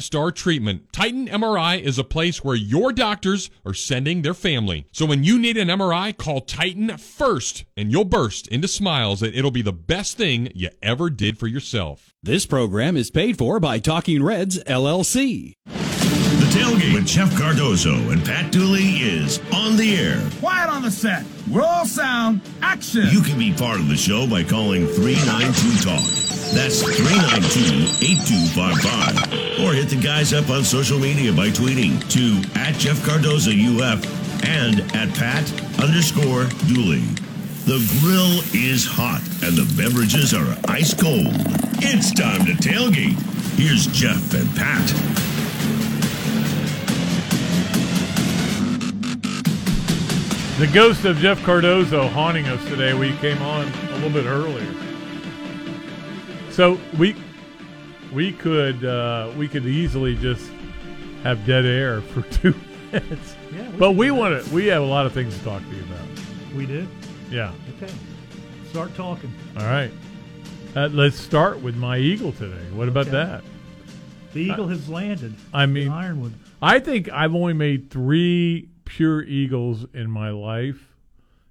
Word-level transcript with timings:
star 0.00 0.30
treatment. 0.30 0.92
Titan 0.92 1.28
MRI 1.28 1.80
is 1.80 1.98
a 1.98 2.04
place 2.04 2.44
where 2.44 2.56
your 2.56 2.92
doctors 2.92 3.50
are 3.64 3.74
sending 3.74 4.22
their 4.22 4.34
family. 4.34 4.86
So 4.92 5.06
when 5.06 5.24
you 5.24 5.38
need 5.38 5.56
an 5.56 5.68
MRI, 5.68 6.16
call 6.16 6.40
Titan 6.40 6.96
first 6.98 7.64
and 7.76 7.92
you'll 7.92 8.04
burst 8.04 8.48
into 8.48 8.68
smiles 8.68 9.20
that 9.20 9.34
it'll 9.34 9.50
be 9.50 9.62
the 9.62 9.72
best 9.72 10.16
thing 10.16 10.50
you 10.54 10.70
ever 10.82 11.10
did 11.10 11.38
for 11.38 11.46
yourself. 11.46 12.12
This 12.22 12.46
program 12.46 12.96
is 12.96 13.10
paid 13.10 13.38
for 13.38 13.60
by 13.60 13.78
Talking 13.78 14.22
Reds 14.22 14.62
LLC. 14.64 15.54
Tailgate 16.58 16.92
with 16.92 17.06
Jeff 17.06 17.30
Cardozo 17.38 17.94
and 18.10 18.24
Pat 18.24 18.50
Dooley 18.50 18.82
is 18.82 19.38
on 19.54 19.76
the 19.76 19.96
air. 19.96 20.20
Quiet 20.40 20.68
on 20.68 20.82
the 20.82 20.90
set. 20.90 21.24
Roll 21.48 21.84
sound. 21.84 22.40
Action. 22.62 23.06
You 23.12 23.22
can 23.22 23.38
be 23.38 23.52
part 23.52 23.78
of 23.78 23.88
the 23.88 23.96
show 23.96 24.26
by 24.26 24.42
calling 24.42 24.84
392 24.88 25.84
Talk. 25.84 26.02
That's 26.52 26.82
392 26.82 28.04
8255. 28.04 29.62
Or 29.64 29.72
hit 29.72 29.88
the 29.88 30.00
guys 30.02 30.32
up 30.32 30.50
on 30.50 30.64
social 30.64 30.98
media 30.98 31.32
by 31.32 31.48
tweeting 31.50 32.02
to 32.10 32.58
at 32.58 32.74
Jeff 32.74 33.04
Cardozo 33.06 33.52
UF 33.54 34.02
and 34.44 34.80
at 34.96 35.14
Pat 35.14 35.46
underscore 35.78 36.46
Dooley. 36.66 37.06
The 37.70 37.78
grill 38.02 38.42
is 38.52 38.84
hot 38.84 39.22
and 39.46 39.54
the 39.54 39.70
beverages 39.80 40.34
are 40.34 40.58
ice 40.66 40.92
cold. 40.92 41.30
It's 41.86 42.12
time 42.12 42.46
to 42.46 42.52
tailgate. 42.54 43.14
Here's 43.54 43.86
Jeff 43.86 44.34
and 44.34 44.50
Pat. 44.56 45.47
The 50.58 50.66
ghost 50.74 51.04
of 51.04 51.16
Jeff 51.18 51.40
Cardozo 51.44 52.08
haunting 52.08 52.46
us 52.46 52.62
today. 52.64 52.92
We 52.92 53.16
came 53.18 53.40
on 53.42 53.68
a 53.68 53.94
little 53.94 54.10
bit 54.10 54.26
earlier, 54.26 54.74
so 56.50 56.80
we 56.98 57.14
we 58.12 58.32
could 58.32 58.84
uh, 58.84 59.30
we 59.36 59.46
could 59.46 59.64
easily 59.66 60.16
just 60.16 60.50
have 61.22 61.46
dead 61.46 61.64
air 61.64 62.00
for 62.12 62.22
two 62.22 62.54
minutes. 62.90 63.36
Yeah, 63.54 63.70
but 63.78 63.92
we 63.92 64.10
want 64.10 64.44
to. 64.44 64.52
We 64.52 64.66
have 64.66 64.82
a 64.82 64.86
lot 64.86 65.06
of 65.06 65.12
things 65.12 65.38
to 65.38 65.44
talk 65.44 65.62
to 65.62 65.76
you 65.76 65.82
about. 65.84 66.54
We 66.56 66.66
did. 66.66 66.88
Yeah. 67.30 67.52
Okay. 67.80 67.92
Start 68.70 68.92
talking. 68.96 69.32
All 69.58 69.62
right. 69.64 69.92
Uh, 70.74 70.88
let's 70.88 71.20
start 71.20 71.60
with 71.62 71.76
my 71.76 71.98
eagle 71.98 72.32
today. 72.32 72.64
What 72.74 72.88
about 72.88 73.02
Okay. 73.06 73.12
that? 73.12 73.44
The 74.32 74.40
eagle 74.40 74.66
has 74.66 74.88
landed. 74.88 75.34
I 75.54 75.66
mean, 75.66 75.88
Ironwood. 75.88 76.34
I 76.60 76.80
think 76.80 77.08
I've 77.10 77.34
only 77.34 77.52
made 77.54 77.90
three 77.90 78.68
pure 78.88 79.22
eagles 79.22 79.84
in 79.92 80.10
my 80.10 80.30
life, 80.30 80.94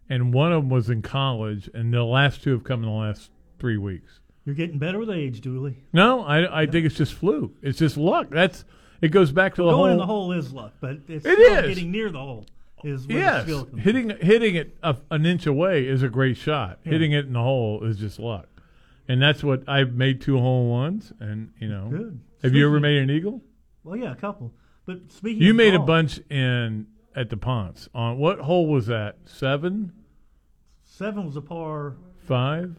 and 0.10 0.34
one 0.34 0.52
of 0.52 0.64
them 0.64 0.70
was 0.70 0.90
in 0.90 1.02
college, 1.04 1.70
and 1.74 1.94
the 1.94 2.04
last 2.04 2.42
two 2.44 2.52
have 2.52 2.64
come 2.64 2.84
in 2.84 2.90
the 2.90 2.96
last 2.96 3.30
three 3.60 3.78
weeks. 3.78 4.20
You're 4.44 4.56
getting 4.56 4.80
better 4.80 4.98
with 4.98 5.10
age, 5.10 5.42
Dooley. 5.42 5.78
No, 5.94 6.24
I, 6.24 6.62
I 6.64 6.66
think 6.66 6.86
it's 6.86 6.96
just 6.96 7.14
fluke. 7.14 7.54
It's 7.62 7.78
just 7.78 7.96
luck. 7.98 8.28
That's 8.30 8.66
it 9.02 9.10
goes 9.10 9.32
back 9.32 9.56
to 9.56 9.62
the 9.64 9.70
Going 9.70 9.78
whole. 9.78 9.92
in 9.92 9.98
the 9.98 10.06
hole 10.06 10.32
is 10.32 10.52
luck, 10.52 10.74
but 10.82 10.98
it's 11.08 11.26
It 11.26 11.38
is. 11.38 11.68
getting 11.76 11.92
near 11.92 12.10
the 12.10 12.20
hole 12.20 12.46
is 12.84 13.06
yes, 13.08 13.48
hitting 13.78 14.12
hitting 14.22 14.56
it 14.56 14.78
a, 14.84 14.96
an 15.12 15.26
inch 15.26 15.46
away 15.48 15.86
is 15.88 16.02
a 16.04 16.10
great 16.10 16.38
shot. 16.38 16.80
Yeah. 16.84 16.92
Hitting 16.94 17.12
it 17.12 17.26
in 17.26 17.34
the 17.34 17.42
hole 17.42 17.84
is 17.84 17.98
just 17.98 18.20
luck, 18.20 18.48
and 19.08 19.22
that's 19.22 19.44
what 19.44 19.64
I've 19.68 19.94
made 19.94 20.22
two 20.22 20.40
hole 20.40 20.70
ones. 20.70 21.12
And 21.20 21.52
you 21.60 21.68
know, 21.68 21.90
Good. 21.90 22.20
have 22.44 22.54
you 22.56 22.66
ever 22.68 22.80
made 22.80 22.98
an 23.00 23.10
eagle? 23.10 23.42
Well, 23.84 23.96
yeah, 23.98 24.12
a 24.12 24.16
couple. 24.16 24.54
But 24.86 25.12
speaking, 25.12 25.42
You 25.44 25.54
made 25.54 25.74
a 25.74 25.80
bunch 25.80 26.20
in 26.30 26.88
at 27.18 27.30
the 27.30 27.36
Ponce. 27.38 27.90
On 27.94 28.14
uh, 28.14 28.16
what 28.16 28.40
hole 28.40 28.68
was 28.68 28.86
that? 28.88 29.18
Seven, 29.26 29.92
Seven 30.84 31.26
was 31.26 31.36
a 31.36 31.42
par 31.42 31.98
five, 32.20 32.78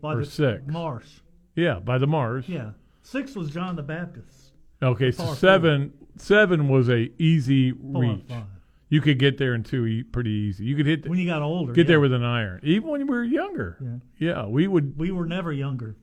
by 0.00 0.14
or 0.14 0.20
the 0.20 0.26
six? 0.26 0.62
Mars. 0.66 1.20
Yeah, 1.56 1.80
by 1.80 1.98
the 1.98 2.06
Mars. 2.06 2.48
Yeah, 2.48 2.70
six 3.02 3.34
was 3.34 3.50
John 3.50 3.76
the 3.76 3.82
Baptist. 3.82 4.52
Okay, 4.82 5.10
so 5.10 5.24
four. 5.24 5.36
seven 5.36 5.92
seven 6.16 6.68
was 6.68 6.88
a 6.88 7.10
easy 7.20 7.72
Par 7.72 8.00
reach. 8.02 8.24
five. 8.28 8.44
You 8.90 9.00
could 9.00 9.18
get 9.18 9.38
there 9.38 9.54
in 9.54 9.64
two 9.64 9.86
e- 9.86 10.02
pretty 10.04 10.30
easy. 10.30 10.64
You 10.64 10.76
could 10.76 10.86
hit 10.86 11.08
When 11.08 11.18
you 11.18 11.26
got 11.26 11.42
older, 11.42 11.72
get 11.72 11.86
there 11.88 12.00
with 12.00 12.12
an 12.12 12.24
iron, 12.24 12.60
even 12.62 12.88
when 12.88 13.00
we 13.06 13.12
were 13.14 13.24
younger. 13.24 13.76
Yeah, 14.18 14.28
yeah 14.32 14.46
we 14.46 14.68
would. 14.68 14.96
We 14.98 15.10
were 15.10 15.26
never 15.26 15.52
younger. 15.52 15.96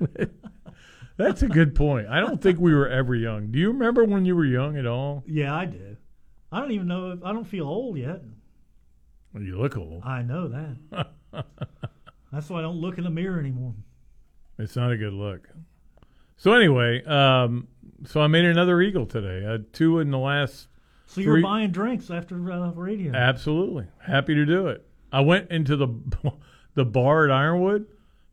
That's 1.18 1.42
a 1.42 1.48
good 1.48 1.74
point. 1.74 2.06
I 2.08 2.20
don't 2.20 2.40
think 2.40 2.60
we 2.60 2.72
were 2.72 2.88
ever 2.88 3.14
young. 3.14 3.50
Do 3.50 3.58
you 3.58 3.68
remember 3.72 4.04
when 4.04 4.24
you 4.24 4.36
were 4.36 4.44
young 4.44 4.76
at 4.76 4.86
all? 4.86 5.24
Yeah, 5.26 5.54
I 5.54 5.66
do. 5.66 5.87
I 6.50 6.60
don't 6.60 6.72
even 6.72 6.86
know. 6.88 7.12
If, 7.12 7.22
I 7.24 7.32
don't 7.32 7.44
feel 7.46 7.66
old 7.66 7.98
yet. 7.98 8.22
Well, 9.34 9.42
you 9.42 9.58
look 9.60 9.76
old. 9.76 10.02
I 10.04 10.22
know 10.22 10.48
that. 10.48 11.08
That's 12.32 12.48
why 12.50 12.58
I 12.58 12.62
don't 12.62 12.76
look 12.76 12.98
in 12.98 13.04
the 13.04 13.10
mirror 13.10 13.38
anymore. 13.38 13.74
It's 14.58 14.76
not 14.76 14.90
a 14.92 14.96
good 14.96 15.12
look. 15.12 15.48
So 16.36 16.52
anyway, 16.54 17.04
um, 17.04 17.68
so 18.06 18.20
I 18.20 18.26
made 18.26 18.44
another 18.44 18.80
eagle 18.80 19.06
today. 19.06 19.46
I 19.46 19.52
had 19.52 19.72
two 19.72 19.98
in 19.98 20.10
the 20.10 20.18
last. 20.18 20.68
So 21.06 21.20
you 21.20 21.30
were 21.30 21.40
buying 21.40 21.70
drinks 21.70 22.10
after 22.10 22.50
uh, 22.52 22.70
radio. 22.72 23.12
Absolutely, 23.14 23.86
happy 24.04 24.34
to 24.34 24.44
do 24.44 24.68
it. 24.68 24.86
I 25.10 25.20
went 25.20 25.50
into 25.50 25.76
the 25.76 25.88
the 26.74 26.84
bar 26.84 27.24
at 27.24 27.30
Ironwood, 27.30 27.86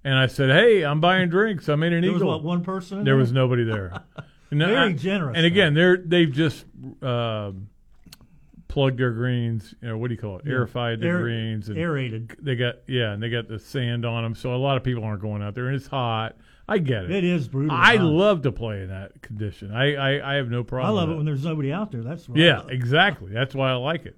and 0.04 0.14
I 0.16 0.28
said, 0.28 0.50
"Hey, 0.50 0.84
I'm 0.84 1.00
buying 1.00 1.30
drinks. 1.30 1.70
I 1.70 1.75
made 1.75 1.94
an 1.94 2.02
There 2.02 2.12
was 2.12 2.22
eagle." 2.22 2.31
what, 2.34 2.44
one 2.44 2.64
person 2.64 2.98
There 2.98 3.06
there? 3.06 3.16
was 3.16 3.31
nobody 3.31 3.64
there. 3.64 4.04
Very 4.52 4.75
I- 4.75 4.94
generous, 4.94 5.36
And 5.38 5.46
again, 5.46 5.74
they're 5.74 5.98
they've 5.98 6.31
just 6.31 6.66
um 7.02 7.70
plugged 8.75 9.00
their 9.00 9.12
greens. 9.13 9.74
You 9.81 9.88
know 9.88 9.97
what 9.97 10.09
do 10.09 10.16
you 10.16 10.19
call 10.19 10.38
it? 10.40 10.44
Yeah. 10.46 10.52
Aerified 10.52 11.00
the 11.00 11.08
Aer- 11.08 11.22
greens. 11.22 11.69
And 11.69 11.78
aerated. 11.78 12.36
They 12.41 12.58
got 12.58 12.75
yeah, 12.88 13.13
and 13.13 13.24
they 13.24 13.30
got 13.30 13.47
the 13.47 13.58
sand 13.58 14.06
on 14.06 14.22
them. 14.22 14.36
So 14.36 14.53
a 14.53 14.58
lot 14.58 14.75
of 14.75 14.84
people 14.84 15.06
aren't 15.06 15.22
going 15.22 15.41
out 15.41 15.56
there, 15.56 15.68
and 15.68 15.75
it's 15.78 15.88
hot. 15.88 16.36
I 16.68 16.80
get 16.80 17.06
it. 17.06 17.12
It 17.12 17.24
is 17.24 17.47
brutal. 17.47 17.72
I 17.74 17.96
hot. 17.96 18.06
love 18.06 18.41
to 18.41 18.52
play 18.52 18.81
in 18.81 18.90
that 18.90 19.22
condition. 19.22 19.72
I 19.72 19.96
I, 19.96 20.34
I 20.34 20.36
have 20.36 20.50
no 20.50 20.62
problem. 20.66 20.94
I 20.94 21.00
love 21.00 21.09
it 21.09 21.16
when 21.16 21.25
there's 21.25 21.46
nobody 21.46 21.72
out 21.72 21.90
there. 21.94 22.03
That's 22.03 22.28
I 22.30 22.34
yeah, 22.36 22.63
exactly. 22.68 23.31
That's 23.31 23.56
why 23.56 23.72
I 23.72 23.75
like 23.75 24.06
it, 24.06 24.18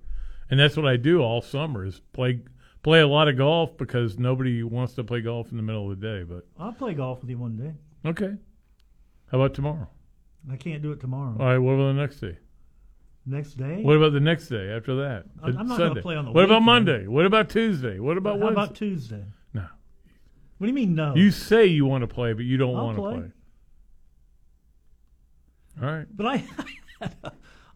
and 0.50 0.60
that's 0.60 0.76
what 0.76 0.88
I 0.88 0.98
do 0.98 1.22
all 1.22 1.44
summer 1.44 1.86
is 1.86 2.02
play 2.12 2.42
play 2.82 3.02
a 3.02 3.08
lot 3.08 3.28
of 3.28 3.38
golf 3.38 3.78
because 3.78 4.18
nobody 4.18 4.64
wants 4.64 4.94
to 4.96 5.04
play 5.04 5.22
golf 5.22 5.52
in 5.52 5.58
the 5.58 5.64
middle 5.64 5.92
of 5.92 6.00
the 6.00 6.08
day. 6.08 6.24
But 6.24 6.48
I'll 6.60 6.74
play 6.74 6.96
golf 6.96 7.22
with 7.22 7.30
you 7.30 7.38
one 7.38 7.58
day. 7.58 7.74
okay, 8.10 8.34
how 9.32 9.38
about 9.40 9.54
tomorrow? 9.54 9.88
I 10.52 10.56
can't 10.56 10.82
do 10.82 10.92
it 10.94 11.00
tomorrow. 11.00 11.36
All 11.40 11.46
right, 11.46 11.58
what 11.60 11.74
about 11.74 11.94
the 11.94 12.02
next 12.02 12.22
day? 12.22 12.38
Next 13.30 13.56
day. 13.56 13.84
What 13.84 13.98
about 13.98 14.14
the 14.14 14.22
next 14.22 14.48
day 14.48 14.70
after 14.72 14.96
that? 15.02 15.26
I'm- 15.44 15.54
not 15.54 15.68
gonna 15.68 15.76
Sunday. 15.76 16.02
play 16.02 16.16
on 16.16 16.24
the 16.26 16.32
What 16.32 16.46
about 16.46 16.62
weekend. 16.62 16.66
Monday? 16.66 17.08
What 17.08 17.26
about 17.26 17.50
Tuesday? 17.50 18.00
What 18.00 18.18
about 18.18 18.40
How 18.40 18.46
Wednesday? 18.46 18.64
about 18.64 18.76
Tuesday? 18.76 19.24
No. 19.54 19.66
What 20.58 20.66
do 20.66 20.68
you 20.68 20.74
mean 20.74 20.96
no? 20.96 21.14
You 21.14 21.32
say 21.32 21.66
you 21.66 21.86
want 21.86 22.04
to 22.04 22.08
play, 22.08 22.32
but 22.32 22.46
you 22.46 22.56
don't 22.58 22.76
I'll 22.76 22.86
want 22.86 22.96
to 22.98 23.02
play. 23.02 23.14
play. 23.18 23.32
All 25.82 25.94
right. 25.94 26.08
But 26.16 26.26
I, 26.26 26.44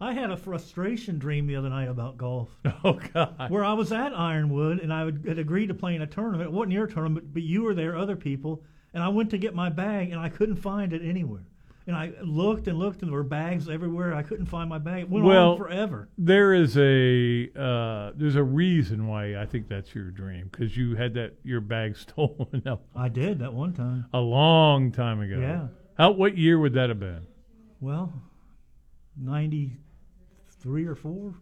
I 0.00 0.12
had 0.14 0.30
a 0.30 0.36
frustration 0.36 1.18
dream 1.18 1.46
the 1.46 1.56
other 1.56 1.68
night 1.68 1.88
about 1.88 2.16
golf. 2.16 2.48
Oh 2.84 2.98
God. 3.12 3.50
Where 3.50 3.64
I 3.64 3.74
was 3.74 3.92
at 3.92 4.12
Ironwood 4.18 4.80
and 4.80 4.92
I 4.92 5.04
would, 5.04 5.24
had 5.28 5.38
agreed 5.38 5.66
to 5.68 5.74
play 5.74 5.94
in 5.94 6.02
a 6.02 6.06
tournament. 6.06 6.48
It 6.48 6.52
wasn't 6.52 6.72
your 6.72 6.86
tournament, 6.88 7.32
but 7.32 7.42
you 7.42 7.62
were 7.62 7.74
there, 7.74 7.94
other 7.96 8.16
people, 8.16 8.64
and 8.92 9.02
I 9.02 9.08
went 9.08 9.30
to 9.30 9.38
get 9.38 9.54
my 9.54 9.68
bag 9.68 10.10
and 10.10 10.18
I 10.20 10.28
couldn't 10.30 10.56
find 10.56 10.92
it 10.92 11.02
anywhere. 11.04 11.44
And 11.86 11.96
I 11.96 12.12
looked 12.22 12.68
and 12.68 12.78
looked 12.78 13.02
and 13.02 13.10
there 13.10 13.16
were 13.18 13.24
bags 13.24 13.68
everywhere. 13.68 14.14
I 14.14 14.22
couldn't 14.22 14.46
find 14.46 14.68
my 14.68 14.78
bag. 14.78 15.02
It 15.02 15.10
went 15.10 15.24
well, 15.24 15.52
on 15.52 15.58
forever. 15.58 16.08
there 16.16 16.54
is 16.54 16.76
a 16.78 17.48
uh, 17.58 18.12
there's 18.14 18.36
a 18.36 18.42
reason 18.42 19.08
why 19.08 19.36
I 19.36 19.46
think 19.46 19.68
that's 19.68 19.92
your 19.94 20.10
dream 20.10 20.48
because 20.50 20.76
you 20.76 20.94
had 20.94 21.14
that 21.14 21.34
your 21.42 21.60
bag 21.60 21.96
stolen 22.06 22.62
I 22.94 23.08
did 23.08 23.40
that 23.40 23.52
one 23.52 23.72
time. 23.72 24.06
a 24.12 24.20
long 24.20 24.92
time 24.92 25.20
ago. 25.20 25.38
Yeah. 25.40 25.66
How 25.98 26.12
what 26.12 26.38
year 26.38 26.58
would 26.58 26.74
that 26.74 26.88
have 26.88 27.00
been? 27.00 27.26
Well, 27.80 28.12
ninety 29.16 29.76
three 30.60 30.86
or 30.86 30.94
four, 30.94 31.34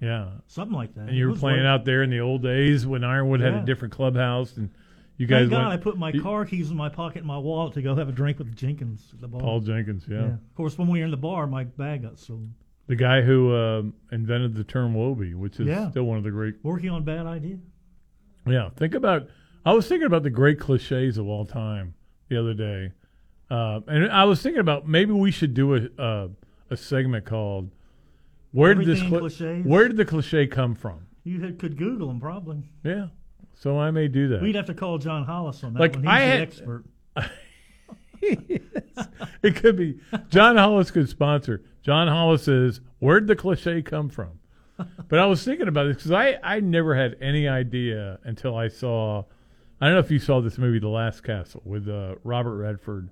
Yeah. 0.00 0.28
something 0.46 0.76
like 0.76 0.94
that. 0.94 1.08
And 1.08 1.16
you 1.16 1.28
were 1.30 1.34
playing 1.36 1.60
late. 1.60 1.66
out 1.66 1.86
there 1.86 2.02
in 2.02 2.10
the 2.10 2.20
old 2.20 2.42
days 2.42 2.86
when 2.86 3.02
Ironwood 3.02 3.40
had 3.40 3.54
a 3.54 3.64
different 3.64 3.94
clubhouse 3.94 4.58
and 4.58 4.70
You 5.18 5.26
guys 5.26 5.40
Thank 5.42 5.50
God 5.50 5.68
went- 5.68 5.72
I 5.72 5.76
put 5.82 5.98
my 5.98 6.10
you- 6.12 6.22
car 6.22 6.44
keys 6.46 6.70
in 6.70 6.76
my 6.76 6.88
pocket 6.88 7.18
in 7.20 7.26
my 7.26 7.36
wallet 7.38 7.74
to 7.74 7.82
go 7.82 7.94
have 7.94 8.08
a 8.08 8.12
drink 8.12 8.38
with 8.38 8.54
Jenkins 8.56 9.10
at 9.12 9.20
the 9.20 9.28
bar. 9.28 9.40
Paul 9.40 9.60
Jenkins, 9.60 10.06
yeah. 10.08 10.16
yeah. 10.20 10.26
Of 10.34 10.54
course, 10.54 10.78
when 10.78 10.88
we 10.88 11.00
were 11.00 11.04
in 11.04 11.10
the 11.10 11.16
bar, 11.16 11.46
my 11.46 11.64
bag 11.64 12.02
got 12.02 12.18
stolen. 12.18 12.54
The 12.86 12.96
guy 12.96 13.20
who 13.22 13.54
um 13.54 13.94
invented 14.12 14.54
the 14.54 14.64
term 14.64 14.94
Wobie, 14.94 15.34
which 15.34 15.58
is 15.60 15.66
Yeah. 15.66 15.90
still 15.90 16.04
one 16.04 16.16
of 16.18 16.24
the 16.24 16.30
great. 16.30 16.54
Working 16.62 16.90
on 16.90 17.04
bad 17.04 17.26
idea. 17.26 17.58
Yeah, 18.46 18.70
think 18.70 18.94
about. 18.94 19.28
I 19.66 19.72
was 19.72 19.86
thinking 19.88 20.06
about 20.06 20.22
the 20.22 20.30
great 20.30 20.58
cliches 20.58 21.18
of 21.18 21.26
all 21.26 21.44
time 21.44 21.94
the 22.28 22.38
other 22.40 22.54
day, 22.54 22.92
uh, 23.50 23.80
and 23.88 24.10
I 24.10 24.24
was 24.24 24.40
thinking 24.40 24.60
about 24.60 24.88
maybe 24.88 25.12
we 25.12 25.30
should 25.30 25.52
do 25.52 25.74
a 25.74 25.88
uh, 26.00 26.28
a 26.70 26.76
segment 26.76 27.24
called 27.26 27.70
"Where 28.52 28.72
did 28.74 28.86
this 28.86 29.02
Everything 29.02 29.64
cli- 29.64 29.70
Where 29.70 29.88
did 29.88 29.96
the 29.98 30.04
cliche 30.06 30.46
come 30.46 30.74
from?" 30.74 31.00
You 31.24 31.40
had, 31.40 31.58
could 31.58 31.76
Google 31.76 32.08
them 32.08 32.20
probably. 32.20 32.62
Yeah, 32.84 33.08
so 33.60 33.78
I 33.78 33.90
may 33.90 34.08
do 34.08 34.28
that. 34.28 34.42
We'd 34.42 34.54
have 34.54 34.66
to 34.66 34.74
call 34.74 34.98
John 34.98 35.24
Hollis 35.24 35.62
on 35.64 35.74
that 35.74 35.80
Like, 35.80 35.94
one. 35.94 36.04
He's 36.04 36.10
I 36.10 36.20
the 36.20 36.26
had- 36.26 36.40
expert. 36.40 36.84
it 39.42 39.56
could 39.56 39.76
be 39.76 39.98
John 40.28 40.56
Hollis 40.56 40.90
could 40.90 41.08
sponsor. 41.08 41.62
John 41.82 42.08
Hollis 42.08 42.44
says, 42.44 42.80
"Where'd 42.98 43.26
the 43.26 43.36
cliche 43.36 43.82
come 43.82 44.08
from?" 44.08 44.40
but 45.08 45.18
I 45.18 45.26
was 45.26 45.42
thinking 45.44 45.68
about 45.68 45.84
this 45.84 45.96
because 45.96 46.12
I 46.12 46.38
I 46.42 46.60
never 46.60 46.94
had 46.94 47.16
any 47.20 47.48
idea 47.48 48.18
until 48.24 48.56
I 48.56 48.68
saw. 48.68 49.24
I 49.80 49.86
don't 49.86 49.94
know 49.94 50.00
if 50.00 50.10
you 50.10 50.18
saw 50.18 50.40
this 50.40 50.58
movie, 50.58 50.80
The 50.80 50.88
Last 50.88 51.22
Castle, 51.22 51.62
with 51.64 51.88
uh, 51.88 52.16
Robert 52.24 52.56
Redford. 52.56 53.10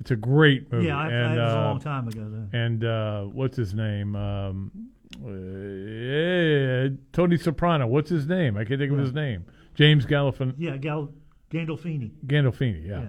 It's 0.00 0.10
a 0.10 0.16
great 0.16 0.70
movie. 0.72 0.86
Yeah, 0.86 0.98
I, 0.98 1.04
and, 1.08 1.38
that 1.38 1.44
was 1.44 1.52
a 1.52 1.58
uh, 1.58 1.64
long 1.64 1.80
time 1.80 2.08
ago. 2.08 2.20
Then. 2.28 2.50
and 2.52 2.84
uh, 2.84 3.22
what's 3.24 3.56
his 3.56 3.72
name? 3.72 4.16
Um, 4.16 4.88
uh, 5.24 6.88
Tony 7.12 7.36
Soprano. 7.36 7.86
What's 7.86 8.10
his 8.10 8.26
name? 8.26 8.56
I 8.56 8.64
can't 8.64 8.80
think 8.80 8.90
of 8.90 8.98
his 8.98 9.12
name. 9.12 9.44
James 9.74 10.04
Galifian- 10.06 10.54
Yeah, 10.58 10.76
Gal- 10.76 11.12
Gandolfini. 11.50 12.10
Gandolfini. 12.26 12.86
Yeah. 12.86 13.00
Yeah. 13.02 13.08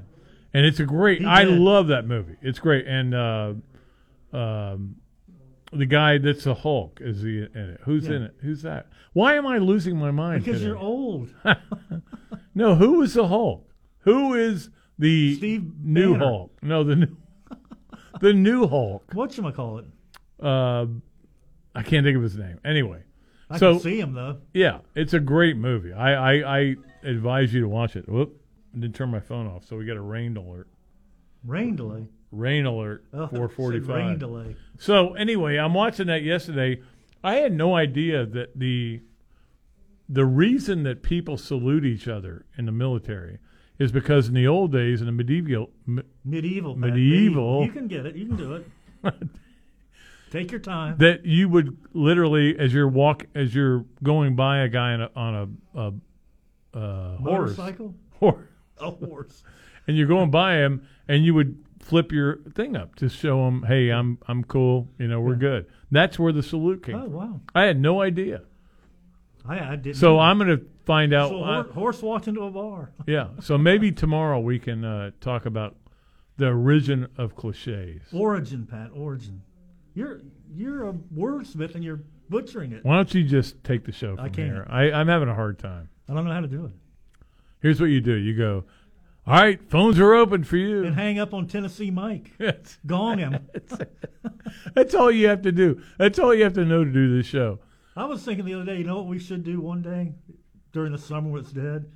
and 0.53 0.65
it's 0.65 0.79
a 0.79 0.85
great. 0.85 1.19
He 1.21 1.25
I 1.25 1.45
did. 1.45 1.59
love 1.59 1.87
that 1.87 2.05
movie. 2.05 2.35
It's 2.41 2.59
great, 2.59 2.85
and 2.87 3.13
uh, 3.15 3.53
um, 4.33 4.95
the 5.71 5.85
guy 5.85 6.17
that's 6.19 6.43
the 6.43 6.53
Hulk 6.53 6.99
is 7.01 7.21
he 7.21 7.39
in 7.39 7.49
it? 7.55 7.81
Who's 7.83 8.07
Yeah. 8.07 8.15
in 8.17 8.21
it? 8.23 8.35
Who's 8.41 8.61
that? 8.63 8.87
Why 9.13 9.35
am 9.35 9.45
I 9.47 9.57
losing 9.59 9.97
my 9.97 10.11
mind? 10.11 10.43
Because 10.43 10.59
today? 10.61 10.69
you're 10.69 10.77
old. 10.77 11.33
No, 12.55 12.75
who 12.75 13.01
is 13.01 13.15
the 13.15 13.27
Hulk? 13.27 13.67
Who 14.01 14.35
is 14.35 14.69
the 14.99 15.35
Steve 15.37 15.71
new 15.81 16.13
Banner. 16.13 16.25
Hulk? 16.25 16.57
No, 16.61 16.83
the 16.83 16.95
new 16.97 17.17
the 18.21 18.31
new 18.31 18.67
Hulk. 18.67 19.07
Whatchamacallit? 19.11 19.85
Uh, 20.39 20.85
I 21.73 21.81
can't 21.81 22.05
think 22.05 22.15
of 22.15 22.21
his 22.21 22.37
name. 22.37 22.59
Anyway, 22.63 23.01
I 23.49 23.57
so 23.57 23.73
can 23.73 23.81
see 23.81 23.99
him, 23.99 24.13
though. 24.13 24.37
yeah, 24.53 24.79
it's 24.95 25.13
a 25.13 25.19
great 25.19 25.57
movie. 25.57 25.93
I, 25.93 26.13
I 26.33 26.59
I 26.59 26.75
advise 27.03 27.53
you 27.53 27.61
to 27.61 27.67
watch 27.67 27.95
it. 27.95 28.07
Whoop! 28.09 28.39
I 28.75 28.79
didn't 28.79 28.95
turn 28.95 29.09
my 29.09 29.19
phone 29.19 29.47
off, 29.47 29.65
so 29.65 29.75
we 29.77 29.85
got 29.85 29.97
a 29.97 30.01
rain 30.01 30.35
alert. 30.37 30.67
Rain 31.45 31.75
delay. 31.75 32.07
Rain 32.31 32.65
alert. 32.65 33.05
Oh, 33.13 33.27
Four 33.27 33.47
forty-five. 33.49 33.89
Rain 33.95 34.17
delay. 34.17 34.55
So 34.79 35.13
anyway, 35.13 35.57
I'm 35.57 35.73
watching 35.73 36.07
that 36.07 36.23
yesterday. 36.23 36.81
I 37.23 37.35
had 37.35 37.53
no 37.53 37.75
idea 37.75 38.25
that 38.25 38.57
the 38.57 39.01
the 40.09 40.25
reason 40.25 40.83
that 40.83 41.03
people 41.03 41.37
salute 41.37 41.85
each 41.85 42.07
other 42.07 42.45
in 42.57 42.65
the 42.65 42.71
military 42.71 43.39
is 43.79 43.91
because 43.91 44.27
in 44.27 44.33
the 44.33 44.47
old 44.47 44.71
days 44.71 44.99
in 45.01 45.05
the 45.05 45.11
medieval 45.11 45.69
me- 45.85 46.03
Medieval. 46.25 46.75
Medieval. 46.75 47.65
You 47.65 47.71
can 47.71 47.87
get 47.87 48.05
it. 48.05 48.15
You 48.15 48.27
can 48.27 48.35
do 48.37 48.53
it. 48.53 48.67
Take 50.33 50.51
your 50.51 50.59
time. 50.59 50.97
that 50.97 51.25
you 51.25 51.47
would 51.47 51.77
literally 51.93 52.57
as 52.57 52.73
you're 52.73 52.87
walk 52.89 53.25
as 53.35 53.53
you're 53.53 53.85
going 54.01 54.35
by 54.35 54.59
a 54.63 54.67
guy 54.67 54.93
on 54.93 55.01
a, 55.01 55.09
on 55.15 55.35
a, 55.75 55.79
a, 55.79 55.93
uh 56.77 57.17
horse 57.17 57.55
Motorcycle? 57.57 57.93
horse 58.19 58.47
A 58.79 58.89
horse. 58.89 59.43
and 59.87 59.95
you're 59.95 60.07
going 60.07 60.31
by 60.31 60.55
him 60.55 60.87
and 61.07 61.23
you 61.23 61.33
would 61.35 61.63
flip 61.79 62.11
your 62.11 62.37
thing 62.55 62.75
up 62.75 62.95
to 62.95 63.09
show 63.09 63.47
him 63.47 63.61
hey 63.63 63.89
I'm 63.91 64.17
I'm 64.27 64.43
cool 64.43 64.87
you 64.97 65.07
know 65.07 65.21
we're 65.21 65.35
good 65.35 65.67
that's 65.91 66.17
where 66.17 66.33
the 66.33 66.41
salute 66.41 66.81
came 66.83 66.95
Oh, 66.95 67.03
from. 67.03 67.13
wow. 67.13 67.41
I 67.53 67.63
had 67.65 67.79
no 67.79 68.01
idea 68.01 68.41
I, 69.45 69.59
I 69.59 69.75
didn't. 69.75 69.97
so 69.97 70.13
know. 70.15 70.19
I'm 70.19 70.39
gonna 70.39 70.61
find 70.85 71.13
out 71.13 71.29
So 71.29 71.43
uh, 71.43 71.63
horse 71.63 72.01
walked 72.01 72.27
into 72.27 72.41
a 72.43 72.49
bar. 72.51 72.91
Yeah. 73.05 73.27
So 73.41 73.57
maybe 73.57 73.91
tomorrow 73.91 74.39
we 74.39 74.57
can 74.57 74.83
uh, 74.83 75.11
talk 75.21 75.45
about 75.45 75.75
the 76.37 76.47
origin 76.47 77.07
of 77.17 77.35
cliches. 77.35 78.01
Origin, 78.11 78.65
Pat. 78.65 78.89
Origin. 78.95 79.41
You're 79.93 80.21
you're 80.55 80.89
a 80.89 80.93
wordsmith 80.93 81.75
and 81.75 81.83
you're 81.83 82.01
butchering 82.29 82.71
it. 82.71 82.83
Why 82.83 82.95
don't 82.95 83.13
you 83.13 83.23
just 83.23 83.63
take 83.63 83.85
the 83.85 83.91
show 83.91 84.15
from 84.15 84.25
I 84.25 84.29
can't. 84.29 84.51
here? 84.51 84.67
I, 84.69 84.91
I'm 84.91 85.07
having 85.07 85.29
a 85.29 85.35
hard 85.35 85.59
time. 85.59 85.89
I 86.09 86.13
don't 86.13 86.25
know 86.25 86.33
how 86.33 86.41
to 86.41 86.47
do 86.47 86.65
it. 86.65 86.71
Here's 87.61 87.79
what 87.79 87.87
you 87.87 88.01
do. 88.01 88.13
You 88.13 88.35
go, 88.35 88.65
all 89.25 89.35
right, 89.35 89.59
phones 89.69 89.99
are 89.99 90.13
open 90.13 90.43
for 90.43 90.57
you. 90.57 90.83
And 90.83 90.95
hang 90.95 91.17
up 91.17 91.33
on 91.33 91.47
Tennessee 91.47 91.91
Mike. 91.91 92.31
That's, 92.37 92.77
Gong 92.85 93.19
him. 93.19 93.47
that's 94.75 94.93
all 94.93 95.09
you 95.09 95.29
have 95.29 95.41
to 95.43 95.51
do. 95.51 95.81
That's 95.97 96.19
all 96.19 96.35
you 96.35 96.43
have 96.43 96.53
to 96.53 96.65
know 96.65 96.83
to 96.83 96.91
do 96.91 97.15
this 97.15 97.25
show. 97.25 97.59
I 97.95 98.05
was 98.05 98.23
thinking 98.23 98.43
the 98.43 98.55
other 98.55 98.65
day, 98.65 98.77
you 98.77 98.83
know 98.83 98.97
what 98.97 99.07
we 99.07 99.19
should 99.19 99.43
do 99.45 99.61
one 99.61 99.81
day 99.81 100.13
during 100.73 100.91
the 100.91 100.97
summer 100.97 101.29
when 101.29 101.41
it's 101.41 101.53
dead? 101.53 101.89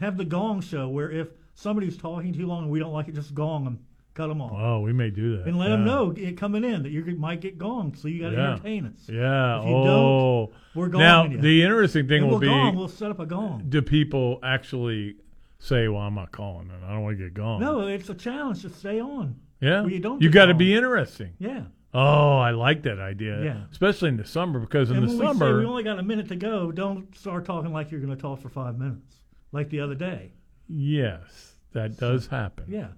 Have 0.00 0.16
the 0.16 0.24
gong 0.24 0.62
show 0.62 0.88
where 0.88 1.10
if 1.10 1.28
somebody's 1.54 1.98
talking 1.98 2.32
too 2.32 2.46
long 2.46 2.62
and 2.62 2.70
we 2.70 2.78
don't 2.78 2.92
like 2.92 3.08
it, 3.08 3.14
just 3.14 3.34
gong 3.34 3.64
them, 3.64 3.80
cut 4.20 4.28
them 4.28 4.42
off. 4.42 4.52
Oh, 4.54 4.80
we 4.80 4.92
may 4.92 5.10
do 5.10 5.38
that. 5.38 5.46
and 5.46 5.58
let 5.58 5.66
yeah. 5.66 5.76
them 5.76 5.84
know 5.84 6.12
it 6.16 6.36
coming 6.36 6.64
in 6.64 6.82
that 6.82 6.90
you 6.90 7.02
might 7.16 7.40
get 7.40 7.58
gonged, 7.58 7.98
so 7.98 8.08
you 8.08 8.22
got 8.22 8.30
to 8.30 8.36
Yeah. 8.36 8.52
entertain 8.52 8.86
us. 8.86 9.08
Yeah. 9.08 9.60
If 9.60 9.68
you 9.68 9.74
oh. 9.74 9.84
don't, 9.86 10.52
we're 10.74 10.88
now 10.88 11.24
you. 11.24 11.38
the 11.38 11.62
interesting 11.62 12.06
thing 12.06 12.24
will 12.24 12.32
we'll 12.32 12.40
be: 12.40 12.46
gong, 12.46 12.76
we'll 12.76 12.88
set 12.88 13.10
up 13.10 13.18
a 13.18 13.26
gong. 13.26 13.64
do 13.68 13.80
people 13.82 14.38
actually 14.42 15.16
say, 15.58 15.88
"Well, 15.88 16.02
I'm 16.02 16.14
not 16.14 16.32
calling 16.32 16.70
and 16.70 16.84
I 16.84 16.92
don't 16.92 17.02
want 17.02 17.18
to 17.18 17.24
get 17.24 17.34
gone." 17.34 17.60
No, 17.60 17.86
it's 17.86 18.08
a 18.08 18.14
challenge 18.14 18.62
to 18.62 18.70
stay 18.70 19.00
on. 19.00 19.36
Yeah. 19.60 19.82
well, 19.82 19.90
you 19.90 20.00
don't 20.00 20.22
You 20.22 20.30
got 20.30 20.46
to 20.46 20.54
be 20.54 20.74
interesting. 20.74 21.34
Yeah. 21.38 21.64
Oh, 21.92 22.38
I 22.38 22.52
like 22.52 22.82
that 22.84 22.98
idea. 22.98 23.42
Yeah. 23.42 23.62
Especially 23.72 24.10
in 24.10 24.16
the 24.16 24.24
summer 24.24 24.60
because 24.60 24.90
in 24.90 24.98
and 24.98 25.04
the 25.04 25.08
when 25.08 25.18
we 25.18 25.24
say 25.24 25.38
summer, 25.38 25.58
we 25.58 25.64
only 25.64 25.82
got 25.82 25.98
a 25.98 26.02
minute 26.02 26.28
to 26.28 26.36
go, 26.36 26.70
don't 26.70 27.14
start 27.16 27.44
talking 27.44 27.72
like 27.72 27.90
you're 27.90 28.00
going 28.00 28.14
to 28.14 28.20
talk 28.20 28.40
for 28.40 28.48
five 28.48 28.78
minutes, 28.78 29.16
like 29.50 29.70
the 29.70 29.80
other 29.80 29.96
day. 29.96 30.32
yes, 30.68 31.54
that 31.72 31.96
does 31.96 32.26
happen. 32.28 32.66
Yeah. 32.68 32.88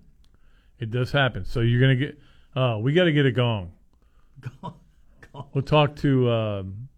It 0.79 0.91
does 0.91 1.13
happen. 1.13 1.45
So 1.45 1.61
you're 1.61 1.81
gonna 1.81 1.97
get. 1.97 2.19
Uh, 2.55 2.79
we 2.81 2.93
got 2.93 3.05
to 3.05 3.13
get 3.13 3.25
a 3.25 3.33
gong. 3.33 3.73
Gong. 4.63 4.75
Gong. 5.33 5.47
We'll 5.55 5.63
talk 5.63 5.97
to 5.97 6.31
um, 6.31 6.89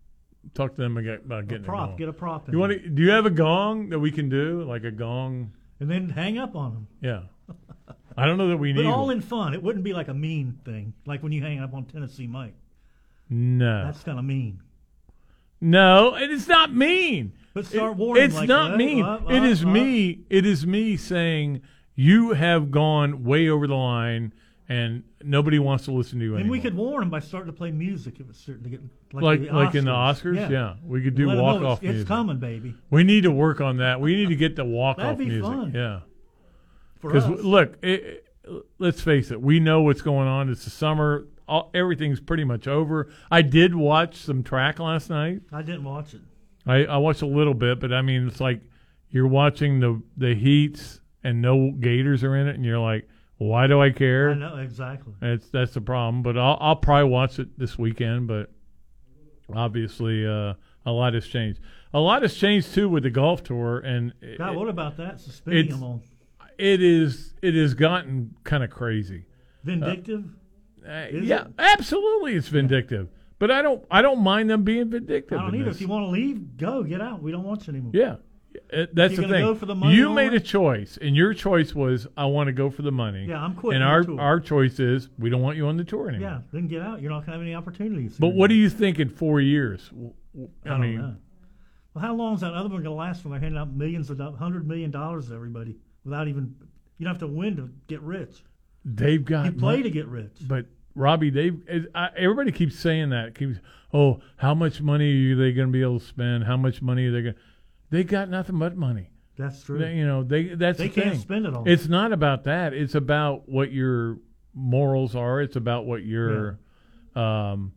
talk 0.55 0.75
to 0.75 0.81
them 0.83 0.97
about 0.97 1.47
getting 1.47 1.65
a, 1.65 1.67
prop. 1.67 1.91
gong. 1.91 1.97
Get 1.99 2.09
a 2.09 2.13
prop. 2.13 2.51
You 2.51 2.59
want 2.59 2.73
to? 2.73 2.89
Do 2.89 3.03
you 3.03 3.11
have 3.11 3.27
a 3.27 3.31
gong 3.31 3.91
that 3.91 3.99
we 3.99 4.11
can 4.11 4.29
do? 4.29 4.65
Like 4.65 4.85
a 4.85 4.91
gong? 4.91 5.53
And 5.81 5.91
then 5.91 6.09
hang 6.09 6.39
up 6.39 6.57
on 6.57 6.73
them. 6.73 6.87
Yeah. 7.01 7.21
I 8.17 8.27
don't 8.27 8.39
know 8.39 8.49
that 8.49 8.57
we 8.57 8.73
But 8.73 8.83
need. 8.83 8.87
all 8.91 9.07
one. 9.07 9.17
in 9.17 9.21
fun. 9.23 9.55
It 9.55 9.63
wouldn't 9.63 9.85
be 9.85 9.93
like 9.93 10.09
a 10.09 10.15
mean 10.15 10.59
thing, 10.65 10.95
like 11.05 11.23
when 11.23 11.33
you 11.33 11.43
hang 11.43 11.59
up 11.61 11.75
on 11.75 11.85
Tennessee 11.85 12.27
Mike. 12.29 12.55
no. 13.29 13.85
That's 13.87 14.03
kind 14.05 14.19
of 14.19 14.25
mean. 14.25 14.61
No, 15.61 16.15
it 16.17 16.31
is 16.31 16.47
not 16.47 16.75
mean. 16.75 17.33
But 17.55 17.67
start 17.67 17.93
It- 17.93 17.97
warning 17.99 18.25
It's 18.25 18.35
like, 18.35 18.49
not 18.49 18.73
uh, 18.73 18.77
mean. 18.77 19.05
uh, 19.05 19.21
it 19.29 19.41
uh, 19.43 19.47
is 19.47 19.65
uh. 19.65 19.69
me. 19.69 20.21
It 20.31 20.45
is 20.47 20.67
me 20.67 20.97
saying 20.97 21.63
you 21.95 22.33
have 22.33 22.71
gone 22.71 23.25
way 23.25 23.49
over 23.49 23.67
the 23.67 23.75
line, 23.75 24.33
and 24.69 25.03
nobody 25.23 25.59
wants 25.59 25.85
to 25.85 25.93
listen 25.93 26.19
to 26.19 26.25
you 26.25 26.31
And 26.33 26.41
anymore. 26.41 26.53
we 26.53 26.61
could 26.61 26.75
warn 26.75 27.01
them 27.01 27.11
by 27.11 27.21
starting 27.21 27.53
to 27.53 27.57
play 27.57 27.71
music 27.71 28.19
if 28.21 28.29
it's 28.31 28.41
starting 28.41 28.65
to 28.65 28.71
get 28.71 28.81
like 29.13 29.23
like 29.23 29.41
the 29.43 29.53
like 29.53 29.75
in 29.75 29.85
the 29.85 29.91
Oscars, 29.93 30.51
yeah. 30.51 30.75
We 30.85 31.03
could 31.03 31.15
do 31.15 31.27
Let 31.27 31.33
'em 31.33 31.39
know 31.39 31.43
walk 31.45 31.63
off 31.63 31.79
It's, 31.79 31.83
music. 31.83 32.01
It's 32.01 32.09
coming, 32.09 32.39
baby. 32.39 32.75
We 32.91 33.05
need 33.05 33.23
to 33.23 33.31
work 33.31 33.61
on 33.61 33.77
that. 33.79 34.01
We 34.01 34.17
need 34.17 34.29
to 34.31 34.37
get 34.37 34.57
the 34.57 34.65
walk 34.65 34.99
off 34.99 35.03
That'd 35.05 35.19
be 35.19 35.27
music. 35.27 35.45
fun. 35.45 35.73
Yeah, 35.75 36.01
For 36.99 37.13
because 37.13 37.29
look, 37.45 37.79
it, 37.83 37.89
it- 37.89 38.21
let's 38.79 39.01
face 39.01 39.31
it. 39.31 39.41
We 39.41 39.61
know 39.61 39.83
what's 39.83 40.03
going 40.03 40.29
on. 40.29 40.51
It's 40.51 40.65
the 40.65 40.71
summer. 40.71 41.27
All, 41.47 41.71
everything's 41.75 42.21
pretty 42.21 42.45
much 42.45 42.67
over. 42.67 43.11
I 43.31 43.43
did 43.43 43.75
watch 43.75 44.17
some 44.17 44.43
track 44.43 44.79
last 44.79 45.11
night. 45.11 45.43
I 45.53 45.61
didn't 45.63 45.85
watch 45.85 46.15
it. 46.15 46.21
I, 46.67 46.85
I 46.87 46.97
watched 46.97 47.21
a 47.23 47.27
little 47.27 47.53
bit, 47.55 47.81
but 47.81 47.93
I 47.93 48.01
mean, 48.03 48.27
it's 48.27 48.41
like 48.41 48.61
you're 49.11 49.27
watching 49.29 49.81
the 49.81 50.01
the 50.17 50.35
heats 50.35 51.01
and 51.25 51.43
no 51.43 51.73
Gators 51.73 52.23
are 52.23 52.37
in 52.37 52.47
it, 52.47 52.55
and 52.55 52.65
you're 52.65 52.79
like, 52.79 53.09
why 53.39 53.67
do 53.67 53.81
I 53.81 53.91
care? 53.91 54.31
I 54.31 54.35
know 54.35 54.57
exactly. 54.57 55.15
It's 55.21 55.49
that's 55.49 55.75
the 55.75 55.81
problem. 55.81 56.23
But 56.23 56.39
I'll 56.39 56.59
I'll 56.61 56.77
probably 56.77 57.11
watch 57.11 57.39
it 57.39 57.59
this 57.59 57.79
weekend. 57.79 58.29
But 58.29 58.51
obviously, 59.55 60.27
uh, 60.27 60.55
a 60.87 60.93
lot 60.93 61.15
has 61.15 61.27
changed. 61.27 61.61
A 61.93 62.01
lot 62.01 62.23
has 62.23 62.35
changed 62.35 62.75
too 62.75 62.89
with 62.89 63.03
the 63.03 63.11
golf 63.11 63.43
tour, 63.43 63.81
and 63.81 64.13
it, 64.21 64.39
God, 64.39 64.55
what 64.57 64.69
about 64.69 64.97
that? 64.99 65.21
Suspending 65.21 65.81
them 65.81 66.01
it 66.59 66.83
is 66.83 67.35
it 67.43 67.55
has 67.55 67.75
gotten 67.75 68.35
kind 68.45 68.63
of 68.63 68.71
crazy. 68.71 69.25
vindictive. 69.63 70.25
Uh, 70.87 71.07
yeah, 71.13 71.47
it? 71.47 71.53
absolutely, 71.59 72.35
it's 72.35 72.49
vindictive. 72.49 73.09
But 73.39 73.51
I 73.51 73.63
don't 73.63 73.85
I 73.91 74.03
don't 74.03 74.21
mind 74.21 74.51
them 74.51 74.63
being 74.63 74.91
vindictive. 74.91 75.39
I 75.39 75.43
don't 75.43 75.55
either. 75.55 75.67
this. 75.67 75.77
If 75.77 75.81
you 75.83 75.89
want 75.89 76.07
to 76.07 76.11
leave, 76.11 76.57
go. 76.57 76.83
Get 76.83 77.01
out. 77.01 77.23
We 77.23 77.33
don't 77.33 77.45
want 77.45 77.67
you 77.67 77.73
anymore. 77.73 77.93
Yeah. 77.95 78.17
Uh, 78.73 78.87
That's 78.93 79.17
the 79.17 79.29
thing. 79.29 79.59
the 79.59 79.75
money 79.75 79.95
you 79.95 80.11
made 80.11 80.35
a 80.35 80.41
choice, 80.41 80.99
and 81.01 81.15
your 81.15 81.35
choice 81.35 81.75
was 81.75 82.07
I 82.17 82.25
want 82.27 82.49
to 82.49 82.53
go 82.53 82.71
for 82.71 82.83
the 82.83 82.91
money. 82.93 83.27
Yeah, 83.27 83.43
I'm 83.43 83.55
quitting 83.55 83.83
And 83.83 83.89
our 83.89 84.03
tour. 84.03 84.21
our 84.21 84.41
choice 84.41 84.81
is 84.81 85.09
we 85.19 85.31
don't 85.31 85.43
want 85.43 85.57
you 85.57 85.67
on 85.67 85.77
the 85.77 85.85
tour 85.85 86.09
anymore. 86.09 86.29
Yeah, 86.31 86.41
then 86.53 86.67
get 86.67 86.83
out. 86.83 87.01
You're 87.01 87.11
not 87.11 87.21
going 87.21 87.27
to 87.27 87.33
have 87.33 87.43
any 87.43 87.55
opportunities. 87.55 88.17
But 88.19 88.29
what 88.29 88.49
do 88.49 88.55
you 88.55 88.69
think 88.71 88.99
in 88.99 89.09
four 89.09 89.41
years? 89.41 89.91
I, 89.95 90.69
I, 90.69 90.69
don't 90.71 90.81
mean, 90.81 90.97
know. 90.97 91.17
Well, 91.95 92.05
how 92.05 92.15
long 92.15 92.35
is 92.35 92.41
that 92.41 92.53
other 92.55 92.69
one 92.69 92.83
going 92.83 92.85
to 92.85 92.91
last 92.91 93.25
when 93.25 93.33
they're 93.33 93.41
handing 93.41 93.61
out 93.61 93.73
millions 93.73 94.11
of 94.11 94.19
hundred 94.37 94.67
million 94.67 94.91
dollars 94.91 95.29
to 95.29 95.35
everybody? 95.35 95.77
without 96.05 96.29
even 96.29 96.55
you 96.99 97.05
don't 97.05 97.15
have 97.15 97.21
to 97.21 97.27
win 97.27 97.57
to 97.57 97.71
get 97.89 98.01
rich. 98.03 98.45
They've 98.85 99.25
got 99.25 99.47
You 99.47 99.53
play 99.53 99.77
mon- 99.77 99.83
to 99.85 99.91
get 99.91 100.07
rich. 100.07 100.37
But 100.43 100.67
Robbie, 100.95 101.31
they 101.31 101.53
everybody 102.17 102.53
keeps 102.53 102.79
saying 102.79 103.11
that. 103.11 103.35
Keeps 103.35 103.59
oh, 103.93 104.21
how 104.37 104.55
much 104.55 104.81
money 104.81 105.33
are 105.33 105.37
they 105.37 105.53
going 105.53 105.69
to 105.69 105.73
be 105.73 105.83
able 105.83 105.99
to 105.99 106.05
spend? 106.05 106.45
How 106.45 106.57
much 106.57 106.83
money 106.83 107.07
are 107.07 107.13
they 107.13 107.23
going? 107.23 107.35
They 107.95 108.03
got 108.03 108.29
nothing 108.29 108.59
but 108.59 108.77
money. 108.77 109.11
That's 109.37 109.63
true. 109.63 109.79
They- 109.79 109.95
you 109.97 110.05
know, 110.05 110.25
they 110.25 110.49
that's 110.55 110.79
They 110.79 110.89
the 110.89 110.95
can't 111.01 111.11
thing. 111.13 111.21
spend 111.21 111.47
it 111.47 111.55
all. 111.55 111.63
It's 111.67 111.87
not 111.87 112.13
about 112.13 112.43
that. 112.45 112.75
It's 112.75 112.97
about 112.97 113.49
what 113.49 113.71
your 113.71 114.19
morals 114.53 115.15
are. 115.15 115.41
It's 115.41 115.55
about 115.55 115.87
what 115.87 116.05
your, 116.05 116.59
um, 117.15 117.73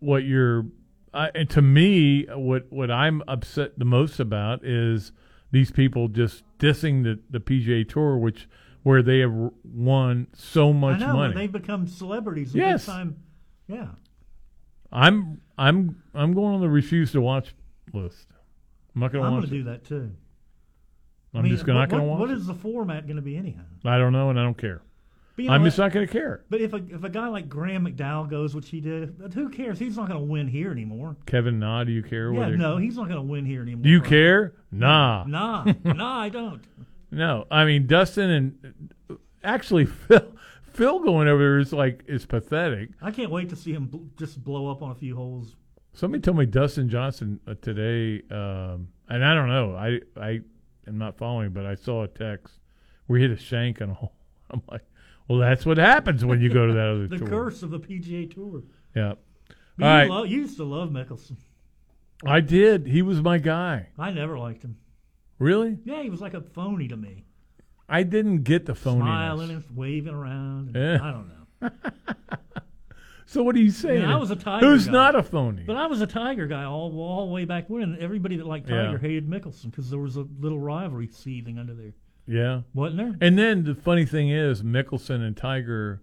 what 0.00 0.24
your. 0.24 0.66
I, 1.14 1.30
and 1.34 1.48
to 1.50 1.62
me, 1.62 2.24
what 2.26 2.66
what 2.70 2.90
I'm 2.90 3.22
upset 3.26 3.78
the 3.78 3.86
most 3.86 4.20
about 4.20 4.62
is 4.64 5.12
these 5.50 5.70
people 5.70 6.08
just 6.08 6.44
dissing 6.58 7.02
the 7.04 7.18
the 7.30 7.40
PGA 7.40 7.88
Tour, 7.88 8.18
which 8.18 8.46
where 8.82 9.02
they 9.02 9.20
have 9.20 9.32
won 9.64 10.26
so 10.34 10.74
much 10.74 11.00
know, 11.00 11.14
money. 11.14 11.34
they've 11.34 11.50
become 11.52 11.86
celebrities. 11.86 12.54
Yes. 12.54 12.84
Time. 12.84 13.16
Yeah. 13.66 13.88
I'm 14.92 15.40
I'm 15.56 16.02
I'm 16.14 16.34
going 16.34 16.54
on 16.54 16.60
the 16.60 16.68
refuse 16.68 17.12
to 17.12 17.22
watch 17.22 17.54
list. 17.94 18.26
I'm 18.98 19.02
not 19.02 19.12
going 19.12 19.22
to 19.22 19.28
I'm 19.28 19.34
going 19.36 19.44
to 19.44 19.50
do 19.50 19.62
that 19.64 19.84
too. 19.84 20.10
I'm 21.32 21.38
I 21.38 21.42
mean, 21.42 21.52
just 21.52 21.64
gonna, 21.64 21.78
not 21.78 21.88
going 21.88 22.02
to 22.02 22.08
watch. 22.08 22.18
What 22.18 22.30
is 22.32 22.46
the 22.46 22.54
format 22.54 23.06
going 23.06 23.14
to 23.14 23.22
be 23.22 23.36
anyhow? 23.36 23.62
I 23.84 23.96
don't 23.96 24.12
know, 24.12 24.30
and 24.30 24.40
I 24.40 24.42
don't 24.42 24.58
care. 24.58 24.82
But, 25.36 25.42
you 25.42 25.48
know 25.48 25.54
I'm 25.54 25.64
just 25.64 25.78
not 25.78 25.92
going 25.92 26.04
to 26.04 26.12
care. 26.12 26.42
But 26.50 26.60
if 26.60 26.72
a 26.72 26.82
if 26.90 27.04
a 27.04 27.08
guy 27.08 27.28
like 27.28 27.48
Graham 27.48 27.86
McDowell 27.86 28.28
goes, 28.28 28.56
which 28.56 28.70
he 28.70 28.80
did, 28.80 29.30
who 29.34 29.50
cares? 29.50 29.78
He's 29.78 29.96
not 29.96 30.08
going 30.08 30.18
to 30.18 30.26
win 30.26 30.48
here 30.48 30.72
anymore. 30.72 31.16
Kevin, 31.26 31.60
nah, 31.60 31.84
do 31.84 31.92
you 31.92 32.02
care? 32.02 32.32
Yeah, 32.32 32.40
whether- 32.40 32.56
no, 32.56 32.76
he's 32.76 32.96
not 32.96 33.04
going 33.04 33.20
to 33.20 33.22
win 33.22 33.46
here 33.46 33.62
anymore. 33.62 33.84
Do 33.84 33.88
you 33.88 34.00
care? 34.00 34.54
Nah. 34.72 35.22
Nah, 35.28 35.64
nah, 35.84 36.18
I 36.18 36.28
don't. 36.28 36.62
No, 37.12 37.46
I 37.52 37.64
mean 37.66 37.86
Dustin 37.86 38.30
and 38.30 39.20
actually 39.44 39.86
Phil. 39.86 40.32
Phil 40.72 41.00
going 41.00 41.26
over 41.28 41.40
there 41.42 41.58
is 41.58 41.72
like 41.72 42.02
is 42.08 42.26
pathetic. 42.26 42.90
I 43.00 43.12
can't 43.12 43.30
wait 43.30 43.48
to 43.50 43.56
see 43.56 43.72
him 43.72 43.86
bl- 43.86 44.06
just 44.16 44.42
blow 44.42 44.68
up 44.70 44.82
on 44.82 44.90
a 44.90 44.94
few 44.94 45.14
holes. 45.14 45.54
Somebody 45.98 46.20
told 46.20 46.36
me 46.36 46.46
Dustin 46.46 46.88
Johnson 46.88 47.40
uh, 47.48 47.54
today, 47.60 48.22
um, 48.30 48.86
and 49.08 49.24
I 49.24 49.34
don't 49.34 49.48
know. 49.48 49.74
I 49.74 50.00
I 50.16 50.40
am 50.86 50.96
not 50.96 51.18
following, 51.18 51.50
but 51.50 51.66
I 51.66 51.74
saw 51.74 52.04
a 52.04 52.08
text 52.08 52.60
We 53.08 53.20
hit 53.20 53.32
a 53.32 53.36
shank 53.36 53.82
on 53.82 53.90
a 53.90 53.94
hole. 53.94 54.12
I'm 54.52 54.62
like, 54.70 54.82
well, 55.26 55.40
that's 55.40 55.66
what 55.66 55.76
happens 55.76 56.24
when 56.24 56.40
you 56.40 56.50
go 56.50 56.68
to 56.68 56.72
that 56.72 56.86
other 56.94 57.08
The 57.08 57.18
tour. 57.18 57.26
curse 57.28 57.64
of 57.64 57.70
the 57.70 57.80
PGA 57.80 58.32
Tour. 58.32 58.62
Yeah, 58.94 59.14
But 59.76 59.84
All 59.86 59.90
you, 59.92 59.98
right. 59.98 60.08
lo- 60.10 60.22
you 60.22 60.38
used 60.42 60.56
to 60.58 60.64
love 60.64 60.90
Mickelson. 60.90 61.36
I 62.24 62.40
did. 62.42 62.86
He 62.86 63.02
was 63.02 63.20
my 63.20 63.38
guy. 63.38 63.88
I 63.98 64.10
never 64.12 64.38
liked 64.38 64.62
him. 64.62 64.76
Really? 65.40 65.78
Yeah, 65.84 66.02
he 66.04 66.10
was 66.10 66.20
like 66.20 66.34
a 66.34 66.40
phony 66.40 66.86
to 66.88 66.96
me. 66.96 67.24
I 67.88 68.04
didn't 68.04 68.42
get 68.44 68.66
the 68.66 68.74
phony. 68.76 69.00
Smiling 69.00 69.50
and 69.50 69.64
waving 69.74 70.14
around. 70.14 70.74
and 70.74 70.76
Yeah. 70.76 70.98
I 71.04 71.10
don't 71.10 71.28
know. 71.28 71.70
So 73.30 73.42
what 73.42 73.54
are 73.56 73.58
you 73.58 73.70
saying? 73.70 74.06
I 74.06 74.16
was 74.16 74.30
a 74.30 74.36
Tiger 74.36 74.64
Who's 74.64 74.86
guy. 74.86 74.92
not 74.92 75.14
a 75.14 75.22
phony? 75.22 75.62
But 75.66 75.76
I 75.76 75.86
was 75.86 76.00
a 76.00 76.06
Tiger 76.06 76.46
guy 76.46 76.64
all 76.64 76.98
all 76.98 77.26
the 77.26 77.32
way 77.32 77.44
back 77.44 77.68
when. 77.68 77.82
and 77.82 77.98
Everybody 77.98 78.36
that 78.36 78.46
liked 78.46 78.68
Tiger 78.68 78.92
Yeah. 78.92 78.98
hated 78.98 79.28
Mickelson 79.28 79.70
because 79.70 79.90
there 79.90 79.98
was 79.98 80.16
a 80.16 80.26
little 80.40 80.58
rivalry 80.58 81.08
seething 81.08 81.58
under 81.58 81.74
there, 81.74 81.92
yeah. 82.26 82.62
wasn't 82.72 82.96
there? 82.98 83.16
And 83.20 83.38
then 83.38 83.64
the 83.64 83.74
funny 83.74 84.06
thing 84.06 84.30
is, 84.30 84.62
Mickelson 84.62 85.20
and 85.26 85.36
Tiger, 85.36 86.00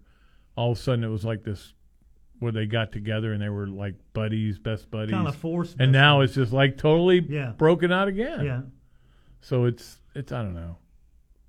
all 0.56 0.70
of 0.70 0.78
a 0.78 0.80
sudden 0.80 1.02
it 1.02 1.08
was 1.08 1.24
like 1.24 1.42
this, 1.42 1.74
where 2.38 2.52
they 2.52 2.64
got 2.64 2.92
together 2.92 3.32
and 3.32 3.42
they 3.42 3.48
were 3.48 3.66
like 3.66 3.96
buddies, 4.12 4.60
best 4.60 4.88
buddies. 4.92 5.10
Kind 5.10 5.26
of 5.26 5.34
forced. 5.34 5.74
and 5.80 5.90
now 5.90 6.20
it's 6.20 6.34
just 6.34 6.52
like 6.52 6.76
totally 6.78 7.26
Yeah. 7.28 7.54
broken 7.58 7.90
out 7.90 8.06
again. 8.06 8.44
yeah. 8.44 8.60
So 9.40 9.64
it's 9.64 10.00
it's 10.14 10.30
I 10.30 10.42
don't 10.42 10.54
know, 10.54 10.76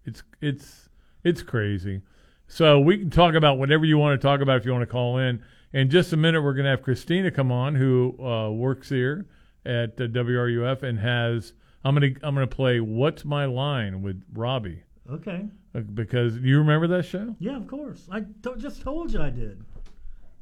it's 0.06 0.24
it's 0.42 0.90
it's 1.24 1.44
crazy. 1.44 2.02
So 2.48 2.80
we 2.80 2.98
can 2.98 3.12
talk 3.12 3.36
about 3.36 3.60
whatever 3.60 3.86
you 3.86 4.00
want 4.00 4.20
to 4.20 4.26
talk 4.28 4.42
about 4.42 4.58
if 4.58 4.66
you 4.66 4.72
want 4.72 4.82
to 4.82 4.88
call 4.92 5.20
in. 5.20 5.44
In 5.78 5.92
just 5.92 6.12
a 6.12 6.18
minute, 6.18 6.42
we're 6.42 6.56
going 6.56 6.64
to 6.64 6.72
have 6.72 6.82
Christina 6.82 7.30
come 7.30 7.52
on, 7.52 7.76
who 7.76 8.16
uh, 8.20 8.50
works 8.50 8.90
here 8.90 9.28
at 9.64 9.92
uh, 10.02 10.08
WRUF 10.08 10.82
and 10.82 10.98
has. 10.98 11.54
I'm 11.86 11.94
gonna 11.94 12.08
I'm 12.24 12.34
gonna 12.34 12.48
play 12.48 12.80
"What's 12.80 13.24
My 13.24 13.46
Line" 13.46 14.02
with 14.02 14.24
Robbie 14.34 14.82
Okay. 15.08 15.46
uh, 15.76 15.82
because 15.82 16.40
you 16.40 16.58
remember 16.58 16.88
that 16.88 17.04
show. 17.04 17.36
Yeah, 17.38 17.58
of 17.58 17.68
course. 17.68 18.08
I 18.12 18.26
just 18.58 18.82
told 18.82 19.14
you 19.14 19.22
I 19.22 19.30
did. 19.30 19.64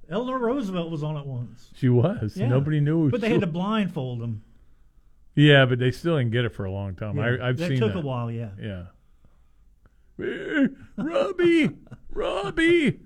Eleanor 0.10 0.39
Roosevelt 0.39 0.89
was 0.89 1.04
on 1.04 1.18
it 1.18 1.25
once. 1.25 1.70
She 1.75 1.89
was. 1.89 2.38
Yeah. 2.38 2.48
Nobody 2.48 2.80
knew. 2.80 3.12
But 3.12 3.20
they 3.20 3.30
had 3.30 3.42
to 3.42 3.48
blindfold 3.48 4.22
him. 4.22 4.42
Yeah, 5.36 5.65
but 5.65 5.80
they 5.80 5.92
still 5.92 6.18
didn't 6.18 6.32
get 6.32 6.46
it 6.46 6.56
for 6.56 6.63
a 6.63 6.72
long 6.72 6.96
time. 6.96 7.18
Yeah. 7.18 7.24
I, 7.42 7.50
I've 7.50 7.58
seen 7.58 7.68
that 7.68 7.68
seen 7.72 7.80
took 7.82 7.94
that. 7.94 8.00
a 8.00 8.01
while, 8.01 8.32
yeah. 8.32 8.51
Yeah. 8.58 8.84
Eh, 10.24 10.68
Robbie, 10.96 11.72
Robbie. 12.10 13.01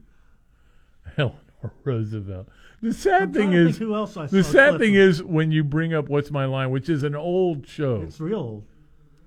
Eleanor 1.17 1.33
Roosevelt. 1.83 2.47
The 2.81 2.93
sad 2.93 3.33
thing 3.33 3.51
is, 3.53 3.77
who 3.77 3.93
else 3.95 4.15
I 4.15 4.27
the 4.27 4.43
sad 4.43 4.79
thing 4.79 4.95
is 4.95 5.21
when 5.21 5.51
you 5.51 5.63
bring 5.63 5.93
up 5.93 6.07
"What's 6.09 6.31
My 6.31 6.45
Line," 6.45 6.71
which 6.71 6.87
is 6.89 7.03
an 7.03 7.15
old 7.15 7.67
show 7.67 8.01
it's 8.01 8.19
real 8.21 8.39
old. 8.39 8.63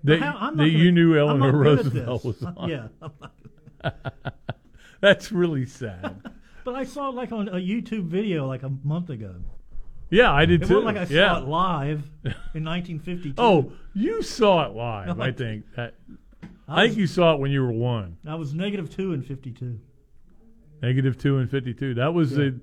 that, 0.05 0.21
that 0.21 0.35
gonna- 0.41 0.65
you 0.67 0.91
knew 0.93 1.19
Eleanor 1.19 1.53
Roosevelt 1.53 2.25
was 2.25 2.43
on. 2.43 2.69
Yeah, 2.71 2.89
That's 5.01 5.33
really 5.33 5.67
sad. 5.67 6.23
but 6.65 6.75
I 6.75 6.85
saw 6.85 7.09
it 7.11 7.15
like 7.15 7.33
on 7.33 7.49
a 7.49 7.57
YouTube 7.57 8.05
video 8.07 8.47
like 8.47 8.63
a 8.63 8.71
month 8.85 9.11
ago. 9.11 9.35
yeah, 10.11 10.33
I 10.33 10.47
did 10.47 10.63
It 10.63 10.69
too. 10.69 10.81
like 10.81 10.97
I 10.97 11.05
yeah. 11.05 11.35
saw 11.35 11.39
it 11.43 11.49
live 11.49 12.11
in 12.55 12.65
1952. 12.65 13.35
Oh, 13.37 13.73
you 13.95 14.23
saw 14.23 14.65
it 14.67 14.75
live. 14.75 15.17
No, 15.17 15.23
I 15.23 15.29
I 15.29 15.33
think. 15.33 15.65
That, 15.77 15.95
I 16.69 16.75
I 16.75 16.83
think 16.85 16.91
was, 16.93 16.97
you 16.99 17.07
saw 17.09 17.35
it 17.35 17.41
when 17.41 17.51
you 17.51 17.63
were 17.63 17.73
one. 17.73 18.17
I 18.27 18.37
was 18.37 18.55
negative 18.55 18.89
two 18.95 19.13
in 19.13 19.23
52. 19.23 19.79
Negative 20.83 21.17
two 21.17 21.39
and 21.39 21.49
fifty-two. 21.51 21.95
That 21.95 22.13
was 22.13 22.33
the 22.33 22.61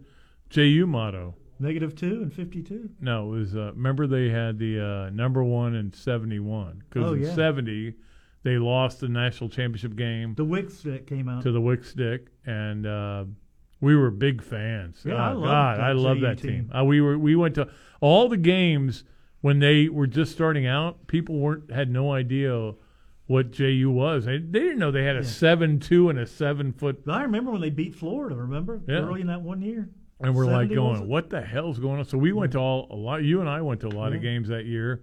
JU 0.49 0.85
motto. 0.85 1.35
Negative 1.61 1.93
two 1.95 2.21
and 2.21 2.33
52. 2.33 2.89
No, 3.01 3.33
it 3.33 3.37
was. 3.39 3.55
Uh, 3.55 3.71
remember 3.73 4.07
they 4.07 4.29
had 4.29 4.57
the 4.59 4.79
uh, 4.79 5.09
number 5.09 5.43
one 5.43 5.75
and 5.75 5.93
seventy-one 5.95 6.83
because 6.89 7.09
Oh, 7.09 7.13
in 7.13 7.21
yeah. 7.23 7.35
seventy 7.35 7.95
they 8.43 8.57
lost 8.57 9.01
the 9.01 9.09
national 9.09 9.49
championship 9.49 9.95
game 9.97 10.33
The 10.35 10.45
Wick 10.45 10.69
stick 10.69 11.05
came 11.07 11.27
out. 11.27 11.43
to 11.43 11.51
the 11.51 11.59
Wick 11.59 11.83
Stick, 11.83 12.27
and 12.45 12.85
uh, 12.87 13.25
we 13.81 13.95
were 13.97 14.09
big 14.11 14.41
fans. 14.41 15.01
Yeah, 15.05 15.15
oh, 15.33 15.43
I 15.43 15.45
God, 15.45 15.79
I 15.81 15.91
love 15.91 16.21
that 16.21 16.37
team. 16.39 16.69
team. 16.69 16.71
Uh, 16.77 16.83
we 16.85 17.01
were 17.01 17.17
we 17.19 17.35
went 17.35 17.55
to 17.55 17.67
all 17.99 18.29
the 18.29 18.37
games 18.37 19.03
when 19.41 19.59
they 19.59 19.89
were 19.89 20.07
just 20.07 20.31
starting 20.31 20.65
out. 20.65 21.07
People 21.07 21.39
weren't 21.39 21.71
had 21.71 21.89
no 21.91 22.11
idea 22.13 22.73
what 23.29 23.51
JU 23.51 23.91
was. 23.91 24.25
They, 24.25 24.39
they 24.39 24.59
didn't 24.59 24.79
know 24.79 24.89
they 24.89 25.03
had 25.03 25.15
a 25.15 25.23
seven-two 25.23 26.09
and 26.09 26.17
a 26.17 26.25
seven-foot, 26.25 27.03
I 27.07 27.21
remember 27.21 27.51
when 27.51 27.61
they 27.61 27.69
beat 27.69 27.93
Florida. 27.93 28.35
Remember 28.35 28.81
Yeah. 28.87 28.95
early 28.95 29.21
in 29.21 29.27
that 29.27 29.41
one 29.43 29.61
year. 29.61 29.87
and 30.19 30.33
we're 30.35 30.45
like 30.47 30.69
70 30.69 30.77
was 30.79 30.97
going, 30.97 31.01
it? 31.03 31.07
"What 31.07 31.29
the 31.29 31.39
hell's 31.41 31.77
going 31.77 31.99
on?" 31.99 32.05
So 32.05 32.17
we 32.17 32.33
went 32.33 32.53
to 32.53 32.57
all 32.57 32.87
a 32.89 32.95
lot. 32.95 33.23
You 33.23 33.39
and 33.39 33.47
I 33.47 33.61
went 33.61 33.81
to 33.81 33.87
a 33.87 33.95
lot 33.95 34.13
of 34.13 34.21
games 34.23 34.47
that 34.49 34.65
year. 34.65 35.01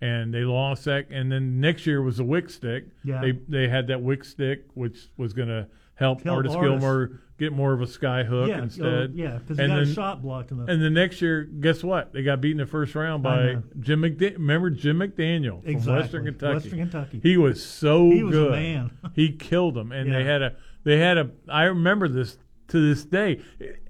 And 0.00 0.32
they 0.34 0.40
lost 0.42 0.84
that, 0.84 1.08
and 1.10 1.30
then 1.32 1.60
next 1.60 1.84
year 1.86 2.02
was 2.02 2.18
the 2.18 2.24
Wick 2.24 2.50
Stick. 2.50 2.84
Yeah. 3.04 3.20
They 3.20 3.32
they 3.48 3.68
had 3.68 3.86
that 3.88 4.00
Wick 4.02 4.24
Stick, 4.24 4.64
which 4.74 5.08
was 5.16 5.32
going 5.32 5.48
to 5.48 5.66
help 5.98 6.22
Help 6.22 6.36
Artis. 6.36 6.52
Gilmore 6.54 7.20
get 7.38 7.52
more 7.52 7.72
of 7.72 7.80
a 7.80 7.86
sky 7.86 8.24
hook 8.24 8.48
yeah, 8.48 8.58
uh, 8.58 8.62
instead. 8.62 8.84
oh, 8.84 9.08
yeah, 9.14 9.38
because 9.38 9.58
he 9.58 9.66
got 9.66 9.86
shot 9.94 10.22
blocked 10.22 10.50
in 10.50 10.58
the. 10.58 10.64
And 10.72 10.82
the 10.82 10.90
next 10.90 11.20
year, 11.22 11.44
guess 11.44 11.82
what? 11.84 12.12
They 12.12 12.22
got 12.22 12.40
beat 12.40 12.52
in 12.52 12.56
the 12.58 12.66
first 12.66 12.94
round 12.94 13.22
by 13.22 13.54
know. 13.54 13.62
Jim 13.80 14.02
McDaniel. 14.02 14.34
Remember 14.34 14.70
Jim 14.70 14.98
McDaniel 14.98 15.62
from 15.62 15.70
Exactly. 15.70 15.92
Western 16.02 16.24
Kentucky? 16.24 16.54
Western 16.54 16.78
Kentucky. 16.78 17.20
He 17.22 17.36
was 17.36 17.64
so 17.64 18.10
He 18.10 18.22
was 18.22 18.36
a 18.36 18.38
good. 18.40 18.52
man. 18.52 18.90
he 19.14 19.32
killed 19.32 19.74
them, 19.74 19.92
and 19.92 20.12
they 20.12 20.20
Yeah. 20.24 20.32
had 20.32 20.42
a 20.42 20.56
they 20.84 20.98
had 20.98 21.18
a. 21.18 21.30
I 21.48 21.64
remember 21.64 22.08
this 22.08 22.38
to 22.68 22.88
this 22.94 23.04
day, 23.04 23.40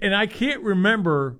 and 0.01 0.15
I 0.15 0.25
can't 0.27 0.61
remember. 0.61 1.37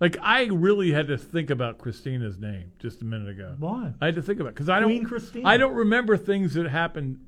Like 0.00 0.16
I 0.22 0.44
really 0.44 0.92
had 0.92 1.08
to 1.08 1.18
think 1.18 1.50
about 1.50 1.78
Christina's 1.78 2.38
name 2.38 2.70
just 2.78 3.02
a 3.02 3.04
minute 3.04 3.28
ago. 3.30 3.56
Why? 3.58 3.92
I 4.00 4.06
had 4.06 4.14
to 4.14 4.22
think 4.22 4.38
about 4.38 4.54
because 4.54 4.68
I 4.68 4.78
don't. 4.80 4.88
Queen 4.90 5.04
Christina. 5.04 5.48
I 5.48 5.56
don't 5.56 5.74
remember 5.74 6.16
things 6.16 6.54
that 6.54 6.68
happened, 6.68 7.18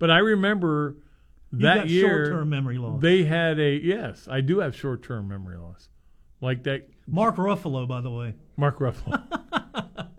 but 0.00 0.10
I 0.10 0.18
remember 0.18 0.96
That 1.52 1.88
year 1.88 2.26
short-term 2.26 2.50
memory 2.50 2.76
loss. 2.78 3.00
they 3.00 3.24
had 3.24 3.58
a 3.58 3.70
yes. 3.82 4.28
I 4.30 4.40
do 4.42 4.58
have 4.60 4.76
short 4.76 5.02
term 5.02 5.28
memory 5.28 5.56
loss, 5.56 5.88
like 6.40 6.64
that 6.64 6.88
Mark 7.06 7.36
Ruffalo, 7.36 7.88
by 7.88 8.00
the 8.02 8.10
way. 8.10 8.34
Mark 8.56 8.78
Ruffalo. 8.78 9.22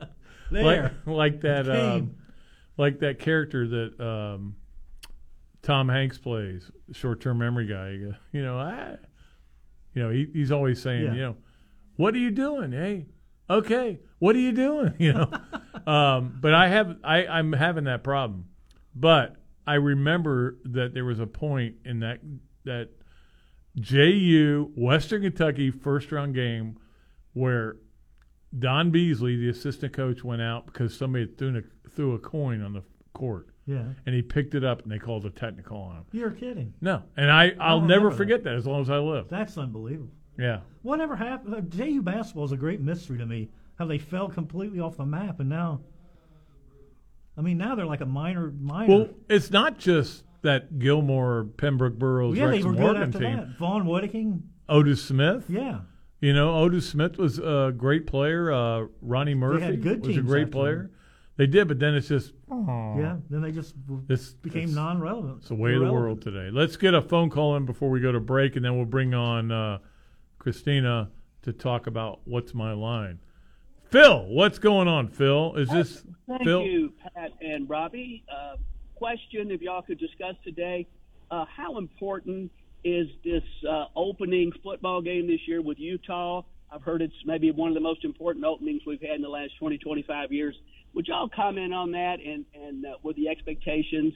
There. 0.52 0.64
like, 1.06 1.06
like 1.06 1.42
that 1.42 1.70
um, 1.70 2.16
like 2.76 3.02
that 3.02 3.20
character 3.20 3.68
that 3.68 4.00
um, 4.04 4.56
Tom 5.62 5.88
Hanks 5.90 6.18
plays, 6.18 6.72
short 6.92 7.22
term 7.22 7.38
memory 7.38 7.68
guy. 7.68 7.92
You 7.92 8.16
You 8.32 8.42
know, 8.42 8.58
I, 8.58 8.96
you 9.94 10.02
know, 10.02 10.10
he, 10.10 10.28
he's 10.34 10.52
always 10.52 10.82
saying, 10.82 11.04
Yeah. 11.06 11.14
you 11.14 11.20
know, 11.22 11.36
what 11.98 12.16
are 12.16 12.18
you 12.18 12.32
doing? 12.32 12.72
Hey, 12.72 13.06
okay, 13.48 14.00
what 14.18 14.36
are 14.36 14.40
you 14.40 14.52
doing? 14.52 14.94
You 15.00 15.14
know, 15.14 15.32
um, 15.92 16.40
but 16.42 16.56
I 16.56 16.68
have 16.70 16.98
I 17.04 17.28
I'm 17.28 17.54
having 17.54 17.84
that 17.84 18.04
problem, 18.04 18.46
but 18.96 19.36
I 19.70 19.76
remember 19.76 20.58
that 20.66 20.96
there 20.96 21.06
was 21.06 21.20
a 21.20 21.28
point 21.28 21.76
in 21.86 22.00
that 22.00 22.20
that 22.66 22.90
JU 23.80 24.72
Western 24.76 25.22
Kentucky 25.22 25.70
first 25.70 26.12
round 26.12 26.34
game 26.34 26.78
where 27.34 27.76
Don 28.58 28.90
Beasley, 28.90 29.36
the 29.38 29.50
assistant 29.50 29.94
coach, 29.94 30.24
went 30.24 30.42
out 30.42 30.66
because 30.66 30.98
somebody 30.98 31.28
threw 31.28 31.56
a, 31.60 31.90
threw 31.90 32.16
a 32.16 32.20
coin 32.20 32.64
on 32.64 32.74
the 32.74 32.82
court. 33.14 33.50
Yeah. 33.68 33.84
and 34.08 34.16
he 34.16 34.24
picked 34.24 34.56
it 34.56 34.64
up 34.64 34.82
and 34.82 34.92
they 34.92 34.98
called 34.98 35.26
a 35.28 35.30
technical 35.30 35.78
on 35.78 35.98
him. 35.98 36.06
You're 36.12 36.32
kidding. 36.32 36.74
No, 36.82 37.04
and 37.16 37.30
I 37.30 37.54
I'll 37.60 37.82
never 37.82 38.10
forget 38.10 38.44
that 38.46 38.56
as 38.56 38.66
long 38.66 38.82
as 38.82 38.90
I 38.90 38.98
live. 38.98 39.28
That's 39.30 39.56
unbelievable. 39.60 40.10
Yeah. 40.40 40.62
Whatever 40.82 41.16
happened? 41.16 41.70
JU 41.70 42.02
basketball 42.02 42.46
is 42.46 42.52
a 42.52 42.58
great 42.58 42.82
mystery 42.82 43.20
to 43.20 43.28
me. 43.28 43.50
How 43.78 43.86
they 43.86 44.00
fell 44.00 44.28
completely 44.28 44.80
off 44.80 44.98
the 44.98 45.06
map, 45.06 45.40
and 45.40 45.50
now, 45.50 45.82
I 47.38 47.42
mean, 47.42 47.58
now 47.58 47.76
they're 47.76 47.86
like 47.86 48.02
a 48.02 48.06
minor 48.06 48.52
minor. 48.60 48.88
Well, 48.94 49.10
it's 49.30 49.50
not 49.52 49.78
just 49.78 50.24
that 50.42 50.80
Gilmore, 50.80 51.48
Pembrook 51.58 51.96
Burrows, 51.98 52.38
yeah, 52.38 52.46
they 52.48 52.52
Wrexham 52.54 52.72
were 52.72 52.76
good 52.78 52.82
Morgan 52.84 53.02
after 53.04 53.20
team. 53.20 53.36
that. 53.38 53.58
Vaughn 53.58 53.86
Wedeking, 53.86 54.42
Otis 54.68 55.04
Smith. 55.04 55.46
yeah, 55.50 55.80
You 56.22 56.34
know, 56.34 56.56
Otis 56.60 56.88
Smith 56.90 57.18
was 57.18 57.40
a 57.40 57.74
great 57.76 58.08
player. 58.08 58.52
Uh, 58.52 58.88
Ronnie 59.02 59.36
Murphy 59.36 59.78
was 59.78 60.18
a 60.18 60.22
great 60.22 60.52
player. 60.52 60.92
They 61.38 61.48
did, 61.48 61.70
but 61.70 61.80
then 61.80 61.96
it's 61.96 62.10
just 62.10 62.34
yeah. 62.52 63.16
Then 63.30 63.42
they 63.42 63.52
just 63.54 63.74
This 64.08 64.34
became 64.34 64.64
it's- 64.64 64.76
non-relevant. 64.76 65.38
It's 65.40 65.48
the 65.48 65.56
way 65.56 65.74
of 65.76 65.80
the 65.86 65.92
world 65.94 66.22
today. 66.22 66.50
Let's 66.52 66.76
get 66.76 66.94
a 66.94 67.02
phone 67.02 67.30
call 67.30 67.56
in 67.56 67.66
before 67.66 67.90
we 67.90 68.02
go 68.02 68.12
to 68.12 68.20
break, 68.20 68.58
and 68.58 68.66
then 68.66 68.76
we'll 68.76 68.86
bring 68.86 69.14
on 69.14 69.50
uh, 69.52 69.78
Christina 70.38 71.10
to 71.44 71.54
talk 71.54 71.88
about 71.88 72.20
what's 72.26 72.54
my 72.54 72.74
line. 72.74 73.20
Phil, 73.90 74.26
what's 74.28 74.60
going 74.60 74.88
on, 74.88 75.08
Phil? 75.08 75.56
Is 75.56 75.68
this 75.70 76.04
Thank 76.28 76.44
Phil? 76.44 76.62
you, 76.64 76.94
Pat 77.16 77.32
and 77.42 77.68
Robbie. 77.68 78.24
Uh, 78.32 78.58
question, 78.96 79.50
if 79.50 79.62
y'all 79.62 79.82
could 79.82 79.98
discuss 79.98 80.36
today, 80.44 80.86
uh, 81.32 81.46
how 81.46 81.80
important 81.80 82.52
is 82.84 83.08
this 83.24 83.44
uh, 83.68 83.86
opening 83.96 84.52
football 84.64 85.02
game 85.02 85.26
this 85.26 85.40
year 85.48 85.64
with 85.64 85.80
Utah? 85.80 86.44
I've 86.72 86.84
heard 86.84 87.02
it's 87.02 87.16
maybe 87.26 87.50
one 87.50 87.70
of 87.70 87.74
the 87.74 87.82
most 87.82 88.06
important 88.06 88.46
openings 88.46 88.84
we've 88.86 89.02
had 89.02 89.16
in 89.16 89.24
the 89.24 89.30
last 89.30 89.54
20, 89.58 89.80
25 89.80 90.32
years. 90.32 90.56
Would 90.94 91.08
y'all 91.08 91.28
comment 91.28 91.74
on 91.74 91.92
that 91.94 92.20
and, 92.24 92.46
and 92.54 92.86
uh, 92.86 92.90
with 93.02 93.16
the 93.16 93.28
expectations 93.28 94.14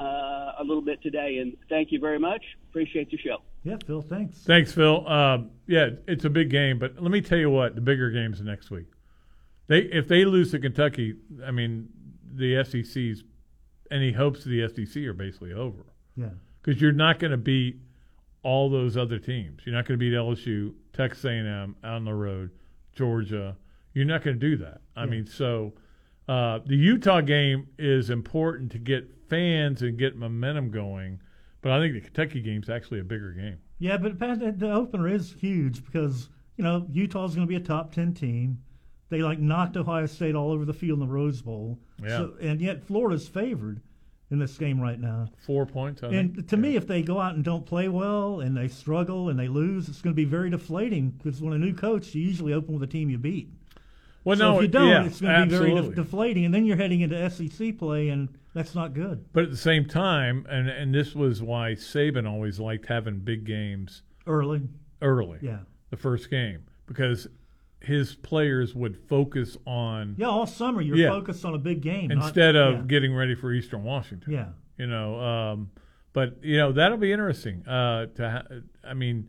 uh, 0.00 0.54
a 0.58 0.64
little 0.64 0.82
bit 0.82 1.00
today? 1.00 1.38
And 1.38 1.56
thank 1.68 1.92
you 1.92 2.00
very 2.00 2.18
much. 2.18 2.42
Appreciate 2.70 3.08
the 3.08 3.18
show. 3.18 3.36
Yeah, 3.62 3.76
Phil. 3.86 4.02
Thanks. 4.02 4.38
Thanks, 4.38 4.72
Phil. 4.72 5.06
Um, 5.06 5.50
yeah, 5.68 5.90
it's 6.08 6.24
a 6.24 6.30
big 6.30 6.50
game, 6.50 6.80
but 6.80 7.00
let 7.00 7.12
me 7.12 7.20
tell 7.20 7.38
you 7.38 7.50
what: 7.50 7.76
the 7.76 7.80
bigger 7.80 8.10
games 8.10 8.40
next 8.40 8.72
week. 8.72 8.86
They 9.68 9.80
if 9.80 10.08
they 10.08 10.24
lose 10.24 10.50
to 10.52 10.58
Kentucky, 10.58 11.14
I 11.46 11.50
mean, 11.50 11.88
the 12.34 12.62
SEC's 12.64 13.24
any 13.90 14.12
hopes 14.12 14.44
of 14.44 14.50
the 14.50 14.66
SEC 14.68 15.02
are 15.04 15.12
basically 15.12 15.52
over. 15.52 15.84
Yeah. 16.16 16.28
because 16.62 16.80
you're 16.80 16.92
not 16.92 17.18
going 17.18 17.30
to 17.30 17.36
beat 17.38 17.76
all 18.42 18.68
those 18.70 18.96
other 18.96 19.18
teams. 19.18 19.62
You're 19.64 19.74
not 19.74 19.86
going 19.86 19.98
to 19.98 20.04
beat 20.04 20.14
LSU, 20.14 20.74
Texas 20.92 21.24
A&M 21.24 21.76
out 21.84 21.94
on 21.94 22.04
the 22.04 22.12
road, 22.14 22.50
Georgia. 22.94 23.56
You're 23.94 24.04
not 24.04 24.22
going 24.22 24.38
to 24.38 24.40
do 24.50 24.56
that. 24.58 24.80
I 24.96 25.06
mean, 25.06 25.26
so 25.26 25.72
uh, 26.28 26.58
the 26.66 26.76
Utah 26.76 27.20
game 27.20 27.66
is 27.78 28.10
important 28.10 28.72
to 28.72 28.78
get 28.78 29.08
fans 29.28 29.80
and 29.82 29.96
get 29.98 30.16
momentum 30.16 30.70
going, 30.70 31.20
but 31.62 31.72
I 31.72 31.80
think 31.80 31.94
the 31.94 32.00
Kentucky 32.00 32.40
game's 32.42 32.68
actually 32.68 33.00
a 33.00 33.04
bigger 33.04 33.32
game. 33.32 33.58
Yeah, 33.78 33.96
but 33.96 34.18
the- 34.18 34.54
the 34.56 34.70
opener 34.72 35.08
is 35.08 35.32
huge 35.32 35.84
because 35.84 36.28
you 36.56 36.64
know 36.64 36.86
Utah's 36.90 37.34
going 37.34 37.46
to 37.46 37.50
be 37.50 37.56
a 37.56 37.60
top 37.60 37.92
ten 37.92 38.12
team. 38.14 38.58
They 39.12 39.22
like 39.22 39.38
knocked 39.38 39.76
Ohio 39.76 40.06
State 40.06 40.34
all 40.34 40.50
over 40.50 40.64
the 40.64 40.72
field 40.72 41.00
in 41.00 41.06
the 41.06 41.12
Rose 41.12 41.42
Bowl. 41.42 41.78
Yeah. 42.02 42.08
So, 42.16 42.34
and 42.40 42.60
yet 42.60 42.82
Florida's 42.82 43.28
favored 43.28 43.80
in 44.30 44.38
this 44.38 44.56
game 44.56 44.80
right 44.80 44.98
now. 44.98 45.28
Four 45.46 45.66
points. 45.66 46.02
I 46.02 46.08
And 46.08 46.34
think. 46.34 46.48
to 46.48 46.56
me, 46.56 46.76
if 46.76 46.86
they 46.86 47.02
go 47.02 47.20
out 47.20 47.34
and 47.34 47.44
don't 47.44 47.66
play 47.66 47.88
well 47.88 48.40
and 48.40 48.56
they 48.56 48.68
struggle 48.68 49.28
and 49.28 49.38
they 49.38 49.48
lose, 49.48 49.88
it's 49.90 50.00
going 50.00 50.14
to 50.14 50.16
be 50.16 50.24
very 50.24 50.48
deflating 50.48 51.10
because 51.10 51.42
when 51.42 51.52
a 51.52 51.58
new 51.58 51.74
coach, 51.74 52.14
you 52.14 52.22
usually 52.22 52.54
open 52.54 52.72
with 52.72 52.82
a 52.82 52.86
team 52.86 53.10
you 53.10 53.18
beat. 53.18 53.50
well, 54.24 54.36
so 54.36 54.52
no, 54.52 54.56
if 54.56 54.62
you 54.62 54.68
don't, 54.68 54.88
yeah, 54.88 55.04
it's 55.04 55.20
going 55.20 55.34
to 55.40 55.44
be 55.46 55.50
very 55.50 55.70
absolutely. 55.72 55.94
de- 55.94 56.02
deflating, 56.02 56.44
and 56.46 56.54
then 56.54 56.64
you're 56.64 56.78
heading 56.78 57.02
into 57.02 57.28
SEC 57.30 57.76
play, 57.76 58.08
and 58.08 58.30
that's 58.54 58.74
not 58.74 58.94
good. 58.94 59.26
But 59.34 59.44
at 59.44 59.50
the 59.50 59.56
same 59.58 59.84
time, 59.84 60.46
and 60.48 60.68
and 60.70 60.94
this 60.94 61.14
was 61.14 61.42
why 61.42 61.72
Saban 61.72 62.26
always 62.26 62.58
liked 62.58 62.86
having 62.86 63.18
big 63.18 63.44
games 63.44 64.02
Early, 64.26 64.62
early. 65.02 65.38
yeah, 65.42 65.58
the 65.90 65.96
first 65.98 66.30
game 66.30 66.64
because 66.86 67.26
his 67.82 68.14
players 68.14 68.74
would 68.74 68.96
focus 69.08 69.56
on 69.66 70.14
yeah. 70.18 70.26
All 70.26 70.46
summer 70.46 70.80
you're 70.80 70.96
Yeah. 70.96 71.08
focused 71.10 71.44
on 71.44 71.54
a 71.54 71.58
big 71.58 71.80
game 71.80 72.08
not- 72.08 72.24
instead 72.24 72.54
of 72.56 72.74
yeah. 72.74 72.82
getting 72.86 73.14
ready 73.14 73.34
for 73.34 73.52
Eastern 73.52 73.82
Washington. 73.82 74.32
yeah. 74.32 74.48
You 74.78 74.86
know, 74.86 75.20
um, 75.20 75.70
but 76.12 76.38
you 76.42 76.56
know 76.56 76.72
that'll 76.72 76.98
be 76.98 77.12
interesting. 77.12 77.66
Uh, 77.66 78.06
to 78.14 78.30
ha- 78.30 78.56
I 78.88 78.94
mean, 78.94 79.28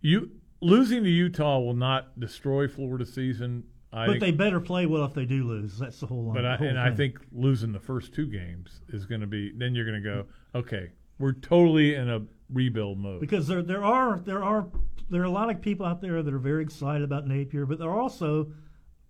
you 0.00 0.30
losing 0.60 1.02
to 1.04 1.10
Utah 1.10 1.58
will 1.58 1.74
not 1.74 2.18
destroy 2.18 2.68
Florida's 2.68 3.12
season. 3.12 3.64
I 3.92 4.06
But 4.06 4.12
think, 4.14 4.20
they 4.22 4.30
better 4.32 4.60
play 4.60 4.86
well 4.86 5.04
if 5.04 5.14
they 5.14 5.24
do 5.24 5.44
lose. 5.44 5.78
That's 5.78 6.00
the 6.00 6.06
whole. 6.06 6.32
but 6.34 6.44
I, 6.44 6.56
whole 6.56 6.66
and 6.66 6.78
I 6.78 6.90
think 6.90 7.18
losing 7.32 7.70
the 7.72 7.78
first 7.80 8.12
two 8.12 8.26
games 8.26 8.80
is 8.88 9.06
going 9.06 9.20
to 9.20 9.26
be. 9.26 9.52
Then 9.56 9.74
you're 9.74 9.84
going 9.84 10.02
to 10.02 10.08
go, 10.08 10.24
okay, 10.54 10.90
we're 11.18 11.32
totally 11.32 11.94
in 11.94 12.08
a 12.10 12.22
rebuild 12.52 12.98
mode. 12.98 13.20
because 13.20 13.46
there 13.46 13.62
there 13.62 13.84
are 13.84 14.20
there 14.24 14.42
are 14.42 14.66
there 15.10 15.20
are 15.22 15.24
a 15.26 15.30
lot 15.30 15.50
of 15.50 15.60
people 15.60 15.86
out 15.86 16.00
there 16.00 16.22
that 16.22 16.32
are 16.34 16.38
very 16.38 16.62
excited 16.62 17.02
about 17.02 17.26
Napier, 17.26 17.66
but 17.66 17.78
there 17.78 17.88
are 17.90 18.00
also 18.00 18.48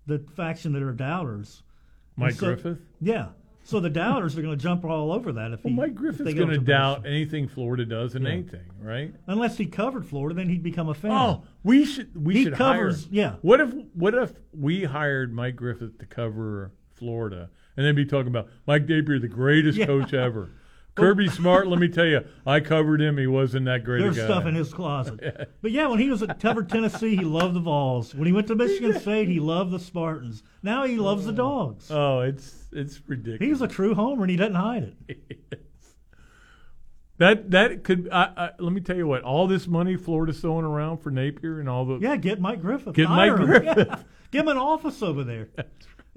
the 0.07 0.19
faction 0.37 0.73
that 0.73 0.83
are 0.83 0.93
doubters. 0.93 1.63
Mike 2.17 2.35
so- 2.35 2.47
Griffith. 2.47 2.79
Yeah. 3.01 3.29
So 3.67 3.81
the 3.81 3.89
doubters 3.89 4.37
are 4.37 4.43
going 4.43 4.59
to 4.59 4.63
jump 4.63 4.85
all 4.85 5.11
over 5.11 5.33
that 5.33 5.53
if 5.53 5.65
Well, 5.65 5.71
he. 5.71 5.77
Mike 5.77 5.91
if 5.93 5.95
Griffith's 5.95 6.35
going 6.35 6.51
to 6.51 6.59
doubt 6.59 7.07
anything 7.07 7.49
Florida 7.49 7.87
does 7.87 8.15
in 8.15 8.23
Yeah. 8.25 8.29
anything, 8.33 8.61
right? 8.79 9.15
unless 9.27 9.57
he 9.57 9.65
covered 9.65 10.05
Florida, 10.05 10.35
then 10.35 10.51
he'd 10.51 10.63
become 10.63 10.91
a 10.91 10.95
fan. 10.95 11.13
Oh, 11.13 11.45
we 11.63 11.87
should 11.87 12.15
we 12.15 12.35
He 12.35 12.45
should 12.45 12.53
covers- 12.55 13.05
hire. 13.05 13.11
yeah. 13.15 13.35
What 13.41 13.61
if 13.63 13.73
what 13.95 14.15
if 14.15 14.35
we 14.53 14.85
hired 14.85 15.33
Mike 15.33 15.57
Griffith 15.57 15.97
to 15.99 16.05
cover 16.05 16.73
Florida, 16.93 17.49
and 17.79 17.87
then 17.87 17.95
be 17.95 18.05
talking 18.05 18.29
about 18.29 18.49
Mike 18.67 18.87
Napier, 18.87 19.19
the 19.19 19.29
greatest 19.29 19.79
Yeah. 19.79 19.87
coach 19.87 20.13
ever. 20.13 20.51
Kirby 20.95 21.29
Smart, 21.29 21.67
let 21.67 21.81
me 21.81 21.89
tell 21.89 22.07
you, 22.07 22.25
I 22.47 22.61
covered 22.61 23.01
him. 23.01 23.19
He 23.19 23.27
wasn't 23.27 23.67
that 23.67 23.85
great 23.85 24.01
There's 24.01 24.17
a 24.17 24.21
guy. 24.21 24.27
stuff 24.27 24.47
in 24.47 24.55
his 24.55 24.73
closet. 24.73 25.51
But 25.63 25.73
yeah, 25.73 25.87
when 25.87 25.99
he 25.99 26.11
was 26.11 26.23
at 26.23 26.39
covered 26.41 26.69
Tennessee, 26.69 27.17
he 27.17 27.25
loved 27.25 27.55
the 27.55 27.61
Vols. 27.61 28.15
When 28.15 28.27
he 28.27 28.33
went 28.33 28.47
to 28.49 28.55
Michigan 28.55 28.99
State, 29.01 29.29
he 29.29 29.41
loved 29.41 29.71
the 29.71 29.79
Spartans. 29.79 30.43
Now 30.63 30.85
he 30.85 30.97
loves 30.97 31.25
the 31.25 31.33
oh. 31.33 31.37
dogs. 31.37 31.91
oh, 31.91 32.21
it's 32.21 32.67
it's 32.73 33.01
ridiculous. 33.09 33.41
He's 33.41 33.63
a 33.63 33.69
true 33.69 33.95
homer, 33.95 34.23
and 34.23 34.31
he 34.31 34.37
doesn't 34.37 34.55
hide 34.55 34.95
it. 35.09 35.41
that 37.19 37.51
that 37.51 37.83
could. 37.83 38.09
I, 38.13 38.31
I, 38.37 38.51
let 38.59 38.73
me 38.73 38.81
tell 38.81 38.97
you 38.97 39.07
what. 39.07 39.23
All 39.23 39.47
this 39.47 39.67
money 39.67 39.97
Florida's 39.97 40.41
throwing 40.41 40.67
around 40.67 40.99
for 40.99 41.11
Napier 41.11 41.61
and 41.61 41.69
all 41.69 41.87
the 41.87 41.99
Yeah, 41.99 42.17
get 42.17 42.41
Mike 42.41 42.61
Griffith. 42.61 42.95
Get 42.95 43.09
Mike 43.09 43.33
him. 43.33 43.47
Griffith. 43.47 43.89
Yeah. 43.89 43.99
Give 44.31 44.43
him 44.43 44.49
an 44.49 44.59
office 44.59 45.03
over 45.03 45.25
there. 45.25 45.49
And 45.57 45.67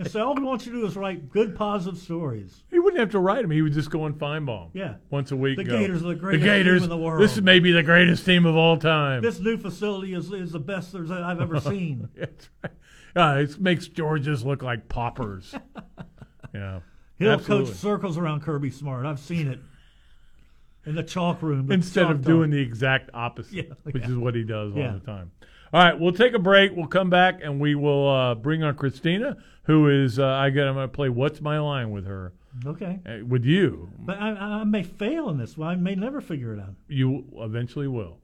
say, 0.06 0.20
all 0.20 0.36
we 0.36 0.44
want 0.44 0.66
you 0.66 0.72
to 0.74 0.82
do 0.82 0.86
is 0.86 0.96
write 0.96 1.30
good, 1.30 1.56
positive 1.56 2.00
stories. 2.00 2.64
He 2.70 2.78
wouldn't 2.78 3.00
have 3.00 3.12
to 3.12 3.20
write 3.20 3.44
him. 3.44 3.52
He 3.52 3.62
would 3.62 3.74
just 3.74 3.90
go 3.90 4.04
on 4.04 4.14
Finebaum. 4.14 4.70
Yeah. 4.74 4.96
Once 5.10 5.32
a 5.32 5.36
week. 5.36 5.58
The 5.58 5.64
go, 5.64 5.80
Gators 5.80 6.04
are 6.04 6.10
the 6.10 6.14
The 6.14 6.38
greatest 6.38 6.44
team 6.46 6.84
in 6.84 6.90
the 6.90 6.98
world." 6.98 7.22
This 7.22 7.42
may 7.42 7.60
be 7.60 7.72
the 7.72 7.84
greatest 7.84 8.26
team 8.26 8.46
of 8.46 8.56
all 8.56 8.78
time. 8.78 9.24
This 9.24 9.40
new 9.40 9.58
facility 9.58 10.14
is, 10.14 10.32
is 10.32 10.52
the 10.52 10.60
best 10.60 10.94
there's 10.94 11.10
I've 11.10 11.42
ever 11.42 11.60
seen. 11.62 12.10
That's 12.16 12.50
right. 12.64 12.72
Uh, 13.16 13.40
it 13.40 13.60
makes 13.60 13.88
Georges 13.88 14.46
look 14.46 14.62
like 14.62 14.88
paupers. 14.90 15.56
yeah. 16.54 16.82
He'll 17.18 17.32
absolutely. 17.32 17.68
coach 17.68 17.76
circles 17.76 18.18
around 18.18 18.42
Kirby 18.44 18.70
Smart. 18.70 19.08
I've 19.08 19.20
seen 19.20 19.48
it 19.48 19.60
in 20.86 20.96
the 20.96 21.04
chalk 21.04 21.42
room. 21.42 21.72
Instead 21.72 22.12
of 22.12 22.24
doing 22.24 22.52
the 22.52 22.60
exact 22.60 23.10
opposite, 23.14 23.54
Yeah, 23.68 23.74
which 23.84 24.04
yeah. 24.04 24.10
is 24.10 24.18
what 24.18 24.36
he 24.36 24.44
does 24.44 24.74
all 24.76 24.94
the 24.94 25.02
time. 25.04 25.32
All 25.74 25.84
right, 25.84 26.00
we'll 26.00 26.14
take 26.14 26.34
a 26.34 26.40
break. 26.40 26.72
We'll 26.76 26.88
come 26.88 27.10
back 27.10 27.40
and 27.44 27.60
we 27.60 27.76
will 27.76 28.08
uh, 28.10 28.36
bring 28.36 28.64
on 28.64 28.76
Christina, 28.76 29.38
who 29.64 29.90
is 29.90 30.18
uh, 30.20 30.26
I 30.26 30.50
got. 30.50 30.68
I'm 30.68 30.76
going 30.76 30.88
to 30.88 30.94
play 30.94 31.10
"What's 31.10 31.42
My 31.42 31.60
Line" 31.60 31.92
with 31.92 32.06
her, 32.06 32.32
Okay. 32.66 33.00
uh, 33.06 33.26
with 33.26 33.44
you. 33.44 33.90
But 34.00 34.18
I, 34.18 34.30
I 34.32 34.64
may 34.64 34.84
fail 34.84 35.30
in 35.30 35.38
this. 35.38 35.58
Well, 35.58 35.70
I 35.70 35.76
may 35.76 35.96
never 35.96 36.22
figure 36.22 36.54
it 36.54 36.60
out. 36.60 36.74
You 36.88 37.26
eventually 37.38 37.88
will. 37.88 38.18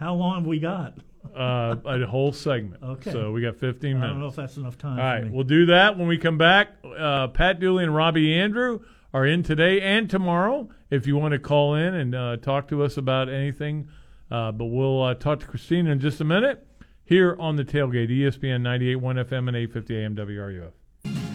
How 0.00 0.14
long 0.14 0.36
have 0.40 0.46
we 0.46 0.58
got? 0.58 0.94
Uh, 1.36 1.76
a 1.84 2.06
whole 2.06 2.32
segment. 2.32 2.82
Okay. 2.82 3.10
So 3.12 3.32
we 3.32 3.42
got 3.42 3.56
15 3.56 3.90
minutes. 3.94 4.04
I 4.04 4.08
don't 4.08 4.20
know 4.20 4.28
if 4.28 4.36
that's 4.36 4.56
enough 4.56 4.78
time 4.78 4.98
All 4.98 5.04
right, 5.04 5.30
we'll 5.30 5.44
do 5.44 5.66
that 5.66 5.98
when 5.98 6.08
we 6.08 6.16
come 6.16 6.38
back. 6.38 6.68
Uh, 6.96 7.26
Pat 7.28 7.60
Dooley 7.60 7.84
and 7.84 7.94
Robbie 7.94 8.32
Andrew 8.34 8.80
are 9.12 9.26
in 9.26 9.42
today 9.42 9.80
and 9.80 10.08
tomorrow. 10.08 10.68
If 10.90 11.06
you 11.06 11.16
want 11.16 11.32
to 11.32 11.38
call 11.38 11.74
in 11.74 11.94
and 11.94 12.14
uh, 12.14 12.36
talk 12.38 12.68
to 12.68 12.82
us 12.82 12.96
about 12.96 13.28
anything, 13.28 13.88
uh, 14.30 14.52
but 14.52 14.66
we'll 14.66 15.02
uh, 15.02 15.14
talk 15.14 15.40
to 15.40 15.46
Christina 15.46 15.90
in 15.90 16.00
just 16.00 16.20
a 16.20 16.24
minute 16.24 16.64
here 17.08 17.34
on 17.40 17.56
the 17.56 17.64
tailgate, 17.64 18.10
ESPN 18.10 18.60
98.1 18.60 19.24
FM 19.24 19.48
and 19.48 19.56
850 19.56 19.96
AM 19.96 20.14
WRUF. 20.14 20.72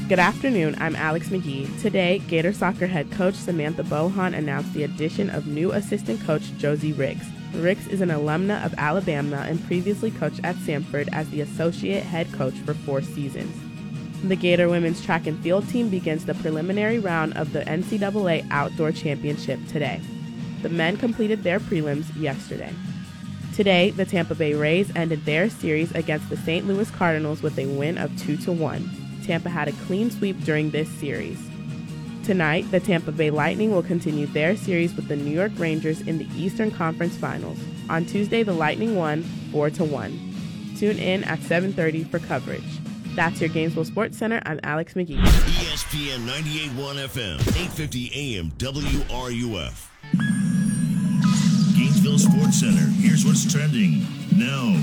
Good 0.08 0.20
afternoon. 0.20 0.76
I'm 0.80 0.96
Alex 0.96 1.30
McGee. 1.30 1.82
Today, 1.82 2.20
Gator 2.28 2.54
soccer 2.54 2.86
head 2.86 3.12
coach 3.12 3.34
Samantha 3.34 3.82
Bohon 3.82 4.38
announced 4.38 4.72
the 4.74 4.84
addition 4.84 5.32
of 5.32 5.48
new 5.48 5.72
assistant 5.72 6.22
coach 6.22 6.56
Josie 6.60 6.94
Riggs. 6.94 7.26
Riggs 7.56 7.88
is 7.88 8.02
an 8.02 8.10
alumna 8.10 8.64
of 8.64 8.76
Alabama 8.78 9.46
and 9.50 9.66
previously 9.66 10.12
coached 10.12 10.42
at 10.44 10.56
Samford 10.58 11.10
as 11.12 11.28
the 11.32 11.42
associate 11.42 12.04
head 12.04 12.32
coach 12.34 12.54
for 12.54 12.76
four 12.76 13.02
seasons. 13.02 13.58
The 14.24 14.36
Gator 14.36 14.70
women's 14.70 15.04
track 15.04 15.26
and 15.26 15.40
field 15.40 15.68
team 15.70 15.90
begins 15.90 16.26
the 16.26 16.36
preliminary 16.36 17.00
round 17.00 17.34
of 17.34 17.52
the 17.52 17.62
NCAA 17.62 18.46
Outdoor 18.52 18.92
Championship 18.92 19.60
today. 19.68 20.02
The 20.62 20.70
men 20.70 20.98
completed 20.98 21.42
their 21.42 21.60
prelims 21.60 22.16
yesterday. 22.16 22.74
Today, 23.54 23.92
the 23.92 24.06
Tampa 24.06 24.34
Bay 24.34 24.56
Rays 24.56 24.92
ended 24.96 25.26
their 25.26 25.48
series 25.48 25.92
against 25.92 26.28
the 26.28 26.38
St. 26.38 26.68
Louis 26.68 26.89
Cardinals 26.89 27.44
with 27.44 27.60
a 27.60 27.68
win 27.68 28.00
of 28.00 28.18
2 28.18 28.36
to 28.38 28.52
1. 28.52 29.22
Tampa 29.26 29.48
had 29.48 29.68
a 29.68 29.74
clean 29.86 30.10
sweep 30.10 30.44
during 30.44 30.72
this 30.72 30.89
series. 30.89 31.38
Tonight, 32.24 32.72
the 32.72 32.80
Tampa 32.80 33.12
Bay 33.12 33.30
Lightning 33.30 33.70
will 33.70 33.84
continue 33.84 34.26
their 34.26 34.58
series 34.58 34.96
with 34.96 35.08
the 35.08 35.16
New 35.16 35.30
York 35.30 35.52
Rangers 35.58 36.02
in 36.02 36.18
the 36.18 36.28
Eastern 36.36 36.72
Conference 36.72 37.16
Finals. 37.16 37.60
On 37.89 38.06
Tuesday, 38.06 38.42
the 38.42 38.54
Lightning 38.54 38.96
won 38.96 39.22
4 39.52 39.70
to 39.72 39.84
1. 39.84 40.76
Tune 40.80 40.98
in 40.98 41.24
at 41.26 41.39
7:30 41.42 42.10
for 42.10 42.18
coverage. 42.18 42.80
That's 43.16 43.39
your 43.39 43.50
Gainesville 43.50 43.86
Sports 43.86 44.18
Center. 44.18 44.42
I'm 44.48 44.60
Alex 44.63 44.96
McGee. 44.96 45.22
ESPN 45.22 46.26
98.1 46.26 46.98
FM, 46.98 47.39
850 47.56 48.12
AM 48.16 48.52
WRUF. 48.58 50.43
Gainesville 51.74 52.20
Sports 52.20 52.60
Center. 52.60 52.88
Here's 53.02 53.26
what's 53.26 53.52
trending 53.52 54.06
now 54.38 54.76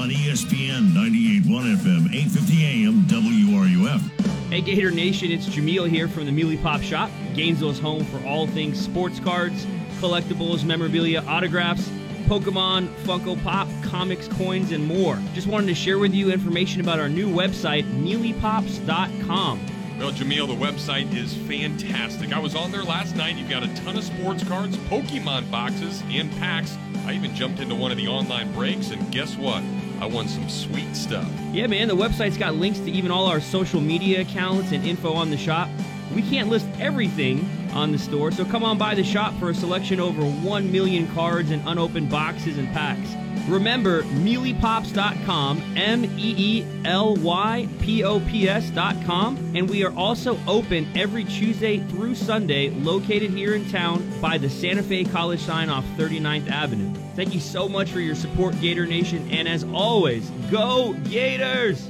on 0.00 0.08
ESPN 0.08 0.92
98.1 0.92 1.76
FM, 1.76 2.14
850 2.14 2.64
AM 2.64 3.02
WRUF. 3.02 4.00
Hey 4.48 4.60
Gator 4.62 4.90
Nation, 4.90 5.30
it's 5.30 5.46
Jameel 5.46 5.88
here 5.88 6.08
from 6.08 6.24
the 6.24 6.32
Muley 6.32 6.56
Pop 6.56 6.80
Shop. 6.80 7.10
Gainesville's 7.34 7.78
home 7.78 8.04
for 8.04 8.24
all 8.26 8.46
things 8.46 8.80
sports 8.80 9.20
cards, 9.20 9.66
collectibles, 10.00 10.64
memorabilia, 10.64 11.22
autographs, 11.26 11.88
Pokemon, 12.26 12.88
Funko 13.04 13.40
Pop, 13.42 13.68
comics, 13.82 14.26
coins, 14.28 14.72
and 14.72 14.86
more. 14.86 15.18
Just 15.34 15.46
wanted 15.46 15.66
to 15.66 15.74
share 15.74 15.98
with 15.98 16.14
you 16.14 16.32
information 16.32 16.80
about 16.80 16.98
our 16.98 17.08
new 17.08 17.28
website, 17.28 17.84
MeelyPops.com. 17.84 19.60
Well, 20.00 20.12
Jameel, 20.12 20.46
the 20.46 20.54
website 20.54 21.14
is 21.14 21.34
fantastic. 21.46 22.32
I 22.32 22.38
was 22.38 22.54
on 22.54 22.72
there 22.72 22.82
last 22.82 23.14
night. 23.16 23.36
You've 23.36 23.50
got 23.50 23.62
a 23.62 23.68
ton 23.74 23.98
of 23.98 24.02
sports 24.02 24.42
cards, 24.42 24.74
Pokemon 24.88 25.50
boxes, 25.50 26.02
and 26.08 26.32
packs. 26.38 26.74
I 27.04 27.12
even 27.12 27.34
jumped 27.34 27.60
into 27.60 27.74
one 27.74 27.90
of 27.90 27.98
the 27.98 28.08
online 28.08 28.50
breaks, 28.54 28.92
and 28.92 29.12
guess 29.12 29.36
what? 29.36 29.62
I 30.00 30.06
won 30.06 30.26
some 30.26 30.48
sweet 30.48 30.96
stuff. 30.96 31.30
Yeah, 31.52 31.66
man, 31.66 31.86
the 31.86 31.96
website's 31.96 32.38
got 32.38 32.54
links 32.54 32.78
to 32.78 32.90
even 32.90 33.10
all 33.10 33.26
our 33.26 33.42
social 33.42 33.82
media 33.82 34.22
accounts 34.22 34.72
and 34.72 34.86
info 34.86 35.12
on 35.12 35.28
the 35.28 35.36
shop. 35.36 35.68
We 36.14 36.22
can't 36.22 36.48
list 36.48 36.66
everything 36.78 37.46
on 37.74 37.92
the 37.92 37.98
store, 37.98 38.32
so 38.32 38.46
come 38.46 38.64
on 38.64 38.78
by 38.78 38.94
the 38.94 39.04
shop 39.04 39.34
for 39.38 39.50
a 39.50 39.54
selection 39.54 40.00
over 40.00 40.22
1 40.22 40.72
million 40.72 41.12
cards 41.12 41.50
and 41.50 41.62
unopened 41.68 42.08
boxes 42.08 42.56
and 42.56 42.72
packs. 42.72 43.14
Remember, 43.48 44.02
meelypops.com, 44.02 45.74
M 45.76 46.04
E 46.04 46.34
E 46.36 46.66
L 46.84 47.16
Y 47.16 47.68
P 47.80 48.04
O 48.04 48.20
P 48.20 48.48
S.com, 48.48 49.52
and 49.54 49.68
we 49.68 49.84
are 49.84 49.94
also 49.96 50.38
open 50.46 50.86
every 50.96 51.24
Tuesday 51.24 51.78
through 51.88 52.14
Sunday, 52.14 52.70
located 52.70 53.30
here 53.30 53.54
in 53.54 53.68
town 53.70 54.08
by 54.20 54.38
the 54.38 54.48
Santa 54.48 54.82
Fe 54.82 55.04
College 55.04 55.40
sign 55.40 55.68
off 55.68 55.84
39th 55.96 56.48
Avenue. 56.50 56.92
Thank 57.16 57.34
you 57.34 57.40
so 57.40 57.68
much 57.68 57.90
for 57.90 58.00
your 58.00 58.14
support, 58.14 58.58
Gator 58.60 58.86
Nation, 58.86 59.28
and 59.30 59.48
as 59.48 59.64
always, 59.64 60.28
go 60.50 60.92
Gators! 61.04 61.89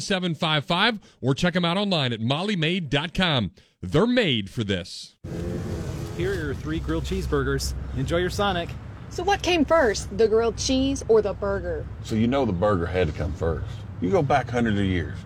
7755 0.00 1.00
or 1.20 1.34
check 1.34 1.54
them 1.54 1.64
out 1.64 1.76
online 1.76 2.12
at 2.12 2.20
mollymaid.com. 2.20 3.52
They're 3.82 4.06
made 4.06 4.50
for 4.50 4.64
this. 4.64 5.16
Here 6.16 6.32
are 6.32 6.34
your 6.34 6.54
three 6.54 6.80
grilled 6.80 7.04
cheeseburgers. 7.04 7.74
Enjoy 7.96 8.18
your 8.18 8.30
Sonic. 8.30 8.68
So 9.08 9.24
what 9.24 9.42
came 9.42 9.64
first, 9.64 10.16
the 10.16 10.28
grilled 10.28 10.56
cheese 10.56 11.02
or 11.08 11.22
the 11.22 11.32
burger? 11.32 11.86
So 12.04 12.14
you 12.14 12.26
know 12.26 12.44
the 12.44 12.52
burger 12.52 12.86
had 12.86 13.08
to 13.08 13.12
come 13.12 13.32
first. 13.32 13.66
You 14.00 14.10
go 14.10 14.22
back 14.22 14.48
hundreds 14.48 14.78
of 14.78 14.84
years. 14.84 15.18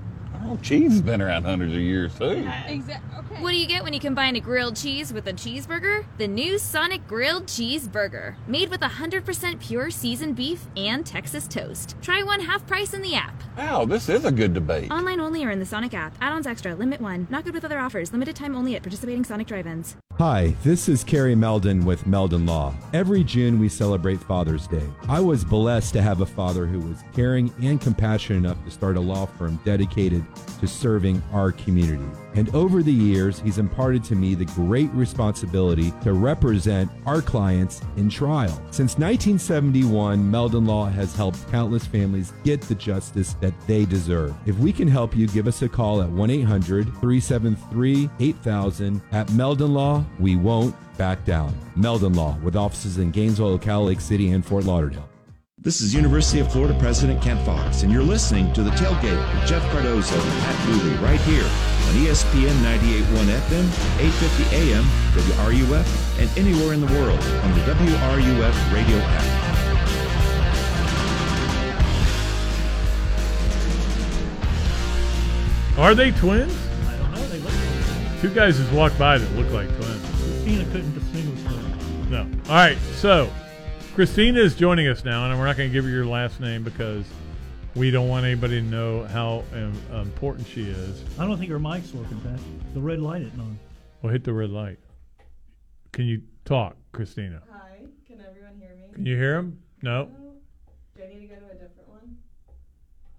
Oh, 0.46 0.59
cheese 0.62 0.92
has 0.92 1.00
been 1.00 1.22
around 1.22 1.44
hundreds 1.44 1.72
of 1.72 1.80
years 1.80 2.14
too. 2.18 2.46
Exactly. 2.66 3.18
Okay. 3.18 3.42
What 3.42 3.52
do 3.52 3.57
you 3.57 3.66
get 3.66 3.83
when 3.83 3.94
you 3.94 4.00
combine 4.00 4.37
a 4.37 4.40
grilled 4.40 4.76
cheese 4.76 5.12
with 5.12 5.26
a 5.26 5.33
cheeseburger? 5.33 6.04
The 6.18 6.28
new 6.28 6.59
Sonic 6.59 7.07
Grilled 7.07 7.46
Cheeseburger, 7.46 8.35
made 8.46 8.68
with 8.68 8.80
100% 8.80 9.61
pure 9.61 9.90
seasoned 9.90 10.37
beef 10.37 10.66
and 10.76 11.07
Texas 11.07 11.48
toast. 11.48 11.96
Try 12.02 12.22
one 12.22 12.40
half 12.40 12.66
price 12.66 12.92
in 12.92 13.00
the 13.00 13.14
app. 13.14 13.42
Wow, 13.57 13.87
this 13.87 14.09
is 14.09 14.24
a 14.24 14.33
good 14.33 14.52
debate. 14.52 14.90
Online 14.90 15.20
only 15.20 15.44
or 15.44 15.50
in 15.50 15.61
the 15.61 15.66
Sonic 15.66 15.94
app. 15.94 16.14
Add-ons 16.20 16.46
extra. 16.46 16.74
Limit 16.74 17.00
one. 17.00 17.26
Not 17.30 17.44
good 17.44 17.54
with 17.54 17.64
other 17.64 17.78
offers. 17.78 18.12
Limited 18.12 18.37
time 18.37 18.54
only 18.54 18.76
at 18.76 18.83
participating 18.83 19.24
Sonic 19.24 19.46
drive-ins. 19.46 19.96
Hi, 20.18 20.54
this 20.62 20.88
is 20.88 21.02
Carrie 21.02 21.35
Meldon 21.35 21.85
with 21.85 22.07
Meldon 22.07 22.46
Law. 22.46 22.72
Every 22.92 23.24
June 23.24 23.59
we 23.59 23.68
celebrate 23.68 24.20
Father's 24.20 24.68
Day. 24.68 24.87
I 25.09 25.20
was 25.20 25.44
blessed 25.44 25.92
to 25.94 26.02
have 26.02 26.20
a 26.20 26.26
father 26.26 26.66
who 26.66 26.78
was 26.80 27.02
caring 27.14 27.52
and 27.62 27.80
compassionate 27.80 28.38
enough 28.44 28.62
to 28.64 28.70
start 28.70 28.96
a 28.96 29.00
law 29.00 29.26
firm 29.26 29.59
dedicated 29.64 30.24
to 30.61 30.66
serving 30.66 31.23
our 31.33 31.53
community. 31.53 32.05
And 32.35 32.53
over 32.55 32.83
the 32.83 32.92
years, 32.92 33.38
he's 33.40 33.59
imparted 33.59 34.03
to 34.05 34.16
me 34.16 34.35
the 34.35 34.44
great 34.44 34.90
responsibility 34.92 35.92
to 36.03 36.12
represent 36.12 36.90
our 37.07 37.23
clients 37.23 37.81
in 37.97 38.09
trial. 38.09 38.55
Since 38.70 38.99
1971, 38.99 40.31
Meldon 40.31 40.66
Law 40.66 40.87
has 40.87 41.14
helped 41.14 41.49
countless 41.51 41.87
families 41.87 42.33
get 42.42 42.61
the 42.62 42.75
justice 42.75 43.35
that 43.35 43.55
they 43.66 43.85
deserve. 43.85 44.35
If 44.47 44.59
we 44.59 44.73
can 44.73 44.88
help 44.88 45.16
you, 45.16 45.29
give 45.29 45.47
us 45.47 45.62
a 45.62 45.68
call 45.68 46.03
at 46.03 46.11
1 46.11 46.31
800 46.31 46.87
373 46.87 48.11
8000. 48.20 49.03
At 49.12 49.31
Meldon 49.33 49.73
Law, 49.73 50.05
we 50.18 50.37
won't 50.37 50.75
back 50.97 51.25
down. 51.25 51.55
Meldon 51.77 52.14
Law, 52.14 52.37
with 52.38 52.57
offices 52.57 52.99
in 52.99 53.11
Gainesville, 53.11 53.59
Lake 53.59 54.01
City, 54.01 54.31
and 54.31 54.44
Fort 54.44 54.64
Lauderdale. 54.64 55.09
This 55.64 55.81
is 55.81 55.94
University 55.94 56.40
of 56.40 56.53
Florida 56.53 56.79
President 56.79 57.22
Kent 57.22 57.40
Fuchs, 57.40 57.85
and 57.85 57.90
you're 57.90 58.03
listening 58.03 58.53
to 58.53 58.62
The 58.62 58.68
Tailgate 58.72 59.16
with 59.16 59.48
Jeff 59.48 59.62
Cardozo 59.70 60.14
and 60.14 60.42
Pat 60.42 60.66
Dooley 60.66 60.94
right 60.96 61.18
here 61.22 61.42
on 61.42 61.94
ESPN 62.05 62.53
98.1 62.61 63.24
FM, 63.33 63.64
850 63.98 64.57
AM, 64.57 64.85
WRUF, 65.14 66.20
and 66.20 66.29
anywhere 66.38 66.74
in 66.74 66.83
the 66.83 66.87
world 66.88 67.18
on 67.18 67.55
the 67.55 67.61
WRUF 67.64 68.74
radio 68.74 68.98
app. 68.98 69.24
Are 75.79 75.94
they 75.94 76.11
twins? 76.11 76.55
I 76.87 76.96
don't 76.98 77.11
know. 77.11 77.27
They 77.29 77.38
look 77.38 77.55
like 77.55 78.20
Two 78.20 78.35
guys 78.35 78.59
just 78.59 78.70
walked 78.70 78.98
by 78.98 79.16
that 79.16 79.33
look 79.35 79.50
like 79.50 79.68
twins. 79.77 80.03
Christina 80.11 80.64
couldn't 80.64 80.92
distinguish 80.92 81.42
them. 81.42 82.11
No. 82.11 82.27
All 82.50 82.57
right. 82.57 82.77
So, 82.96 83.31
Christina 83.94 84.40
is 84.40 84.57
joining 84.57 84.88
us 84.88 85.04
now, 85.04 85.30
and 85.30 85.38
we're 85.38 85.46
not 85.46 85.57
going 85.57 85.70
to 85.70 85.72
give 85.72 85.85
her 85.85 85.90
your 85.90 86.04
last 86.04 86.40
name 86.40 86.64
because 86.64 87.04
we 87.76 87.92
don't 87.92 88.09
want 88.09 88.26
anybody 88.26 88.61
to 88.61 88.66
know 88.66 89.04
how 89.04 89.44
um, 89.52 89.72
important 89.92 90.48
she 90.48 90.62
is. 90.62 91.04
I 91.16 91.24
don't 91.24 91.38
think 91.38 91.48
her 91.52 91.61
mic's 91.61 91.94
working, 91.94 92.20
Pat. 92.22 92.40
The 92.74 92.80
red 92.80 93.00
light 93.00 93.22
isn't 93.22 93.38
on. 93.38 93.57
Well, 94.02 94.12
hit 94.12 94.24
the 94.24 94.33
red 94.33 94.50
light. 94.50 94.80
Can 95.92 96.07
you 96.07 96.22
talk, 96.44 96.76
Christina? 96.90 97.40
Hi, 97.48 97.83
can 98.04 98.20
everyone 98.20 98.57
hear 98.59 98.74
me? 98.74 98.92
Can 98.94 99.07
you 99.07 99.16
hear 99.16 99.37
him? 99.37 99.62
No. 99.80 100.11
Do 100.96 101.04
I 101.04 101.07
need 101.07 101.20
to 101.20 101.26
go 101.28 101.37
to 101.37 101.46
a 101.46 101.54
different 101.54 101.88
one? 101.88 102.16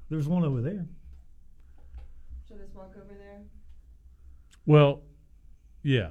There's 0.09 0.27
one 0.27 0.43
over 0.43 0.59
there. 0.59 0.85
Should 2.49 2.57
I 2.57 2.63
just 2.63 2.75
walk 2.75 2.91
over 2.97 3.13
there? 3.13 3.43
Well, 4.65 5.03
yeah. 5.83 6.09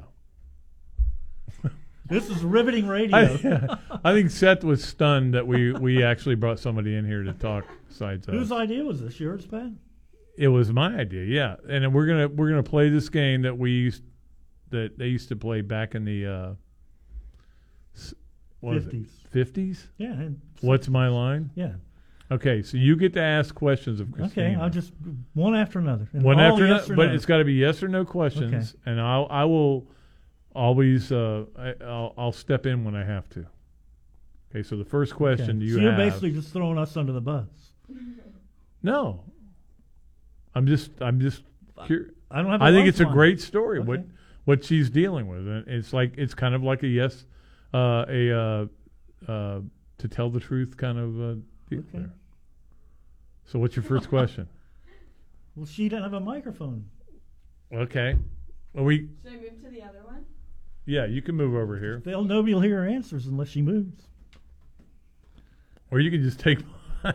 This 2.15 2.31
is 2.31 2.45
riveting 2.45 2.87
radio. 2.87 3.17
I, 3.17 3.77
I 4.05 4.13
think 4.13 4.31
Seth 4.31 4.63
was 4.63 4.85
stunned 4.85 5.35
that 5.35 5.45
we, 5.45 5.73
we 5.73 6.05
actually 6.05 6.37
brought 6.37 6.61
somebody 6.61 6.95
in 6.95 7.05
here 7.05 7.25
to 7.25 7.33
talk 7.33 7.65
sides 7.89 8.27
Whose 8.27 8.53
idea 8.53 8.85
was 8.85 9.01
this? 9.01 9.19
Yours, 9.19 9.45
Pat? 9.47 9.73
It 10.39 10.47
was 10.47 10.73
my 10.73 10.95
idea, 10.95 11.25
yeah. 11.25 11.57
And 11.69 11.93
we're 11.93 12.07
gonna 12.07 12.29
we're 12.29 12.51
gonna 12.51 12.63
play 12.63 12.89
this 12.89 13.09
game 13.09 13.43
that 13.43 13.59
we 13.59 13.73
used 13.73 14.05
that 14.71 14.97
they 14.97 15.07
used 15.07 15.29
to 15.31 15.37
play 15.37 15.61
back 15.61 15.97
in 15.97 16.05
the 16.05 16.27
uh, 16.27 16.53
is 17.95 18.15
50s. 18.63 19.09
Fifties. 19.31 19.89
Yeah. 19.97 20.29
What's 20.61 20.89
my 20.89 21.09
line? 21.09 21.51
Yeah. 21.57 21.73
Okay, 22.31 22.63
so 22.63 22.77
you 22.77 22.97
get 22.97 23.13
to 23.15 23.23
ask 23.23 23.55
questions 23.55 24.01
of 24.01 24.13
Christina. 24.13 24.47
Okay, 24.51 24.61
I'll 24.61 24.71
just 24.71 24.93
one 25.35 25.57
after 25.57 25.81
another. 25.81 26.09
One 26.13 26.39
after 26.39 26.67
yes 26.67 26.87
another, 26.87 26.95
but 26.95 27.07
no. 27.09 27.15
it's 27.15 27.27
got 27.27 27.39
to 27.39 27.45
be 27.45 27.55
yes 27.55 27.83
or 27.83 27.89
no 27.89 28.05
questions, 28.05 28.77
and 28.87 29.01
I'll 29.01 29.27
I 29.31 29.45
will 29.45 29.89
always 30.55 31.11
uh, 31.13 31.45
I, 31.59 31.75
I'll 31.85 32.15
I'll 32.17 32.33
step 32.33 32.67
in 32.67 32.85
when 32.85 32.95
I 32.95 33.05
have 33.05 33.29
to. 33.31 33.47
Okay, 34.51 34.63
so 34.63 34.77
the 34.77 34.85
first 34.85 35.15
question 35.15 35.51
Okay. 35.51 35.59
do 35.59 35.65
you 35.65 35.75
so 35.75 35.81
you're 35.81 35.93
have? 35.93 35.99
basically 35.99 36.31
just 36.33 36.53
throwing 36.53 36.79
us 36.79 36.97
under 36.97 37.13
the 37.13 37.21
bus. 37.21 37.49
no, 38.83 39.25
I'm 40.55 40.67
just 40.67 40.91
I'm 41.01 41.21
just. 41.21 41.43
Cur- 41.87 42.11
I 42.31 42.41
don't 42.43 42.51
have 42.51 42.61
a 42.63 42.65
I 42.65 42.73
think 42.73 42.89
it's 42.89 43.01
a 43.01 43.05
great 43.05 43.41
story. 43.41 43.81
What 43.81 44.01
Okay. 44.01 44.09
what 44.45 44.65
she's 44.65 44.91
dealing 44.91 45.29
with, 45.29 45.47
and 45.47 45.67
it's 45.69 45.93
like 45.93 46.15
it's 46.17 46.35
kind 46.35 46.55
of 46.55 46.63
like 46.63 46.83
a 46.83 46.89
yes, 46.89 47.27
uh, 47.73 48.05
a 48.09 48.31
uh, 48.33 48.67
uh, 49.29 49.61
to 49.99 50.09
tell 50.09 50.31
the 50.31 50.41
truth 50.41 50.77
kind 50.77 50.99
of 50.99 51.21
uh, 51.21 51.35
deal 51.69 51.81
Okay. 51.81 51.89
there. 51.95 52.13
So 53.47 53.59
what's 53.59 53.77
your 53.77 53.83
first 53.85 54.09
question? 54.09 54.49
Well, 55.57 55.67
she 55.67 55.89
didn't 55.89 56.03
have 56.03 56.15
a 56.15 56.19
microphone. 56.21 56.87
Okay. 57.73 58.17
Well, 58.73 58.83
we 58.85 59.09
Should 59.23 59.35
I 59.35 59.37
move 59.37 59.63
to 59.63 59.71
the 59.71 59.83
other 59.83 60.01
one? 60.03 60.25
Yeah, 60.87 61.07
you 61.07 61.23
can 61.23 61.35
move 61.35 61.55
over 61.55 61.79
here, 61.79 62.01
They'll 62.05 62.25
nobody 62.25 62.55
will 62.55 62.61
hear 62.61 62.83
her 62.83 62.89
answers 62.89 63.27
unless 63.27 63.49
she 63.49 63.63
moves. 63.63 64.03
or 65.91 66.01
you 66.01 66.11
can 66.11 66.23
just 66.23 66.39
take 66.41 66.59
mine. 67.05 67.15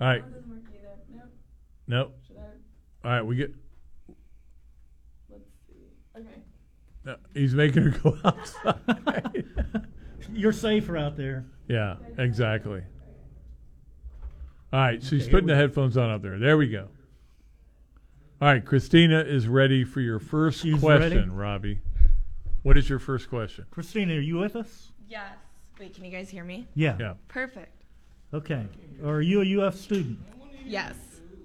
All 0.00 0.06
right. 0.08 0.24
That 0.24 0.34
doesn't 0.34 0.50
work 0.50 0.64
either. 0.74 0.88
Nope. 1.12 1.30
Nope. 1.86 2.16
Should 2.26 2.36
I? 2.38 3.08
All 3.08 3.14
right. 3.14 3.22
We 3.22 3.36
get. 3.36 3.54
Let's 5.30 5.44
see. 5.68 6.18
Okay. 6.20 6.40
No, 7.04 7.16
he's 7.34 7.54
making 7.54 7.82
her 7.84 7.90
go 8.02 8.18
outside. 8.24 9.44
You're 10.32 10.52
safer 10.52 10.96
out 10.96 11.16
there. 11.16 11.44
yeah. 11.68 11.96
Exactly. 12.18 12.82
All 14.72 14.80
right. 14.80 15.00
She's 15.02 15.22
Okay, 15.24 15.30
putting 15.30 15.48
here 15.48 15.56
the 15.56 15.60
we- 15.62 15.66
headphones 15.68 15.96
on 15.96 16.10
up 16.10 16.22
there. 16.22 16.38
There 16.38 16.56
we 16.56 16.68
go. 16.68 16.88
All 18.40 18.48
right. 18.48 18.64
Christina 18.64 19.20
is 19.20 19.46
ready 19.48 19.84
for 19.84 20.00
your 20.00 20.18
first 20.18 20.62
She's 20.62 20.78
question, 20.80 21.18
ready? 21.18 21.28
Robbie. 21.30 21.80
What 22.62 22.76
is 22.76 22.88
your 22.88 22.98
first 22.98 23.28
question? 23.28 23.66
Christina, 23.70 24.14
are 24.14 24.20
you 24.20 24.38
with 24.38 24.56
us? 24.56 24.92
Yes. 25.08 25.32
Wait, 25.78 25.94
can 25.94 26.04
you 26.04 26.10
guys 26.10 26.28
hear 26.28 26.44
me? 26.44 26.66
Yeah. 26.74 26.96
Yeah. 26.98 27.14
Perfect. 27.28 27.84
Okay. 28.32 28.66
Are 29.04 29.20
you 29.20 29.42
a 29.42 29.66
UF 29.66 29.76
student? 29.76 30.18
Yes. 30.64 30.94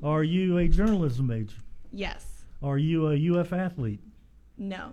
Are 0.04 0.24
you 0.24 0.58
a 0.58 0.68
journalism 0.68 1.28
major? 1.28 1.58
Yes. 1.92 2.26
Are 2.64 2.78
you 2.78 3.10
a 3.10 3.40
UF 3.40 3.54
athlete? 3.54 4.00
No. 4.58 4.92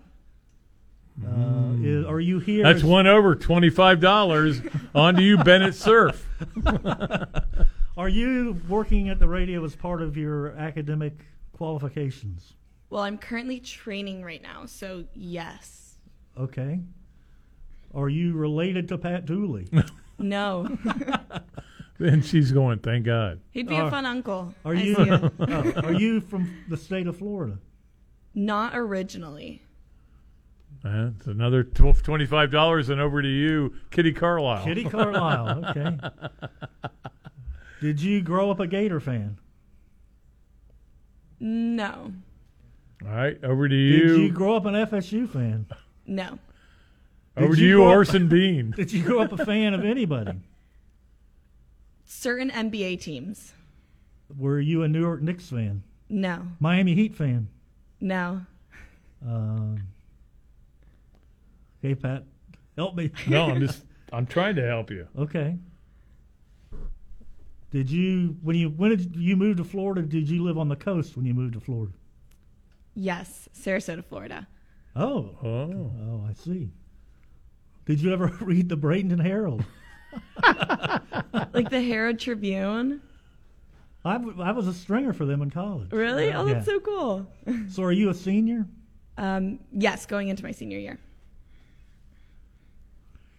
Uh, 1.25 1.73
is, 1.83 2.05
are 2.05 2.21
you 2.21 2.39
here? 2.41 2.63
That's 2.63 2.85
one 2.85 3.07
over 3.07 3.35
twenty 3.35 3.71
five 3.71 4.01
dollars. 4.01 4.61
on 4.95 5.15
to 5.15 5.23
you, 5.23 5.39
Bennett 5.39 5.75
Cerf. 5.75 6.29
Are 7.97 8.09
you 8.11 8.61
working 8.69 9.09
at 9.09 9.19
the 9.19 9.27
radio 9.27 9.65
as 9.65 9.75
part 9.75 10.03
of 10.03 10.19
your 10.19 10.51
academic 10.59 11.15
qualifications? 11.57 12.55
Well, 12.91 13.03
I'm 13.03 13.19
currently 13.19 13.59
training 13.61 14.23
right 14.23 14.43
now, 14.43 14.67
so 14.67 15.05
yes. 15.15 15.95
Okay. 16.39 16.81
Are 17.95 18.09
you 18.09 18.35
related 18.35 18.89
to 18.89 18.99
Pat 18.99 19.25
Dooley? 19.27 19.69
No. 20.19 20.79
Then 21.99 22.21
she's 22.23 22.53
going. 22.53 22.79
Thank 22.81 23.05
God. 23.07 23.41
He'd 23.53 23.69
be 23.69 23.77
Uh, 23.77 23.87
a 23.87 23.91
fun 23.91 24.05
uncle. 24.07 24.55
Are 24.67 24.75
I 24.75 24.81
you? 24.83 24.95
see 24.95 25.03
it. 25.03 25.33
oh, 25.41 25.73
are 25.83 25.93
you 25.95 26.21
from 26.23 26.51
the 26.69 26.77
state 26.77 27.07
of 27.07 27.17
Florida? 27.19 27.59
Not 28.35 28.73
originally. 28.77 29.63
Uh, 30.85 31.11
it's 31.17 31.27
another 31.27 31.65
tw- 31.65 32.03
twenty-five 32.03 32.51
dollars, 32.51 32.89
and 32.91 33.01
over 33.01 33.21
to 33.23 33.29
you, 33.29 33.75
Kitty 33.91 34.13
Carlisle. 34.13 34.65
Kitty 34.65 34.85
Carlisle. 34.85 35.65
Okay. 35.67 35.99
Did 37.81 38.01
you 38.03 38.21
grow 38.23 38.51
up 38.51 38.61
a 38.61 38.67
Gator 38.67 39.01
fan? 39.01 39.39
No. 41.41 42.13
All 43.05 43.09
right, 43.13 43.43
over 43.45 43.69
to 43.69 43.75
you. 43.75 44.09
Did 44.09 44.19
you 44.21 44.33
grow 44.33 44.57
up 44.57 44.65
an 44.67 44.75
FSU 44.75 45.29
fan? 45.29 45.67
No. 46.07 46.39
over 47.37 47.49
Did 47.55 47.57
to 47.57 47.65
you, 47.67 47.77
grow 47.77 47.89
up- 47.91 47.97
Orson 47.97 48.29
Bean. 48.31 48.71
Did 48.71 48.93
you 48.93 49.03
grow 49.03 49.21
up 49.21 49.33
a 49.33 49.45
fan 49.45 49.75
of 49.75 49.85
anybody? 49.85 50.33
Certain 52.05 52.51
NBA 52.51 53.01
teams. 53.01 53.53
Were 54.39 54.61
you 54.61 54.83
a 54.83 54.89
New 54.89 55.01
York 55.01 55.21
Knicks 55.23 55.49
fan? 55.51 55.83
No. 56.09 56.43
Miami 56.61 56.95
Heat 56.95 57.15
fan? 57.15 57.49
No. 58.01 58.43
Um, 59.27 59.83
okay, 61.85 61.95
Pat, 61.95 62.25
help 62.77 62.95
me. 62.95 63.11
No, 63.27 63.51
I'm 63.51 63.61
just. 63.61 63.83
I'm 64.13 64.27
trying 64.27 64.55
to 64.57 64.67
help 64.67 64.91
you. 64.91 65.07
Okay. 65.19 65.57
Did 67.77 67.91
you 67.91 68.39
when 68.41 68.57
you 68.57 68.71
when 68.71 68.89
did 68.89 69.15
you 69.15 69.37
move 69.37 69.59
to 69.59 69.65
Florida? 69.65 70.01
Did 70.01 70.31
you 70.31 70.43
live 70.43 70.57
on 70.57 70.71
the 70.71 70.77
coast 70.77 71.15
when 71.15 71.27
you 71.27 71.35
moved 71.35 71.53
to 71.53 71.61
Florida? 71.61 71.93
Yes. 72.95 73.51
Sarasota, 73.55 74.03
Florida. 74.03 74.49
Oh, 74.97 75.37
Oh. 75.45 75.93
oh, 76.01 76.25
I 76.27 76.33
see. 76.33 76.71
Did 77.85 78.01
you 78.01 78.15
ever 78.15 78.29
read 78.41 78.71
the 78.71 78.79
Bradenton 78.79 79.21
Herald? 79.23 79.63
Like 81.53 81.69
the 81.69 81.83
Herald 81.83 82.19
Tribune. 82.19 83.03
I, 84.07 84.15
w- 84.15 84.41
I 84.41 84.53
was 84.53 84.67
a 84.69 84.73
stringer 84.73 85.13
for 85.13 85.27
them 85.27 85.43
in 85.43 85.51
college. 85.51 85.93
Really? 85.93 86.33
Oh, 86.33 86.47
that's 86.47 86.67
Yeah. 86.67 86.73
so 86.73 86.81
cool. 86.81 87.27
So 87.69 87.83
are 87.83 87.93
you 87.93 88.09
a 88.09 88.15
senior? 88.15 88.67
Um, 89.19 89.59
yes, 89.71 90.07
going 90.07 90.29
into 90.29 90.43
my 90.45 90.53
senior 90.53 90.79
year. 90.79 90.99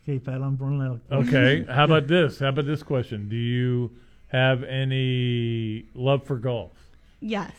Okay, 0.03 0.19
Pat, 0.19 0.43
I'm 0.43 0.57
running 0.57 0.81
out. 0.83 1.01
Okay. 1.11 1.65
How 1.67 1.85
about 1.85 2.05
this? 2.07 2.37
How 2.37 2.49
about 2.49 2.67
this 2.67 2.83
question? 2.83 3.27
Do 3.29 3.35
you 3.35 3.91
have 4.27 4.63
any 4.63 5.85
love 5.93 6.25
for 6.25 6.37
golf? 6.37 6.73
Yes. 7.19 7.51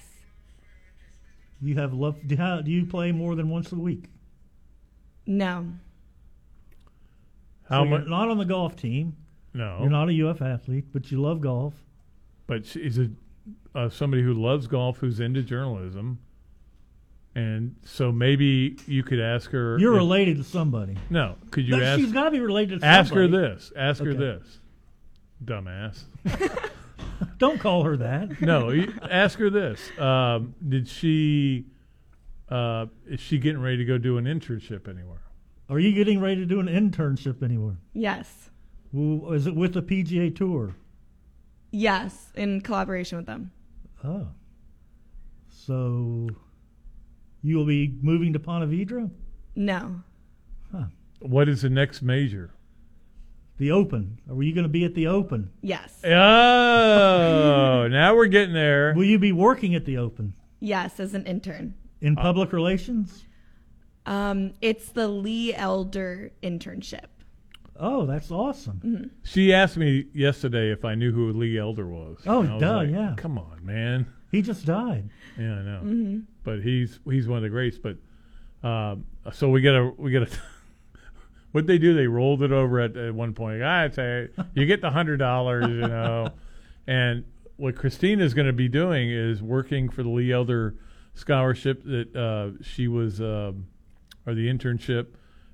You 1.60 1.74
have 1.76 1.92
love. 1.92 2.16
Do, 2.26 2.36
how, 2.36 2.60
do 2.60 2.70
you 2.70 2.86
play 2.86 3.10
more 3.12 3.34
than 3.34 3.48
once 3.48 3.72
a 3.72 3.76
week? 3.76 4.04
No. 5.26 5.66
How 7.68 7.82
so 7.82 7.88
you're 7.88 7.98
much? 7.98 8.08
Not 8.08 8.28
on 8.28 8.38
the 8.38 8.44
golf 8.44 8.76
team. 8.76 9.16
No. 9.54 9.78
You're 9.80 9.90
not 9.90 10.08
a 10.08 10.28
UF 10.28 10.40
athlete, 10.40 10.86
but 10.92 11.10
you 11.10 11.20
love 11.20 11.40
golf. 11.40 11.74
But 12.46 12.64
she's 12.64 12.98
a 12.98 13.10
uh, 13.74 13.88
somebody 13.88 14.22
who 14.22 14.32
loves 14.34 14.66
golf, 14.66 14.98
who's 14.98 15.20
into 15.20 15.42
journalism, 15.42 16.18
and 17.34 17.76
so 17.84 18.10
maybe 18.10 18.76
you 18.86 19.02
could 19.02 19.20
ask 19.20 19.50
her. 19.50 19.78
You're 19.78 19.94
if- 19.94 19.98
related 19.98 20.36
to 20.38 20.44
somebody. 20.44 20.96
No, 21.10 21.36
could 21.50 21.66
you 21.66 21.76
No, 21.76 21.82
ask? 21.82 22.00
she's 22.00 22.12
gotta 22.12 22.30
be 22.30 22.40
related 22.40 22.80
to 22.80 22.80
somebody? 22.80 22.98
Ask 22.98 23.14
her 23.14 23.26
this. 23.28 23.72
Ask 23.76 24.02
her 24.02 24.14
this. 24.14 24.60
Dumbass. 25.44 26.04
Don't 27.38 27.60
call 27.60 27.84
her 27.84 27.96
that. 27.96 28.40
no, 28.40 28.70
you, 28.70 28.92
ask 29.02 29.38
her 29.38 29.50
this. 29.50 29.80
Um, 29.98 30.54
did 30.66 30.88
she? 30.88 31.66
Uh, 32.48 32.86
is 33.06 33.20
she 33.20 33.38
getting 33.38 33.60
ready 33.60 33.76
to 33.78 33.84
go 33.84 33.98
do 33.98 34.18
an 34.18 34.24
internship 34.24 34.88
anywhere? 34.88 35.22
Are 35.68 35.78
you 35.78 35.92
getting 35.92 36.20
ready 36.20 36.36
to 36.36 36.46
do 36.46 36.60
an 36.60 36.66
internship 36.66 37.42
anywhere? 37.42 37.76
Yes. 37.92 38.50
Well, 38.92 39.32
is 39.32 39.46
it 39.46 39.54
with 39.54 39.74
the 39.74 39.82
PGA 39.82 40.34
Tour? 40.34 40.74
Yes, 41.70 42.32
in 42.34 42.62
collaboration 42.62 43.18
with 43.18 43.26
them. 43.26 43.52
Oh. 44.02 44.28
So 45.50 46.28
you 47.42 47.56
will 47.56 47.66
be 47.66 47.98
moving 48.00 48.32
to 48.32 48.38
Ponte 48.38 48.70
Vedra? 48.70 49.10
No. 49.54 50.02
What 51.20 51.48
is 51.48 51.62
the 51.62 51.70
next 51.70 52.00
major? 52.00 52.52
The 53.58 53.72
Open. 53.72 54.18
Are 54.30 54.42
you 54.42 54.54
going 54.54 54.64
to 54.64 54.68
be 54.68 54.84
at 54.84 54.94
the 54.94 55.08
Open? 55.08 55.50
Yes. 55.62 56.00
Oh, 56.04 57.88
now 57.90 58.14
we're 58.14 58.26
getting 58.26 58.54
there. 58.54 58.94
Will 58.94 59.04
you 59.04 59.18
be 59.18 59.32
working 59.32 59.74
at 59.74 59.84
the 59.84 59.98
Open 59.98 60.34
Yes, 60.60 60.98
as 61.00 61.14
an 61.14 61.26
intern. 61.26 61.74
in 62.00 62.16
Uh, 62.18 62.22
public 62.22 62.52
relations? 62.52 63.24
Um, 64.06 64.52
it's 64.60 64.90
the 64.90 65.08
Lee 65.08 65.54
Elder 65.54 66.30
internship. 66.42 67.06
Oh, 67.80 68.06
that's 68.06 68.30
awesome. 68.30 69.10
She 69.22 69.52
asked 69.52 69.76
me 69.76 70.06
yesterday 70.12 70.72
if 70.72 70.84
I 70.84 70.94
knew 70.96 71.12
who 71.12 71.32
Lee 71.32 71.58
Elder 71.58 71.86
was. 71.86 72.18
Oh, 72.26 72.40
And 72.40 72.48
I 72.50 72.54
was 72.54 72.60
duh, 72.62 72.76
like, 72.78 72.90
yeah. 72.90 73.14
Come 73.16 73.38
on, 73.38 73.60
man. 73.64 74.06
He 74.32 74.42
just 74.42 74.66
died. 74.66 75.10
Yeah, 75.38 75.54
I 75.58 75.62
know. 75.62 75.80
Mhm. 75.84 76.24
But 76.44 76.60
he's 76.62 76.98
he's 77.08 77.28
one 77.28 77.36
of 77.38 77.42
the 77.44 77.48
greats. 77.50 77.78
But 77.78 77.96
um, 78.68 79.04
so 79.32 79.48
we 79.50 79.60
gotta 79.60 79.92
we 79.96 80.10
gotta. 80.10 80.28
What 81.58 81.66
they 81.66 81.78
do? 81.78 81.94
They 81.94 82.06
rolled 82.06 82.42
it 82.42 82.52
over 82.52 82.80
at, 82.80 82.96
at 82.96 83.14
one 83.14 83.34
point. 83.34 83.62
I 83.62 83.90
say 83.90 84.28
you 84.54 84.64
get 84.66 84.80
the 84.80 84.90
hundred 84.90 85.16
dollars, 85.18 85.66
you 85.68 85.76
know, 85.88 86.30
and 86.86 87.24
what 87.56 87.74
Christina 87.76 88.24
is 88.24 88.34
going 88.34 88.46
to 88.46 88.52
be 88.52 88.68
doing 88.68 89.10
is 89.10 89.42
working 89.42 89.88
for 89.88 90.02
the 90.02 90.08
Lee 90.08 90.30
Elder 90.32 90.76
scholarship 91.14 91.82
that 91.84 92.14
uh, 92.16 92.62
she 92.62 92.86
was 92.88 93.20
um, 93.20 93.66
or 94.26 94.34
the 94.34 94.46
internship. 94.48 95.08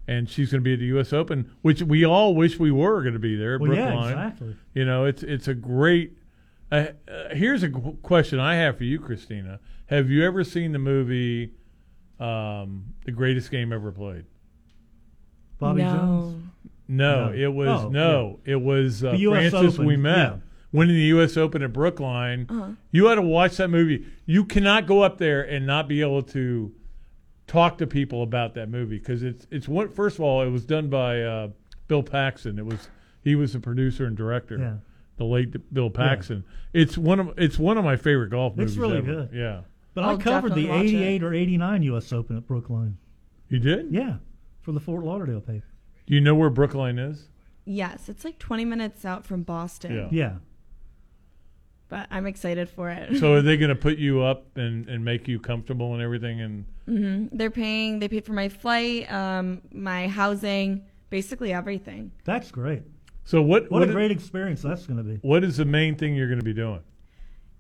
And 0.07 0.29
she's 0.29 0.51
going 0.51 0.61
to 0.61 0.65
be 0.65 0.75
at 0.75 0.81
the 0.81 0.85
U.S. 0.87 1.15
Open, 1.15 1.51
which 1.63 1.81
we 1.83 2.05
all 2.05 2.35
wish 2.35 2.59
we 2.59 2.71
were 2.71 3.01
going 3.01 3.15
to 3.15 3.19
be 3.19 3.37
there. 3.37 3.55
at 3.55 3.61
Well, 3.63 3.73
yeah, 3.75 3.87
Brookline. 3.87 4.13
exactly. 4.13 4.57
You 4.75 4.85
know, 4.85 5.07
it's 5.07 5.23
it's 5.23 5.49
a 5.49 5.55
great. 5.55 6.19
Uh, 6.71 6.89
uh, 7.09 7.35
here's 7.35 7.63
a 7.63 7.71
qu- 7.71 7.97
question 8.03 8.39
I 8.39 8.57
have 8.57 8.77
for 8.77 8.85
you, 8.85 9.01
Christina. 9.01 9.61
Have 9.87 10.11
you 10.11 10.23
ever 10.23 10.45
seen 10.45 10.73
the 10.73 10.79
movie, 10.79 11.53
um, 12.21 12.85
"The 13.07 13.13
Greatest 13.13 13.51
Game 13.51 13.73
Ever 13.73 13.91
Played"? 13.93 14.27
Bobby 15.59 15.83
No. 15.83 15.97
Jones? 15.97 16.45
No, 16.89 17.29
No. 17.31 17.33
it 17.35 17.47
was 17.53 17.85
Oh, 17.85 17.89
no, 17.89 18.41
it 18.45 18.61
was 18.61 19.03
uh, 19.05 19.13
The 19.13 19.19
US 19.19 19.51
Francis 19.51 19.75
Open, 19.79 19.87
Ouimet 19.89 20.17
yeah. 20.17 20.37
winning 20.73 20.95
the 20.97 21.03
U.S. 21.05 21.37
Open 21.37 21.63
at 21.63 21.73
Brookline. 21.73 22.47
Uh-huh. 22.49 22.69
You 22.91 23.07
had 23.07 23.15
to 23.17 23.23
watch 23.23 23.57
that 23.57 23.69
movie. 23.69 24.07
You 24.27 24.45
cannot 24.45 24.87
go 24.87 25.03
up 25.03 25.19
there 25.19 25.43
and 25.43 25.67
not 25.67 25.89
be 25.89 26.01
able 26.03 26.23
to 26.23 26.73
talk 27.47 27.79
to 27.79 27.87
people 27.87 28.23
about 28.23 28.55
that 28.55 28.69
movie 28.69 28.99
because 28.99 29.23
it's 29.23 29.47
it's 29.51 29.67
one. 29.69 29.89
First 29.89 30.17
of 30.17 30.23
all, 30.25 30.43
it 30.43 30.51
was 30.51 30.65
done 30.65 30.89
by 30.89 31.23
uh, 31.23 31.49
Bill 31.89 32.03
Paxton. 32.03 32.59
It 32.59 32.67
was 32.67 32.89
he 33.23 33.35
was 33.35 33.53
the 33.55 33.61
producer 33.61 34.05
and 34.07 34.17
director. 34.17 34.59
Yeah. 34.59 34.75
The 35.17 35.25
late 35.25 35.73
Bill 35.73 35.91
Paxton. 35.91 36.45
It's 36.73 36.99
one 36.99 37.21
of 37.21 37.33
it's 37.39 37.59
one 37.59 37.79
of 37.79 37.85
my 37.85 37.97
favorite 37.97 38.31
golf 38.31 38.57
movies. 38.57 38.73
It's 38.73 38.79
really 38.79 38.99
ever. 38.99 39.07
good. 39.07 39.31
Yeah. 39.33 39.61
But 39.95 40.05
I'll 40.05 40.19
I 40.19 40.23
covered 40.23 40.55
the 40.55 40.63
definitely 40.67 40.95
watch 40.97 41.03
it. 41.03 41.07
88 41.07 41.23
or 41.23 41.35
89 41.35 41.83
U.S. 41.85 42.13
Open 42.13 42.37
at 42.37 42.47
Brookline. 42.49 42.99
You 43.49 43.61
did? 43.61 43.93
Yeah, 43.93 44.17
for 44.65 44.73
the 44.73 44.81
Fort 44.81 45.05
Lauderdale 45.05 45.41
paper. 45.41 45.67
Do 46.07 46.15
you 46.15 46.21
know 46.21 46.35
where 46.35 46.51
Brookline 46.51 46.99
is? 46.99 47.29
Yes, 47.67 48.09
it's 48.09 48.25
like 48.25 48.39
20 48.39 48.65
minutes 48.65 49.05
out 49.05 49.25
from 49.25 49.43
Boston. 49.43 49.95
Yeah. 49.95 50.09
Yeah. 50.11 50.33
but 51.89 52.07
I'm 52.11 52.27
excited 52.27 52.69
for 52.69 52.91
it. 52.91 53.19
So 53.19 53.35
are 53.35 53.43
they 53.43 53.57
going 53.63 53.69
to 53.69 53.75
put 53.77 53.99
you 53.99 54.23
up 54.23 54.57
and, 54.57 54.89
and 54.89 55.05
make 55.05 55.29
you 55.29 55.39
comfortable 55.39 55.93
and 55.95 56.03
everything? 56.03 56.41
And 56.41 56.65
hmm 56.87 57.27
They're 57.37 57.51
paying. 57.51 57.99
They 58.01 58.09
paid 58.09 58.25
for 58.25 58.33
my 58.33 58.49
flight, 58.49 59.11
um, 59.13 59.63
my 59.73 60.09
housing, 60.09 60.85
basically 61.11 61.53
everything. 61.53 62.11
That's 62.25 62.51
great. 62.51 62.83
so 63.25 63.41
what? 63.43 63.65
What, 63.71 63.81
what 63.81 63.89
a 63.89 63.93
great 63.93 64.11
experience 64.11 64.63
that's 64.63 64.87
going 64.87 64.97
to 64.99 65.05
be. 65.05 65.17
What 65.23 65.45
is 65.45 65.57
the 65.59 65.65
main 65.65 65.97
thing 65.97 66.15
you're 66.15 66.29
going 66.29 66.41
to 66.41 66.45
be 66.45 66.55
doing? 66.55 66.81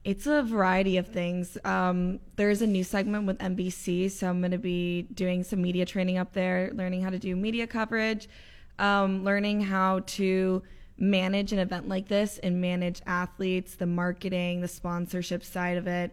It's 0.04 0.26
a 0.26 0.42
variety 0.42 0.98
of 0.98 1.08
things. 1.08 1.56
Um, 1.64 2.20
there's 2.36 2.60
a 2.60 2.66
new 2.66 2.84
segment 2.84 3.26
with 3.26 3.38
NBC, 3.38 4.10
so 4.10 4.28
I'm 4.28 4.40
going 4.40 4.50
to 4.50 4.58
be 4.58 5.02
doing 5.14 5.42
some 5.42 5.62
media 5.62 5.86
training 5.86 6.18
up 6.18 6.34
there, 6.34 6.70
learning 6.74 7.02
how 7.02 7.08
to 7.08 7.18
do 7.18 7.34
media 7.34 7.66
coverage, 7.66 8.28
um, 8.78 9.24
learning 9.24 9.62
how 9.62 10.00
to 10.00 10.62
manage 10.98 11.52
an 11.52 11.58
event 11.58 11.88
like 11.88 12.08
this 12.08 12.36
and 12.38 12.60
manage 12.60 13.00
athletes, 13.06 13.76
the 13.76 13.86
marketing, 13.86 14.60
the 14.60 14.68
sponsorship 14.68 15.42
side 15.42 15.78
of 15.78 15.86
it. 15.86 16.12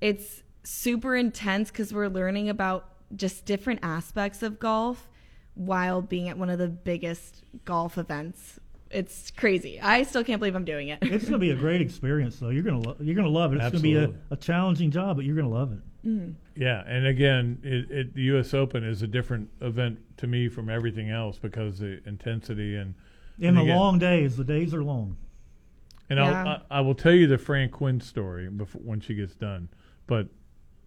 It's 0.00 0.42
super 0.64 1.14
intense 1.14 1.70
because 1.70 1.94
we're 1.94 2.08
learning 2.08 2.48
about 2.48 2.88
just 3.14 3.46
different 3.46 3.80
aspects 3.84 4.42
of 4.42 4.58
golf 4.58 5.08
while 5.54 6.02
being 6.02 6.28
at 6.28 6.36
one 6.36 6.50
of 6.50 6.58
the 6.58 6.68
biggest 6.68 7.44
golf 7.64 7.98
events. 7.98 8.58
It's 8.90 9.30
crazy. 9.32 9.80
I 9.80 10.02
still 10.04 10.24
can't 10.24 10.38
believe 10.40 10.54
I'm 10.54 10.64
doing 10.64 10.88
it. 10.88 10.98
It's 11.02 11.24
going 11.24 11.32
to 11.34 11.38
be 11.38 11.50
a 11.50 11.54
great 11.66 11.80
experience, 11.80 12.38
though. 12.38 12.48
You're 12.48 12.62
going 12.62 12.82
to 12.82 12.88
lo- 12.88 12.96
you're 13.00 13.14
going 13.14 13.26
to 13.26 13.30
love 13.32 13.52
it. 13.52 13.56
It's 13.56 13.64
going 13.70 13.72
to 13.72 13.80
be 13.82 13.96
a, 13.96 14.10
a 14.30 14.36
challenging 14.36 14.90
job, 14.90 15.16
but 15.16 15.24
you're 15.24 15.36
going 15.36 15.48
to 15.48 15.54
love 15.54 15.72
it. 15.72 15.78
Mm-hmm. 16.06 16.30
Yeah, 16.62 16.82
and 16.86 17.06
again, 17.06 17.58
it, 17.62 17.90
it, 17.90 18.14
the 18.14 18.22
U.S. 18.22 18.54
Open 18.54 18.82
is 18.84 19.02
a 19.02 19.06
different 19.06 19.50
event 19.60 19.98
to 20.18 20.26
me 20.26 20.48
from 20.48 20.70
everything 20.70 21.10
else 21.10 21.38
because 21.38 21.78
the 21.80 22.00
intensity 22.06 22.76
and 22.76 22.94
In 23.38 23.48
and 23.48 23.58
the 23.58 23.62
again- 23.62 23.76
long 23.76 23.98
days, 23.98 24.36
the 24.36 24.44
days 24.44 24.72
are 24.72 24.82
long. 24.82 25.16
And 26.10 26.18
Yeah. 26.18 26.40
I'll, 26.42 26.46
I, 26.70 26.78
I 26.78 26.80
will 26.80 26.94
tell 26.94 27.12
you 27.12 27.26
the 27.26 27.36
Fran 27.36 27.68
Quinn 27.68 28.00
story 28.00 28.48
before 28.48 28.80
when 28.82 29.00
she 29.00 29.14
gets 29.14 29.34
done. 29.34 29.68
But 30.06 30.28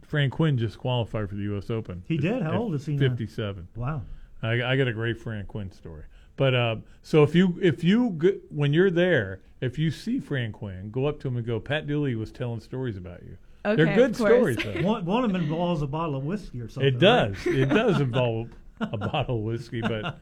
Fran 0.02 0.30
Quinn 0.32 0.58
just 0.58 0.80
qualified 0.80 1.30
for 1.30 1.36
the 1.36 1.44
U.S. 1.44 1.70
Open. 1.70 2.04
He 2.08 2.18
did? 2.18 2.42
How 2.42 2.58
old 2.58 2.74
is 2.74 2.86
he 2.86 2.96
now? 2.96 3.10
Fifty-seven. 3.10 3.68
Wow. 3.76 4.02
I, 4.42 4.64
I 4.64 4.76
got 4.76 4.88
a 4.88 4.94
great 4.94 5.20
Fran 5.20 5.46
Quinn 5.46 5.72
story. 5.72 6.04
But 6.42 6.56
uh, 6.56 6.76
so 7.04 7.22
if 7.22 7.36
you 7.36 7.60
if 7.62 7.84
you 7.84 8.42
when 8.50 8.74
you're 8.74 8.90
there, 8.90 9.42
if 9.62 9.78
you 9.78 9.92
see 9.92 10.20
Fran 10.20 10.52
Quinn, 10.52 10.90
go 10.90 11.06
up 11.06 11.20
to 11.20 11.28
him 11.28 11.38
and 11.38 11.46
go. 11.46 11.60
Pat 11.60 11.86
Dooley 11.86 12.16
was 12.16 12.32
telling 12.32 12.60
stories 12.60 12.98
about 12.98 13.22
you. 13.22 13.38
Okay, 13.64 13.76
They're 13.84 13.96
good 13.96 14.16
stories. 14.16 14.58
Though. 14.58 14.82
One, 14.82 15.06
one 15.06 15.24
of 15.24 15.34
them 15.34 15.44
involves 15.44 15.84
a 15.84 15.88
bottle 15.88 16.16
of 16.16 16.24
whiskey 16.24 16.60
or 16.60 16.68
something. 16.68 16.96
It 16.96 17.00
does. 17.00 17.46
right? 17.46 17.56
It 17.60 17.70
does 17.70 18.02
involve 18.02 18.50
a 18.80 18.98
bottle 18.98 19.36
of 19.36 19.44
whiskey. 19.44 19.82
But 19.82 20.18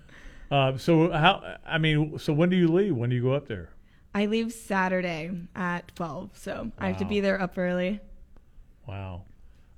uh, 0.52 0.78
so 0.78 1.10
how? 1.10 1.56
I 1.66 1.78
mean, 1.78 2.20
so 2.20 2.34
when 2.34 2.50
do 2.50 2.58
you 2.58 2.68
leave? 2.68 2.98
When 2.98 3.10
do 3.10 3.16
you 3.16 3.24
go 3.24 3.32
up 3.32 3.48
there? 3.48 3.70
I 4.14 4.26
leave 4.26 4.52
Saturday 4.52 5.32
at 5.56 5.96
12, 5.96 6.32
so 6.34 6.70
I 6.78 6.88
have 6.88 6.98
to 6.98 7.06
be 7.06 7.22
there 7.22 7.42
up 7.42 7.58
early. 7.58 8.02
Wow. 8.86 9.24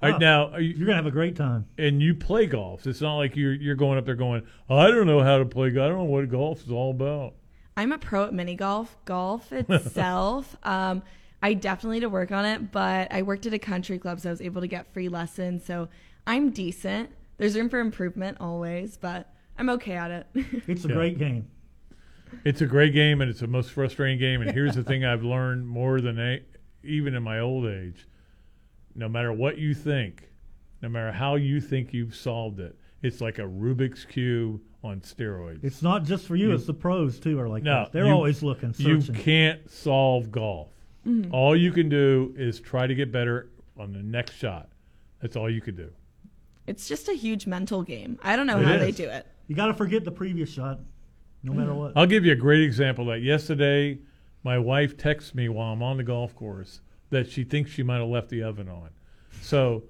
All 0.03 0.09
right, 0.11 0.19
now 0.19 0.47
are 0.51 0.59
you, 0.61 0.73
you're 0.73 0.85
gonna 0.87 0.95
have 0.95 1.05
a 1.05 1.11
great 1.11 1.35
time. 1.35 1.67
And 1.77 2.01
you 2.01 2.15
play 2.15 2.45
golf. 2.47 2.87
It's 2.87 3.01
not 3.01 3.17
like 3.17 3.35
you're 3.35 3.53
you're 3.53 3.75
going 3.75 3.97
up 3.97 4.05
there 4.05 4.15
going, 4.15 4.43
I 4.69 4.87
don't 4.87 5.05
know 5.07 5.21
how 5.21 5.37
to 5.37 5.45
play. 5.45 5.69
golf. 5.69 5.85
I 5.85 5.89
don't 5.89 5.97
know 5.99 6.03
what 6.05 6.27
golf 6.29 6.63
is 6.65 6.71
all 6.71 6.91
about. 6.91 7.35
I'm 7.77 7.91
a 7.91 7.97
pro 7.97 8.25
at 8.25 8.33
mini 8.33 8.55
golf. 8.55 8.97
Golf 9.05 9.51
itself, 9.53 10.55
um, 10.63 11.03
I 11.41 11.53
definitely 11.53 11.97
need 11.97 12.01
to 12.01 12.09
work 12.09 12.31
on 12.31 12.45
it, 12.45 12.71
but 12.71 13.11
I 13.13 13.21
worked 13.21 13.45
at 13.45 13.53
a 13.53 13.59
country 13.59 13.97
club, 13.99 14.19
so 14.19 14.29
I 14.29 14.31
was 14.31 14.41
able 14.41 14.61
to 14.61 14.67
get 14.67 14.91
free 14.93 15.07
lessons. 15.09 15.65
So 15.65 15.87
I'm 16.27 16.49
decent. 16.51 17.09
There's 17.37 17.55
room 17.55 17.69
for 17.69 17.79
improvement 17.79 18.37
always, 18.39 18.97
but 18.97 19.33
I'm 19.57 19.69
okay 19.71 19.95
at 19.95 20.11
it. 20.11 20.27
It's 20.67 20.85
a 20.85 20.89
Yeah. 20.89 20.95
great 20.95 21.17
game. 21.17 21.47
It's 22.45 22.61
a 22.61 22.65
great 22.65 22.93
game, 22.93 23.21
and 23.21 23.29
it's 23.29 23.41
the 23.41 23.47
most 23.47 23.71
frustrating 23.71 24.17
game. 24.17 24.41
And 24.41 24.51
here's 24.51 24.75
the 24.75 24.83
thing: 24.89 25.03
I've 25.05 25.23
learned 25.23 25.67
more 25.67 25.99
than 26.01 26.19
a, 26.19 26.41
even 26.83 27.13
in 27.15 27.23
my 27.23 27.39
old 27.39 27.65
age. 27.67 28.07
No 28.95 29.07
matter 29.09 29.31
what 29.33 29.57
you 29.57 29.73
think, 29.73 30.29
no 30.81 30.89
matter 30.89 31.11
how 31.11 31.35
you 31.35 31.61
think 31.61 31.93
you've 31.93 32.15
solved 32.15 32.59
it, 32.59 32.77
it's 33.01 33.21
like 33.21 33.39
a 33.39 33.43
Rubik's 33.43 34.05
cube 34.05 34.61
on 34.83 34.99
steroids. 35.01 35.63
It's 35.63 35.81
not 35.81 36.03
just 36.03 36.25
for 36.27 36.35
you; 36.35 36.51
it's 36.53 36.65
the 36.65 36.73
pros 36.73 37.19
too. 37.19 37.39
Are 37.39 37.47
like 37.47 37.63
No, 37.63 37.83
that. 37.83 37.91
They're 37.91 38.05
you- 38.05 38.11
always 38.11 38.41
looking, 38.43 38.73
You 38.77 38.99
can't 39.01 39.69
solve 39.69 40.31
golf. 40.31 40.69
Mhm. 41.05 41.29
All 41.31 41.55
you 41.55 41.71
can 41.71 41.89
do 41.89 42.33
is 42.37 42.59
try 42.59 42.85
to 42.87 42.93
get 42.95 43.11
better 43.11 43.49
on 43.77 43.91
the 43.93 44.03
next 44.03 44.35
shot. 44.35 44.69
That's 45.19 45.35
all 45.35 45.49
you 45.49 45.61
could 45.61 45.75
do. 45.77 45.89
it's 46.67 46.87
just 46.87 47.09
a 47.09 47.13
huge 47.13 47.47
mental 47.47 47.81
game. 47.83 48.17
I 48.21 48.35
don't 48.35 48.45
know 48.47 48.59
It 48.59 48.65
how 48.65 48.73
is. 48.75 48.81
they 48.81 49.03
do 49.03 49.09
it. 49.09 49.25
You 49.47 49.55
got 49.55 49.67
to 49.67 49.73
forget 49.73 50.05
the 50.05 50.11
previous 50.11 50.49
shot, 50.49 50.79
no 51.43 51.53
matter 51.53 51.73
what. 51.73 51.93
I'll 51.95 52.05
give 52.05 52.23
you 52.23 52.31
a 52.31 52.35
great 52.35 52.61
example 52.61 53.09
of 53.09 53.15
that. 53.17 53.23
Yesterday, 53.25 53.97
my 54.43 54.57
wife 54.59 54.95
texts 54.95 55.33
me 55.35 55.49
while 55.49 55.73
I'm 55.73 55.81
on 55.83 55.97
the 55.97 56.03
golf 56.03 56.35
course 56.35 56.81
that 57.11 57.29
she 57.29 57.43
thinks 57.43 57.71
she 57.71 57.83
might 57.83 57.99
have 57.99 58.09
left 58.09 58.29
the 58.29 58.43
oven 58.43 58.67
on. 58.67 58.89
So 59.41 59.83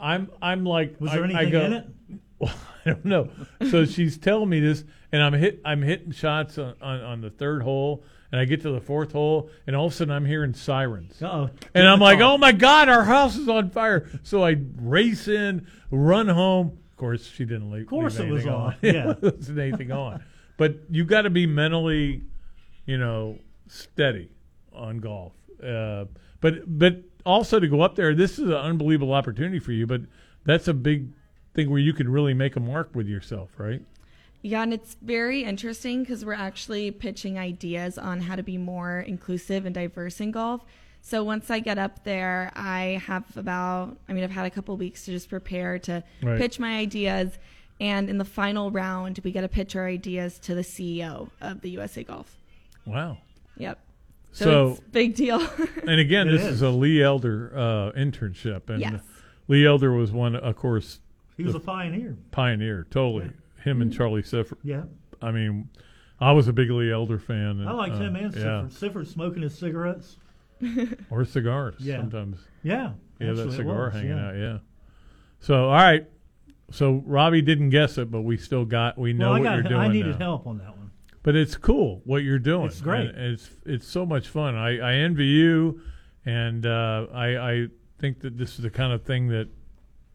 I'm 0.00 0.30
I'm 0.40 0.64
like 0.64 1.00
Was 1.00 1.10
I, 1.10 1.16
there 1.16 1.24
I 1.24 1.28
anything 1.28 1.50
go, 1.50 1.60
in 1.60 1.72
it? 1.74 1.86
Well, 2.42 2.52
I 2.84 2.90
don't 2.90 3.04
know. 3.04 3.30
So 3.70 3.84
she's 3.84 4.18
telling 4.18 4.48
me 4.48 4.58
this, 4.58 4.82
and 5.12 5.22
I'm 5.22 5.32
hit. 5.32 5.60
I'm 5.64 5.80
hitting 5.80 6.10
shots 6.10 6.58
on, 6.58 6.74
on, 6.82 7.00
on 7.00 7.20
the 7.20 7.30
third 7.30 7.62
hole, 7.62 8.02
and 8.32 8.40
I 8.40 8.46
get 8.46 8.62
to 8.62 8.70
the 8.72 8.80
fourth 8.80 9.12
hole, 9.12 9.48
and 9.64 9.76
all 9.76 9.86
of 9.86 9.92
a 9.92 9.94
sudden 9.94 10.12
I'm 10.12 10.24
hearing 10.24 10.52
sirens. 10.52 11.22
Uh-oh. 11.22 11.50
And 11.72 11.86
I'm 11.86 12.00
like, 12.00 12.18
oh 12.18 12.38
my 12.38 12.50
god, 12.50 12.88
our 12.88 13.04
house 13.04 13.36
is 13.36 13.48
on 13.48 13.70
fire! 13.70 14.08
So 14.24 14.44
I 14.44 14.56
race 14.80 15.28
in, 15.28 15.68
run 15.92 16.26
home. 16.26 16.78
Of 16.90 16.96
course, 16.96 17.24
she 17.24 17.44
didn't 17.44 17.70
leave. 17.70 17.82
Of 17.82 17.88
course 17.88 18.18
leave 18.18 18.28
it 18.28 18.32
was 18.32 18.46
anything 18.46 18.60
on, 18.60 18.76
yeah. 18.82 19.10
it 19.10 19.22
wasn't 19.22 19.58
anything 19.60 19.92
on. 19.92 20.24
But 20.56 20.78
you 20.90 21.04
got 21.04 21.22
to 21.22 21.30
be 21.30 21.46
mentally, 21.46 22.22
you 22.86 22.98
know, 22.98 23.38
steady 23.68 24.30
on 24.72 24.98
golf. 24.98 25.32
Uh, 25.62 26.06
but 26.42 26.78
but 26.78 26.98
also 27.24 27.58
to 27.58 27.66
go 27.66 27.80
up 27.80 27.96
there, 27.96 28.14
this 28.14 28.32
is 28.38 28.46
an 28.46 28.52
unbelievable 28.52 29.14
opportunity 29.14 29.58
for 29.58 29.72
you. 29.72 29.86
But 29.86 30.02
that's 30.44 30.68
a 30.68 30.74
big 30.74 31.08
thing 31.54 31.70
where 31.70 31.80
you 31.80 31.94
can 31.94 32.10
really 32.10 32.34
make 32.34 32.56
a 32.56 32.60
mark 32.60 32.90
with 32.94 33.06
yourself, 33.06 33.48
right? 33.56 33.80
Yeah, 34.42 34.62
and 34.62 34.74
it's 34.74 34.96
very 35.00 35.44
interesting 35.44 36.02
because 36.02 36.24
we're 36.24 36.32
actually 36.34 36.90
pitching 36.90 37.38
ideas 37.38 37.96
on 37.96 38.20
how 38.20 38.34
to 38.36 38.42
be 38.42 38.58
more 38.58 39.00
inclusive 39.00 39.64
and 39.64 39.74
diverse 39.74 40.20
in 40.20 40.32
golf. 40.32 40.64
So 41.00 41.22
once 41.22 41.50
I 41.50 41.60
get 41.60 41.78
up 41.78 42.04
there, 42.04 42.50
I 42.54 43.00
have 43.06 43.24
about, 43.36 43.96
I 44.08 44.12
mean, 44.12 44.24
I've 44.24 44.30
had 44.30 44.46
a 44.46 44.50
couple 44.50 44.76
weeks 44.76 45.04
to 45.04 45.12
just 45.12 45.28
prepare 45.28 45.78
to 45.80 46.02
Right. 46.22 46.38
pitch 46.38 46.58
my 46.58 46.76
ideas. 46.78 47.38
And 47.80 48.08
in 48.08 48.18
the 48.18 48.24
final 48.24 48.70
round, 48.70 49.20
we 49.24 49.32
get 49.32 49.40
to 49.42 49.48
pitch 49.48 49.74
our 49.74 49.86
ideas 49.86 50.38
to 50.40 50.54
the 50.54 50.62
CEO 50.62 51.30
of 51.40 51.60
the 51.60 51.70
USA 51.70 52.04
Golf. 52.04 52.36
Wow. 52.84 53.18
Yep. 53.56 53.78
So, 54.32 54.44
So- 54.44 54.70
it's 54.72 54.80
big 54.90 55.14
deal. 55.14 55.40
And 55.86 56.00
again, 56.00 56.28
It 56.28 56.32
this 56.32 56.42
is. 56.42 56.54
is. 56.56 56.62
a 56.62 56.70
Lee 56.70 57.02
Elder 57.02 57.52
uh, 57.54 57.92
internship, 57.98 58.68
and 58.70 58.80
Yes. 58.80 59.02
Lee 59.48 59.66
Elder 59.66 59.92
was 59.92 60.10
one, 60.12 60.36
of 60.36 60.56
course, 60.56 61.00
He 61.36 61.42
was 61.44 61.54
a 61.54 61.60
pioneer. 61.60 62.16
pioneer, 62.30 62.86
totally. 62.90 63.30
Him 63.64 63.82
and 63.82 63.92
Charlie 63.92 64.22
Sifford. 64.22 64.58
Yeah. 64.62 64.84
I 65.20 65.30
mean, 65.32 65.68
I 66.20 66.32
was 66.32 66.48
a 66.48 66.52
big 66.52 66.70
Lee 66.70 66.90
Elder 66.92 67.18
fan. 67.18 67.60
And, 67.60 67.68
I 67.68 67.72
liked 67.72 67.96
him 67.96 68.14
uh, 68.16 68.18
and 68.20 68.34
yeah. 68.34 68.40
Sifford. 68.40 68.72
Sifford 68.72 69.06
smoking 69.08 69.42
his 69.42 69.56
cigarettes. 69.56 70.16
or 71.10 71.24
cigars 71.24 71.74
Yeah. 71.80 71.98
sometimes. 71.98 72.38
Yeah, 72.62 72.92
yeah, 73.18 73.32
that 73.32 73.52
cigar 73.52 73.86
was, 73.86 73.94
hanging 73.94 74.10
yeah. 74.10 74.28
out. 74.28 74.36
Yeah. 74.36 74.58
So 75.40 75.64
all 75.64 75.72
right, 75.72 76.06
so 76.70 77.02
Robbie 77.04 77.42
didn't 77.42 77.70
guess 77.70 77.98
it, 77.98 78.10
but 78.12 78.20
we 78.22 78.36
still 78.36 78.64
got 78.64 78.96
we 78.96 79.12
know 79.12 79.30
well, 79.32 79.40
what 79.40 79.44
got. 79.44 79.54
you're 79.54 79.62
doing. 79.64 79.80
I 79.80 79.88
needed 79.88 80.18
now. 80.20 80.24
help 80.26 80.46
on 80.46 80.58
that 80.58 80.76
one. 80.76 80.81
But 81.22 81.36
it's 81.36 81.56
cool 81.56 82.02
what 82.04 82.24
you're 82.24 82.38
doing. 82.38 82.66
It's 82.66 82.80
great. 82.80 83.10
And 83.10 83.34
it's 83.34 83.50
it's 83.64 83.86
so 83.86 84.04
much 84.04 84.28
fun. 84.28 84.56
I, 84.56 84.78
I 84.78 84.94
envy 84.94 85.26
you, 85.26 85.80
and 86.24 86.66
uh, 86.66 87.06
I 87.12 87.36
I 87.36 87.66
think 87.98 88.20
that 88.20 88.36
this 88.36 88.56
is 88.56 88.62
the 88.62 88.70
kind 88.70 88.92
of 88.92 89.04
thing 89.04 89.28
that 89.28 89.48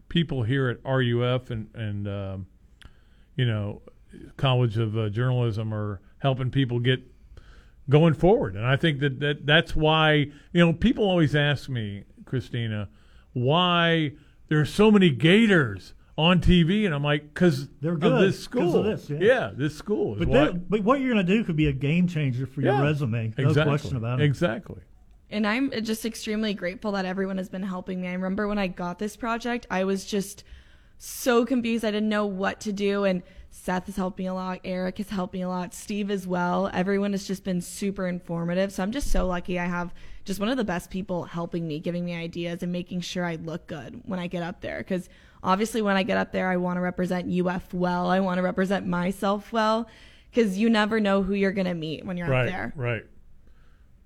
people 0.10 0.44
here 0.44 0.68
at 0.70 0.84
RUF 0.84 1.50
and 1.50 1.70
and 1.74 2.08
um, 2.08 2.48
you 3.36 3.46
know 3.46 3.82
College 4.36 4.78
of 4.78 4.98
uh, 4.98 5.10
Journalism 5.10 5.74
are 5.74 6.02
helping 6.20 6.52
people 6.52 6.80
get 6.80 7.00
going 7.90 8.14
forward. 8.14 8.56
And 8.56 8.66
I 8.66 8.76
think 8.76 9.00
that, 9.00 9.20
that 9.20 9.46
that's 9.46 9.76
why 9.76 10.14
you 10.52 10.66
know 10.66 10.74
people 10.74 11.06
always 11.06 11.36
ask 11.36 11.70
me, 11.70 12.04
Christina, 12.26 12.90
why 13.34 14.12
there 14.50 14.60
are 14.60 14.66
so 14.66 14.92
many 14.92 15.10
Gators 15.10 15.94
on 16.18 16.40
TV, 16.42 16.86
and 16.86 16.96
I'm 16.96 17.04
like, 17.04 17.34
because 17.34 17.68
They're 17.82 17.94
of 17.94 18.00
good 18.00 18.22
this 18.22 18.48
'cause 18.48 18.72
school. 18.72 18.76
of 18.78 18.86
this, 18.86 19.10
yeah. 19.10 19.52
this 19.56 19.76
school 19.76 20.14
is 20.16 20.20
But, 20.20 20.28
why. 20.28 20.38
that- 20.46 20.70
but 20.70 20.84
what 20.84 21.00
you're 21.00 21.14
going 21.14 21.26
to 21.26 21.32
do 21.32 21.44
could 21.44 21.56
be 21.56 21.68
a 21.68 21.74
game 21.74 22.08
changer 22.08 22.48
for 22.48 22.62
your 22.62 22.82
resume. 22.82 23.34
No 23.38 23.48
exactly. 23.50 23.64
question 23.72 23.98
about 23.98 24.20
it. 24.20 24.24
Exactly. 24.26 24.82
And 25.30 25.46
I'm 25.46 25.72
just 25.84 26.06
extremely 26.06 26.54
grateful 26.54 26.94
that 26.94 27.06
everyone 27.06 27.38
has 27.38 27.50
been 27.50 27.62
helping 27.64 28.02
me. 28.02 28.08
I 28.08 28.14
remember 28.14 28.48
when 28.48 28.58
I 28.58 28.68
got 28.68 28.98
this 28.98 29.16
project, 29.16 29.68
I 29.70 29.84
was 29.84 30.06
just 30.06 30.44
so 30.98 31.46
confused. 31.46 31.86
I 31.86 31.92
didn't 31.92 32.10
know 32.10 32.26
what 32.26 32.60
to 32.62 32.74
do. 32.74 33.04
And 33.04 33.22
Seth 33.52 33.86
has 33.88 33.96
helped 33.98 34.18
me 34.20 34.26
a 34.28 34.34
lot. 34.34 34.62
Eric 34.64 34.98
has 34.98 35.10
helped 35.10 35.34
me 35.34 35.42
a 35.42 35.50
lot. 35.50 35.74
Steve 35.74 36.10
as 36.10 36.26
well. 36.26 36.70
Everyone 36.74 37.12
has 37.12 37.28
just 37.28 37.44
been 37.44 37.62
super 37.62 38.08
informative. 38.08 38.72
So 38.72 38.82
I'm 38.84 38.92
just 38.92 39.12
so 39.12 39.28
lucky 39.28 39.60
I 39.60 39.66
have 39.66 39.94
just 40.26 40.40
one 40.40 40.50
of 40.50 40.58
the 40.58 40.64
best 40.64 40.90
people 40.90 41.26
helping 41.26 41.68
me, 41.68 41.80
giving 41.80 42.06
me 42.06 42.16
ideas 42.16 42.64
and 42.64 42.72
making 42.72 43.02
sure 43.02 43.24
I 43.26 43.36
look 43.36 43.68
good 43.68 44.02
when 44.06 44.20
I 44.20 44.28
get 44.28 44.44
up 44.44 44.62
there. 44.62 44.78
Because 44.80 45.10
obviously, 45.48 45.82
when 45.82 45.96
I 45.96 46.04
get 46.04 46.18
up 46.18 46.32
there, 46.32 46.48
I 46.50 46.58
want 46.58 46.78
to 46.78 46.82
represent 46.82 47.28
UF 47.32 47.74
well. 47.74 48.08
I 48.08 48.20
want 48.20 48.38
to 48.38 48.42
represent 48.44 48.86
myself 48.86 49.52
well. 49.52 49.88
Because 50.30 50.58
you 50.58 50.70
never 50.70 51.00
know 51.00 51.24
who 51.24 51.34
you're 51.34 51.54
going 51.54 51.66
to 51.66 51.74
meet 51.74 52.06
when 52.06 52.18
you're 52.18 52.28
right, 52.28 52.46
up 52.48 52.52
there. 52.52 52.74
Right. 52.76 53.06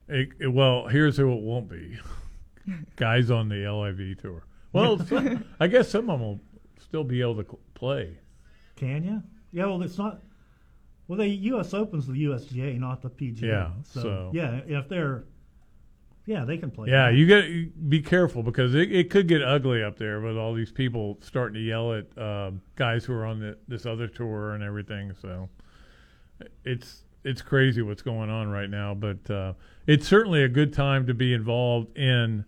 It, 0.08 0.30
it- 0.40 0.48
well, 0.54 0.88
here's 0.88 1.18
who 1.18 1.32
it 1.34 1.42
won't 1.42 1.68
be: 1.70 1.98
guys 2.96 3.32
on 3.32 3.50
the 3.50 3.68
LIV 3.70 4.22
tour. 4.22 4.46
Well, 4.72 5.02
I 5.60 5.68
guess 5.68 5.90
some 5.90 6.10
of 6.10 6.20
them 6.20 6.28
will 6.28 6.40
still 6.80 7.04
be 7.04 7.22
able 7.22 7.44
to 7.44 7.58
play. 7.74 8.18
Can 8.78 9.04
you? 9.04 9.24
Yeah. 9.52 9.66
Well, 9.66 9.82
it's 9.84 9.98
not. 9.98 10.22
Well, 11.08 11.18
the 11.18 11.28
U.S. 11.28 11.74
Open's 11.74 12.08
the 12.08 12.14
USGA, 12.14 12.80
not 12.80 13.02
the 13.02 13.10
PGA. 13.10 13.42
Yeah, 13.42 13.70
So, 13.84 14.02
so- 14.02 14.32
yeah, 14.34 14.62
if 14.66 14.88
they're, 14.88 15.26
yeah, 16.26 16.46
they 16.46 16.58
can 16.58 16.72
play. 16.72 16.90
Yeah, 16.90 17.10
you 17.10 17.28
got 17.28 17.42
to 17.42 17.66
be 17.90 18.02
careful 18.02 18.44
because 18.44 18.76
it, 18.76 18.92
it 18.92 19.10
could 19.10 19.28
get 19.28 19.44
ugly 19.44 19.84
up 19.84 19.98
there 19.98 20.22
with 20.22 20.38
all 20.38 20.54
these 20.54 20.72
people 20.72 21.18
starting 21.22 21.56
to 21.56 21.62
yell 21.62 21.94
at 21.94 22.18
uh, 22.18 22.52
guys 22.76 23.06
who 23.06 23.14
are 23.14 23.26
on 23.26 23.40
the, 23.40 23.58
this 23.68 23.86
other 23.86 24.08
tour 24.08 24.54
and 24.54 24.64
everything. 24.64 25.14
So 25.22 25.50
it's 26.64 27.04
it's 27.24 27.42
crazy 27.42 27.82
what's 27.82 28.02
going 28.02 28.30
on 28.30 28.50
right 28.50 28.70
now, 28.70 28.94
but 28.94 29.30
uh, 29.30 29.54
it's 29.88 30.08
certainly 30.08 30.44
a 30.44 30.50
good 30.50 30.74
time 30.74 31.08
to 31.08 31.14
be 31.14 31.34
involved 31.34 31.96
in 31.98 32.46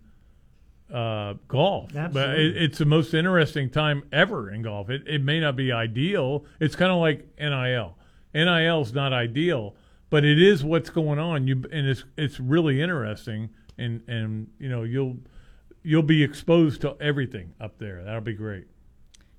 uh, 0.92 1.34
golf. 1.48 1.90
But 2.12 2.38
it, 2.38 2.56
it's 2.56 2.78
the 2.78 2.84
most 2.84 3.14
interesting 3.14 3.70
time 3.70 4.04
ever 4.12 4.50
in 4.50 4.62
golf. 4.62 4.90
It, 4.90 5.06
it 5.06 5.22
may 5.22 5.40
not 5.40 5.56
be 5.56 5.72
ideal. 5.72 6.44
It's 6.60 6.76
kind 6.76 6.92
of 6.92 6.98
like 6.98 7.26
NIL. 7.38 7.96
NIL 8.34 8.82
is 8.82 8.92
not 8.92 9.12
ideal, 9.12 9.76
but 10.10 10.24
it 10.24 10.40
is 10.40 10.64
what's 10.64 10.90
going 10.90 11.18
on. 11.18 11.46
You 11.46 11.64
and 11.72 11.86
it's 11.88 12.04
it's 12.16 12.40
really 12.40 12.80
interesting, 12.80 13.50
and 13.78 14.02
and 14.08 14.48
you 14.58 14.68
know 14.68 14.82
you'll 14.82 15.16
you'll 15.82 16.02
be 16.02 16.22
exposed 16.22 16.80
to 16.82 16.96
everything 17.00 17.52
up 17.60 17.78
there. 17.78 18.02
That'll 18.04 18.20
be 18.20 18.32
great. 18.34 18.66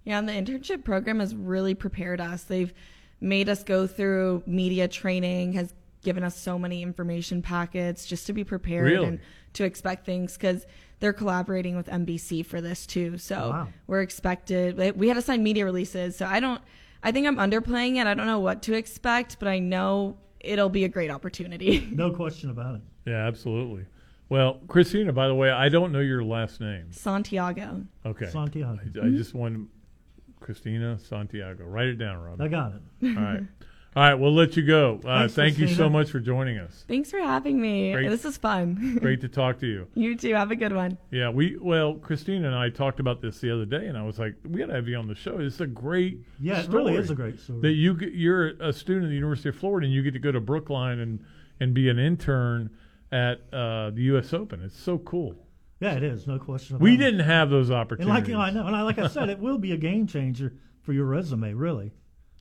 Yeah, 0.03 0.19
and 0.19 0.29
the 0.29 0.33
internship 0.33 0.83
program 0.83 1.19
has 1.19 1.35
really 1.35 1.73
prepared 1.73 2.21
us. 2.21 2.43
They've 2.43 2.71
made 3.19 3.49
us 3.49 3.63
go 3.63 3.87
through 3.87 4.43
media 4.45 4.87
training, 4.87 5.53
has 5.53 5.73
given 6.03 6.23
us 6.23 6.37
so 6.37 6.59
many 6.59 6.83
information 6.83 7.41
packets 7.41 8.05
just 8.05 8.27
to 8.27 8.33
be 8.33 8.43
prepared 8.43 8.85
Really? 8.85 9.07
and 9.07 9.19
to 9.53 9.63
expect 9.63 10.05
things 10.05 10.33
because 10.37 10.67
they're 10.99 11.13
collaborating 11.13 11.75
with 11.75 11.87
NBC 11.87 12.45
for 12.45 12.61
this 12.61 12.85
too. 12.85 13.17
So 13.17 13.49
Wow. 13.49 13.67
we're 13.87 14.01
expected. 14.01 14.77
we- 14.77 14.91
We 14.91 15.07
had 15.07 15.15
to 15.15 15.21
sign 15.23 15.41
media 15.41 15.65
releases, 15.65 16.15
so 16.15 16.25
I 16.27 16.39
don't. 16.39 16.61
I 17.01 17.11
think 17.11 17.25
I'm 17.25 17.37
underplaying 17.37 17.95
it. 17.95 18.05
I 18.05 18.13
don't 18.13 18.27
know 18.27 18.39
what 18.39 18.61
to 18.63 18.73
expect, 18.73 19.37
but 19.39 19.47
I 19.47 19.57
know 19.59 20.17
it'll 20.39 20.69
be 20.69 20.83
a 20.83 20.89
great 20.89 21.09
opportunity. 21.09 21.87
No 21.91 22.11
question 22.11 22.51
about 22.51 22.75
it. 22.75 22.81
Yeah, 23.07 23.25
absolutely. 23.25 23.85
Well, 24.29 24.59
Christina, 24.67 25.13
by 25.13 25.27
the 25.27 25.35
way, 25.35 25.51
I 25.51 25.69
don't 25.69 25.91
know 25.91 25.99
your 25.99 26.23
last 26.23 26.59
name. 26.59 26.91
Santiago. 26.91 27.85
Okay, 28.05 28.27
Santiago. 28.29 28.79
I, 29.01 29.05
I 29.05 29.09
just 29.11 29.33
wanted 29.33 29.67
Christina 30.39 30.97
Santiago. 30.99 31.63
Write 31.65 31.87
it 31.87 31.95
down, 31.97 32.17
Rob. 32.21 32.41
I 32.41 32.47
got 32.47 32.73
it. 32.73 33.17
All 33.17 33.23
right. 33.23 33.43
All 33.97 34.03
right, 34.03 34.15
we'll 34.15 34.33
let 34.35 34.57
you 34.57 34.63
go. 34.63 34.99
Uh, 35.05 35.19
Thanks, 35.19 35.33
thank 35.35 35.57
you 35.57 35.67
so 35.67 35.83
Christina. 35.83 35.89
much 35.89 36.09
for 36.11 36.19
joining 36.19 36.57
us. 36.57 36.83
Thanks 36.85 37.09
for 37.11 37.17
having 37.19 37.61
me. 37.61 37.93
Great. 37.93 38.09
This 38.09 38.25
is 38.25 38.35
fun. 38.35 38.97
Great 39.01 39.21
to 39.21 39.29
talk 39.29 39.57
to 39.59 39.67
you. 39.67 39.87
you 39.93 40.17
too. 40.17 40.33
Have 40.33 40.51
a 40.51 40.55
good 40.57 40.73
one. 40.73 40.97
Yeah, 41.11 41.29
we 41.29 41.55
well, 41.61 41.93
Christina 41.93 42.47
and 42.47 42.55
I 42.57 42.69
talked 42.69 42.99
about 42.99 43.21
this 43.21 43.39
the 43.39 43.51
other 43.53 43.63
day, 43.63 43.85
and 43.87 43.97
I 43.97 44.03
was 44.03 44.19
like, 44.19 44.35
we 44.49 44.59
got 44.59 44.65
to 44.65 44.73
have 44.73 44.89
you 44.89 44.97
on 44.97 45.07
the 45.07 45.15
show. 45.15 45.37
It's 45.39 45.61
a 45.61 45.67
great 45.67 46.19
Yeah, 46.41 46.59
it 46.59 46.63
story 46.65 46.83
really 46.83 46.95
is 46.97 47.09
a 47.09 47.15
great 47.15 47.39
story. 47.39 47.61
that 47.61 47.71
you 47.71 47.95
you're 48.11 48.47
a 48.59 48.73
student 48.73 49.05
at 49.05 49.09
the 49.09 49.15
University 49.15 49.47
of 49.47 49.55
Florida, 49.55 49.85
and 49.85 49.93
you 49.93 50.03
get 50.03 50.11
to 50.11 50.19
go 50.19 50.31
to 50.33 50.41
Brookline 50.41 50.99
and 50.99 51.23
and 51.61 51.73
be 51.73 51.87
an 51.87 51.97
intern 51.97 52.71
at 53.11 53.41
uh, 53.53 53.91
the 53.91 54.01
U.S. 54.03 54.33
Open. 54.33 54.61
It's 54.63 54.77
so 54.79 54.97
cool. 54.99 55.35
Yeah, 55.79 55.93
it 55.95 56.03
is. 56.03 56.25
No 56.25 56.39
question 56.39 56.75
about 56.77 56.83
We 56.83 56.97
didn't 56.97 57.19
have 57.21 57.49
those 57.49 57.69
And 57.69 57.77
opportunities. 57.77 58.29
like 58.29 58.47
I 58.47 58.49
know, 58.51 58.65
and 58.65 58.75
I, 58.75 58.81
like 58.83 58.97
I 58.97 59.07
said, 59.07 59.29
it 59.29 59.39
will 59.39 59.57
be 59.57 59.73
a 59.73 59.77
game 59.77 60.07
changer 60.07 60.53
for 60.81 60.93
your 60.93 61.05
resume. 61.05 61.53
Really, 61.53 61.91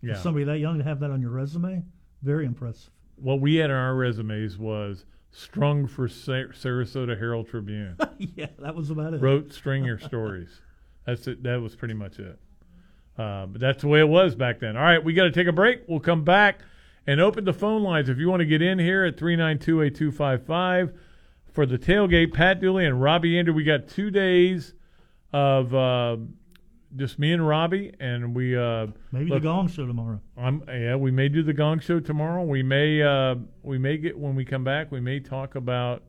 Yeah. 0.03 0.15
for 0.15 0.21
somebody 0.21 0.45
that 0.47 0.59
young 0.59 0.79
to 0.79 0.85
have 0.85 1.01
that 1.01 1.11
on 1.11 1.21
your 1.21 1.31
resume, 1.31 1.83
very 2.23 2.47
impressive. 2.47 2.91
what 3.17 3.41
we 3.41 3.57
had 3.57 3.71
on 3.71 3.77
our 3.77 3.95
resumes 3.95 4.57
was 4.59 5.05
strung 5.31 5.87
for 5.87 6.09
Sa- 6.09 6.51
Sarasota 6.53 7.19
Herald 7.19 7.49
Tribune. 7.49 7.97
yeah, 8.19 8.47
that 8.61 8.75
was 8.75 8.91
about 8.91 9.15
it. 9.15 9.21
Wrote 9.21 9.53
stringer 9.53 9.99
stories. 9.99 10.61
That's 11.07 11.27
it. 11.27 11.43
That 11.43 11.61
was 11.61 11.75
pretty 11.77 11.95
much 11.95 12.19
it. 12.19 12.39
Uh, 13.19 13.47
but 13.47 13.61
that's 13.61 13.83
the 13.83 13.89
way 13.89 14.01
it 14.01 14.09
was 14.09 14.35
back 14.35 14.59
then. 14.61 14.77
All 14.77 14.83
right, 14.83 15.03
we 15.05 15.13
got 15.13 15.25
to 15.25 15.31
take 15.33 15.47
a 15.47 15.53
break. 15.53 15.83
We'll 15.89 16.01
come 16.01 16.25
back 16.25 16.61
and 17.07 17.21
open 17.21 17.45
the 17.45 17.53
phone 17.53 17.83
lines 17.83 18.09
if 18.09 18.19
you 18.19 18.29
want 18.29 18.41
to 18.41 18.47
get 18.47 18.63
in 18.63 18.79
here 18.79 19.05
at 19.05 19.17
392-8255 19.17 20.95
for 21.53 21.67
the 21.67 21.79
tailgate. 21.79 22.33
Pat 22.33 22.61
Dooley 22.61 22.87
and 22.87 23.01
Robbie 23.01 23.39
Andrew. 23.39 23.55
We 23.55 23.65
got 23.65 23.89
two 23.89 24.11
days 24.11 24.75
of 25.33 25.75
uh, 25.75 26.17
just 26.97 27.19
me 27.19 27.33
and 27.33 27.47
Robbie, 27.47 27.93
and 28.01 28.35
we 28.35 28.57
uh, 28.57 28.87
Maybe 29.13 29.31
look, 29.31 29.43
the 29.43 29.49
Gong 29.49 29.69
Show 29.69 29.87
tomorrow. 29.87 30.21
I'm, 30.37 30.63
yeah, 30.69 30.97
we 30.97 31.11
may 31.11 31.29
do 31.29 31.43
the 31.43 31.53
Gong 31.53 31.81
Show 31.81 32.01
tomorrow. 32.01 32.43
We 32.45 32.63
may 32.63 33.03
uh, 33.03 33.37
we 33.63 33.79
may 33.79 33.97
get 33.97 34.19
when 34.19 34.35
we 34.35 34.45
come 34.45 34.65
back. 34.65 34.91
We 34.91 35.01
may 35.01 35.21
talk 35.21 35.55
about 35.55 36.03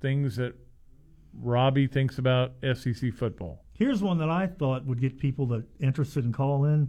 things 0.00 0.36
that 0.36 0.54
Robbie 1.34 1.86
thinks 1.86 2.18
about 2.18 2.52
SEC 2.74 3.12
football. 3.12 3.64
Here's 3.72 4.02
one 4.02 4.18
that 4.18 4.28
I 4.28 4.46
thought 4.46 4.84
would 4.84 5.00
get 5.00 5.18
people 5.18 5.46
that 5.46 5.64
interested 5.80 6.24
in 6.24 6.32
call 6.32 6.64
in. 6.66 6.88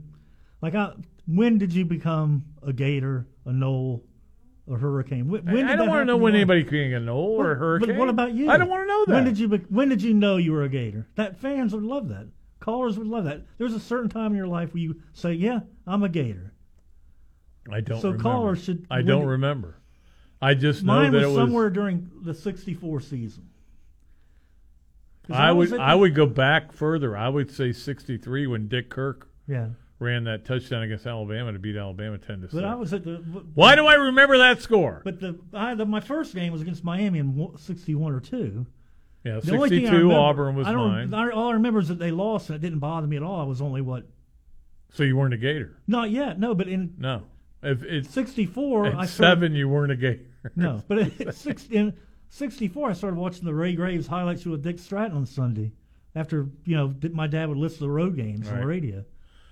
Like, 0.61 0.75
I, 0.75 0.93
when 1.25 1.57
did 1.57 1.73
you 1.73 1.85
become 1.85 2.43
a 2.61 2.73
Gator, 2.73 3.27
a 3.45 3.51
Knoll, 3.53 4.03
a 4.71 4.75
Hurricane? 4.75 5.27
When, 5.29 5.45
when 5.45 5.65
I 5.65 5.71
did 5.71 5.77
don't 5.77 5.89
want 5.89 6.01
to 6.01 6.05
know 6.05 6.17
when 6.17 6.33
in 6.35 6.39
your 6.41 6.47
life? 6.47 6.55
anybody 6.57 6.81
can 6.83 6.89
get 6.91 7.01
a 7.01 7.05
knoll 7.05 7.41
or 7.41 7.51
a 7.51 7.55
hurricane. 7.55 7.89
But 7.89 7.97
what 7.97 8.09
about 8.09 8.33
you? 8.33 8.49
I 8.49 8.57
don't 8.57 8.69
want 8.69 8.83
to 8.83 8.87
know 8.87 9.05
that. 9.05 9.13
When 9.13 9.23
did 9.25 9.39
you? 9.39 9.47
When 9.69 9.89
did 9.89 10.01
you 10.01 10.13
know 10.13 10.37
you 10.37 10.51
were 10.51 10.63
a 10.63 10.69
Gator? 10.69 11.07
That 11.15 11.37
fans 11.37 11.73
would 11.73 11.83
love 11.83 12.09
that. 12.09 12.27
Callers 12.59 12.97
would 12.97 13.07
love 13.07 13.25
that. 13.25 13.41
There's 13.57 13.73
a 13.73 13.79
certain 13.79 14.09
time 14.09 14.31
in 14.31 14.37
your 14.37 14.47
life 14.47 14.73
where 14.73 14.81
you 14.83 15.01
say, 15.13 15.33
"Yeah, 15.33 15.61
I'm 15.87 16.03
a 16.03 16.09
Gator." 16.09 16.53
I 17.71 17.81
don't. 17.81 18.01
So 18.01 18.09
remember. 18.09 18.23
callers 18.23 18.63
should- 18.63 18.85
I 18.89 19.01
don't 19.01 19.21
did- 19.21 19.29
remember. 19.29 19.77
I 20.41 20.53
just 20.55 20.83
know 20.83 21.01
that 21.01 21.11
was 21.11 21.23
it 21.23 21.27
was. 21.27 21.35
somewhere 21.35 21.69
during 21.69 22.09
the 22.23 22.33
'64 22.33 23.01
season. 23.01 23.49
I 25.29 25.51
was 25.51 25.71
would. 25.71 25.79
I 25.79 25.95
would 25.95 26.15
go 26.15 26.25
back 26.25 26.71
further. 26.71 27.15
I 27.15 27.29
would 27.29 27.51
say 27.51 27.71
'63 27.71 28.47
when 28.47 28.67
Dick 28.67 28.89
Kirk 28.89 29.27
Yeah. 29.47 29.69
Ran 30.01 30.23
that 30.25 30.43
touchdown 30.45 30.81
against 30.81 31.05
Alabama 31.05 31.53
to 31.53 31.59
beat 31.59 31.77
Alabama 31.77 32.17
ten 32.17 32.41
to 32.41 32.47
But 32.47 32.51
six. 32.51 32.63
I 32.63 32.75
was 32.75 32.91
at 32.93 33.03
the. 33.05 33.17
Why 33.53 33.75
do 33.75 33.85
I 33.85 33.93
remember 33.93 34.37
that 34.39 34.61
score? 34.61 35.01
But 35.05 35.19
the, 35.21 35.39
I, 35.53 35.75
the 35.75 35.85
my 35.85 35.99
first 36.01 36.33
game 36.35 36.51
was 36.51 36.61
against 36.61 36.83
Miami 36.83 37.19
in 37.19 37.51
'61 37.57 38.13
or 38.13 38.19
two. 38.19 38.65
Yeah, 39.23 39.39
The 39.39 39.53
only 39.55 39.69
thing 39.69 39.77
I 39.79 39.81
62 39.91 39.97
remember- 39.97 40.15
Auburn 40.15 40.55
was 40.55 40.67
I 40.67 40.71
don't, 40.73 40.91
mine. 40.91 41.13
I, 41.13 41.29
all 41.29 41.49
I 41.49 41.53
remember 41.53 41.79
is 41.79 41.89
that 41.89 41.99
they 41.99 42.09
lost, 42.09 42.49
and 42.49 42.55
it 42.55 42.59
didn't 42.59 42.79
bother 42.79 43.05
me 43.05 43.15
at 43.17 43.23
all. 43.23 43.39
I 43.39 43.43
was 43.43 43.61
only 43.61 43.81
what? 43.81 44.07
So 44.93 45.03
you 45.03 45.15
weren't 45.15 45.35
a 45.35 45.37
Gator. 45.37 45.77
Not 45.87 46.09
yet. 46.09 46.39
No, 46.39 46.55
but 46.55 46.67
in 46.67 46.95
No. 46.97 47.23
If 47.63 47.83
it's 47.83 48.09
'64, 48.09 48.87
at 48.87 48.95
I 48.95 49.05
started, 49.05 49.09
seven, 49.11 49.53
you 49.55 49.69
weren't 49.69 49.91
a 49.91 49.95
Gator. 49.95 50.25
No, 50.55 50.81
but 50.87 50.97
in, 50.97 51.31
six, 51.31 51.67
in 51.69 51.93
'64, 52.29 52.89
I 52.89 52.93
started 52.93 53.17
watching 53.17 53.45
the 53.45 53.53
Ray 53.53 53.75
Graves 53.75 54.07
highlights 54.07 54.43
with 54.45 54.63
Dick 54.63 54.79
Stratton 54.79 55.15
on 55.15 55.27
Sunday. 55.27 55.71
After 56.15 56.49
you 56.65 56.75
know, 56.75 56.93
my 57.13 57.27
dad 57.27 57.47
would 57.49 57.59
listen 57.59 57.77
to 57.77 57.83
the 57.83 57.89
road 57.91 58.15
games 58.15 58.49
on 58.49 58.59
the 58.59 58.65
radio. 58.65 59.05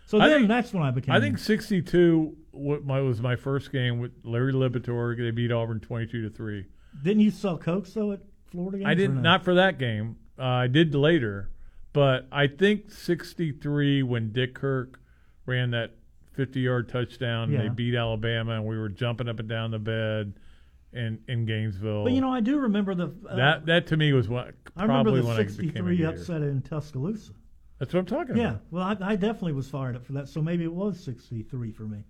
So 0.10 0.20
I 0.20 0.28
then 0.28 0.39
think- 0.39 0.47
that's 0.49 0.74
when 0.74 0.82
I 0.82 0.89
became. 0.89 1.14
I 1.14 1.20
think 1.20 1.38
'62 1.38 2.36
what 2.49 2.84
my 2.84 2.99
was 2.99 3.22
my 3.22 3.36
first 3.36 3.72
game 3.72 3.99
with 3.99 4.12
Larry 4.24 4.53
Libertore. 4.53 5.16
They 5.16 5.30
beat 5.30 5.51
Auburn 5.51 5.80
22 5.80 6.24
to 6.24 6.32
three. 6.32 6.66
Didn't 7.03 7.22
you 7.22 7.30
sell 7.30 7.60
cokes 7.60 7.93
though 7.93 8.14
at 8.14 8.22
Florida 8.47 8.80
games? 8.80 8.88
I 8.89 8.95
didn't 8.95 9.18
no? 9.18 9.22
not 9.22 9.43
for 9.43 9.53
that 9.53 9.78
game. 9.78 10.16
Uh, 10.39 10.45
I 10.45 10.68
did 10.68 10.95
later, 10.95 11.51
but 11.93 12.28
I 12.32 12.47
think 12.47 12.89
'63 12.89 14.01
when 14.01 14.32
Dick 14.32 14.55
Kirk 14.55 14.99
ran 15.45 15.70
that 15.72 15.91
50-yard 16.36 16.89
touchdown, 16.89 17.51
Yeah. 17.51 17.62
they 17.64 17.70
beat 17.70 17.93
Alabama, 17.93 18.53
and 18.53 18.66
we 18.66 18.80
were 18.80 18.89
jumping 18.89 19.30
up 19.30 19.39
and 19.39 19.47
down 19.47 19.70
the 19.70 19.78
bed 19.78 20.34
in 20.91 21.20
in 21.28 21.45
Gainesville. 21.45 22.05
But 22.05 22.14
you 22.14 22.22
know, 22.22 22.34
I 22.34 22.39
do 22.39 22.57
remember 22.57 22.95
the. 22.95 23.14
Uh, 23.30 23.36
that 23.36 23.68
that 23.68 23.86
to 23.88 23.97
me 23.97 24.12
was 24.14 24.28
what 24.28 24.55
I 24.76 24.86
remember 24.86 25.12
the 25.12 25.22
when 25.22 25.36
I 25.38 25.43
became 25.43 25.86
a 25.86 25.93
'63 25.93 26.03
upset 26.05 26.41
in 26.41 26.64
Tuscaloosa. 26.64 27.34
That's 27.80 27.93
what 27.93 27.99
I'm 28.01 28.05
talking 28.05 28.32
about. 28.32 28.38
Yeah, 28.41 28.49
about. 28.49 28.61
well, 28.71 28.84
I, 28.84 29.11
I 29.13 29.15
definitely 29.15 29.53
was 29.53 29.69
fired 29.69 29.95
up 29.95 30.05
for 30.05 30.13
that. 30.13 30.27
So 30.27 30.41
maybe 30.41 30.63
it 30.65 30.73
was 30.73 30.99
'63 31.03 31.71
for 31.71 31.84
me. 31.84 32.03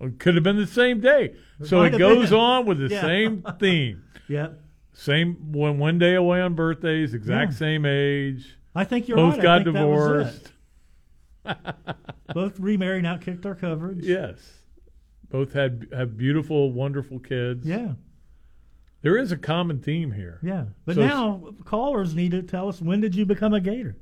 It 0.00 0.18
could 0.18 0.34
have 0.34 0.42
been 0.42 0.56
the 0.56 0.66
same 0.66 1.00
day. 1.00 1.34
It 1.60 1.66
So 1.66 1.82
it 1.82 1.96
goes 1.98 2.30
been. 2.30 2.38
on 2.38 2.66
with 2.66 2.78
the 2.78 2.88
Yeah. 2.88 3.00
same 3.02 3.44
theme. 3.60 4.02
Yeah. 4.28 4.48
Same 4.94 5.52
one 5.52 5.78
one 5.78 5.98
day 5.98 6.14
away 6.14 6.40
on 6.40 6.54
birthdays, 6.54 7.14
exact 7.14 7.52
Yeah. 7.52 7.58
same 7.58 7.86
age. 7.86 8.56
I 8.74 8.84
think 8.84 9.06
you're 9.06 9.16
Both 9.16 9.34
right. 9.34 9.40
I 9.40 9.42
got 9.42 9.64
think 9.64 9.74
that 9.76 9.86
was 9.86 10.40
divorced. 10.40 10.52
Both 12.34 12.58
remarried, 12.60 13.02
now 13.02 13.16
kicked 13.18 13.44
our 13.46 13.54
coverage. 13.54 14.04
Yes. 14.04 14.38
Both 15.30 15.52
had 15.52 15.88
have 15.92 16.16
beautiful, 16.16 16.72
wonderful 16.72 17.18
kids. 17.18 17.66
Yeah. 17.66 17.92
There 19.02 19.16
is 19.18 19.32
a 19.32 19.36
common 19.36 19.80
theme 19.80 20.12
here. 20.12 20.38
Yeah, 20.42 20.66
but 20.84 20.94
So 20.94 21.00
now 21.04 21.54
callers 21.64 22.14
need 22.14 22.30
to 22.32 22.42
tell 22.42 22.68
us 22.68 22.80
when 22.80 23.00
did 23.00 23.14
you 23.14 23.26
become 23.26 23.52
a 23.52 23.60
Gator? 23.60 23.96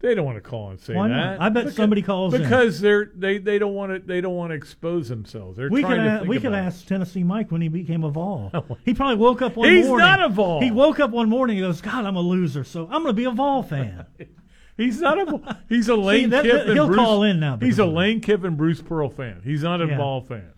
They 0.00 0.14
don't 0.14 0.24
want 0.24 0.36
to 0.36 0.40
call 0.40 0.70
and 0.70 0.80
say 0.80 0.94
Why 0.94 1.08
that. 1.08 1.14
not? 1.14 1.40
I 1.42 1.48
bet 1.50 1.74
somebody 1.74 2.00
calls 2.00 2.32
in. 2.32 2.40
because 2.42 2.80
they're 2.80 3.10
they 3.14 3.36
they 3.36 3.58
don't 3.58 3.74
want 3.74 3.92
to 3.92 3.98
they 3.98 4.20
don't 4.22 4.34
want 4.34 4.50
to 4.50 4.54
expose 4.54 5.08
themselves. 5.10 5.58
They're 5.58 5.68
we 5.68 5.82
could 5.82 5.96
to 5.96 6.22
a- 6.22 6.24
we 6.24 6.40
could 6.40 6.54
ask 6.54 6.86
Tennessee 6.86 7.22
Mike 7.22 7.50
when 7.52 7.60
he 7.60 7.68
became 7.68 8.02
a 8.04 8.10
Vol. 8.10 8.50
he 8.84 8.94
probably 8.94 9.16
woke 9.16 9.42
up 9.42 9.56
one 9.56 9.68
He's 9.68 9.86
morning. 9.86 10.06
He's 10.06 10.16
not 10.18 10.24
a 10.24 10.28
Vol. 10.32 10.62
He 10.62 10.70
woke 10.70 11.00
up 11.00 11.10
one 11.10 11.28
morning 11.28 11.58
and 11.58 11.66
goes, 11.66 11.82
"God, 11.82 12.06
I'm 12.06 12.16
a 12.16 12.20
loser, 12.20 12.64
so 12.64 12.84
I'm 12.84 13.02
going 13.02 13.06
to 13.06 13.12
be 13.12 13.24
a 13.24 13.30
Vol 13.30 13.62
fan." 13.62 14.06
He's 14.78 14.98
not 15.02 15.18
a 15.18 15.58
he's 15.68 15.90
a 15.90 15.96
Lane 15.96 16.30
that- 16.30 16.44
Kiffin. 16.44 16.72
he'll 16.74 16.86
Bruce, 16.86 16.96
call 16.96 17.22
in 17.24 17.38
now 17.38 17.58
He's 17.60 17.78
a. 17.78 17.84
Lane 17.84 18.22
Kiffin 18.22 18.56
Bruce 18.56 18.80
Pearl 18.80 19.10
fan. 19.10 19.42
He's 19.44 19.62
not 19.62 19.82
a 19.82 19.86
Yeah. 19.86 19.98
ball 19.98 20.22
fan. 20.22 20.52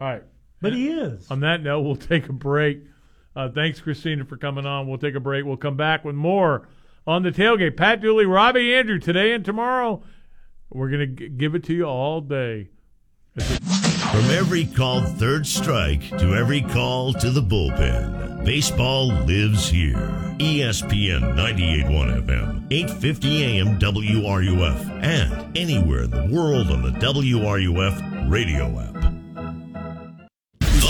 All 0.00 0.06
right. 0.08 0.22
But 0.60 0.74
he 0.74 0.88
is. 0.90 1.28
On 1.28 1.40
that 1.40 1.64
note, 1.64 1.80
we'll 1.80 1.96
take 1.96 2.28
a 2.28 2.32
break. 2.32 2.82
Uh, 3.34 3.48
thanks, 3.48 3.80
Christina, 3.80 4.24
for 4.24 4.36
coming 4.36 4.64
on. 4.64 4.86
We'll 4.86 4.98
take 4.98 5.16
a 5.16 5.20
break. 5.20 5.44
We'll 5.44 5.56
come 5.56 5.76
back 5.76 6.04
with 6.04 6.14
more 6.14 6.68
on 7.08 7.22
the 7.22 7.32
tailgate. 7.32 7.74
Pat 7.74 8.02
Dooley, 8.02 8.26
Robbie 8.26 8.74
Andrew, 8.74 8.98
today 8.98 9.32
and 9.32 9.42
tomorrow. 9.42 10.02
We're 10.70 10.90
going 10.90 11.16
to 11.16 11.28
give 11.28 11.54
it 11.54 11.64
to 11.64 11.74
you 11.74 11.84
all 11.86 12.20
day. 12.20 12.68
From 13.38 14.30
every 14.30 14.66
called 14.66 15.08
third 15.18 15.46
strike 15.46 16.10
to 16.18 16.34
every 16.34 16.60
call 16.60 17.14
to 17.14 17.30
the 17.30 17.40
bullpen, 17.40 18.44
baseball 18.44 19.08
lives 19.24 19.70
here. 19.70 19.96
ESPN 20.38 21.34
98.1 21.34 22.26
FM, 22.26 22.68
8:50 22.68 23.40
AM 23.40 23.78
WRUF, 23.78 25.02
and 25.02 25.56
anywhere 25.56 26.02
in 26.02 26.10
the 26.10 26.28
world 26.30 26.70
on 26.70 26.82
the 26.82 26.90
WRUF 26.90 28.30
radio 28.30 28.78
app. 28.80 28.97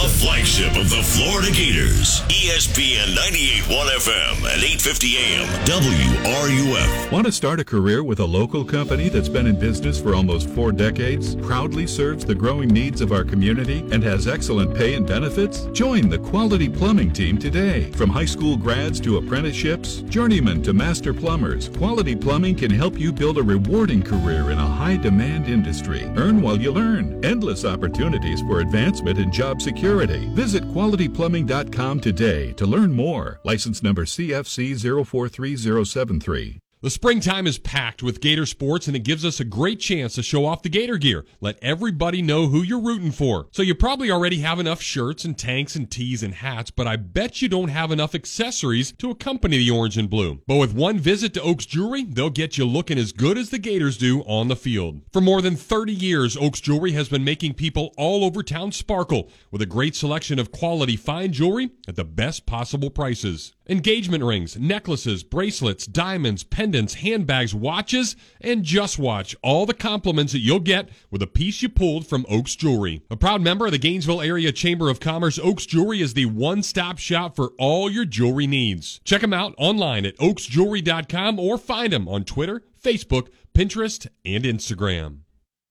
Flagship 0.08 0.74
of 0.76 0.88
the 0.88 1.02
Florida 1.02 1.52
Gators, 1.52 2.22
ESPN 2.28 3.14
98.1 3.14 3.88
FM 3.98 4.36
and 4.52 4.62
8:50 4.62 5.16
AM 5.16 5.46
WRUF. 5.66 7.12
Want 7.12 7.26
to 7.26 7.32
start 7.32 7.60
a 7.60 7.64
career 7.64 8.02
with 8.02 8.20
a 8.20 8.24
local 8.24 8.64
company 8.64 9.10
that's 9.10 9.28
been 9.28 9.46
in 9.46 9.60
business 9.60 10.00
for 10.00 10.14
almost 10.14 10.48
four 10.50 10.72
decades, 10.72 11.36
proudly 11.36 11.86
serves 11.86 12.24
the 12.24 12.34
growing 12.34 12.70
needs 12.70 13.02
of 13.02 13.12
our 13.12 13.22
community, 13.22 13.84
and 13.92 14.02
has 14.02 14.26
excellent 14.26 14.74
pay 14.74 14.94
and 14.94 15.06
benefits? 15.06 15.66
Join 15.72 16.08
the 16.08 16.18
Quality 16.18 16.70
Plumbing 16.70 17.12
team 17.12 17.36
today. 17.36 17.90
From 17.92 18.08
high 18.08 18.24
school 18.24 18.56
grads 18.56 19.00
to 19.00 19.18
apprenticeships, 19.18 20.02
journeymen 20.08 20.62
to 20.62 20.72
master 20.72 21.12
plumbers, 21.12 21.68
Quality 21.68 22.16
Plumbing 22.16 22.54
can 22.54 22.70
help 22.70 22.98
you 22.98 23.12
build 23.12 23.36
a 23.36 23.42
rewarding 23.42 24.02
career 24.02 24.50
in 24.50 24.58
a 24.58 24.66
high 24.66 24.96
demand 24.96 25.48
industry. 25.48 26.10
Earn 26.16 26.40
while 26.40 26.58
you 26.58 26.72
learn. 26.72 27.22
Endless 27.22 27.66
opportunities 27.66 28.40
for 28.40 28.60
advancement 28.60 29.18
and 29.18 29.30
job 29.30 29.60
security. 29.60 29.97
Visit 30.06 30.62
qualityplumbing.com 30.64 32.00
today 32.00 32.52
to 32.52 32.66
learn 32.66 32.92
more. 32.92 33.40
License 33.44 33.82
number 33.82 34.04
CFC 34.04 34.74
043073. 35.04 36.60
The 36.80 36.90
springtime 36.90 37.48
is 37.48 37.58
packed 37.58 38.04
with 38.04 38.20
Gator 38.20 38.46
sports, 38.46 38.86
and 38.86 38.94
it 38.94 39.00
gives 39.00 39.24
us 39.24 39.40
a 39.40 39.44
great 39.44 39.80
chance 39.80 40.14
to 40.14 40.22
show 40.22 40.46
off 40.46 40.62
the 40.62 40.68
Gator 40.68 40.96
gear. 40.96 41.24
Let 41.40 41.58
everybody 41.60 42.22
know 42.22 42.46
who 42.46 42.62
you're 42.62 42.78
rooting 42.78 43.10
for. 43.10 43.48
So 43.50 43.62
you 43.62 43.74
probably 43.74 44.12
already 44.12 44.38
have 44.42 44.60
enough 44.60 44.80
shirts 44.80 45.24
and 45.24 45.36
tanks 45.36 45.74
and 45.74 45.90
tees 45.90 46.22
and 46.22 46.34
hats, 46.34 46.70
but 46.70 46.86
I 46.86 46.94
bet 46.94 47.42
you 47.42 47.48
don't 47.48 47.70
have 47.70 47.90
enough 47.90 48.14
accessories 48.14 48.92
to 48.92 49.10
accompany 49.10 49.58
the 49.58 49.72
orange 49.72 49.98
and 49.98 50.08
blue. 50.08 50.40
But 50.46 50.58
with 50.58 50.72
one 50.72 51.00
visit 51.00 51.34
to 51.34 51.42
Oaks 51.42 51.66
Jewelry, 51.66 52.04
they'll 52.04 52.30
get 52.30 52.56
you 52.56 52.64
looking 52.64 52.96
as 52.96 53.10
good 53.10 53.38
as 53.38 53.50
the 53.50 53.58
Gators 53.58 53.98
do 53.98 54.20
on 54.20 54.46
the 54.46 54.54
field. 54.54 55.00
For 55.12 55.20
more 55.20 55.42
than 55.42 55.56
30 55.56 55.92
years, 55.92 56.36
Oaks 56.36 56.60
Jewelry 56.60 56.92
has 56.92 57.08
been 57.08 57.24
making 57.24 57.54
people 57.54 57.92
all 57.96 58.24
over 58.24 58.44
town 58.44 58.70
sparkle 58.70 59.32
with 59.50 59.62
a 59.62 59.66
great 59.66 59.96
selection 59.96 60.38
of 60.38 60.52
quality 60.52 60.94
fine 60.94 61.32
jewelry 61.32 61.70
at 61.88 61.96
the 61.96 62.04
best 62.04 62.46
possible 62.46 62.88
prices. 62.88 63.56
Engagement 63.70 64.24
rings, 64.24 64.56
necklaces, 64.56 65.22
bracelets, 65.22 65.86
diamonds, 65.86 66.42
pendants, 66.42 66.94
handbags, 66.94 67.54
watches, 67.54 68.16
and 68.40 68.64
just 68.64 68.98
watch 68.98 69.36
all 69.42 69.66
the 69.66 69.74
compliments 69.74 70.32
that 70.32 70.38
you'll 70.38 70.58
get 70.58 70.88
with 71.10 71.20
a 71.20 71.26
piece 71.26 71.60
you 71.60 71.68
pulled 71.68 72.06
from 72.06 72.24
Oaks 72.30 72.56
Jewelry. 72.56 73.02
A 73.10 73.16
proud 73.16 73.42
member 73.42 73.66
of 73.66 73.72
the 73.72 73.78
Gainesville 73.78 74.22
Area 74.22 74.52
Chamber 74.52 74.88
of 74.88 75.00
Commerce, 75.00 75.38
Oaks 75.38 75.66
Jewelry 75.66 76.00
is 76.00 76.14
the 76.14 76.24
one-stop 76.24 76.96
shop 76.96 77.36
for 77.36 77.52
all 77.58 77.90
your 77.90 78.06
jewelry 78.06 78.46
needs. 78.46 79.02
Check 79.04 79.20
them 79.20 79.34
out 79.34 79.54
online 79.58 80.06
at 80.06 80.16
oaksjewelry.com 80.16 81.38
or 81.38 81.58
find 81.58 81.92
them 81.92 82.08
on 82.08 82.24
Twitter, 82.24 82.62
Facebook, 82.82 83.28
Pinterest, 83.52 84.06
and 84.24 84.44
Instagram. 84.44 85.18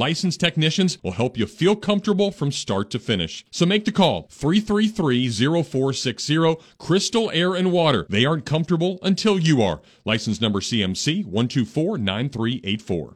licensed 0.00 0.40
technicians 0.40 0.98
will 1.02 1.12
help 1.12 1.36
you 1.36 1.46
feel 1.46 1.76
comfortable 1.76 2.32
from 2.32 2.50
start 2.50 2.90
to 2.90 2.98
finish. 2.98 3.44
So 3.50 3.66
make 3.66 3.84
the 3.84 3.92
call 3.92 4.28
333-0460 4.28 6.58
Crystal 6.78 7.30
Air 7.32 7.54
and 7.54 7.70
Water. 7.70 8.06
They 8.08 8.24
aren't 8.24 8.46
comfortable 8.46 8.98
until 9.02 9.38
you 9.38 9.60
are. 9.60 9.82
License 10.06 10.40
number 10.40 10.60
CMC 10.60 11.26
1249384. 11.26 13.14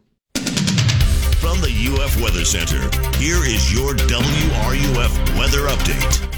From 1.40 1.58
the 1.60 1.72
UF 1.92 2.20
Weather 2.20 2.44
Center, 2.44 2.82
here 3.18 3.42
is 3.44 3.72
your 3.72 3.94
WRUF 3.94 5.38
weather 5.38 5.68
update. 5.68 6.30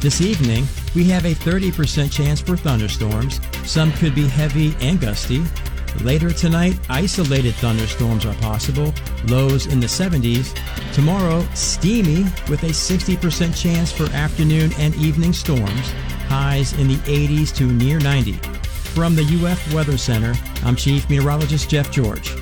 This 0.00 0.20
evening, 0.20 0.68
we 0.94 1.02
have 1.04 1.24
a 1.24 1.34
30% 1.34 2.12
chance 2.12 2.40
for 2.40 2.56
thunderstorms. 2.56 3.40
Some 3.64 3.90
could 3.94 4.14
be 4.14 4.28
heavy 4.28 4.76
and 4.80 5.00
gusty. 5.00 5.42
Later 6.02 6.32
tonight, 6.32 6.78
isolated 6.88 7.54
thunderstorms 7.56 8.24
are 8.24 8.34
possible, 8.34 8.94
lows 9.26 9.66
in 9.66 9.80
the 9.80 9.86
70s. 9.86 10.56
Tomorrow, 10.92 11.46
steamy 11.54 12.24
with 12.48 12.62
a 12.62 12.68
60% 12.68 13.60
chance 13.60 13.90
for 13.90 14.04
afternoon 14.12 14.70
and 14.78 14.94
evening 14.96 15.32
storms, 15.32 15.90
highs 16.28 16.72
in 16.74 16.88
the 16.88 16.96
80s 16.96 17.54
to 17.56 17.64
near 17.64 17.98
90. 17.98 18.32
From 18.94 19.14
the 19.14 19.22
UF 19.22 19.74
Weather 19.74 19.98
Center, 19.98 20.34
I'm 20.64 20.76
Chief 20.76 21.08
Meteorologist 21.10 21.68
Jeff 21.68 21.90
George. 21.90 22.34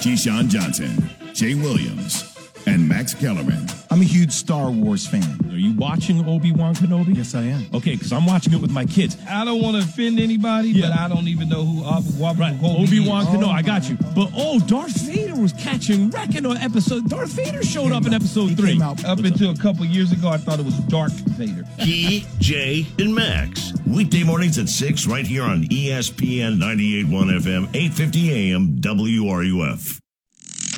Keyshawn 0.00 0.48
Johnson, 0.48 1.10
Jay 1.34 1.54
Williams, 1.54 2.37
and 2.68 2.88
Max 2.88 3.14
Kellerman. 3.14 3.66
I'm 3.90 4.02
a 4.02 4.04
huge 4.04 4.30
Star 4.30 4.70
Wars 4.70 5.06
fan. 5.06 5.24
Are 5.50 5.56
you 5.56 5.72
watching 5.72 6.28
Obi 6.28 6.52
Wan 6.52 6.74
Kenobi? 6.74 7.16
Yes, 7.16 7.34
I 7.34 7.42
am. 7.42 7.66
Okay, 7.72 7.92
because 7.92 8.12
I'm 8.12 8.26
watching 8.26 8.52
it 8.52 8.60
with 8.60 8.70
my 8.70 8.84
kids. 8.84 9.16
I 9.28 9.44
don't 9.44 9.62
want 9.62 9.76
to 9.76 9.82
offend 9.82 10.20
anybody, 10.20 10.78
but 10.80 10.92
I 10.92 11.08
don't 11.08 11.28
even 11.28 11.48
know 11.48 11.64
who 11.64 11.84
Obi 11.84 12.40
right. 12.40 12.58
Obi 12.62 13.00
Wan 13.00 13.24
Kenobi. 13.26 13.44
Oh, 13.44 13.50
I 13.50 13.62
got 13.62 13.88
you. 13.88 13.96
But 14.14 14.30
oh, 14.36 14.60
Darth 14.60 14.96
Vader 15.00 15.34
was 15.40 15.52
catching 15.54 16.10
wrecking 16.10 16.44
on 16.44 16.58
episode. 16.58 17.08
Darth 17.08 17.30
Vader 17.30 17.62
showed 17.62 17.92
up 17.92 18.06
in 18.06 18.12
episode 18.12 18.56
three. 18.56 18.80
Up 18.82 18.98
until 19.18 19.50
a 19.50 19.56
couple 19.56 19.84
years 19.86 20.12
ago, 20.12 20.28
I 20.28 20.36
thought 20.36 20.58
it 20.58 20.64
was 20.64 20.78
Dark 20.80 21.12
Vader. 21.12 21.64
Key, 21.78 22.26
Jay, 22.38 22.86
and 22.98 23.14
Max. 23.14 23.72
Weekday 23.86 24.22
mornings 24.22 24.58
at 24.58 24.68
6 24.68 25.06
right 25.06 25.26
here 25.26 25.44
on 25.44 25.64
ESPN 25.64 26.58
98.1 26.58 27.06
FM, 27.40 27.74
850 27.74 28.52
AM, 28.52 28.76
WRUF. 28.80 30.00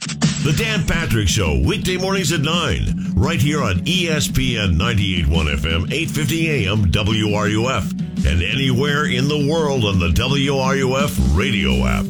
The 0.00 0.54
Dan 0.56 0.86
Patrick 0.86 1.28
Show, 1.28 1.60
weekday 1.60 1.98
mornings 1.98 2.32
at 2.32 2.40
9, 2.40 3.12
right 3.14 3.40
here 3.40 3.62
on 3.62 3.80
ESPN 3.80 4.76
98.1 4.78 5.26
FM, 5.56 5.92
850 5.92 6.66
AM, 6.66 6.90
WRUF, 6.90 7.90
and 8.24 8.42
anywhere 8.42 9.04
in 9.04 9.28
the 9.28 9.46
world 9.50 9.84
on 9.84 9.98
the 9.98 10.08
WRUF 10.08 11.36
radio 11.36 11.84
app. 11.84 12.06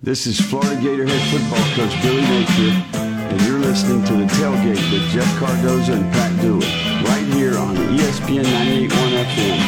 This 0.00 0.26
is 0.28 0.40
Florida 0.40 0.80
Gator 0.80 1.06
head 1.06 1.30
football 1.30 1.64
coach 1.74 2.02
Billy 2.02 2.22
Napier, 2.22 2.72
and 2.94 3.40
you're 3.42 3.58
listening 3.58 4.04
to 4.04 4.14
the 4.14 4.26
tailgate 4.34 4.92
with 4.92 5.02
Jeff 5.10 5.38
Cardozo 5.38 5.94
and 5.94 6.12
Pat 6.12 6.40
Dooley, 6.40 6.66
right 7.04 7.26
here 7.34 7.58
on 7.58 7.74
ESPN 7.74 8.44
98.1 8.44 9.24
FM, 9.24 9.58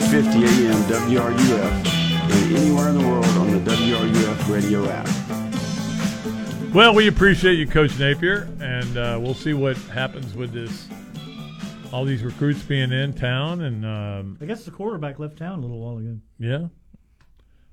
8:50 0.00 0.44
AM 0.46 0.82
WRUF, 0.88 1.97
and 2.38 2.56
anywhere 2.56 2.88
in 2.88 2.98
the 2.98 3.06
world 3.06 3.24
on 3.26 3.50
the 3.50 3.70
WRUF 3.70 4.52
radio 4.52 4.88
app. 4.88 5.08
Well, 6.74 6.94
we 6.94 7.08
appreciate 7.08 7.54
you, 7.54 7.66
Coach 7.66 7.98
Napier, 7.98 8.48
and 8.60 8.96
uh, 8.96 9.18
we'll 9.20 9.34
see 9.34 9.54
what 9.54 9.76
happens 9.76 10.34
with 10.34 10.52
this. 10.52 10.88
All 11.92 12.04
these 12.04 12.22
recruits 12.22 12.62
being 12.62 12.92
in 12.92 13.14
town, 13.14 13.62
and 13.62 13.84
um, 13.84 14.38
I 14.40 14.44
guess 14.44 14.64
the 14.64 14.70
quarterback 14.70 15.18
left 15.18 15.38
town 15.38 15.58
a 15.58 15.62
little 15.62 15.78
while 15.80 15.96
ago. 15.98 16.18
yeah, 16.38 16.66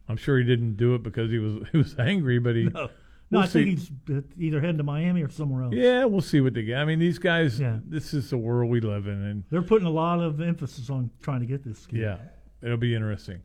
I'm 0.08 0.16
sure 0.16 0.38
he 0.38 0.46
didn't 0.46 0.78
do 0.78 0.96
it 0.96 1.04
because 1.04 1.30
he 1.30 1.38
was 1.40 1.68
he 1.72 1.78
was 1.78 1.96
angry, 2.00 2.40
but 2.40 2.56
he. 2.56 2.64
No, 2.64 2.72
no 2.72 2.90
we'll 3.32 3.42
I 3.42 3.48
think 3.48 3.80
see. 3.80 3.92
he's 4.08 4.18
uh, 4.18 4.22
either 4.38 4.62
heading 4.62 4.78
to 4.78 4.84
Miami 4.84 5.22
or 5.22 5.30
somewhere 5.30 5.64
else. 5.64 5.74
Yeah, 5.76 6.06
we'll 6.06 6.22
see 6.22 6.40
what 6.40 6.54
they 6.54 6.64
get. 6.64 6.78
I 6.78 6.86
mean, 6.86 7.00
these 7.00 7.20
guys. 7.20 7.60
Yeah. 7.60 7.80
This 7.86 8.14
is 8.14 8.30
the 8.30 8.38
world 8.38 8.72
we 8.72 8.80
live 8.80 9.08
in, 9.08 9.22
and 9.22 9.44
They're 9.52 9.62
putting 9.62 9.88
a 9.88 9.92
lot 9.92 10.22
of 10.22 10.40
emphasis 10.40 10.90
on 10.90 11.12
trying 11.22 11.42
to 11.42 11.46
get 11.46 11.64
this 11.66 11.86
kid. 11.86 12.00
yeah, 12.00 12.18
it'll 12.64 12.78
be 12.78 12.96
interesting. 12.96 13.42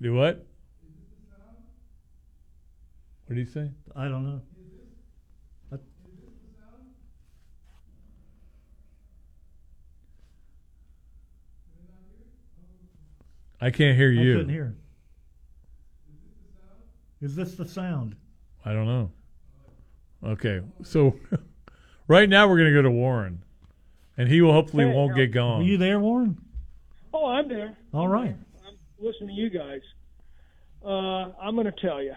Do 0.00 0.14
what? 0.14 0.44
What 3.26 3.34
did 3.36 3.46
he 3.46 3.52
say? 3.52 3.70
I 3.96 4.04
don't 4.08 4.24
know. 4.24 4.40
I- 5.72 5.76
I 13.60 13.70
can't 13.70 13.96
hear 13.96 14.10
you. 14.10 14.20
I 14.20 14.24
you. 14.24 14.32
couldn't 14.34 14.52
hear. 14.52 14.74
You. 17.20 17.26
Is 17.26 17.34
this 17.34 17.54
the 17.54 17.66
sound? 17.66 18.14
I 18.64 18.72
don't 18.72 18.86
know. 18.86 19.10
Okay, 20.24 20.60
so 20.82 21.14
right 22.08 22.28
now 22.28 22.48
we're 22.48 22.56
going 22.58 22.70
to 22.70 22.74
go 22.74 22.82
to 22.82 22.90
Warren, 22.90 23.42
and 24.16 24.28
he 24.28 24.40
will 24.40 24.52
hopefully 24.52 24.84
Hey, 24.84 24.92
won't 24.94 25.14
get 25.16 25.32
gone. 25.32 25.62
Are 25.62 25.64
you 25.64 25.76
there, 25.76 25.98
Warren? 26.00 26.38
Oh, 27.12 27.26
I'm 27.26 27.48
there. 27.48 27.76
All 27.92 28.08
right. 28.08 28.36
I'm 29.00 29.28
to 29.28 29.32
you 29.32 29.50
guys. 29.50 29.80
Uh, 30.84 31.32
I'm 31.40 31.54
going 31.54 31.66
to 31.66 31.72
tell 31.72 32.02
you. 32.02 32.14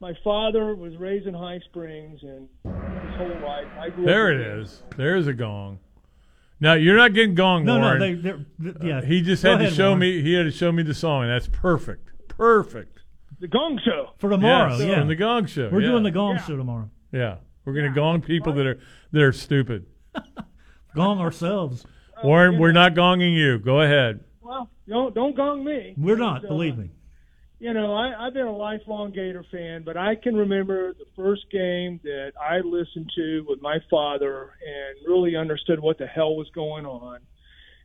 My 0.00 0.12
father 0.22 0.74
was 0.74 0.96
raised 0.96 1.26
in 1.26 1.34
High 1.34 1.60
Springs, 1.70 2.20
and 2.22 2.48
his 2.64 3.16
whole 3.16 3.40
life 3.42 3.66
I 3.78 3.90
grew 3.90 4.04
There 4.06 4.28
up. 4.32 4.40
it 4.40 4.60
is. 4.60 4.82
There's 4.96 5.26
a 5.26 5.32
gong. 5.34 5.80
Now 6.60 6.74
you're 6.74 6.96
not 6.96 7.14
getting 7.14 7.34
gong, 7.34 7.64
No, 7.64 7.76
no, 7.78 7.80
Warren. 7.86 8.00
they- 8.00 8.14
they're- 8.14 8.44
th- 8.62 8.76
yeah. 8.82 8.98
Uh, 8.98 9.02
he 9.02 9.22
just 9.22 9.42
Go 9.42 9.56
had 9.56 9.68
to 9.68 9.70
show 9.74 9.88
Warren. 9.90 9.98
me. 10.00 10.22
He 10.22 10.34
had 10.34 10.44
to 10.44 10.50
show 10.50 10.70
me 10.72 10.82
the 10.84 10.94
song, 10.94 11.22
and 11.22 11.30
that's 11.32 11.48
perfect. 11.48 12.10
Perfect 12.28 13.00
The 13.40 13.48
Gong 13.48 13.80
Show 13.84 14.10
for 14.18 14.30
tomorrow. 14.30 14.76
Yes, 14.76 14.86
yeah, 14.88 15.04
the 15.04 15.14
Gong 15.16 15.46
Show. 15.46 15.68
We're 15.72 15.80
yeah. 15.80 15.88
doing 15.88 16.02
the 16.04 16.10
Gong 16.12 16.38
Show 16.46 16.56
tomorrow. 16.56 16.90
Yeah, 17.12 17.36
we're 17.64 17.72
gonna 17.74 17.92
gong 17.94 18.20
people 18.22 18.52
that 18.54 18.66
are 18.66 18.78
that 19.12 19.22
are 19.22 19.32
stupid. 19.32 19.86
Gong 20.94 21.20
ourselves. 21.20 21.84
Warren, 22.24 22.58
we're 22.58 22.72
not 22.72 22.94
gonging 22.94 23.36
you. 23.36 23.58
Go 23.58 23.80
ahead. 23.80 24.20
Well, 24.88 25.04
don't 25.10 25.14
don't 25.14 25.36
gong 25.36 25.64
me. 25.64 25.94
We're 25.96 26.16
not. 26.16 26.44
Uh, 26.44 26.48
Believe 26.48 26.78
me. 26.78 26.90
You 27.60 27.74
know, 27.74 27.92
I, 27.92 28.26
I've 28.26 28.34
been 28.34 28.46
a 28.46 28.56
lifelong 28.56 29.10
Gator 29.10 29.44
fan, 29.50 29.82
but 29.84 29.96
I 29.96 30.14
can 30.14 30.36
remember 30.36 30.92
the 30.94 31.06
first 31.16 31.42
game 31.50 31.98
that 32.04 32.32
I 32.40 32.58
listened 32.58 33.10
to 33.16 33.44
with 33.48 33.60
my 33.60 33.78
father 33.90 34.52
and 34.64 35.08
really 35.08 35.34
understood 35.34 35.80
what 35.80 35.98
the 35.98 36.06
hell 36.06 36.36
was 36.36 36.48
going 36.54 36.86
on. 36.86 37.18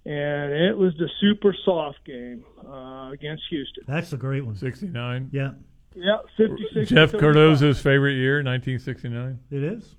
And 0.06 0.54
it 0.54 0.78
was 0.78 0.94
the 1.00 1.10
Super 1.20 1.56
Sophs 1.66 1.98
game 2.06 2.44
uh, 2.68 3.10
against 3.12 3.44
Houston. 3.50 3.84
That's 3.88 4.14
a 4.14 4.18
great 4.18 4.46
one. 4.46 4.56
Sixty 4.56 4.88
nine. 4.88 5.30
Yeah, 5.32 5.52
Yeah, 5.96 6.18
56. 6.38 6.90
Jeff 6.90 7.12
Cardozo's 7.14 7.80
favorite 7.82 8.16
year, 8.16 8.44
1969. 8.44 9.40
it 9.50 9.64
is. 9.64 9.96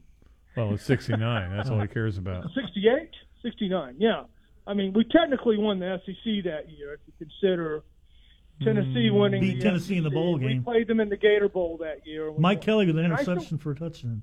Well, 0.57 0.75
it's 0.75 0.85
69. 0.85 1.57
That's 1.57 1.69
all 1.71 1.81
he 1.81 1.89
cares 1.89 2.17
about. 2.17 2.45
68, 2.55 3.11
69. 3.43 3.97
Yeah, 3.99 4.23
I 4.67 4.75
mean, 4.75 4.93
we 4.93 5.05
technically 5.05 5.59
won 5.59 5.79
the 5.79 6.01
SEC 6.07 6.45
that 6.45 6.71
year 6.71 6.95
if 6.95 7.01
you 7.07 7.13
consider 7.19 7.83
Tennessee 8.63 9.11
winning. 9.11 9.41
Beat 9.41 9.57
the 9.59 9.63
Tennessee 9.63 9.97
in 9.99 10.05
the 10.05 10.11
bowl 10.11 10.35
We 10.35 10.41
game. 10.41 10.59
We 10.59 10.65
played 10.65 10.87
them 10.89 11.01
in 11.01 11.09
the 11.09 11.17
Gator 11.17 11.49
Bowl 11.49 11.77
that 11.79 12.07
year. 12.07 12.33
Mike 12.39 12.59
won. 12.59 12.65
Kelly 12.65 12.87
with 12.87 12.99
an 12.99 13.05
And 13.07 13.19
still- 13.19 13.33
interception 13.35 13.59
for 13.59 13.73
a 13.73 13.77
touchdown. 13.77 14.23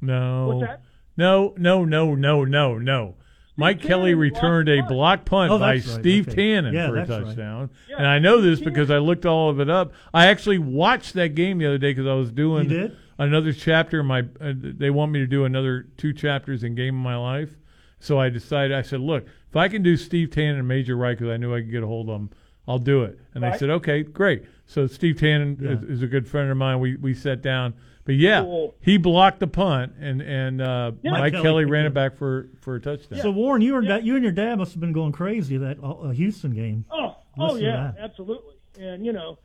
No. 0.00 0.48
What's 0.48 0.66
that? 0.68 0.82
No, 1.16 1.54
no, 1.56 1.84
no, 1.84 2.14
no, 2.14 2.44
no, 2.44 2.78
no. 2.78 3.14
Mike 3.58 3.80
Kelly 3.80 4.12
returned 4.14 4.68
a 4.68 4.82
block 4.82 5.24
punt 5.24 5.50
Oh, 5.50 5.58
by 5.58 5.72
right. 5.72 5.82
Steve 5.82 6.28
Okay. 6.28 6.36
Tannen 6.36 6.74
Yeah, 6.74 6.88
for 6.88 6.96
a 6.96 6.98
that's 7.06 7.10
right. 7.10 7.24
touchdown. 7.24 7.70
And 7.96 8.06
I 8.06 8.18
know 8.18 8.42
this 8.42 8.60
because 8.60 8.90
I 8.90 8.98
looked 8.98 9.24
all 9.24 9.48
of 9.48 9.60
it 9.60 9.70
up. 9.70 9.92
I 10.12 10.26
actually 10.26 10.58
watched 10.58 11.14
that 11.14 11.34
game 11.34 11.56
the 11.58 11.66
other 11.66 11.78
day 11.78 11.92
because 11.92 12.06
I 12.06 12.12
was 12.14 12.30
doing 12.30 12.92
another 13.18 13.52
chapter. 13.54 14.00
in 14.00 14.06
My 14.06 14.20
uh, 14.40 14.52
they 14.54 14.90
want 14.90 15.10
me 15.10 15.20
to 15.20 15.26
do 15.26 15.46
another 15.46 15.86
two 15.96 16.12
chapters 16.12 16.64
in 16.64 16.74
Game 16.74 16.96
of 16.96 17.02
My 17.02 17.16
Life. 17.16 17.56
So 17.98 18.20
I 18.20 18.28
decided. 18.28 18.76
I 18.76 18.82
said, 18.82 19.00
look, 19.00 19.24
if 19.56 19.60
I 19.60 19.68
can 19.68 19.82
do 19.82 19.96
Steve 19.96 20.28
Tannen 20.28 20.58
and 20.58 20.68
Major 20.68 20.96
Wright 20.96 21.16
because 21.16 21.32
I 21.32 21.38
knew 21.38 21.54
I 21.54 21.60
could 21.60 21.70
get 21.70 21.82
a 21.82 21.86
hold 21.86 22.10
of 22.10 22.14
them, 22.18 22.30
I'll 22.68 22.78
do 22.78 23.04
it. 23.04 23.18
And 23.34 23.42
they 23.42 23.48
Right. 23.48 23.58
said, 23.58 23.70
okay, 23.70 24.02
great. 24.02 24.44
So 24.66 24.86
Steve 24.86 25.16
Tannen 25.16 25.62
is, 25.62 25.82
is 25.98 26.02
a 26.02 26.06
good 26.06 26.28
friend 26.28 26.50
of 26.50 26.56
mine. 26.56 26.80
We 26.80 26.96
we 26.96 27.14
sat 27.14 27.40
down. 27.40 27.74
But 28.04 28.16
yeah, 28.16 28.42
Cool. 28.42 28.74
he 28.80 28.98
blocked 28.98 29.40
the 29.40 29.46
punt, 29.46 29.94
and 29.98 30.20
and 30.20 30.60
uh, 30.60 30.92
Yeah. 31.02 31.12
Mike 31.12 31.20
Mike 31.20 31.32
Kelly, 31.32 31.42
Kelly 31.42 31.64
ran 31.64 31.86
it 31.86 31.94
back 31.94 32.16
for 32.16 32.50
for 32.60 32.74
a 32.76 32.80
touchdown. 32.80 33.20
So 33.20 33.30
Warren, 33.30 33.62
you 33.62 33.76
and 33.76 34.04
you 34.06 34.14
and 34.14 34.22
your 34.22 34.32
dad 34.32 34.58
must 34.58 34.72
have 34.72 34.80
been 34.80 34.92
going 34.92 35.12
crazy 35.12 35.56
that 35.56 35.78
uh, 35.82 36.10
Houston 36.10 36.52
game. 36.52 36.84
Oh, 36.90 37.16
oh 37.38 37.44
Listen 37.44 37.58
to 37.60 37.64
yeah, 37.64 37.92
absolutely. 37.98 38.54
And 38.78 39.06
you 39.06 39.12
know, 39.12 39.38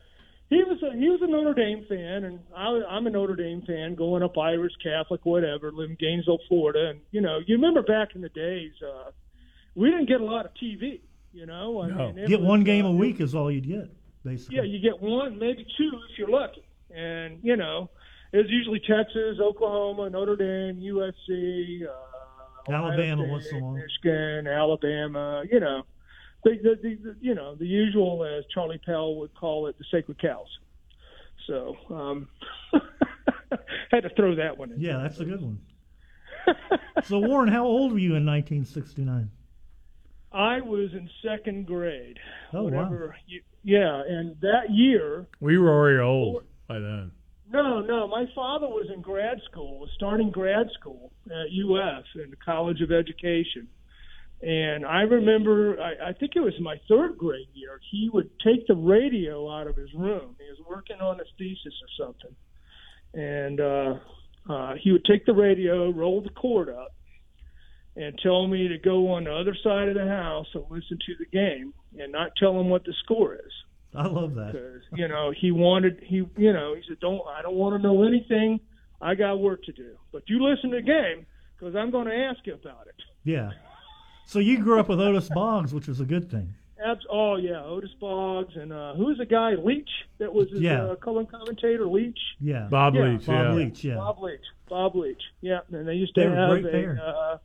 he 0.49 0.57
was 0.63 0.81
a, 0.83 0.95
he 0.97 1.09
was 1.09 1.21
a 1.21 1.27
Notre 1.27 1.53
Dame 1.53 1.85
fan, 1.87 2.23
and 2.25 2.39
I, 2.55 2.65
I'm 2.89 3.07
a 3.07 3.09
Notre 3.09 3.35
Dame 3.35 3.61
fan, 3.65 3.95
growing 3.95 4.21
up 4.23 4.37
Irish, 4.37 4.73
Catholic, 4.83 5.25
whatever, 5.25 5.71
living 5.71 5.91
in 5.91 5.97
Gainesville, 5.99 6.39
Florida. 6.49 6.89
And 6.89 6.99
you 7.11 7.21
know, 7.21 7.39
you 7.45 7.55
remember 7.55 7.81
back 7.81 8.09
in 8.15 8.21
the 8.21 8.29
days, 8.29 8.73
uh, 8.85 9.11
we 9.75 9.89
didn't 9.89 10.07
get 10.07 10.21
a 10.21 10.25
lot 10.25 10.45
of 10.45 10.51
TV. 10.53 11.01
You 11.33 11.45
know, 11.45 11.81
I 11.81 11.87
mean, 11.87 12.27
Get 12.27 12.41
was, 12.41 12.47
one 12.47 12.63
game 12.63 12.85
uh, 12.85 12.89
a 12.89 12.91
week 12.91 13.21
is 13.21 13.33
all 13.33 13.49
you'd 13.49 13.67
get, 13.67 13.89
basically. 14.23 14.57
Yeah, 14.57 14.63
you 14.63 14.79
get 14.79 15.01
one, 15.01 15.39
maybe 15.39 15.65
two 15.77 15.91
if 16.11 16.17
you're 16.17 16.29
lucky. 16.29 16.63
And 16.93 17.39
you 17.41 17.55
know, 17.55 17.89
it 18.33 18.37
was 18.37 18.47
usually 18.49 18.79
Texas, 18.79 19.39
Oklahoma, 19.41 20.09
Notre 20.09 20.35
Dame, 20.35 20.81
USC, 20.81 21.87
uh, 21.87 22.71
Alabama 22.71 23.23
State, 23.23 23.29
once 23.29 23.47
in 23.47 23.57
a 23.57 23.63
while. 23.63 23.73
Michigan, 23.73 24.47
Alabama. 24.47 25.43
You 25.49 25.61
know, 25.61 25.83
the, 26.43 26.51
the, 26.61 26.75
the, 26.81 26.95
the 26.95 27.15
you 27.21 27.33
know 27.33 27.55
the 27.55 27.65
usual, 27.65 28.25
as 28.25 28.43
Charlie 28.53 28.81
Pell 28.85 29.15
would 29.15 29.33
call 29.35 29.67
it, 29.67 29.77
the 29.77 29.85
sacred 29.89 30.21
cows. 30.21 30.47
So 31.47 31.77
um, 31.89 32.27
had 33.91 34.03
to 34.03 34.09
throw 34.15 34.35
that 34.35 34.57
one 34.57 34.73
in. 34.73 34.81
Yeah, 34.81 34.97
that's 34.97 35.19
a 35.19 35.25
good 35.25 35.41
one. 35.41 35.59
so 37.05 37.19
Warren, 37.19 37.47
how 37.47 37.65
old 37.65 37.93
were 37.93 37.99
you 37.99 38.15
in 38.15 38.25
1969? 38.25 39.31
I 40.31 40.61
was 40.61 40.91
in 40.93 41.09
second 41.25 41.67
grade. 41.67 42.17
Oh, 42.53 42.63
wow. 42.63 42.89
you, 43.27 43.41
yeah, 43.63 44.01
and 44.07 44.35
that 44.41 44.69
year 44.69 45.27
we 45.39 45.57
were 45.57 45.69
already 45.69 45.99
old 45.99 46.43
by 46.67 46.79
then. 46.79 47.11
No, 47.51 47.81
no. 47.81 48.07
My 48.07 48.25
father 48.33 48.67
was 48.67 48.87
in 48.93 49.01
grad 49.01 49.39
school, 49.49 49.79
was 49.79 49.89
starting 49.95 50.31
grad 50.31 50.67
school 50.79 51.11
at 51.27 51.47
UF 51.47 52.05
in 52.15 52.29
the 52.29 52.37
College 52.43 52.81
of 52.81 52.91
Education. 52.91 53.67
And 54.41 54.85
I 54.85 55.01
remember, 55.01 55.79
I, 55.79 56.09
I 56.09 56.13
think 56.13 56.31
it 56.35 56.39
was 56.39 56.53
my 56.61 56.77
third 56.87 57.17
grade 57.17 57.49
year, 57.53 57.79
he 57.91 58.09
would 58.11 58.29
take 58.39 58.65
the 58.67 58.75
radio 58.75 59.51
out 59.51 59.67
of 59.67 59.75
his 59.75 59.93
room. 59.93 60.35
He 60.39 60.45
was 60.45 60.59
working 60.67 60.97
on 61.01 61.19
his 61.19 61.27
thesis 61.37 61.73
or 61.99 62.05
something. 62.07 62.35
And 63.13 63.59
uh, 63.59 64.51
uh, 64.51 64.73
he 64.81 64.91
would 64.91 65.05
take 65.05 65.25
the 65.25 65.33
radio, 65.33 65.91
roll 65.91 66.21
the 66.21 66.29
cord 66.29 66.69
up, 66.69 66.95
and 67.95 68.17
tell 68.23 68.47
me 68.47 68.67
to 68.69 68.77
go 68.77 69.09
on 69.11 69.25
the 69.25 69.33
other 69.33 69.55
side 69.63 69.89
of 69.89 69.95
the 69.95 70.07
house 70.07 70.47
and 70.53 70.63
listen 70.69 70.97
to 71.05 71.15
the 71.19 71.25
game 71.25 71.73
and 71.99 72.11
not 72.11 72.31
tell 72.37 72.57
him 72.59 72.69
what 72.69 72.83
the 72.85 72.93
score 73.03 73.35
is 73.35 73.51
I 73.93 74.07
love 74.07 74.35
that. 74.35 74.53
because 74.53 74.81
you 74.93 75.07
know 75.07 75.31
he 75.37 75.51
wanted 75.51 75.99
he 76.05 76.17
you 76.37 76.53
know 76.53 76.73
he 76.75 76.81
said 76.87 76.99
don't 77.01 77.21
I 77.27 77.41
don't 77.41 77.55
want 77.55 77.75
to 77.75 77.85
know 77.87 78.03
anything 78.03 78.59
I 79.01 79.15
got 79.15 79.39
work 79.39 79.63
to 79.63 79.71
do 79.73 79.97
but 80.13 80.23
you 80.27 80.41
listen 80.43 80.69
to 80.71 80.77
the 80.77 80.81
game 80.81 81.25
because 81.59 81.75
I'm 81.75 81.91
going 81.91 82.07
to 82.07 82.15
ask 82.15 82.39
you 82.45 82.53
about 82.55 82.87
it. 82.87 82.95
Yeah. 83.23 83.51
So 84.25 84.39
you 84.39 84.57
grew 84.63 84.79
up 84.79 84.89
with 84.89 84.99
Otis 84.99 85.29
Boggs, 85.29 85.73
which 85.73 85.87
was 85.87 85.99
a 85.99 86.05
good 86.05 86.31
thing. 86.31 86.53
Abs- 86.83 87.05
oh 87.11 87.35
yeah, 87.35 87.61
Otis 87.63 87.91
Boggs 87.99 88.55
and 88.55 88.71
uh, 88.73 88.93
who's 88.95 89.17
the 89.17 89.25
guy 89.25 89.51
Leach 89.55 89.89
that 90.17 90.33
was 90.33 90.49
his 90.49 90.61
Yeah. 90.61 90.83
uh, 90.85 90.95
color 90.95 91.25
commentator 91.25 91.85
Leach. 91.85 92.17
Yeah. 92.39 92.67
Bob 92.71 92.95
Yeah, 92.95 93.03
Leach, 93.03 93.25
Bob 93.27 93.35
yeah. 93.45 93.53
Leach, 93.53 93.83
yeah. 93.83 93.95
Bob 93.95 94.19
Leach, 94.21 94.39
Bob 94.69 94.95
Leach. 94.95 95.21
Yeah, 95.41 95.59
and 95.71 95.87
they 95.87 95.93
used 95.95 96.15
to 96.15 96.21
They 96.21 96.27
were 96.29 96.35
have 96.35 96.61
great 96.61 96.73
a 96.73 97.03
uh, 97.03 97.37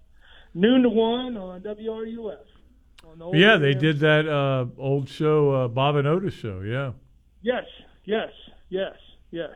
noon 0.56 0.82
to 0.82 0.88
one 0.88 1.36
on 1.36 1.60
WRUF. 1.60 2.38
On 3.10 3.18
the 3.18 3.30
Yeah, 3.38 3.56
they 3.56 3.70
AM. 3.72 3.78
did 3.78 4.00
that 4.00 4.26
uh, 4.26 4.66
old 4.80 5.08
show, 5.08 5.50
uh, 5.52 5.68
Bob 5.68 5.96
and 5.96 6.08
Otis 6.08 6.34
show. 6.34 6.60
Yeah. 6.62 6.92
Yes, 7.42 7.64
yes, 8.04 8.30
yes, 8.68 8.94
yes. 9.30 9.54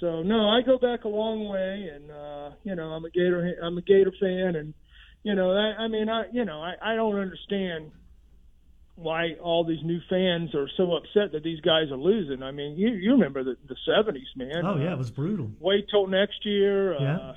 So 0.00 0.22
no, 0.22 0.48
I 0.48 0.62
go 0.62 0.76
back 0.78 1.04
a 1.04 1.08
long 1.08 1.48
way, 1.48 1.90
and 1.94 2.10
uh, 2.10 2.50
you 2.64 2.74
know, 2.74 2.88
I'm 2.92 3.04
a 3.04 3.10
Gator, 3.10 3.54
I'm 3.62 3.78
a 3.78 3.82
Gator 3.82 4.12
fan, 4.20 4.56
and 4.56 4.74
you 5.22 5.34
know, 5.34 5.52
I, 5.52 5.84
I 5.84 5.88
mean, 5.88 6.08
I, 6.08 6.24
you 6.32 6.44
know, 6.44 6.60
I, 6.62 6.74
I 6.82 6.94
don't 6.96 7.16
understand 7.16 7.92
why 8.96 9.34
all 9.42 9.64
these 9.64 9.82
new 9.82 10.00
fans 10.10 10.54
are 10.54 10.68
so 10.76 10.92
upset 10.94 11.32
that 11.32 11.42
these 11.42 11.60
guys 11.60 11.90
are 11.90 11.96
losing. 11.96 12.42
I 12.42 12.50
mean, 12.50 12.76
you 12.76 12.88
you 12.90 13.12
remember 13.12 13.42
the 13.44 13.56
the 13.68 13.76
seventies, 13.86 14.28
man. 14.36 14.64
Oh 14.64 14.76
yeah, 14.76 14.90
Uh, 14.90 14.94
it 14.94 14.98
was 14.98 15.10
brutal. 15.10 15.50
wait 15.60 15.86
till 15.90 16.06
next 16.06 16.44
year. 16.44 16.94
Yeah. 17.00 17.16
Uh, 17.16 17.34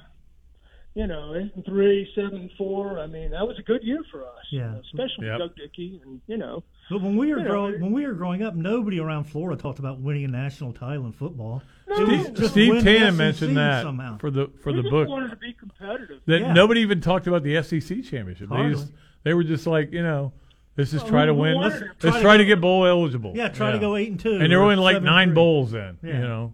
you 0.95 1.07
know, 1.07 1.33
eight 1.35 1.51
and 1.55 1.65
three, 1.65 2.07
seven 2.13 2.35
and 2.35 2.51
four. 2.57 2.99
I 2.99 3.07
mean, 3.07 3.31
that 3.31 3.47
was 3.47 3.57
a 3.57 3.63
good 3.63 3.83
year 3.83 4.01
for 4.11 4.21
us. 4.21 4.45
Yeah. 4.51 4.73
Uh, 4.75 4.79
especially 4.81 5.25
Yep. 5.27 5.39
Doug 5.39 5.55
Dickey, 5.55 5.99
and 6.05 6.21
you 6.27 6.37
know, 6.37 6.63
But 6.89 7.01
when 7.01 7.15
we 7.17 7.31
were 7.31 7.39
You 7.39 7.43
know, 7.45 7.49
growing 7.49 7.81
when 7.81 7.91
we 7.91 8.05
were 8.05 8.13
growing 8.13 8.43
up, 8.43 8.53
nobody 8.55 8.99
around 8.99 9.23
Florida 9.23 9.59
talked 9.61 9.79
about 9.79 9.99
winning 9.99 10.25
a 10.25 10.27
national 10.27 10.73
title 10.73 11.05
in 11.05 11.11
football. 11.11 11.63
No. 11.87 12.05
Steve- 12.05 12.33
just 12.35 12.51
Steve 12.51 12.73
win 12.73 12.85
Tannen 12.85 13.15
mentioned 13.15 13.57
that 13.57 13.83
somehow. 13.83 14.17
for 14.19 14.29
the 14.31 14.51
for 14.61 14.71
we 14.71 14.77
the 14.77 14.81
just 14.83 14.91
book 14.91 15.07
wanted 15.09 15.29
to 15.29 15.35
be 15.37 15.53
competitive. 15.53 16.21
that 16.27 16.41
Yeah. 16.41 16.53
nobody 16.53 16.81
even 16.81 17.01
talked 17.01 17.25
about 17.27 17.43
the 17.43 17.55
SEC 17.63 18.01
championship. 18.03 18.49
They 18.49 18.69
just 18.69 18.91
they 19.23 19.33
were 19.33 19.43
just 19.43 19.65
like 19.67 19.91
you 19.91 20.03
know. 20.03 20.33
Let's 20.75 20.89
just 20.89 21.03
Well, 21.03 21.11
try 21.11 21.25
to 21.27 21.33
we 21.35 21.41
win. 21.41 21.55
wanted 21.57 21.69
Let's, 21.69 21.79
to 21.79 21.85
let's 21.85 21.99
try 22.01 22.11
to 22.11 22.21
try 22.21 22.37
to 22.37 22.45
get 22.45 22.59
bowl 22.59 22.87
eligible. 22.87 23.33
Yeah, 23.35 23.49
try 23.49 23.71
to 23.71 23.77
go 23.79 23.95
eight 23.95 24.09
and 24.09 24.19
two. 24.19 24.37
And 24.39 24.51
there 24.51 24.57
were 24.57 24.65
or 24.65 24.71
only 24.71 24.83
like 24.83 25.03
nine 25.03 25.27
three. 25.29 25.35
bowls 25.35 25.71
then. 25.71 25.99
Yeah. 26.01 26.13
You 26.13 26.19
know. 26.21 26.53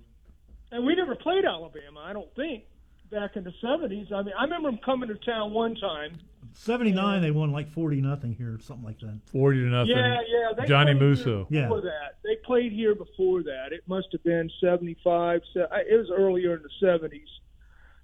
And 0.73 0.85
we 0.85 0.93
never 0.93 1.15
played 1.15 1.45
Alabama, 1.45 2.01
I 2.01 2.11
don't 2.11 2.27
think, 2.35 2.65
back 3.11 3.35
in 3.35 3.43
the 3.43 3.53
seventies. 3.61 4.07
I 4.13 4.21
mean, 4.21 4.33
I 4.37 4.43
remember 4.43 4.69
them 4.71 4.79
coming 4.83 5.09
to 5.09 5.15
town 5.15 5.51
one 5.53 5.75
time. 5.75 6.17
Seventy 6.53 6.91
nine, 6.91 7.21
they 7.21 7.31
won 7.31 7.51
like 7.51 7.69
forty 7.71 8.01
nothing 8.01 8.33
here, 8.35 8.55
or 8.55 8.59
something 8.59 8.85
like 8.85 8.99
that. 8.99 9.19
Forty 9.31 9.59
to 9.59 9.65
nothing. 9.65 9.95
Yeah, 9.95 10.17
yeah. 10.27 10.53
They 10.57 10.65
Johnny 10.67 10.93
played 10.93 10.99
here 11.01 11.09
Musso. 11.09 11.43
Before 11.49 11.77
Yeah. 11.77 11.83
that, 11.83 12.17
they 12.23 12.35
played 12.45 12.71
here 12.71 12.95
before 12.95 13.43
that. 13.43 13.67
It 13.71 13.81
must 13.87 14.07
have 14.11 14.23
been 14.23 14.49
seventy-five. 14.61 15.41
se- 15.53 15.67
I- 15.71 15.81
It 15.89 15.97
was 15.97 16.09
earlier 16.15 16.55
in 16.55 16.63
the 16.63 16.69
seventies, 16.79 17.27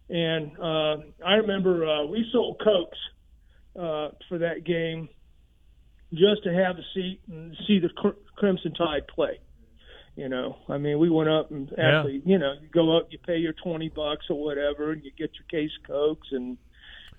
and 0.10 0.52
uh, 0.60 0.98
I 1.26 1.36
remember 1.36 1.86
uh, 1.88 2.06
we 2.06 2.26
sold 2.32 2.62
cokes 2.64 2.98
uh, 3.80 4.10
for 4.30 4.38
that 4.40 4.64
game 4.64 5.10
just 6.14 6.44
to 6.44 6.54
have 6.54 6.78
a 6.78 6.84
seat 6.94 7.20
and 7.30 7.56
see 7.68 7.80
the 7.80 7.90
Cr- 7.90 8.20
Crimson 8.36 8.74
Tide 8.74 9.08
play. 9.08 9.40
You 10.16 10.30
know, 10.30 10.58
I 10.70 10.78
mean, 10.78 10.98
we 11.00 11.10
went 11.10 11.30
up 11.30 11.52
and 11.52 11.70
Yeah. 11.78 11.98
actually, 12.00 12.22
you 12.26 12.38
know, 12.38 12.54
you 12.62 12.70
go 12.70 12.96
up, 12.98 13.08
you 13.12 13.18
pay 13.26 13.38
your 13.38 13.54
twenty 13.54 13.90
bucks 13.90 14.26
or 14.30 14.42
whatever, 14.42 14.92
and 14.94 15.04
you 15.04 15.12
get 15.18 15.32
your 15.36 15.46
case 15.52 15.72
of 15.82 15.88
cokes 15.88 16.28
and 16.32 16.58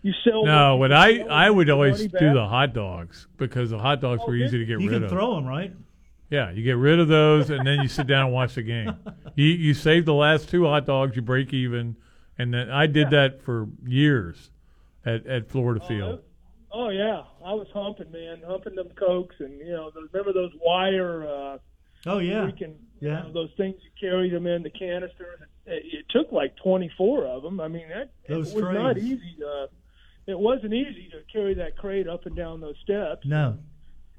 you 0.03 0.12
sell. 0.24 0.44
No, 0.44 0.76
what 0.76 0.88
but 0.90 0.97
I 0.97 1.18
I 1.28 1.51
would 1.51 1.68
always 1.68 2.01
do 2.01 2.09
back. 2.09 2.20
the 2.32 2.47
hot 2.47 2.72
dogs 2.72 3.26
because 3.36 3.68
the 3.70 3.78
hot 3.78 4.01
dogs 4.01 4.22
Oh, 4.24 4.28
were 4.28 4.36
easy 4.36 4.59
to 4.59 4.64
get 4.64 4.80
You 4.80 4.88
rid 4.88 4.97
can 4.97 5.05
of. 5.05 5.11
throw 5.11 5.34
them, 5.34 5.44
right? 5.47 5.72
Yeah, 6.30 6.51
you 6.53 6.62
get 6.64 6.76
rid 6.78 6.99
of 6.99 7.07
those 7.09 7.51
and 7.51 7.66
then 7.66 7.80
you 7.82 7.88
sit 7.88 8.07
down 8.07 8.24
and 8.26 8.32
watch 8.34 8.55
the 8.55 8.62
game. 8.62 8.94
You 9.36 9.44
you 9.49 9.74
save 9.74 10.07
the 10.07 10.14
last 10.14 10.49
two 10.49 10.64
hot 10.64 10.86
dogs, 10.86 11.14
you 11.14 11.20
break 11.20 11.53
even, 11.53 11.97
and 12.38 12.55
then 12.55 12.70
I 12.70 12.86
did 12.86 13.11
that 13.11 13.42
for 13.42 13.68
years 13.84 14.51
at 15.05 15.26
at 15.26 15.51
Florida 15.51 15.84
Field. 15.86 16.20
Oh 16.72 16.88
yeah, 16.88 17.24
I 17.44 17.53
was 17.53 17.66
humping, 17.74 18.11
man, 18.11 18.40
humping 18.47 18.74
them 18.74 18.88
cokes, 18.99 19.36
and 19.40 19.59
you 19.59 19.72
know, 19.72 19.90
remember 20.11 20.32
those 20.32 20.53
wire? 20.64 21.26
Uh, 21.28 21.59
Oh 22.07 22.18
yeah, 22.18 22.42
freaking, 22.46 22.74
Yeah. 23.00 23.18
you 23.18 23.28
know, 23.28 23.32
those 23.32 23.50
things 23.57 23.74
you 23.82 23.90
carried 24.00 24.32
them 24.32 24.46
in 24.46 24.62
the 24.62 24.70
canisters. 24.70 25.40
It, 25.66 25.82
it 25.92 26.07
took 26.11 26.30
like 26.32 26.54
twenty 26.57 26.90
four 26.96 27.24
of 27.24 27.42
them. 27.42 27.61
I 27.61 27.68
mean, 27.68 27.88
that 27.88 28.11
Those 28.28 28.52
it 28.52 28.57
was 28.62 28.74
not 28.74 28.98
easy. 28.98 29.36
To, 29.40 29.68
it 30.26 30.38
wasn't 30.38 30.72
easy 30.74 31.09
to 31.11 31.20
carry 31.32 31.54
that 31.54 31.76
crate 31.76 32.09
up 32.09 32.26
and 32.26 32.34
down 32.36 32.61
those 32.61 32.76
steps. 32.82 33.26
No. 33.26 33.59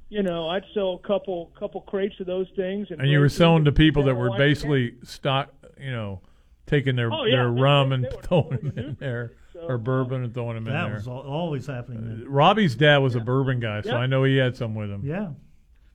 You 0.09 0.23
know, 0.23 0.47
I'd 0.49 0.63
sell 0.73 1.01
a 1.03 1.07
couple 1.07 1.51
couple 1.59 1.81
crates 1.81 2.15
of 2.19 2.27
those 2.27 2.47
things, 2.55 2.88
and, 2.91 3.01
And 3.01 3.09
you 3.09 3.19
were 3.19 3.27
selling 3.29 3.65
to 3.65 3.71
people 3.73 4.03
that 4.03 4.15
were 4.15 4.29
watch 4.29 4.38
the 4.38 4.43
basically 4.45 4.93
stock, 5.03 5.53
you 5.79 5.91
know, 5.91 6.21
taking 6.65 6.95
their 6.95 7.11
Oh, 7.11 7.25
yeah, 7.25 7.38
their 7.38 7.51
they- 7.53 7.61
rum 7.61 7.91
and 7.91 8.07
throwing 8.23 8.57
them 8.57 8.73
in 8.77 8.97
there, 8.99 9.33
So, 9.51 9.61
or 9.67 9.77
bourbon 9.77 10.23
and 10.23 10.33
throwing 10.33 10.55
them 10.55 10.67
in 10.67 10.73
there. 10.73 10.81
That 10.83 10.88
there. 10.88 10.95
was 10.95 11.07
always 11.07 11.67
happening. 11.67 11.99
Uh, 11.99 12.07
then. 12.19 12.25
Robbie's 12.29 12.75
dad 12.75 12.97
was 12.99 13.15
a 13.15 13.19
bourbon 13.19 13.59
guy, 13.59 13.81
so 13.81 13.89
Yeah. 13.91 13.97
I 13.97 14.05
know 14.05 14.23
he 14.23 14.38
had 14.38 14.55
some 14.55 14.75
with 14.75 14.89
him. 14.89 15.01
Yeah. 15.05 15.31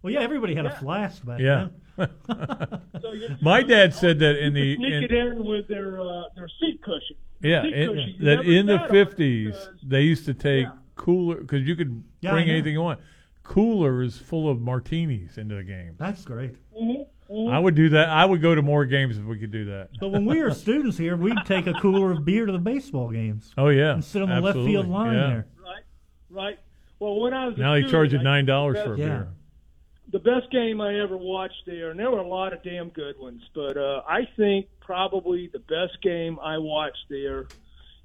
Well, 0.02 0.12
yeah, 0.12 0.20
everybody 0.20 0.54
had 0.54 0.64
Yeah. 0.66 0.72
a 0.72 0.78
flask 0.78 1.24
back 1.24 1.40
Yeah. 1.40 1.54
then. 1.56 1.70
So 3.02 3.12
you- 3.12 3.36
My 3.40 3.62
dad 3.62 3.94
said 3.94 4.18
that 4.20 4.38
in 4.38 4.54
the 4.54 4.76
sneak 4.76 4.92
in, 4.92 5.04
it 5.04 5.12
in 5.12 5.44
with 5.44 5.68
their 5.68 6.00
uh, 6.00 6.22
their 6.36 6.48
seat 6.60 6.80
cushion. 6.82 7.16
yeah 7.40 7.62
Seat 7.62 7.74
in- 7.74 7.88
cushion, 7.88 8.14
that 8.20 8.40
in 8.44 8.66
the 8.66 8.78
sat 8.78 8.82
on 8.82 8.86
it 8.86 8.90
fifties 9.08 9.68
they 9.82 10.02
used 10.02 10.24
to 10.26 10.34
take 10.34 10.66
cooler 10.94 11.36
because 11.36 11.62
you 11.66 11.74
could 11.76 12.02
Yeah, 12.20 12.30
bring 12.32 12.48
anything 12.48 12.72
you 12.74 12.82
want. 12.82 13.00
Coolers 13.42 14.16
full 14.18 14.48
of 14.48 14.60
martinis 14.60 15.36
into 15.36 15.56
the 15.56 15.64
game. 15.64 15.94
That's 15.98 16.24
great. 16.24 16.54
Mhm, 16.74 17.06
mhm. 17.28 17.52
I 17.52 17.58
would 17.58 17.74
do 17.74 17.88
that. 17.90 18.08
I 18.08 18.24
would 18.24 18.40
go 18.40 18.54
to 18.54 18.62
more 18.62 18.84
games 18.86 19.18
if 19.18 19.24
we 19.24 19.36
could 19.38 19.50
do 19.50 19.64
that. 19.66 19.88
But 19.98 20.10
when 20.12 20.24
we 20.24 20.40
were 20.40 20.52
students 20.54 20.96
here, 20.96 21.16
we'd 21.16 21.36
take 21.44 21.66
a 21.66 21.74
cooler 21.74 22.12
of 22.12 22.24
beer 22.24 22.46
to 22.46 22.52
the 22.52 22.58
baseball 22.58 23.10
games. 23.10 23.52
Oh 23.58 23.68
yeah, 23.68 23.94
And 23.94 24.04
sit 24.04 24.22
on 24.22 24.28
the 24.28 24.40
left 24.40 24.58
field 24.58 24.86
line 24.88 25.14
yeah. 25.14 25.26
there. 25.26 25.46
Right, 25.62 25.82
right. 26.30 26.58
Well, 27.00 27.18
when 27.20 27.34
I 27.34 27.48
was 27.48 27.58
Now 27.58 27.72
they 27.74 27.80
student, 27.80 27.90
charge 27.92 28.12
you 28.12 28.22
nine 28.22 28.46
dollars 28.46 28.76
for 28.82 28.94
a 28.94 28.96
best- 28.96 29.08
beer. 29.08 29.28
The 30.12 30.18
best 30.18 30.50
game 30.50 30.82
I 30.82 31.00
ever 31.00 31.16
watched 31.16 31.62
there, 31.64 31.90
and 31.90 31.98
there 31.98 32.10
were 32.10 32.18
a 32.18 32.26
lot 32.26 32.52
of 32.52 32.62
damn 32.62 32.90
good 32.90 33.18
ones, 33.18 33.42
but 33.54 33.78
uh, 33.78 34.02
I 34.06 34.28
think 34.36 34.66
probably 34.80 35.48
the 35.50 35.58
best 35.58 36.02
game 36.02 36.38
I 36.38 36.58
watched 36.58 37.06
there, 37.08 37.46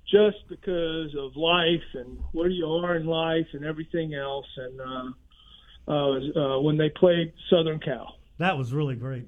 just 0.10 0.38
because 0.48 1.14
of 1.20 1.36
life 1.36 1.84
and 1.94 2.18
where 2.32 2.48
you 2.48 2.66
are 2.66 2.96
in 2.96 3.06
life 3.06 3.48
and 3.52 3.66
everything 3.66 4.14
else, 4.14 4.48
and 4.56 4.80
uh, 4.80 5.92
uh, 5.92 6.08
was, 6.08 6.32
uh, 6.34 6.62
when 6.62 6.78
they 6.78 6.90
played 6.90 7.34
Southern 7.50 7.80
Cal. 7.80 8.16
That 8.38 8.58
was 8.58 8.72
really 8.72 8.96
great. 8.96 9.28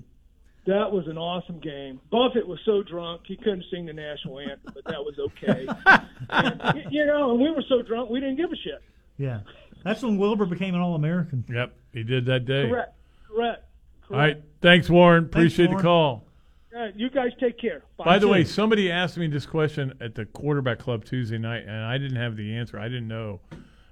That 0.66 0.92
was 0.92 1.08
an 1.08 1.18
awesome 1.18 1.60
game. 1.60 2.00
Buffett 2.12 2.48
was 2.48 2.60
so 2.64 2.84
drunk 2.84 3.22
he 3.26 3.36
couldn't 3.36 3.66
sing 3.72 3.88
the 3.88 3.94
national 3.94 4.40
anthem, 4.40 4.74
but 4.74 4.86
that 4.86 5.04
was 5.04 5.20
okay. 5.20 5.68
and, 6.30 6.92
you 6.92 7.06
know, 7.06 7.32
and 7.32 7.42
we 7.42 7.50
were 7.50 7.64
so 7.68 7.82
drunk 7.82 8.10
we 8.10 8.20
didn't 8.20 8.38
give 8.38 8.52
a 8.52 8.56
shit. 8.56 8.82
Yeah. 9.18 9.42
That's 9.84 10.02
when 10.02 10.18
Wilber 10.18 10.46
became 10.46 10.76
an 10.76 10.82
All 10.82 10.96
American. 10.96 11.44
Yep, 11.50 11.74
he 11.94 12.04
did 12.04 12.26
that 12.26 12.46
day. 12.46 12.70
Correct. 12.70 12.94
Correct. 13.28 13.64
All 14.12 14.18
right, 14.18 14.42
thanks, 14.62 14.90
Warren. 14.90 15.26
Appreciate 15.26 15.68
the 15.68 15.72
Warren. 15.72 15.84
call. 15.84 16.26
All 16.76 16.82
right, 16.86 16.96
you 16.96 17.10
guys 17.10 17.32
take 17.40 17.58
care. 17.60 17.84
Bye. 17.98 18.06
By 18.06 18.20
the 18.20 18.28
way, 18.28 18.44
somebody 18.44 18.92
asked 18.92 19.18
me 19.18 19.28
this 19.28 19.46
question 19.46 19.94
at 20.02 20.16
the 20.16 20.26
quarterback 20.26 20.80
club 20.80 21.04
Tuesday 21.06 21.38
night, 21.38 21.64
and 21.68 21.84
I 21.84 21.98
didn't 21.98 22.18
have 22.18 22.36
the 22.36 22.56
answer. 22.56 22.80
I 22.80 22.88
didn't 22.88 23.08
know, 23.08 23.42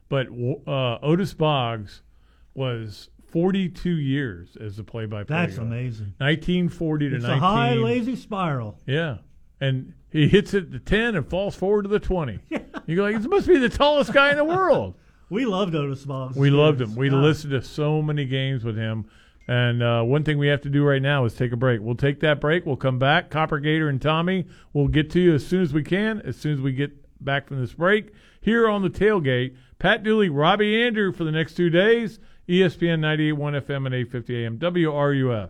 but 0.10 0.28
uh, 0.68 0.98
Otis 1.02 1.34
Boggs 1.34 2.02
was 2.54 3.10
42 3.32 3.90
years 3.90 4.58
as 4.60 4.78
the 4.78 4.84
play-by-play. 4.84 5.36
That's 5.36 5.58
guy. 5.58 5.64
amazing. 5.64 6.14
1940 6.18 7.10
to 7.10 7.16
It's 7.18 7.24
19. 7.26 7.38
a 7.38 7.46
high 7.46 7.74
lazy 7.74 8.16
spiral. 8.16 8.80
Yeah, 8.86 9.18
and 9.60 9.94
he 10.12 10.28
hits 10.28 10.54
it 10.54 10.72
to 10.72 10.80
10 10.80 11.16
and 11.16 11.30
falls 11.30 11.56
forward 11.56 11.84
to 11.84 11.90
the 11.90 12.00
20. 12.00 12.40
you 12.86 12.96
go 12.96 13.04
like, 13.04 13.18
this 13.18 13.28
must 13.28 13.48
be 13.48 13.58
the 13.58 13.70
tallest 13.70 14.14
guy 14.14 14.32
in 14.32 14.38
the 14.38 14.44
world. 14.44 14.96
We 15.30 15.46
loved 15.46 15.76
Otis 15.76 16.06
Boggs. 16.06 16.38
We 16.38 16.50
loved 16.50 16.82
him. 16.82 16.96
We 16.96 17.10
God. 17.10 17.22
listened 17.24 17.52
to 17.52 17.62
so 17.62 18.02
many 18.02 18.26
games 18.26 18.64
with 18.64 18.78
him. 18.78 19.06
And 19.48 19.82
uh, 19.82 20.04
one 20.04 20.24
thing 20.24 20.38
we 20.38 20.48
have 20.48 20.62
to 20.62 20.70
do 20.70 20.84
right 20.84 21.02
now 21.02 21.26
is 21.26 21.34
take 21.34 21.52
a 21.54 21.58
break. 21.58 21.82
We'll 21.82 21.96
take 21.96 22.20
that 22.20 22.42
break. 22.42 22.66
We'll 22.66 22.76
come 22.76 23.00
back. 23.00 23.30
Copper 23.30 23.60
Gator 23.60 23.88
and 23.88 24.02
Tommy 24.02 24.46
We'll 24.74 24.90
get 24.90 25.10
to 25.12 25.20
you 25.20 25.36
as 25.36 25.46
soon 25.46 25.62
as 25.62 25.74
we 25.74 25.84
can, 25.84 26.22
as 26.22 26.36
soon 26.36 26.54
as 26.54 26.62
we 26.62 26.74
get 26.74 26.92
back 27.24 27.48
from 27.48 27.62
this 27.62 27.74
break. 27.74 28.14
Here 28.42 28.70
on 28.70 28.82
the 28.82 28.90
tailgate, 28.90 29.56
Pat 29.80 30.04
Dooley, 30.04 30.30
Robbie 30.30 30.82
Andrew 30.82 31.12
for 31.12 31.24
the 31.24 31.32
next 31.32 31.56
two 31.56 31.70
days. 31.70 32.20
ESPN 32.48 33.00
98.1 33.00 33.62
FM 33.62 33.86
and 33.86 33.96
850 33.96 34.46
AM. 34.46 34.58
WRUF. 34.58 35.50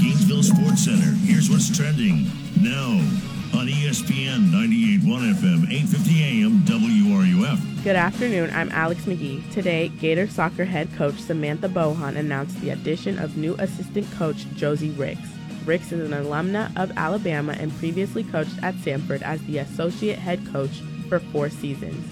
Gainesville 0.00 0.42
Sports 0.42 0.84
Center. 0.84 1.12
Here's 1.24 1.50
what's 1.50 1.76
trending 1.76 2.30
now 2.60 3.25
on 3.54 3.66
ESPN 3.66 4.50
98.1 4.50 5.34
FM, 5.34 5.70
850 5.70 6.22
AM, 6.22 6.58
WRUF. 6.60 7.84
Good 7.84 7.96
afternoon. 7.96 8.50
I'm 8.50 8.70
Alex 8.70 9.02
McGee. 9.04 9.50
Today, 9.52 9.88
Gator 9.88 10.26
soccer 10.26 10.64
head 10.64 10.88
coach 10.96 11.16
Samantha 11.20 11.68
Bohon 11.68 12.16
announced 12.16 12.60
the 12.60 12.70
addition 12.70 13.18
of 13.18 13.36
new 13.36 13.54
assistant 13.58 14.10
coach 14.12 14.46
Josie 14.54 14.90
Ricks. 14.90 15.28
Ricks 15.64 15.92
is 15.92 16.10
an 16.10 16.18
alumna 16.24 16.70
of 16.76 16.92
Alabama 16.96 17.54
and 17.58 17.76
previously 17.78 18.24
coached 18.24 18.62
at 18.62 18.74
Sanford 18.76 19.22
as 19.22 19.42
the 19.42 19.58
associate 19.58 20.18
head 20.18 20.44
coach 20.52 20.80
for 21.08 21.20
four 21.20 21.48
seasons. 21.50 22.04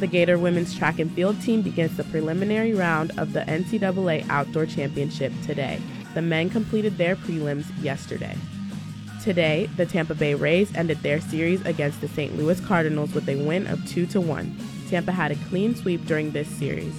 The 0.00 0.06
Gator 0.06 0.38
women's 0.38 0.76
track 0.76 0.98
and 0.98 1.12
field 1.12 1.40
team 1.42 1.62
begins 1.62 1.96
the 1.96 2.04
preliminary 2.04 2.74
round 2.74 3.12
of 3.18 3.32
the 3.32 3.40
NCAA 3.42 4.28
Outdoor 4.28 4.66
Championship 4.66 5.32
today. 5.44 5.80
The 6.14 6.22
men 6.22 6.50
completed 6.50 6.98
their 6.98 7.16
prelims 7.16 7.66
yesterday. 7.82 8.36
Today, 9.22 9.70
the 9.76 9.86
Tampa 9.86 10.16
Bay 10.16 10.34
Rays 10.34 10.74
ended 10.74 10.98
their 10.98 11.20
series 11.20 11.64
against 11.64 12.00
the 12.00 12.08
St. 12.08 12.36
Louis 12.36 12.58
Cardinals 12.58 13.14
with 13.14 13.28
a 13.28 13.36
win 13.36 13.68
of 13.68 13.86
2 13.88 14.06
to 14.06 14.20
1. 14.20 14.56
Tampa 14.90 15.12
had 15.12 15.30
a 15.30 15.36
clean 15.48 15.76
sweep 15.76 16.04
during 16.06 16.32
this 16.32 16.48
series. 16.48 16.92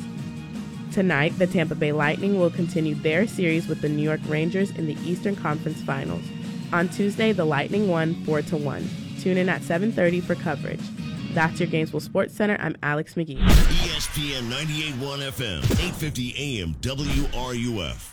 Tonight, 0.93 1.37
the 1.37 1.47
Tampa 1.47 1.75
Bay 1.75 1.91
Lightning 1.91 2.39
will 2.39 2.49
continue 2.49 2.95
their 2.95 3.27
series 3.27 3.67
with 3.67 3.81
the 3.81 3.89
New 3.89 4.03
York 4.03 4.21
Rangers 4.27 4.71
in 4.71 4.85
the 4.85 4.97
Eastern 5.03 5.35
Conference 5.35 5.81
Finals. 5.81 6.23
On 6.71 6.87
Tuesday, 6.87 7.33
the 7.33 7.43
Lightning 7.43 7.89
won 7.89 8.15
4 8.23 8.41
to 8.43 8.55
1. 8.55 8.89
Tune 9.19 9.37
in 9.37 9.49
at 9.49 9.61
7:30 9.61 10.21
for 10.21 10.35
coverage. 10.35 10.79
That's 11.33 11.59
your 11.59 11.67
Gainesville 11.67 11.99
Sports 11.99 12.33
Center. 12.35 12.55
I'm 12.57 12.77
Alex 12.83 13.15
McGee. 13.15 13.39
ESPN 13.39 14.49
98.1 14.49 15.23
FM, 15.23 15.63
850 15.63 16.35
AM, 16.37 16.73
WRUF. 16.79 18.12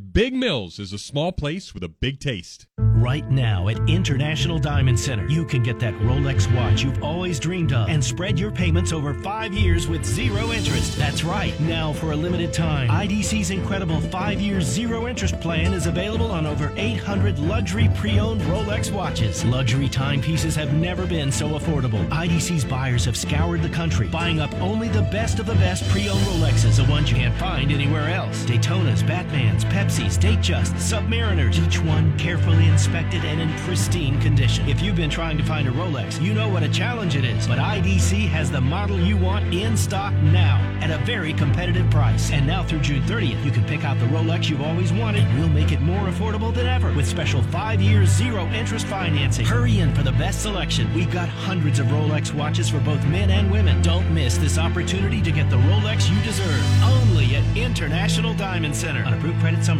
Big 0.00 0.32
Mills 0.34 0.78
is 0.78 0.92
a 0.92 0.98
small 0.98 1.30
place 1.30 1.74
with 1.74 1.84
a 1.84 1.88
big 1.88 2.20
taste. 2.20 2.66
Right 2.78 3.30
now 3.30 3.68
at 3.68 3.78
International 3.88 4.58
Diamond 4.58 4.98
Center, 4.98 5.26
you 5.28 5.44
can 5.44 5.62
get 5.62 5.78
that 5.80 5.94
Rolex 5.94 6.52
watch 6.54 6.82
you've 6.82 7.02
always 7.02 7.38
dreamed 7.38 7.72
of 7.72 7.88
and 7.88 8.04
spread 8.04 8.38
your 8.38 8.50
payments 8.50 8.92
over 8.92 9.14
five 9.14 9.54
years 9.54 9.88
with 9.88 10.04
zero 10.04 10.52
interest. 10.52 10.98
That's 10.98 11.24
right. 11.24 11.58
Now, 11.60 11.92
for 11.92 12.12
a 12.12 12.16
limited 12.16 12.52
time, 12.52 12.88
IDC's 12.88 13.50
incredible 13.50 14.00
five 14.00 14.40
year 14.40 14.60
zero 14.60 15.08
interest 15.08 15.40
plan 15.40 15.72
is 15.72 15.86
available 15.86 16.30
on 16.30 16.46
over 16.46 16.72
800 16.76 17.38
luxury 17.38 17.88
pre 17.94 18.18
owned 18.18 18.42
Rolex 18.42 18.92
watches. 18.92 19.44
Luxury 19.44 19.88
timepieces 19.88 20.54
have 20.56 20.74
never 20.74 21.06
been 21.06 21.32
so 21.32 21.50
affordable. 21.50 22.06
IDC's 22.10 22.64
buyers 22.64 23.04
have 23.04 23.16
scoured 23.16 23.62
the 23.62 23.68
country, 23.68 24.08
buying 24.08 24.40
up 24.40 24.52
only 24.60 24.88
the 24.88 25.02
best 25.02 25.38
of 25.38 25.46
the 25.46 25.54
best 25.54 25.88
pre 25.88 26.08
owned 26.08 26.20
Rolexes, 26.26 26.76
the 26.76 26.90
ones 26.90 27.10
you 27.10 27.16
can't 27.16 27.36
find 27.36 27.72
anywhere 27.72 28.08
else. 28.10 28.44
Daytonas, 28.44 29.02
Batmans, 29.02 29.64
Pepsis, 29.90 30.40
Just, 30.40 30.74
Submariners, 30.74 31.58
each 31.66 31.80
one 31.80 32.16
carefully 32.16 32.68
inspected 32.68 33.24
and 33.24 33.40
in 33.40 33.50
pristine 33.64 34.20
condition. 34.20 34.68
If 34.68 34.80
you've 34.80 34.94
been 34.94 35.10
trying 35.10 35.36
to 35.38 35.42
find 35.42 35.66
a 35.66 35.72
Rolex, 35.72 36.22
you 36.22 36.32
know 36.32 36.48
what 36.48 36.62
a 36.62 36.68
challenge 36.68 37.16
it 37.16 37.24
is. 37.24 37.48
But 37.48 37.58
IDC 37.58 38.28
has 38.28 38.52
the 38.52 38.60
model 38.60 39.00
you 39.00 39.16
want 39.16 39.52
in 39.52 39.76
stock 39.76 40.14
now 40.14 40.58
at 40.80 40.92
a 40.92 41.04
very 41.04 41.32
competitive 41.32 41.90
price. 41.90 42.30
And 42.30 42.46
now 42.46 42.62
through 42.62 42.80
June 42.80 43.02
30th, 43.02 43.44
you 43.44 43.50
can 43.50 43.64
pick 43.64 43.84
out 43.84 43.98
the 43.98 44.06
Rolex 44.06 44.48
you've 44.48 44.62
always 44.62 44.92
wanted. 44.92 45.26
We'll 45.36 45.48
make 45.48 45.72
it 45.72 45.80
more 45.80 46.06
affordable 46.06 46.54
than 46.54 46.68
ever 46.68 46.92
with 46.92 47.08
special 47.08 47.42
five 47.42 47.82
year 47.82 48.06
zero 48.06 48.46
interest 48.50 48.86
financing. 48.86 49.44
Hurry 49.44 49.80
in 49.80 49.92
for 49.92 50.04
the 50.04 50.12
best 50.12 50.42
selection. 50.42 50.92
We've 50.94 51.10
got 51.10 51.28
hundreds 51.28 51.80
of 51.80 51.86
Rolex 51.86 52.32
watches 52.32 52.68
for 52.68 52.78
both 52.78 53.04
men 53.06 53.30
and 53.30 53.50
women. 53.50 53.82
Don't 53.82 54.08
miss 54.14 54.38
this 54.38 54.56
opportunity 54.56 55.20
to 55.20 55.32
get 55.32 55.50
the 55.50 55.56
Rolex 55.56 56.08
you 56.08 56.22
deserve. 56.22 56.62
Only 56.84 57.34
at 57.34 57.56
International 57.56 58.34
Diamond 58.34 58.76
Center. 58.76 59.04
On 59.04 59.14
approved 59.14 59.40
credit, 59.40 59.64
some 59.64 59.79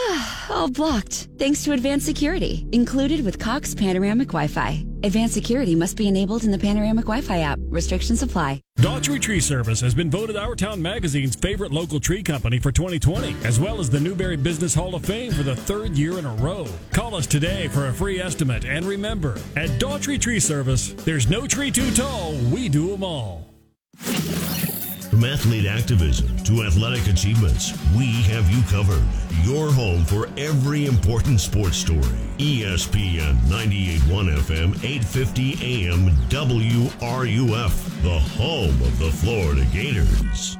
all 0.50 0.70
blocked 0.70 1.28
thanks 1.38 1.64
to 1.64 1.72
advanced 1.72 2.06
security 2.06 2.66
included 2.72 3.24
with 3.24 3.38
Cox 3.38 3.74
Panoramic 3.74 4.28
Wi 4.28 4.46
Fi. 4.46 4.84
Advanced 5.02 5.34
security 5.34 5.74
must 5.74 5.96
be 5.96 6.08
enabled 6.08 6.44
in 6.44 6.50
the 6.50 6.58
Panoramic 6.58 7.04
Wi 7.04 7.20
Fi 7.20 7.40
app. 7.40 7.58
Restrictions 7.62 8.22
apply. 8.22 8.60
Daughtry 8.78 9.20
Tree 9.20 9.40
Service 9.40 9.80
has 9.80 9.94
been 9.94 10.10
voted 10.10 10.36
Our 10.36 10.54
Town 10.54 10.80
Magazine's 10.80 11.36
favorite 11.36 11.72
local 11.72 12.00
tree 12.00 12.22
company 12.22 12.58
for 12.58 12.72
2020, 12.72 13.36
as 13.44 13.60
well 13.60 13.80
as 13.80 13.90
the 13.90 14.00
Newberry 14.00 14.36
Business 14.36 14.74
Hall 14.74 14.94
of 14.94 15.04
Fame 15.04 15.32
for 15.32 15.42
the 15.42 15.56
third 15.56 15.96
year 15.96 16.18
in 16.18 16.24
a 16.24 16.34
row. 16.36 16.66
Call 16.92 17.14
us 17.14 17.26
today 17.26 17.68
for 17.68 17.88
a 17.88 17.92
free 17.92 18.20
estimate, 18.20 18.64
and 18.64 18.86
remember, 18.86 19.38
at 19.56 19.70
Daughtry 19.78 20.20
Tree 20.20 20.40
Service, 20.40 20.92
there's 20.92 21.28
no 21.28 21.46
tree 21.46 21.70
too 21.70 21.90
tall, 21.92 22.34
we 22.50 22.68
do 22.68 22.88
them 22.88 23.04
all. 23.04 23.46
From 25.20 25.28
athlete 25.28 25.66
activism 25.66 26.34
to 26.44 26.62
athletic 26.62 27.06
achievements, 27.06 27.78
we 27.94 28.06
have 28.32 28.50
you 28.50 28.62
covered. 28.70 29.04
Your 29.44 29.70
home 29.70 30.02
for 30.02 30.30
every 30.38 30.86
important 30.86 31.40
sports 31.40 31.76
story. 31.76 32.00
ESPN 32.38 33.34
98.1 33.40 34.38
FM, 34.38 34.82
850 34.82 35.58
AM, 35.60 36.08
WRUF, 36.30 38.02
the 38.02 38.18
home 38.18 38.80
of 38.80 38.98
the 38.98 39.10
Florida 39.10 39.66
Gators. 39.74 40.56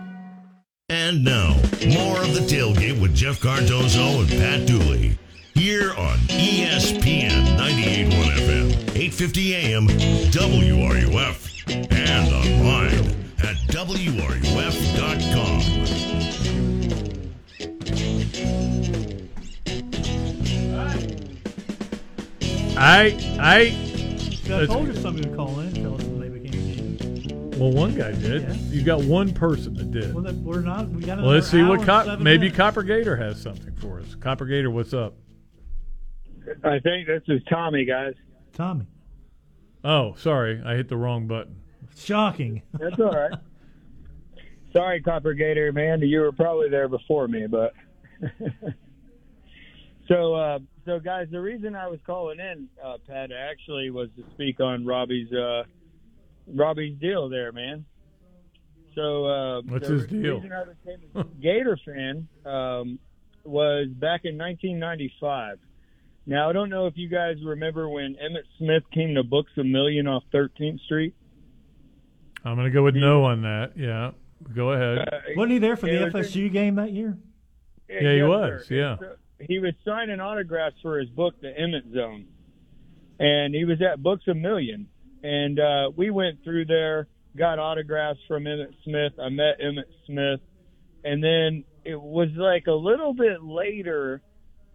And 0.90 1.24
now, 1.24 1.54
more 1.88 2.20
of 2.20 2.34
the 2.34 2.44
tailgate 2.46 3.00
with 3.00 3.14
Jeff 3.14 3.40
Cardozo 3.40 4.20
and 4.20 4.28
Pat 4.28 4.66
Dooley. 4.66 5.18
Here 5.54 5.92
on 5.92 6.18
ESPN 6.28 7.56
98.1 7.56 8.10
FM, 8.10 8.72
850 8.94 9.54
AM, 9.54 9.88
WRUF, 9.88 11.48
and 11.90 12.34
online 12.34 13.19
at 13.42 13.56
WRUF.com. 13.68 15.30
I 22.76 23.14
I. 23.38 23.76
I 24.52 24.66
told 24.66 24.88
you 24.88 24.94
somebody 24.96 25.28
would 25.28 25.36
call 25.36 25.60
in 25.60 25.66
and 25.66 25.76
tell 25.76 25.94
us 25.94 26.02
when 26.02 26.20
they 26.20 26.28
became 26.28 26.60
a 26.60 26.98
game. 27.28 27.50
Well, 27.52 27.70
one 27.72 27.94
guy 27.94 28.12
did. 28.12 28.42
Yeah. 28.42 28.54
You 28.54 28.82
got 28.82 29.04
one 29.04 29.32
person 29.32 29.74
that 29.74 29.90
did. 29.90 30.14
Well, 30.14 30.24
that 30.24 30.34
we're 30.36 30.60
not. 30.60 30.88
We 30.88 31.02
got. 31.02 31.18
Well, 31.18 31.28
let's 31.28 31.48
see 31.48 31.62
what 31.62 31.84
Cop, 31.84 32.18
maybe 32.18 32.38
minutes. 32.38 32.56
Copper 32.56 32.82
Gator 32.82 33.16
has 33.16 33.40
something 33.40 33.76
for 33.76 34.00
us. 34.00 34.14
Copper 34.16 34.46
Gator, 34.46 34.70
what's 34.70 34.94
up? 34.94 35.14
I 36.64 36.78
think 36.80 37.06
this 37.06 37.22
is 37.28 37.42
Tommy, 37.48 37.84
guys. 37.84 38.14
Tommy. 38.54 38.86
Oh, 39.84 40.14
sorry, 40.14 40.60
I 40.64 40.74
hit 40.74 40.88
the 40.88 40.96
wrong 40.96 41.26
button. 41.26 41.60
Shocking. 42.04 42.62
That's 42.78 42.98
all 42.98 43.12
right. 43.12 43.32
Sorry, 44.72 45.02
Copper 45.02 45.34
Gator, 45.34 45.72
man. 45.72 46.00
You 46.00 46.20
were 46.20 46.32
probably 46.32 46.68
there 46.68 46.88
before 46.88 47.26
me, 47.26 47.46
but 47.46 47.72
so 50.08 50.34
uh, 50.34 50.58
so 50.84 51.00
guys, 51.00 51.28
the 51.30 51.40
reason 51.40 51.74
I 51.74 51.88
was 51.88 51.98
calling 52.06 52.38
in, 52.38 52.68
uh, 52.82 52.98
Pat, 53.06 53.30
actually 53.32 53.90
was 53.90 54.08
to 54.16 54.24
speak 54.34 54.60
on 54.60 54.86
Robbie's 54.86 55.32
uh, 55.32 55.64
Robbie's 56.46 56.98
deal 56.98 57.28
there, 57.28 57.52
man. 57.52 57.84
So 58.94 59.26
uh, 59.26 59.62
What's 59.62 59.88
the 59.88 59.94
his 59.94 60.06
deal? 60.06 60.38
I 60.38 60.64
became 60.64 61.00
a 61.14 61.24
Gator 61.40 61.78
fan 61.84 62.28
um, 62.44 62.98
was 63.44 63.88
back 63.88 64.22
in 64.24 64.38
1995. 64.38 65.58
Now 66.26 66.48
I 66.48 66.52
don't 66.52 66.70
know 66.70 66.86
if 66.86 66.96
you 66.96 67.08
guys 67.08 67.36
remember 67.44 67.88
when 67.88 68.14
Emmitt 68.16 68.46
Smith 68.58 68.84
came 68.92 69.14
to 69.14 69.22
Books 69.24 69.52
a 69.56 69.64
Million 69.64 70.06
off 70.06 70.22
13th 70.32 70.80
Street. 70.84 71.14
I'm 72.44 72.54
going 72.56 72.66
to 72.66 72.70
go 72.72 72.82
with 72.82 72.94
no 72.96 73.24
on 73.24 73.42
that. 73.42 73.72
Yeah, 73.76 74.12
go 74.54 74.72
ahead. 74.72 75.06
Wasn't 75.36 75.52
he 75.52 75.58
there 75.58 75.76
for 75.76 75.86
the 75.86 76.02
Uh, 76.02 76.06
it 76.06 76.14
was- 76.14 76.26
FSU 76.34 76.50
game 76.50 76.76
that 76.76 76.92
year? 76.92 77.16
Yeah, 77.88 78.00
he 78.12 78.16
yes, 78.18 78.28
was, 78.28 78.66
sir. 78.66 78.74
yeah. 78.74 78.96
So 78.98 79.16
he 79.40 79.58
was 79.58 79.72
signing 79.84 80.20
autographs 80.20 80.76
for 80.80 80.98
his 80.98 81.08
book, 81.10 81.34
The 81.40 81.48
Emmitt 81.48 81.92
Zone, 81.92 82.26
and 83.18 83.54
he 83.54 83.64
was 83.64 83.82
at 83.82 84.02
Books 84.02 84.26
a 84.28 84.34
Million, 84.34 84.86
and 85.22 85.58
uh, 85.58 85.90
we 85.96 86.10
went 86.10 86.42
through 86.44 86.66
there, 86.66 87.08
got 87.36 87.58
autographs 87.58 88.20
from 88.28 88.44
Emmitt 88.44 88.74
Smith. 88.84 89.12
I 89.20 89.28
met 89.28 89.60
Emmitt 89.60 89.90
Smith, 90.06 90.40
and 91.04 91.22
then 91.22 91.64
it 91.84 92.00
was 92.00 92.28
like 92.36 92.66
a 92.68 92.72
little 92.72 93.12
bit 93.12 93.42
later. 93.42 94.22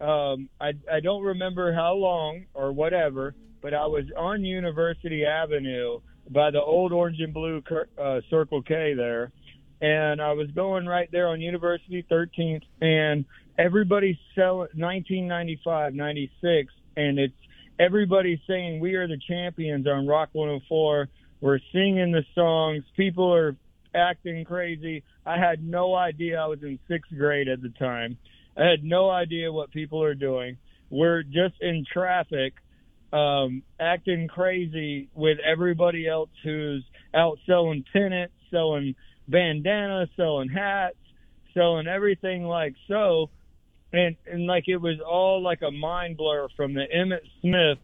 Um, 0.00 0.50
I 0.60 0.72
I 0.92 1.00
don't 1.00 1.22
remember 1.22 1.72
how 1.72 1.94
long 1.94 2.44
or 2.52 2.70
whatever, 2.72 3.34
but 3.62 3.72
I 3.72 3.86
was 3.86 4.04
on 4.16 4.44
University 4.44 5.24
Avenue 5.24 6.00
by 6.30 6.50
the 6.50 6.60
old 6.60 6.92
orange 6.92 7.20
and 7.20 7.32
blue 7.32 7.62
uh, 8.00 8.20
Circle 8.30 8.62
K 8.62 8.94
there, 8.94 9.32
and 9.80 10.20
I 10.20 10.32
was 10.32 10.50
going 10.50 10.86
right 10.86 11.08
there 11.12 11.28
on 11.28 11.40
University 11.40 12.04
13th, 12.10 12.62
and 12.80 13.24
everybody's 13.58 14.16
selling 14.34 14.68
1995, 14.74 15.94
96, 15.94 16.72
and 16.96 17.18
it's 17.18 17.34
everybody's 17.78 18.38
saying 18.46 18.80
we 18.80 18.94
are 18.94 19.06
the 19.06 19.20
champions 19.28 19.86
on 19.86 20.06
Rock 20.06 20.30
104. 20.32 21.08
We're 21.40 21.58
singing 21.72 22.12
the 22.12 22.24
songs. 22.34 22.84
People 22.96 23.32
are 23.34 23.56
acting 23.94 24.44
crazy. 24.44 25.02
I 25.24 25.38
had 25.38 25.62
no 25.62 25.94
idea 25.94 26.40
I 26.40 26.46
was 26.46 26.62
in 26.62 26.78
sixth 26.88 27.12
grade 27.16 27.48
at 27.48 27.62
the 27.62 27.70
time. 27.70 28.16
I 28.56 28.64
had 28.64 28.82
no 28.82 29.10
idea 29.10 29.52
what 29.52 29.70
people 29.70 30.02
are 30.02 30.14
doing. 30.14 30.56
We're 30.88 31.22
just 31.22 31.60
in 31.60 31.84
traffic, 31.92 32.54
um, 33.12 33.62
acting 33.80 34.28
crazy 34.28 35.08
with 35.14 35.38
everybody 35.38 36.08
else 36.08 36.30
who's 36.42 36.84
out 37.14 37.38
selling 37.46 37.84
pennants, 37.92 38.34
selling 38.50 38.94
bandanas, 39.28 40.08
selling 40.16 40.48
hats, 40.48 40.96
selling 41.54 41.86
everything 41.86 42.44
like 42.44 42.74
so. 42.88 43.30
And, 43.92 44.16
and 44.30 44.46
like 44.46 44.64
it 44.66 44.76
was 44.76 44.98
all 45.00 45.42
like 45.42 45.62
a 45.66 45.70
mind 45.70 46.16
blur 46.16 46.48
from 46.56 46.74
the 46.74 46.84
Emmitt 46.94 47.22
Smith 47.40 47.78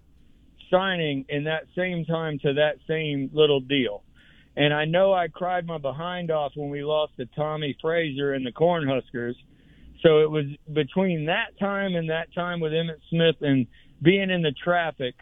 signing 0.71 1.25
in 1.29 1.45
that 1.45 1.65
same 1.77 2.05
time 2.05 2.39
to 2.41 2.55
that 2.55 2.77
same 2.89 3.31
little 3.33 3.61
deal. 3.61 4.03
And 4.57 4.75
I 4.75 4.85
know 4.85 5.13
I 5.13 5.29
cried 5.29 5.67
my 5.67 5.79
behind 5.79 6.31
off 6.31 6.53
when 6.55 6.71
we 6.71 6.83
lost 6.83 7.13
to 7.19 7.27
Tommie 7.27 7.77
Frazier 7.81 8.35
and 8.35 8.45
the 8.45 8.53
Cornhuskers. 8.53 9.35
So 10.03 10.21
it 10.21 10.31
was 10.31 10.45
between 10.73 11.27
that 11.27 11.59
time 11.59 11.95
and 11.95 12.11
that 12.11 12.35
time 12.35 12.61
with 12.61 12.73
Emmitt 12.73 13.01
Smith 13.09 13.37
and 13.41 13.67
being 14.03 14.31
in 14.31 14.43
the 14.43 14.53
traffic. 14.53 15.15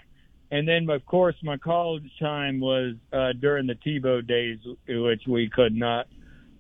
And 0.51 0.67
then, 0.67 0.89
of 0.91 1.07
course, 1.07 1.37
my 1.43 1.57
college 1.59 2.11
time 2.19 2.59
was 2.59 2.95
uh, 3.13 3.33
during 3.41 3.67
the 3.67 3.75
Tebow 3.75 4.27
days, 4.27 4.59
which 4.89 5.23
we 5.29 5.49
could 5.49 5.75
not, 5.75 6.07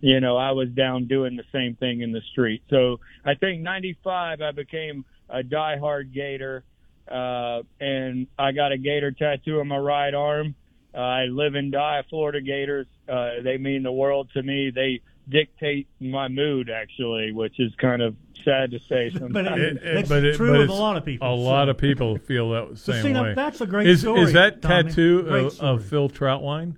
you 0.00 0.20
know, 0.20 0.36
I 0.36 0.52
was 0.52 0.68
down 0.68 1.08
doing 1.08 1.36
the 1.36 1.44
same 1.52 1.74
thing 1.74 2.00
in 2.00 2.12
the 2.12 2.20
street. 2.30 2.62
So 2.70 3.00
I 3.24 3.34
think 3.34 3.62
95, 3.62 4.40
I 4.40 4.52
became 4.52 5.04
a 5.28 5.42
diehard 5.42 6.14
Gator, 6.14 6.62
uh, 7.10 7.62
and 7.80 8.28
I 8.38 8.52
got 8.52 8.70
a 8.70 8.78
Gator 8.78 9.10
tattoo 9.10 9.58
on 9.58 9.68
my 9.68 9.76
right 9.76 10.14
arm. 10.14 10.54
Uh, 10.94 10.98
I 10.98 11.24
live 11.24 11.54
and 11.54 11.72
die 11.72 12.02
Florida 12.08 12.40
Gators. 12.40 12.86
Uh, 13.08 13.42
they 13.42 13.58
mean 13.58 13.82
the 13.82 13.92
world 13.92 14.28
to 14.34 14.42
me. 14.42 14.70
They 14.72 15.00
dictate 15.30 15.88
my 16.00 16.28
mood, 16.28 16.68
actually, 16.70 17.32
which 17.32 17.58
is 17.58 17.72
kind 17.76 18.02
of 18.02 18.16
sad 18.44 18.70
to 18.72 18.78
say 18.88 19.10
sometimes. 19.10 19.32
But 19.32 19.46
it- 19.58 19.76
It- 19.76 19.94
That's 19.94 20.08
but 20.08 20.24
it- 20.24 20.36
true 20.36 20.52
but 20.52 20.58
with 20.60 20.70
a 20.70 20.74
lot 20.74 20.96
of 20.96 21.04
people, 21.04 21.26
A 21.32 21.36
so- 21.36 21.42
lot 21.42 21.68
of 21.68 21.78
people 21.78 22.16
feel 22.18 22.50
that 22.50 22.78
same 22.78 23.02
see, 23.02 23.12
now, 23.12 23.22
way. 23.24 23.34
that's 23.34 23.60
a 23.60 23.66
great 23.66 23.86
is, 23.86 24.00
story, 24.00 24.20
Is 24.22 24.32
that 24.32 24.62
Tommy. 24.62 24.84
tattoo 24.84 25.20
of, 25.28 25.60
of 25.60 25.84
Phil 25.84 26.08
Troutwine? 26.08 26.74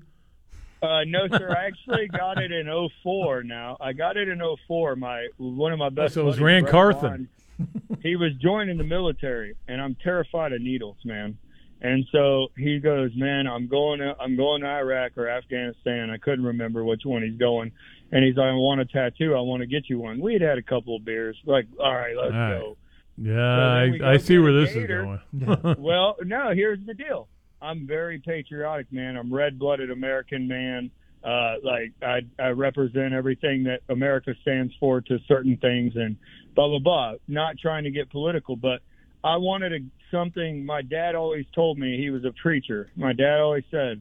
Uh, 0.83 1.05
no, 1.07 1.29
sir. 1.29 1.49
I 1.57 1.67
actually 1.67 2.09
got 2.09 2.43
it 2.43 2.51
in 2.51 2.67
'04. 3.05 3.45
Now 3.45 3.77
I 3.81 3.93
got 3.93 4.17
it 4.17 4.27
in 4.29 4.41
'04. 4.67 4.97
My 4.97 5.29
one 5.37 5.73
of 5.73 5.79
my 5.79 5.89
best. 5.91 6.15
so 6.15 6.23
it 6.23 6.25
was 6.25 6.41
Rand 6.41 6.65
Brett 6.65 6.73
Carthen. 6.73 7.29
Bond, 7.59 7.99
he 8.03 8.17
was 8.17 8.33
joining 8.43 8.79
the 8.79 8.85
military, 8.85 9.55
and 9.69 9.81
I'm 9.81 9.95
terrified 10.03 10.53
of 10.53 10.61
needles, 10.61 10.97
man. 11.05 11.39
And 11.83 12.05
so 12.13 12.49
he 12.57 12.79
goes, 12.81 13.11
man, 13.17 13.47
I'm 13.47 13.69
going 13.69 14.01
to 14.01 14.17
I'm 14.19 14.37
going 14.37 14.63
to 14.63 14.67
Iraq 14.69 15.17
or 15.17 15.29
Afghanistan. 15.29 16.11
I 16.11 16.17
couldn't 16.17 16.45
remember 16.45 16.85
which 16.85 17.03
one 17.05 17.23
he's 17.23 17.39
going. 17.39 17.71
And 18.13 18.25
he's 18.25 18.37
like, 18.37 18.47
I 18.47 18.53
want 18.53 18.81
a 18.81 18.85
tattoo. 18.85 19.35
I 19.35 19.41
want 19.41 19.63
to 19.63 19.67
get 19.67 19.89
you 19.89 19.99
one. 19.99 20.21
We 20.21 20.35
had 20.35 20.43
had 20.43 20.59
a 20.59 20.63
couple 20.63 20.95
of 20.97 21.05
beers. 21.05 21.37
Like, 21.47 21.67
all 21.81 21.95
right, 21.95 22.15
let's 22.15 22.33
All 22.35 22.39
right. 22.39 22.61
go. 22.61 22.77
Yeah, 23.17 23.81
then 23.83 23.91
we 23.93 23.97
I, 23.97 23.99
go 23.99 24.09
I 24.11 24.17
see 24.19 24.39
where 24.39 24.51
a 24.51 24.65
this 24.65 24.77
is 24.77 24.87
going. 24.87 25.21
well, 25.79 26.17
no, 26.25 26.53
here's 26.55 26.79
the 26.87 26.95
deal. 26.95 27.29
I'm 27.61 27.87
very 27.87 28.19
patriotic, 28.19 28.93
man. 28.93 29.17
I'm 29.17 29.33
red-blooded 29.33 29.91
American 29.91 30.49
man. 30.49 30.91
Uh, 31.25 31.55
like 31.63 31.93
I, 32.03 32.23
I 32.43 32.49
represent 32.49 33.15
everything 33.15 33.65
that 33.65 33.81
America 33.89 34.35
stands 34.43 34.73
for 34.81 35.01
to 35.03 35.19
certain 35.29 35.57
things 35.59 35.93
and 35.95 36.17
blah 36.57 36.69
blah 36.69 36.81
blah. 36.81 37.15
Not 37.29 37.59
trying 37.59 37.85
to 37.85 37.93
get 37.93 38.11
political, 38.11 38.57
but 38.57 38.81
I 39.23 39.37
wanted 39.37 39.73
a, 39.73 39.79
something. 40.11 40.67
My 40.67 40.83
dad 40.83 41.15
always 41.15 41.47
told 41.55 41.79
me 41.79 41.97
he 41.97 42.11
was 42.11 42.25
a 42.25 42.33
preacher. 42.43 42.91
My 42.97 43.13
dad 43.13 43.39
always 43.39 43.63
said, 43.71 44.01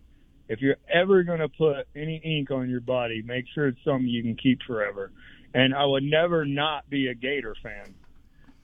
if 0.52 0.62
you're 0.62 0.78
ever 0.94 1.24
going 1.24 1.40
to 1.40 1.50
put 1.50 1.88
any 1.96 2.18
ink 2.24 2.52
on 2.52 2.70
your 2.70 2.82
body, 2.82 3.22
make 3.22 3.46
sure 3.54 3.68
it's 3.68 3.84
something 3.86 4.08
you 4.08 4.22
can 4.22 4.36
keep 4.36 4.60
forever. 4.68 5.12
And 5.54 5.74
I 5.74 5.86
would 5.86 6.04
never 6.04 6.46
not 6.46 6.90
be 6.90 7.08
a 7.08 7.16
Gator 7.16 7.56
fan 7.64 7.94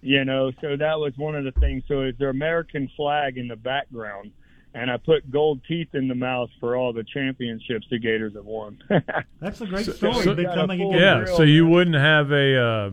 you 0.02 0.24
know 0.24 0.52
so 0.62 0.78
that 0.78 1.00
was 1.00 1.12
one 1.18 1.34
of 1.36 1.44
the 1.44 1.52
things 1.60 1.82
so 1.88 2.02
it's 2.02 2.20
their 2.20 2.30
american 2.30 2.88
flag 2.96 3.36
in 3.36 3.48
the 3.48 3.56
background 3.56 4.32
and 4.76 4.92
i 4.92 4.96
put 4.96 5.30
gold 5.32 5.60
teeth 5.68 5.88
in 5.96 6.08
the 6.08 6.14
mouth 6.14 6.52
for 6.60 6.76
all 6.76 6.94
the 6.94 7.04
championships 7.04 7.88
the 7.90 7.98
gators 7.98 8.36
have 8.36 8.46
won 8.46 8.78
That's 9.42 9.60
a 9.60 9.66
great 9.66 9.86
So- 9.88 9.92
story. 9.94 10.24
so- 10.24 10.36
becoming 10.36 10.82
a 10.82 10.92
yeah, 10.92 11.20
Gator. 11.22 11.28
so 11.36 11.42
you 11.42 11.66
wouldn't 11.66 11.96
have 11.96 12.32
a, 12.32 12.56
uh, 12.64 12.90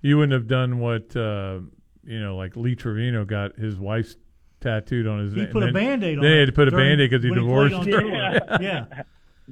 you 0.00 0.16
wouldn't 0.16 0.32
have 0.32 0.48
done 0.48 0.78
what, 0.78 1.14
uh, 1.14 1.60
you 2.02 2.18
know, 2.18 2.34
like 2.38 2.56
Lee 2.56 2.74
Trevino 2.74 3.26
got 3.26 3.56
his 3.56 3.76
wife's 3.76 4.16
tattooed 4.60 5.06
on 5.06 5.20
his. 5.20 5.34
He 5.34 5.46
put 5.46 5.62
a 5.62 5.66
then- 5.66 5.74
Band-Aid 5.74 6.18
on 6.18 6.22
Then 6.24 6.32
he 6.32 6.38
had 6.40 6.46
to 6.46 6.52
put 6.52 6.68
a 6.68 6.70
during- 6.70 6.86
band-aid 6.98 7.10
because 7.10 7.24
he 7.24 7.30
when 7.30 7.38
he 7.40 7.44
divorced 7.46 7.74
her. 7.76 8.00
tour. 8.00 8.08
yeah. 8.60 9.02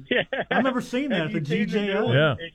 yeah 0.09 0.23
I 0.51 0.57
remember 0.57 0.81
seeing 0.81 1.09
that 1.09 1.27
Have 1.27 1.35
at 1.35 1.43
the 1.45 1.55
you 1.57 1.67
seen 1.67 1.87
the 1.87 1.93
GJO. 1.93 2.13
Yeah. 2.39 2.47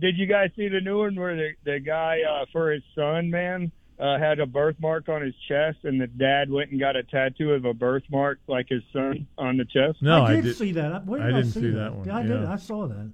did 0.00 0.18
you 0.18 0.26
guys 0.26 0.50
see 0.56 0.68
the 0.68 0.80
new 0.80 0.98
one 1.00 1.14
where 1.16 1.34
the 1.36 1.50
the 1.64 1.80
guy 1.80 2.20
uh 2.28 2.44
for 2.52 2.70
his 2.72 2.82
son 2.94 3.30
man 3.30 3.72
uh 3.98 4.18
had 4.18 4.40
a 4.40 4.46
birthmark 4.46 5.08
on 5.08 5.22
his 5.22 5.34
chest 5.48 5.78
and 5.84 5.98
the 5.98 6.06
dad 6.06 6.50
went 6.50 6.70
and 6.70 6.78
got 6.78 6.96
a 6.96 7.02
tattoo 7.02 7.52
of 7.52 7.64
a 7.64 7.72
birthmark 7.72 8.38
like 8.46 8.68
his 8.68 8.82
son 8.92 9.26
on 9.38 9.56
the 9.56 9.64
chest 9.64 10.02
No, 10.02 10.22
I 10.22 10.32
I 10.32 10.34
did, 10.36 10.44
did- 10.44 10.56
see 10.56 10.72
that. 10.72 11.06
Where 11.06 11.22
I 11.22 11.26
did 11.26 11.34
I, 11.34 11.36
didn't 11.40 11.52
see, 11.52 11.60
see 11.60 11.70
that? 11.70 11.76
that 11.78 11.94
one, 11.94 12.06
Yeah, 12.06 12.16
I 12.18 12.22
did. 12.22 12.40
yeah. 12.42 12.52
I 12.52 12.56
saw 12.56 12.86
that. 12.88 13.10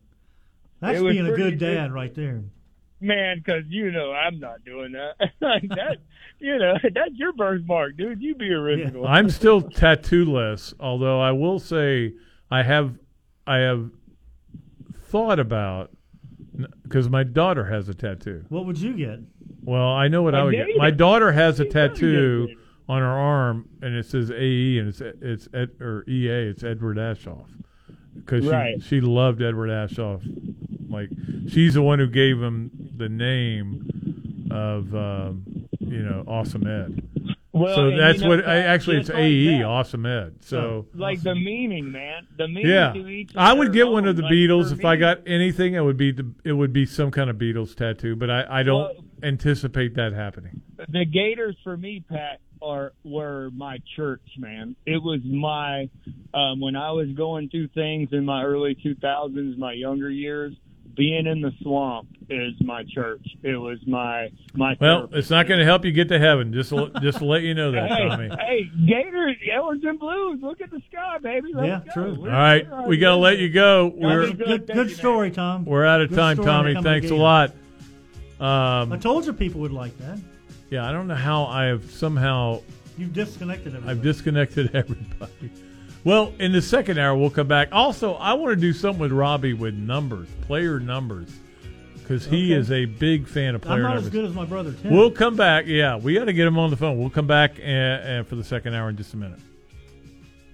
That's 0.81 1.01
being 1.01 1.20
a 1.20 1.29
pretty 1.29 1.43
good 1.45 1.59
good. 1.61 1.75
dad 1.77 1.93
right 1.93 2.12
there. 2.14 2.43
Man, 3.03 3.39
because 3.39 3.65
you 3.69 3.91
know 3.91 4.13
I'm 4.13 4.39
not 4.39 4.65
doing 4.65 4.93
that. 4.93 5.17
like 5.41 5.69
that, 5.71 5.99
you 6.39 6.57
know, 6.57 6.75
that's 6.95 7.15
your 7.15 7.33
birthmark, 7.33 7.97
dude. 7.97 8.23
You 8.23 8.35
be 8.37 8.53
original. 8.53 9.07
I'm 9.07 9.29
still 9.29 9.61
tattoo-less, 9.61 10.73
although 10.79 11.21
I 11.21 11.33
will 11.33 11.59
say 11.59 12.15
I 12.51 12.63
have, 12.63 12.97
I 13.47 13.59
have 13.59 13.91
thought 15.07 15.41
about 15.41 15.91
because 16.85 17.09
my 17.09 17.25
daughter 17.25 17.65
has 17.65 17.89
a 17.89 17.95
tattoo. 17.95 18.45
What 18.49 18.67
would 18.67 18.79
you 18.79 18.97
get? 18.97 19.19
Well, 19.63 19.89
I 19.89 20.09
know 20.09 20.23
what 20.23 20.35
I 20.35 20.45
would 20.45 20.53
get. 20.53 20.67
gator. 20.67 20.79
My 20.79 20.91
daughter 20.91 21.33
has 21.33 21.59
a 21.61 21.65
You 21.65 21.71
tattoo 21.71 22.57
on 22.89 23.01
her 23.01 23.07
arm, 23.07 23.69
and 23.81 23.97
it 23.97 24.07
says 24.07 24.31
AE, 24.31 24.79
and 24.79 24.89
it's 24.89 25.01
it's 25.01 25.49
Ed, 25.53 25.71
or 25.81 26.05
EA. 26.09 26.51
It's 26.51 26.63
Edward 26.63 26.99
Aschoff 26.99 27.49
because 28.15 28.45
she 28.45 28.89
she 28.89 29.01
loved 29.01 29.43
Edward 29.43 29.71
Aschoff. 29.71 30.23
Like 30.93 31.11
she's 31.49 31.74
the 31.74 31.82
one 31.82 31.99
who 31.99 32.07
gave 32.09 32.40
him 32.40 32.70
the 32.97 33.09
name 33.09 34.49
of 34.51 34.95
um, 34.95 35.68
you 35.80 36.03
know 36.03 36.24
Awesome 36.26 36.66
Ed. 36.66 37.09
Well, 37.55 37.74
so 37.74 37.97
that's 37.97 38.18
you 38.18 38.24
know, 38.24 38.36
what 38.36 38.49
I, 38.49 38.59
actually 38.61 38.97
it's 38.99 39.11
like 39.11 39.18
AE 39.18 39.59
that. 39.59 39.64
Awesome 39.66 40.07
Ed. 40.07 40.36
So 40.40 40.86
like 40.95 41.22
the 41.22 41.34
meaning, 41.34 41.93
man. 41.93 42.26
The 42.38 42.49
meaning 42.49 42.70
yeah, 42.70 42.93
to 42.93 43.07
each. 43.07 43.32
I 43.36 43.53
would 43.53 43.68
their 43.68 43.84
get 43.84 43.88
one 43.88 44.07
of 44.07 44.16
the 44.16 44.22
Like, 44.22 44.32
Beatles 44.32 44.68
for 44.68 44.74
if 44.74 44.84
I 44.84 44.97
got 44.97 45.18
anything. 45.26 45.74
It 45.74 45.80
would 45.80 45.99
be 45.99 46.12
the, 46.12 46.32
it 46.45 46.53
would 46.53 46.72
be 46.72 46.86
some 46.86 47.11
kind 47.11 47.28
of 47.28 47.36
Beatles 47.36 47.74
tattoo, 47.74 48.16
but 48.16 48.30
I, 48.30 48.47
I 48.49 48.62
don't 48.62 48.80
Well- 48.80 49.05
anticipate 49.22 49.95
that 49.97 50.12
happening. 50.14 50.62
the 50.88 51.05
Gators 51.05 51.57
for 51.62 51.76
me, 51.76 52.03
Pat, 52.09 52.40
are 52.62 52.93
were 53.05 53.51
my 53.55 53.78
church, 53.97 54.22
man. 54.38 54.74
It 54.86 55.03
was 55.03 55.20
my 55.24 55.90
um, 56.32 56.61
when 56.61 56.74
I 56.74 56.93
was 56.93 57.09
going 57.14 57.51
through 57.51 57.68
things 57.68 58.09
in 58.12 58.24
my 58.24 58.45
early 58.45 58.74
2000s, 58.76 59.59
my 59.59 59.72
younger 59.72 60.09
years. 60.11 60.55
Being 60.97 61.26
in 61.26 61.40
the 61.40 61.53
swamp 61.62 62.09
is 62.28 62.53
my 62.61 62.84
church. 62.95 63.26
It 63.43 63.57
was 63.57 63.78
my 63.86 64.30
my. 64.55 64.76
Well, 64.80 65.09
it's 65.12 65.30
not 65.30 65.47
going 65.47 65.59
to 65.61 65.64
help 65.64 65.84
you 65.84 65.93
get 65.93 66.09
to 66.09 66.18
heaven. 66.18 66.53
Just 66.53 66.70
to, 66.70 66.90
just 67.03 67.18
to 67.18 67.24
let 67.24 67.43
you 67.43 67.55
know 67.55 67.72
that, 67.72 67.90
hey, 67.90 68.09
Tommy. 68.09 68.28
hey, 68.28 68.70
Gators, 68.86 69.36
yellows 69.45 69.78
and 69.84 69.99
blues. 69.99 70.40
Look 70.43 70.61
at 70.61 70.70
the 70.70 70.82
sky, 70.90 71.18
baby. 71.22 71.49
Let's 71.55 71.86
Yeah, 71.86 71.93
true. 71.93 72.14
We're- 72.20 72.32
All 72.32 72.38
right, 72.38 72.70
we're 72.70 72.86
we 72.88 72.99
got 72.99 73.11
to 73.11 73.16
let 73.16 73.38
you 73.38 73.49
go. 73.49 73.93
We're 73.97 74.22
a 74.22 74.32
good, 74.32 74.66
good 74.66 74.90
story, 74.90 75.30
Tom. 75.30 75.64
we're 75.64 75.84
out 75.86 76.01
of 76.03 76.11
Good 76.11 76.16
time, 76.16 76.36
Tommy. 76.36 76.70
becoming 76.70 77.01
Thanks 77.01 77.11
a 77.11 77.16
lot. 77.16 77.51
Um, 78.40 78.93
I 78.93 78.99
told 78.99 79.24
you 79.26 79.32
people 79.32 79.61
would 79.61 79.72
like 79.72 79.97
that. 79.99 80.18
yeah, 80.70 80.88
I 80.88 80.93
don't 80.93 81.07
know 81.09 81.14
how 81.14 81.45
I 81.45 81.64
have 81.66 81.90
somehow 81.90 82.61
You've 82.99 83.12
disconnected 83.14 83.68
everybody. 83.74 83.90
I've 83.99 84.03
disconnected 84.03 84.70
everybody. 84.74 85.51
Well, 86.05 86.33
in 86.39 86.53
the 86.53 86.63
second 86.63 86.99
hour, 86.99 87.17
we'll 87.17 87.31
come 87.31 87.47
back. 87.47 87.69
Also, 87.73 88.15
I 88.15 88.33
want 88.35 88.55
to 88.55 88.61
do 88.61 88.73
something 88.73 89.01
with 89.01 89.13
Robbie 89.13 89.53
with 89.55 89.75
numbers, 89.75 90.29
player 90.43 90.81
numbers, 90.81 91.29
because 91.95 92.27
he 92.27 92.53
Okay. 92.53 92.61
is 92.61 92.73
a 92.73 92.87
big 92.87 93.29
fan 93.29 93.55
of 93.55 93.61
player 93.61 93.83
numbers. 93.83 93.83
I'm 93.83 93.83
not 93.83 93.95
numbers. 93.95 94.07
as 94.07 94.13
good 94.13 94.25
as 94.25 94.35
my 94.35 94.45
brother 94.45 94.73
Tim. 94.83 94.93
We'll 94.97 95.13
come 95.13 95.37
back. 95.37 95.67
Yeah, 95.67 95.97
we 95.97 96.15
got 96.15 96.25
to 96.25 96.33
get 96.33 96.47
him 96.47 96.59
on 96.59 96.71
the 96.71 96.77
phone. 96.77 96.99
We'll 96.99 97.11
come 97.11 97.29
back 97.29 97.53
and, 97.59 97.67
and 98.03 98.27
for 98.27 98.35
the 98.35 98.43
second 98.45 98.75
hour 98.75 98.89
in 98.91 98.97
just 98.97 99.15
a 99.15 99.17
minute. 99.17 99.39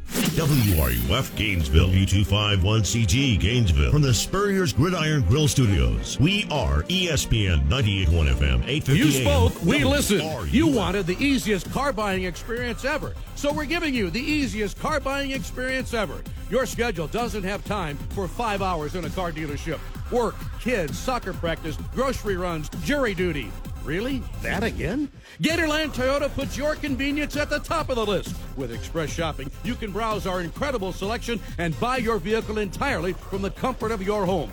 WRUF 0.09 1.37
Gainesville, 1.37 1.89
U251CG 1.89 3.39
Gainesville, 3.39 3.91
from 3.91 4.03
the 4.03 4.15
Spurrier's 4.15 4.73
Gridiron 4.73 5.23
Grill 5.23 5.49
Studios. 5.49 6.19
We 6.19 6.47
are 6.51 6.83
ESPN 6.85 7.69
98.1 7.69 8.07
FM, 8.35 8.67
850 8.67 8.95
You 8.95 9.11
spoke, 9.11 9.63
we 9.63 9.85
listened. 9.85 10.53
You 10.53 10.67
wanted 10.67 11.07
the 11.07 11.23
easiest 11.23 11.71
car 11.73 11.93
buying 11.93 12.25
experience 12.25 12.85
ever. 12.85 13.15
So 13.35 13.53
we're 13.53 13.67
giving 13.67 13.95
you 13.95 14.11
the 14.11 14.21
easiest 14.21 14.79
car 14.79 15.01
buying 15.01 15.33
experience 15.33 15.93
ever. 15.93 16.23
Your 16.51 16.67
schedule 16.67 17.09
doesn't 17.09 17.45
have 17.45 17.65
time 17.65 17.97
for 18.11 18.27
five 18.27 18.63
hours 18.63 18.95
in 18.95 19.05
a 19.05 19.11
car 19.11 19.33
dealership. 19.33 19.79
Work, 20.11 20.37
kids, 20.61 20.99
soccer 20.99 21.35
practice, 21.35 21.77
grocery 21.95 22.37
runs, 22.37 22.69
jury 22.83 23.15
duty. 23.15 23.51
Really? 23.89 24.23
That 24.43 24.65
again? 24.65 25.11
Gatorland 25.41 25.95
Toyota 25.95 26.31
puts 26.35 26.59
your 26.59 26.75
convenience 26.75 27.37
at 27.37 27.49
the 27.49 27.59
top 27.59 27.89
of 27.89 27.97
the 27.97 28.05
list. 28.05 28.37
With 28.55 28.71
Express 28.71 29.09
Shopping, 29.09 29.51
you 29.65 29.75
can 29.75 29.93
browse 29.93 30.27
our 30.27 30.43
incredible 30.43 30.93
selection 30.93 31.41
and 31.57 31.81
buy 31.81 31.97
your 31.97 32.19
vehicle 32.19 32.59
entirely 32.59 33.15
from 33.15 33.41
the 33.41 33.51
comfort 33.51 33.91
of 33.91 34.03
your 34.03 34.27
home. 34.27 34.53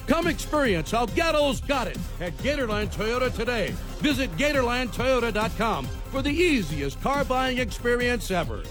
Come 0.07 0.27
experience 0.27 0.91
how 0.91 1.05
Gatto's 1.05 1.61
got 1.61 1.87
it 1.87 1.97
at 2.19 2.35
Gatorland 2.37 2.93
Toyota 2.93 3.33
today. 3.33 3.73
Visit 3.99 4.31
GatorlandToyota.com 4.37 5.85
for 6.11 6.21
the 6.21 6.29
easiest 6.29 7.01
car 7.01 7.23
buying 7.23 7.59
experience 7.59 8.31
ever. 8.31 8.63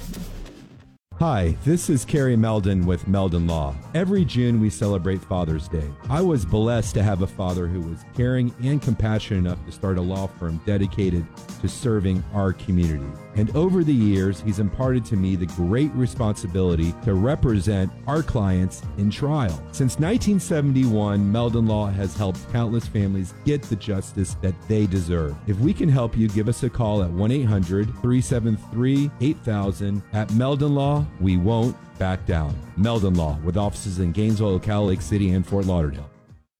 Hi, 1.21 1.55
this 1.66 1.91
is 1.91 2.07
Kerry 2.07 2.35
Meldon 2.35 2.87
with 2.87 3.07
Meldon 3.07 3.47
Law. 3.47 3.75
Every 3.93 4.25
June 4.25 4.59
we 4.59 4.71
celebrate 4.71 5.21
Father's 5.21 5.68
Day. 5.68 5.87
I 6.09 6.23
was 6.23 6.47
blessed 6.47 6.95
to 6.95 7.03
have 7.03 7.21
a 7.21 7.27
father 7.27 7.66
who 7.66 7.83
was 7.83 8.07
caring 8.16 8.55
and 8.62 8.81
compassionate 8.81 9.45
enough 9.45 9.62
to 9.66 9.71
start 9.71 9.99
a 9.99 10.01
law 10.01 10.29
firm 10.29 10.62
dedicated 10.64 11.27
to 11.61 11.68
serving 11.68 12.25
our 12.33 12.55
community. 12.55 13.05
And 13.37 13.55
over 13.55 13.85
the 13.85 13.93
years, 13.93 14.41
he's 14.41 14.61
imparted 14.61 15.05
to 15.07 15.16
me 15.16 15.37
the 15.37 15.45
great 15.45 15.93
responsibility 15.93 16.95
to 17.05 17.12
represent 17.12 17.93
our 18.07 18.23
clients 18.23 18.81
in 18.97 19.11
trial. 19.11 19.62
Since 19.73 19.99
1971, 19.99 21.31
Meldon 21.31 21.66
Law 21.66 21.89
has 21.89 22.16
helped 22.16 22.51
countless 22.51 22.87
families 22.87 23.35
get 23.45 23.62
the 23.62 23.77
justice 23.77 24.37
that 24.41 24.55
they 24.68 24.87
deserve. 24.87 25.37
If 25.47 25.59
we 25.59 25.75
can 25.75 25.91
help 25.91 26.16
you, 26.16 26.29
give 26.29 26.49
us 26.49 26.62
a 26.62 26.71
call 26.71 27.03
at 27.03 27.11
1 27.11 27.31
800 27.31 27.89
373 28.01 29.11
8000. 29.21 30.03
At 30.14 30.33
Meldon 30.33 30.75
Law, 30.75 31.07
we 31.21 31.37
won't 31.37 31.77
back 31.99 32.27
down. 32.27 32.57
Meldon 32.77 33.15
Law, 33.15 33.39
with 33.45 33.57
offices 33.57 33.99
in 33.99 34.13
Gainesville, 34.13 34.59
Ocala 34.59 34.89
Lake 34.89 35.03
City, 35.03 35.31
and 35.31 35.47
Fort 35.47 35.67
Lauderdale. 35.67 36.11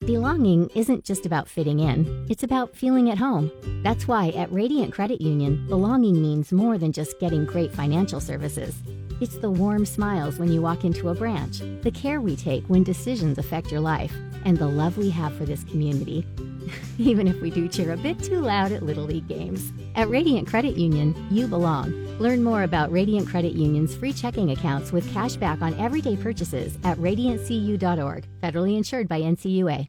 Belonging 0.07 0.71
isn't 0.75 1.05
just 1.05 1.27
about 1.27 1.47
fitting 1.47 1.81
in, 1.81 2.27
it's 2.31 2.43
about 2.43 2.75
feeling 2.75 3.11
at 3.11 3.19
home. 3.19 3.51
That's 3.83 4.09
why 4.09 4.29
at 4.29 4.51
Radiant 4.51 4.95
Credit 4.95 5.21
Union, 5.21 5.67
belonging 5.69 6.23
means 6.23 6.53
more 6.53 6.79
than 6.79 6.91
just 6.91 7.21
getting 7.21 7.45
great 7.45 7.71
financial 7.71 8.19
services. 8.19 8.75
It's 9.21 9.37
the 9.37 9.51
warm 9.51 9.85
smiles 9.85 10.39
when 10.39 10.51
you 10.51 10.63
walk 10.63 10.85
into 10.85 11.11
a 11.11 11.15
branch, 11.15 11.59
the 11.83 11.91
care 11.91 12.23
we 12.23 12.35
take 12.35 12.65
when 12.65 12.83
decisions 12.83 13.37
affect 13.37 13.71
your 13.71 13.81
life, 13.81 14.15
and 14.47 14.57
the 14.57 14.67
love 14.67 14.97
we 14.97 15.11
have 15.11 15.35
for 15.35 15.45
this 15.45 15.65
community. 15.65 16.27
Even 16.99 17.27
if 17.27 17.41
we 17.41 17.51
do 17.51 17.69
cheer 17.69 17.93
a 17.93 17.97
bit 17.97 18.23
too 18.23 18.41
loud 18.41 18.73
at 18.73 18.83
Little 18.83 19.05
League 19.05 19.29
games. 19.29 19.73
At 19.95 20.09
Radiant 20.09 20.49
Credit 20.49 20.77
Union, 20.77 21.15
you 21.31 21.47
belong. 21.47 21.93
Learn 22.19 22.43
more 22.43 22.63
about 22.63 22.91
Radiant 22.91 23.29
Credit 23.29 23.53
Union's 23.53 23.95
free 23.95 24.13
checking 24.13 24.51
accounts 24.51 24.93
with 24.93 25.13
cash 25.13 25.37
back 25.37 25.63
on 25.63 25.79
everyday 25.79 26.17
purchases 26.17 26.79
at 26.85 26.99
radiantcu.org, 26.99 28.27
federally 28.43 28.77
insured 28.77 29.09
by 29.09 29.21
NCUA. 29.21 29.89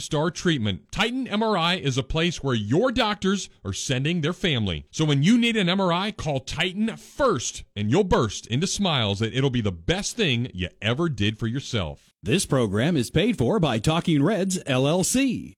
star 0.01 0.31
treatment. 0.31 0.91
Titan 0.91 1.27
MRI 1.27 1.79
is 1.79 1.97
a 1.97 2.03
place 2.03 2.43
where 2.43 2.55
your 2.55 2.91
doctors 2.91 3.49
are 3.63 3.73
sending 3.73 4.21
their 4.21 4.33
family. 4.33 4.85
So 4.91 5.05
when 5.05 5.23
you 5.23 5.37
need 5.37 5.55
an 5.55 5.67
MRI, 5.67 6.15
call 6.15 6.41
Titan 6.41 6.97
first 6.97 7.63
and 7.75 7.89
you'll 7.89 8.03
burst 8.03 8.47
into 8.47 8.67
smiles 8.67 9.19
that 9.19 9.33
it'll 9.33 9.49
be 9.49 9.61
the 9.61 9.71
best 9.71 10.17
thing 10.17 10.49
you 10.53 10.69
ever 10.81 11.07
did 11.07 11.39
for 11.39 11.47
yourself. 11.47 12.11
This 12.23 12.45
program 12.45 12.97
is 12.97 13.09
paid 13.09 13.37
for 13.37 13.59
by 13.59 13.79
Talking 13.79 14.21
Reds 14.21 14.61
LLC. 14.65 15.55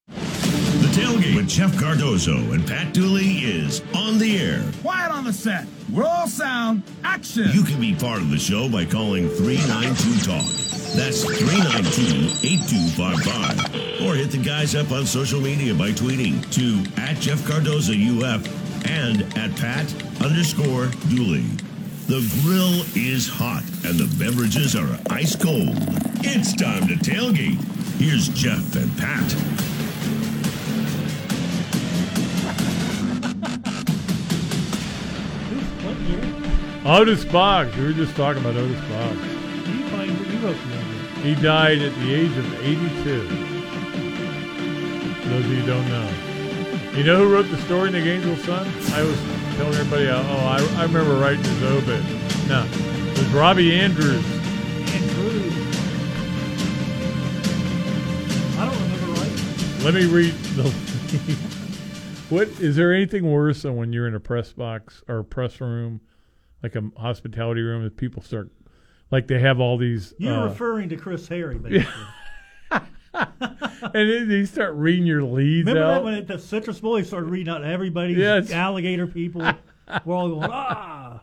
Tailgate 0.93 1.35
with 1.35 1.49
Jeff 1.49 1.75
Cardozo 1.79 2.35
and 2.51 2.67
Pat 2.67 2.93
Dooley 2.93 3.37
is 3.39 3.81
on 3.95 4.19
the 4.19 4.37
air. 4.37 4.63
Quiet 4.83 5.11
on 5.11 5.23
the 5.23 5.33
set. 5.33 5.65
We're 5.91 6.05
all 6.05 6.27
sound. 6.27 6.83
Action. 7.03 7.49
You 7.51 7.63
can 7.63 7.81
be 7.81 7.95
part 7.95 8.21
of 8.21 8.29
the 8.29 8.37
show 8.37 8.69
by 8.69 8.85
calling 8.85 9.27
392 9.27 10.23
Talk. 10.23 10.45
That's 10.95 11.23
392 11.23 12.47
8255. 12.47 14.05
Or 14.07 14.13
hit 14.13 14.29
the 14.29 14.37
guys 14.37 14.75
up 14.75 14.91
on 14.91 15.07
social 15.07 15.41
media 15.41 15.73
by 15.73 15.89
tweeting 15.89 16.45
to 16.53 17.01
at 17.01 17.17
Jeff 17.17 17.43
Cardozo 17.43 17.93
UF 17.93 18.45
and 18.87 19.23
at 19.35 19.55
Pat 19.55 19.91
underscore 20.21 20.91
Dooley. 21.09 21.45
The 22.05 22.21
grill 22.43 22.85
is 22.95 23.27
hot 23.27 23.63
and 23.83 23.97
the 23.97 24.05
beverages 24.23 24.75
are 24.75 24.99
ice 25.09 25.35
cold. 25.35 25.73
It's 26.21 26.53
time 26.53 26.87
to 26.87 26.93
tailgate. 26.93 27.57
Here's 27.99 28.27
Jeff 28.29 28.75
and 28.75 28.95
Pat. 28.99 29.23
Otis 36.85 37.23
Boggs. 37.23 37.75
We 37.77 37.85
were 37.85 37.93
just 37.93 38.13
talking 38.15 38.41
about 38.41 38.57
Otis 38.57 38.79
Boggs. 38.89 39.21
You 39.67 39.85
played, 39.89 40.09
you 40.09 40.39
wrote 40.39 40.57
the 40.57 40.75
number. 40.75 40.93
He 41.21 41.35
died 41.35 41.81
at 41.81 41.95
the 41.95 42.13
age 42.13 42.35
of 42.37 42.53
82. 42.61 43.21
For 45.21 45.29
those 45.29 45.45
of 45.45 45.51
you 45.51 45.61
who 45.61 45.65
don't 45.65 45.87
know. 45.87 46.09
You 46.97 47.03
know 47.05 47.17
who 47.19 47.33
wrote 47.33 47.49
the 47.49 47.57
story 47.61 47.87
in 47.87 47.93
the 47.93 48.01
Gainesville 48.01 48.35
Sun? 48.37 48.67
I 48.93 49.01
was 49.01 49.17
telling 49.55 49.73
everybody, 49.75 50.09
uh, 50.09 50.21
oh, 50.21 50.45
I, 50.45 50.81
I 50.81 50.83
remember 50.83 51.15
writing 51.15 51.43
his 51.45 51.63
obit. 51.63 52.03
No, 52.49 52.67
it 52.69 53.17
was 53.17 53.27
Robbie 53.29 53.71
Andreu. 53.71 54.19
Andreu. 54.91 55.51
I 58.59 58.65
don't 58.65 58.81
remember 58.81 59.21
writing. 59.21 59.83
Let 59.85 59.93
me 59.93 60.05
read 60.05 60.33
the. 60.57 61.59
what 62.33 62.47
is 62.59 62.75
there 62.75 62.93
anything 62.93 63.31
worse 63.31 63.61
than 63.61 63.75
when 63.75 63.93
you're 63.93 64.07
in 64.07 64.15
a 64.15 64.19
press 64.19 64.53
box 64.53 65.03
or 65.07 65.19
a 65.19 65.23
press 65.23 65.61
room, 65.61 66.01
like 66.61 66.75
a 66.75 66.83
hospitality 66.97 67.61
room, 67.61 67.83
and 67.83 67.95
people 67.95 68.21
start, 68.21 68.49
like 69.11 69.27
they 69.27 69.39
have 69.39 69.59
all 69.59 69.77
these. 69.77 70.13
You're 70.17 70.33
uh, 70.33 70.45
referring 70.45 70.89
to 70.89 70.97
Chris 70.97 71.27
Harry, 71.27 71.57
basically. 71.57 71.93
and 72.71 73.93
then 73.93 74.27
they 74.27 74.45
start 74.45 74.73
reading 74.73 75.05
your 75.05 75.23
leads 75.23 75.67
Remember 75.67 75.87
out. 75.87 75.93
that 75.95 76.03
when 76.03 76.13
at 76.15 76.27
the 76.27 76.39
Citrus 76.39 76.79
Bowl 76.79 76.95
he 76.95 77.03
started 77.03 77.27
reading 77.27 77.53
out 77.53 77.63
everybody's 77.63 78.17
Yes. 78.17 78.51
alligator 78.51 79.05
people? 79.05 79.41
We're 80.05 80.15
all 80.15 80.29
going, 80.29 80.49
ah. 80.51 81.21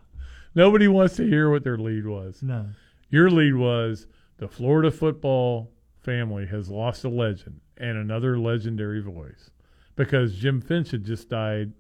Nobody 0.55 0.87
wants 0.89 1.17
to 1.17 1.27
hear 1.27 1.51
what 1.51 1.65
their 1.65 1.79
lead 1.79 2.07
was. 2.07 2.43
No. 2.43 2.67
Your 3.09 3.31
lead 3.31 3.55
was 3.57 4.07
the 4.39 4.47
Florida 4.49 4.91
football 4.91 5.73
family 5.99 6.47
has 6.47 6.69
lost 6.69 7.05
a 7.05 7.09
legend 7.09 7.61
and 7.77 7.99
another 7.99 8.39
legendary 8.39 9.01
voice 9.01 9.51
because 10.05 10.35
Jim 10.35 10.61
Finch 10.61 10.91
had 10.91 11.05
just 11.05 11.29
died 11.29 11.73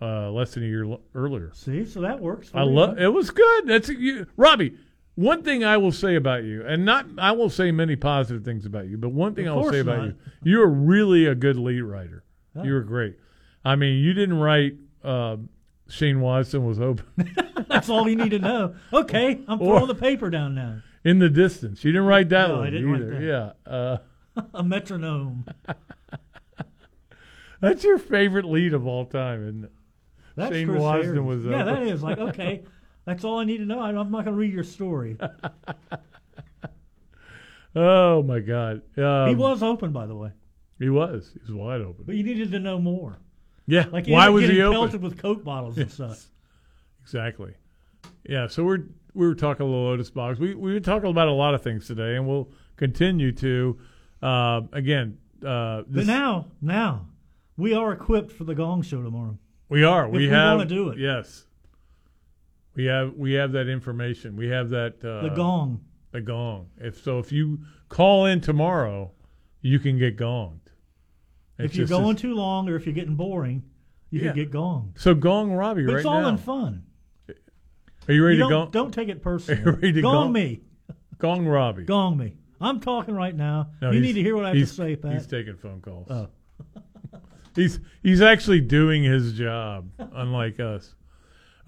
uh, 0.00 0.30
less 0.30 0.54
than 0.54 0.62
a 0.64 0.66
year 0.66 0.84
l- 0.84 1.00
earlier. 1.14 1.50
See, 1.54 1.84
so 1.84 2.00
that 2.00 2.20
works. 2.20 2.48
for 2.50 2.58
I 2.58 2.62
love 2.62 2.98
it. 2.98 3.08
Was 3.08 3.30
good. 3.30 3.66
That's 3.66 3.88
you, 3.88 4.26
Robbie. 4.36 4.76
One 5.14 5.42
thing 5.42 5.62
I 5.62 5.76
will 5.76 5.92
say 5.92 6.14
about 6.16 6.44
you, 6.44 6.64
and 6.66 6.84
not 6.84 7.06
I 7.18 7.32
will 7.32 7.50
say 7.50 7.70
many 7.70 7.96
positive 7.96 8.44
things 8.44 8.64
about 8.64 8.86
you, 8.88 8.96
but 8.96 9.10
one 9.10 9.34
thing 9.34 9.48
I 9.48 9.54
will 9.54 9.70
say 9.70 9.80
about 9.80 9.98
not. 9.98 10.06
you, 10.06 10.52
you 10.52 10.62
are 10.62 10.68
really 10.68 11.26
a 11.26 11.34
good 11.34 11.56
lead 11.56 11.82
writer. 11.82 12.24
Oh. 12.56 12.62
You 12.64 12.72
were 12.72 12.80
great. 12.82 13.16
I 13.64 13.76
mean, 13.76 14.02
you 14.02 14.12
didn't 14.14 14.38
write 14.38 14.74
uh, 15.04 15.36
Shane 15.88 16.20
Watson 16.20 16.64
was 16.64 16.80
open. 16.80 17.04
That's 17.68 17.88
all 17.90 18.08
you 18.08 18.16
need 18.16 18.30
to 18.30 18.38
know. 18.38 18.74
Okay, 18.92 19.40
I'm 19.46 19.60
Or- 19.60 19.66
throwing 19.76 19.88
the 19.88 19.94
paper 19.94 20.30
down 20.30 20.54
now. 20.54 20.78
in 21.04 21.18
the 21.18 21.28
distance. 21.28 21.84
You 21.84 21.92
didn't 21.92 22.06
write 22.06 22.28
that 22.30 22.48
No, 22.48 22.58
one 22.60 22.74
either. 22.74 23.20
Yeah. 23.66 23.70
Uh, 23.70 23.98
a 24.54 24.62
metronome. 24.62 25.44
that's 27.62 27.82
your 27.82 27.96
favorite 27.96 28.44
lead 28.44 28.74
of 28.74 28.86
all 28.86 29.06
time, 29.06 29.42
isn't 29.48 29.64
it? 29.64 29.72
That's 30.36 30.54
Shane 30.54 30.68
Harris. 30.68 31.18
was 31.18 31.44
Yeah, 31.46 31.64
that 31.64 31.82
is 31.82 32.02
like 32.02 32.18
okay. 32.18 32.64
That's 33.06 33.24
all 33.24 33.38
I 33.38 33.44
need 33.44 33.58
to 33.58 33.64
know. 33.64 33.80
I'm 33.80 33.94
not 33.94 34.10
going 34.10 34.26
to 34.26 34.32
read 34.32 34.52
your 34.52 34.64
story. 34.64 35.16
Oh 37.74 38.22
my 38.22 38.40
God. 38.40 38.82
Um, 38.98 39.28
he 39.30 39.34
was 39.34 39.62
open, 39.62 39.92
by 39.92 40.06
the 40.06 40.14
way, 40.14 40.30
He 40.78 40.90
was. 40.90 41.30
He 41.32 41.40
was 41.40 41.52
wide 41.52 41.80
open. 41.80 42.04
but 42.04 42.14
you 42.14 42.22
needed 42.22 42.50
to 42.52 42.58
know 42.60 42.78
more. 42.78 43.18
Yeah. 43.66 43.86
Like 43.90 44.06
Why 44.06 44.28
was 44.28 44.48
he 44.48 44.60
open? 44.60 44.78
pelted 44.78 45.02
with 45.02 45.16
Coke 45.18 45.42
bottles 45.42 45.78
and 45.78 45.90
stuff. 45.90 46.26
Exactly. 47.02 47.54
Yeah. 48.28 48.46
So 48.48 48.62
we're 48.64 48.84
we 49.14 49.26
were 49.26 49.34
talking 49.34 49.64
a 49.64 49.68
little 49.68 49.86
Otis 49.86 50.10
Boggs. 50.10 50.38
We 50.38 50.54
we 50.54 50.72
were 50.74 50.80
talking 50.80 51.08
about 51.10 51.28
a 51.28 51.32
lot 51.32 51.54
of 51.54 51.62
things 51.62 51.86
today, 51.86 52.16
and 52.16 52.28
we'll 52.28 52.50
continue 52.76 53.32
to. 53.32 53.78
Uh, 54.22 54.60
again, 54.72 55.18
uh, 55.44 55.82
But 55.88 56.06
now, 56.06 56.46
now, 56.60 57.06
We 57.56 57.74
are 57.74 57.92
equipped 57.92 58.32
for 58.32 58.44
the 58.44 58.54
Gong 58.54 58.82
Show 58.82 59.02
tomorrow. 59.02 59.38
We 59.68 59.84
are. 59.84 60.06
If 60.06 60.12
we 60.12 60.18
we 60.20 60.28
have. 60.28 60.58
wanna 60.58 60.68
do 60.68 60.88
it. 60.90 60.98
Yes. 60.98 61.46
We 62.74 62.86
have. 62.86 63.14
We 63.14 63.34
have 63.34 63.52
that 63.52 63.68
information. 63.68 64.36
We 64.36 64.48
have 64.48 64.70
that. 64.70 65.04
Uh, 65.04 65.22
The 65.28 65.34
gong. 65.34 65.80
The 66.12 66.20
gong. 66.20 66.68
If 66.78 67.02
so, 67.02 67.18
if 67.18 67.32
you 67.32 67.60
call 67.88 68.26
in 68.26 68.40
tomorrow, 68.40 69.12
you 69.60 69.78
can 69.78 69.98
get 69.98 70.16
gonged. 70.16 70.58
if 71.58 71.74
you're 71.76 71.86
going 71.86 72.16
too 72.16 72.34
long 72.34 72.68
or 72.68 72.76
if 72.76 72.86
you're 72.86 72.94
getting 72.94 73.14
boring, 73.14 73.62
you 74.10 74.20
Yeah. 74.20 74.28
could 74.28 74.34
get 74.36 74.50
gonged. 74.50 74.98
So 74.98 75.14
gong 75.14 75.52
Robbie 75.52 75.84
But 75.86 75.92
right 75.92 75.98
it's 75.98 76.06
all 76.06 76.22
now. 76.22 76.28
in 76.30 76.36
fun. 76.38 76.84
Are 78.08 78.12
you 78.14 78.24
ready 78.24 78.38
You 78.38 78.44
to 78.44 78.48
gong? 78.50 78.70
don't 78.72 78.92
take 78.92 79.08
it 79.08 79.22
personally. 79.22 79.62
Are 79.64 79.66
you 79.66 79.72
ready 79.76 79.92
to 79.92 80.02
gong, 80.02 80.12
gong 80.14 80.32
me. 80.32 80.62
Gong 81.18 81.46
Robbie. 81.46 81.84
Gong 81.84 82.16
me. 82.16 82.34
I'm 82.60 82.80
talking 82.80 83.14
right 83.14 83.34
now. 83.34 83.70
No, 83.80 83.90
you 83.92 84.00
need 84.00 84.14
to 84.14 84.22
hear 84.22 84.34
what 84.34 84.44
I 84.44 84.48
have 84.48 84.56
to 84.58 84.66
say, 84.66 84.96
Pat. 84.96 85.12
He's 85.14 85.26
taking 85.26 85.56
phone 85.56 85.80
calls. 85.80 86.08
Oh. 86.10 86.28
He's 87.54 87.80
he's 88.02 88.20
actually 88.22 88.60
doing 88.60 89.02
his 89.02 89.32
job, 89.34 89.90
unlike 89.98 90.60
us. 90.60 90.94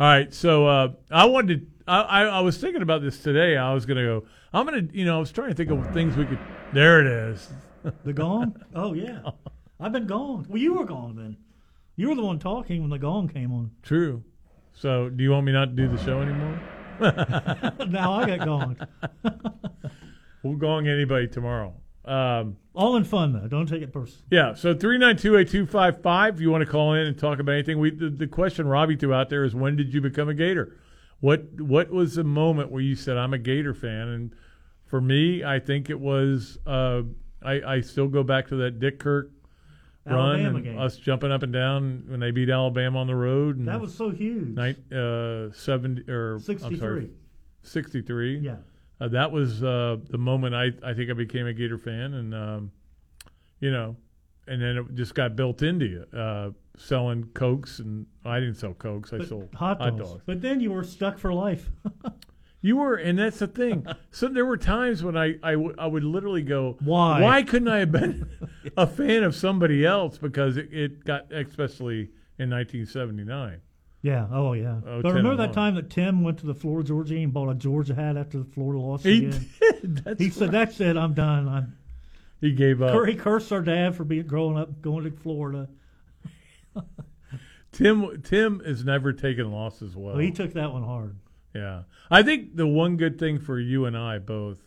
All 0.01 0.06
right, 0.06 0.32
so 0.32 0.66
uh, 0.66 0.93
I 1.11 1.27
wanted. 1.27 1.61
To, 1.61 1.66
I, 1.86 2.01
I 2.01 2.23
I 2.24 2.40
was 2.40 2.59
thinking 2.59 2.82
about 2.82 3.02
this 3.02 3.23
today. 3.23 3.56
I 3.56 3.73
was 3.74 3.86
gonna 3.86 4.05
go. 4.05 4.24
I'm 4.52 4.66
gonna. 4.66 4.89
You 4.93 5.05
know, 5.05 5.16
I 5.16 5.20
was 5.20 5.32
trying 5.32 5.51
to 5.51 5.55
think 5.55 5.70
of 5.70 5.93
things 5.93 6.16
we 6.16 6.27
could. 6.27 6.39
There 6.73 7.01
it 7.01 7.06
is. 7.06 7.52
The 8.05 8.12
gong? 8.12 8.56
Oh 8.74 8.94
yeah. 8.94 9.20
I've 9.78 9.93
been 9.93 10.06
gone. 10.06 10.47
Well, 10.48 10.59
you 10.59 10.74
were 10.74 10.85
gone 10.85 11.16
then. 11.16 11.36
You 11.97 12.09
were 12.09 12.15
the 12.15 12.23
one 12.23 12.39
talking 12.39 12.81
when 12.81 12.90
the 12.90 12.98
gong 12.98 13.28
came 13.28 13.52
on. 13.52 13.70
True. 13.82 14.24
So, 14.73 15.09
do 15.09 15.23
you 15.23 15.31
want 15.31 15.47
me 15.47 15.52
not 15.52 15.66
to 15.66 15.73
do 15.73 15.89
the 15.89 16.02
show 16.02 16.20
anymore? 16.20 16.61
now 17.01 18.15
I 18.15 18.27
got 18.27 18.40
gonged. 18.40 18.86
we'll 20.43 20.56
gong 20.56 20.89
anybody 20.89 21.28
tomorrow. 21.28 21.74
Um, 22.05 22.56
All 22.74 22.96
in 22.96 23.05
fun 23.05 23.32
though. 23.32 23.46
Don't 23.46 23.66
take 23.68 23.82
it 23.82 23.92
personally. 23.92 24.24
Yeah, 24.30 24.55
so 24.55 24.74
three 24.74 24.98
nine 24.98 25.16
two 25.16 25.36
eight 25.36 25.48
two 25.48 25.64
five 25.66 26.02
five. 26.02 26.34
If 26.34 26.40
you 26.40 26.51
want 26.51 26.64
to 26.64 26.70
call 26.70 26.94
in 26.94 27.06
and 27.06 27.16
talk 27.16 27.38
about 27.38 27.52
anything, 27.52 27.78
we 27.78 27.90
the, 27.90 28.10
the 28.10 28.26
question 28.26 28.66
Robbie 28.66 28.96
threw 28.96 29.14
out 29.14 29.28
there 29.30 29.44
is 29.44 29.55
when 29.55 29.76
did 29.76 29.94
you 29.94 30.01
become 30.01 30.28
a 30.28 30.34
Gator? 30.34 30.76
What 31.20 31.60
what 31.60 31.90
was 31.90 32.16
the 32.16 32.24
moment 32.24 32.70
where 32.72 32.82
you 32.82 32.96
said 32.96 33.16
I'm 33.16 33.32
a 33.32 33.38
Gator 33.38 33.74
fan? 33.74 34.09
And 34.09 34.34
for 34.86 35.01
me, 35.01 35.44
I 35.44 35.60
think 35.60 35.88
it 35.88 36.01
was 36.01 36.59
uh, 36.66 37.02
I 37.42 37.60
I 37.76 37.80
still 37.80 38.09
go 38.09 38.22
back 38.24 38.48
to 38.48 38.56
that 38.56 38.80
Dick 38.80 38.98
Kirk 38.98 39.30
run 40.05 40.18
Alabama 40.40 40.56
and 40.56 40.64
game. 40.64 40.78
us 40.78 40.96
jumping 40.96 41.30
up 41.32 41.42
and 41.44 41.52
down 41.52 42.05
when 42.09 42.18
they 42.20 42.30
beat 42.32 42.51
Alabama 42.51 42.98
on 42.98 43.06
the 43.06 43.14
road. 43.14 43.56
And 43.56 43.68
That 43.68 43.80
was 43.80 43.94
so 43.94 44.10
huge. 44.10 44.48
night 44.48 44.76
uh, 44.92 45.52
seventy 45.52 46.02
or 46.10 46.40
sixty 46.40 46.76
three. 46.76 47.10
Sixty 47.62 48.02
three. 48.02 48.38
Yeah. 48.38 48.56
Uh, 49.01 49.09
that 49.09 49.33
was 49.33 49.62
uh, 49.62 49.97
the 50.11 50.19
moment 50.19 50.55
I, 50.55 50.71
I 50.83 50.95
think 50.95 51.11
I 51.11 51.15
became 51.15 51.47
a 51.47 51.53
Gator 51.53 51.79
fan, 51.79 52.15
and 52.15 52.35
um, 52.35 52.73
you 53.61 53.71
know, 53.71 53.97
and 54.47 54.62
then 54.62 54.77
it 54.77 54.95
just 54.95 55.15
got 55.15 55.37
built 55.37 55.62
into 55.62 55.87
you. 55.87 56.05
Uh, 56.16 56.51
selling 56.77 57.25
cokes, 57.35 57.79
and 57.79 58.07
I 58.25 58.41
didn't 58.41 58.57
sell 58.57 58.75
cokes. 58.75 59.12
I 59.12 59.19
But 59.19 59.29
sold 59.29 59.49
hot 59.55 59.79
dogs. 59.79 60.23
But 60.27 60.41
then 60.41 60.61
you 60.61 60.73
were 60.73 60.85
stuck 60.85 61.19
for 61.19 61.33
life. 61.33 61.71
You 62.65 62.77
were, 62.77 62.95
and 62.95 63.19
that's 63.19 63.41
the 63.41 63.47
thing. 63.47 63.87
so 64.11 64.27
there 64.27 64.47
were 64.47 64.57
times 64.57 65.05
when 65.05 65.19
I, 65.19 65.35
I, 65.43 65.53
w- 65.53 65.75
I 65.77 65.87
would 65.87 66.03
literally 66.03 66.41
go, 66.41 66.79
Why? 66.81 67.21
Why 67.21 67.43
couldn't 67.43 67.69
I 67.69 67.81
have 67.81 67.93
been 67.93 68.27
a 68.79 68.87
fan 68.87 69.23
of 69.23 69.37
somebody 69.37 69.85
else? 69.85 70.16
Because 70.16 70.57
it, 70.57 70.73
it 70.73 71.05
got, 71.05 71.31
especially 71.31 72.09
in 72.39 72.49
1979. 72.49 73.61
Yeah. 74.05 74.26
Oh, 74.31 74.52
yeah. 74.52 74.81
Oh, 74.86 75.01
but 75.01 75.14
remember 75.14 75.39
that 75.47 75.55
time 75.55 75.76
that 75.76 75.89
Tim 75.89 76.22
went 76.22 76.39
to 76.40 76.47
the 76.47 76.52
Florida 76.55 76.86
Georgia 76.86 77.16
and 77.16 77.32
bought 77.32 77.48
a 77.48 77.55
Georgia 77.55 77.94
hat 77.94 78.18
after 78.18 78.36
the 78.39 78.44
Florida 78.44 78.78
lost 78.78 79.02
He 79.05 79.26
again? 79.28 79.48
did. 80.05 80.18
He 80.18 80.28
said, 80.28 80.51
"That's 80.51 80.78
it. 80.78 80.98
I'm 80.98 81.14
done. 81.14 81.48
I'm." 81.48 81.76
He 82.43 82.52
gave 82.52 82.82
up. 82.82 83.06
He 83.06 83.14
cursed 83.14 83.51
our 83.51 83.62
dad 83.62 83.97
for 83.97 84.05
being 84.05 84.26
growing 84.26 84.59
up 84.59 84.82
going 84.82 85.05
to 85.05 85.10
Florida. 85.10 85.70
Tim 87.72 88.20
Tim 88.22 88.60
has 88.60 88.85
never 88.85 89.12
taken 89.14 89.51
losses 89.51 89.97
well. 89.97 90.14
Well, 90.14 90.18
he 90.22 90.31
took 90.31 90.52
that 90.52 90.70
one 90.72 90.82
hard. 90.85 91.16
Yeah. 91.55 91.85
I 92.10 92.22
think 92.22 92.56
the 92.56 92.66
one 92.66 92.97
good 92.98 93.18
thing 93.18 93.39
for 93.39 93.59
you 93.59 93.86
and 93.86 93.97
I 93.97 94.18
both 94.18 94.59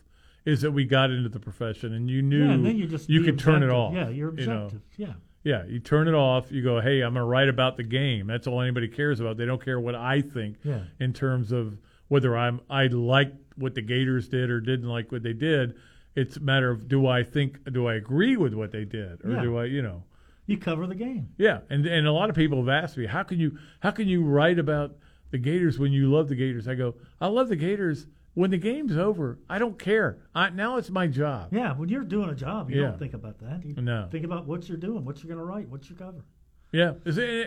is 0.44 0.62
that 0.62 0.72
we 0.72 0.84
got 0.84 1.10
into 1.10 1.28
the 1.28 1.38
profession 1.38 1.94
and 1.94 2.10
you 2.10 2.22
knew 2.22 2.44
Yeah, 2.44 2.52
and 2.52 2.66
then 2.66 2.76
you 2.76 2.86
just 2.86 3.08
you 3.08 3.22
could 3.22 3.38
turn 3.38 3.62
it 3.62 3.70
off. 3.70 3.94
Yeah, 3.94 4.08
you're 4.08 4.38
you 4.38 4.46
know. 4.46 4.64
objective. 4.64 4.82
Yeah. 4.96 5.12
Yeah, 5.48 5.64
you 5.66 5.78
turn 5.80 6.08
it 6.08 6.14
off. 6.14 6.52
You 6.52 6.62
go, 6.62 6.80
hey, 6.80 7.00
I'm 7.00 7.14
going 7.14 7.24
to 7.24 7.28
write 7.28 7.48
about 7.48 7.76
the 7.78 7.82
game. 7.82 8.26
That's 8.26 8.46
all 8.46 8.60
anybody 8.60 8.86
cares 8.88 9.18
about. 9.20 9.36
They 9.38 9.46
don't 9.46 9.64
care 9.64 9.80
what 9.80 9.94
I 9.94 10.20
think 10.20 10.56
Yeah. 10.62 10.80
in 11.00 11.12
terms 11.12 11.52
of 11.52 11.78
whether 12.08 12.36
I'm 12.36 12.60
I 12.68 12.86
liked 12.88 13.36
what 13.56 13.74
the 13.74 13.82
Gators 13.82 14.28
did 14.28 14.50
or 14.50 14.60
didn't 14.60 14.88
like 14.88 15.10
what 15.10 15.22
they 15.22 15.32
did. 15.32 15.74
It's 16.14 16.36
a 16.36 16.40
matter 16.40 16.70
of 16.70 16.86
do 16.88 17.06
I 17.06 17.22
think 17.22 17.50
do 17.72 17.86
I 17.86 17.94
agree 17.94 18.36
with 18.36 18.52
what 18.54 18.72
they 18.72 18.84
did 18.84 19.24
or 19.24 19.32
Yeah. 19.32 19.42
do 19.42 19.56
I 19.58 19.64
you 19.64 19.82
know 19.82 20.04
You 20.46 20.56
cover 20.58 20.86
the 20.86 20.94
game. 20.94 21.28
yeah, 21.38 21.60
and 21.70 21.86
and 21.86 22.06
a 22.06 22.12
lot 22.12 22.28
of 22.30 22.36
people 22.36 22.58
have 22.58 22.68
asked 22.68 22.96
me, 22.98 23.06
how 23.06 23.22
can 23.22 23.38
you 23.38 23.56
how 23.80 23.90
can 23.90 24.06
you 24.08 24.22
write 24.24 24.58
about 24.58 24.96
the 25.30 25.38
Gators 25.38 25.78
when 25.78 25.92
you 25.92 26.10
love 26.10 26.28
the 26.28 26.34
Gators? 26.36 26.66
I 26.68 26.74
go, 26.74 26.94
I 27.20 27.26
love 27.28 27.48
the 27.48 27.56
Gators. 27.56 28.06
When 28.38 28.52
the 28.52 28.56
game's 28.56 28.96
over, 28.96 29.40
I 29.50 29.58
don't 29.58 29.76
care. 29.80 30.18
I, 30.32 30.50
now 30.50 30.76
it's 30.76 30.90
my 30.90 31.08
job. 31.08 31.48
Yeah, 31.50 31.72
when 31.74 31.88
you're 31.88 32.04
doing 32.04 32.30
a 32.30 32.36
job, 32.36 32.70
you 32.70 32.76
Yeah. 32.80 32.90
don't 32.90 32.98
think 33.00 33.12
about 33.14 33.40
that. 33.40 33.64
You 33.64 33.74
No. 33.82 34.06
think 34.12 34.24
about 34.24 34.46
what 34.46 34.68
you're 34.68 34.78
doing, 34.78 35.04
what 35.04 35.20
you're 35.20 35.26
going 35.34 35.44
to 35.44 35.44
write, 35.44 35.68
what 35.68 35.90
you 35.90 35.96
cover. 35.96 36.24
Yeah, 36.70 36.92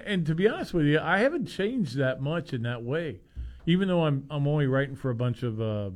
and 0.05 0.25
to 0.25 0.35
be 0.35 0.49
honest 0.49 0.73
with 0.73 0.85
you, 0.85 0.99
I 0.99 1.19
haven't 1.19 1.45
changed 1.45 1.95
that 1.95 2.21
much 2.21 2.51
in 2.51 2.63
that 2.63 2.83
way. 2.83 3.21
Even 3.65 3.87
though 3.87 4.03
I'm 4.03 4.25
I'm 4.29 4.45
only 4.45 4.67
writing 4.67 4.97
for 4.97 5.11
a 5.11 5.15
bunch 5.15 5.43
of 5.43 5.61
uh, 5.61 5.91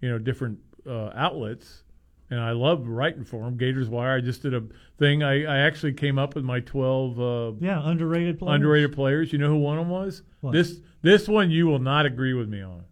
you 0.00 0.08
know 0.08 0.18
different 0.18 0.58
uh, 0.84 1.10
outlets, 1.14 1.84
and 2.28 2.40
I 2.40 2.50
love 2.52 2.88
writing 2.88 3.22
for 3.22 3.44
them. 3.44 3.56
Gators 3.56 3.88
Wire. 3.88 4.16
I 4.16 4.20
just 4.20 4.42
did 4.42 4.52
a 4.52 4.64
thing. 4.98 5.22
I, 5.22 5.44
I 5.44 5.58
actually 5.58 5.92
came 5.92 6.18
up 6.18 6.34
with 6.34 6.42
my 6.44 6.58
twelve 6.58 7.20
uh, 7.20 7.52
Yeah, 7.60 7.80
underrated 7.88 8.40
players. 8.40 8.54
underrated 8.56 8.92
players. 8.94 9.32
You 9.32 9.38
know 9.38 9.48
who 9.48 9.58
one 9.58 9.78
of 9.78 9.84
them 9.84 9.90
was? 9.92 10.22
What? 10.40 10.54
This 10.54 10.80
this 11.02 11.28
one 11.28 11.52
you 11.52 11.68
will 11.68 11.78
not 11.78 12.04
agree 12.04 12.34
with 12.34 12.48
me 12.48 12.62
on. 12.62 12.82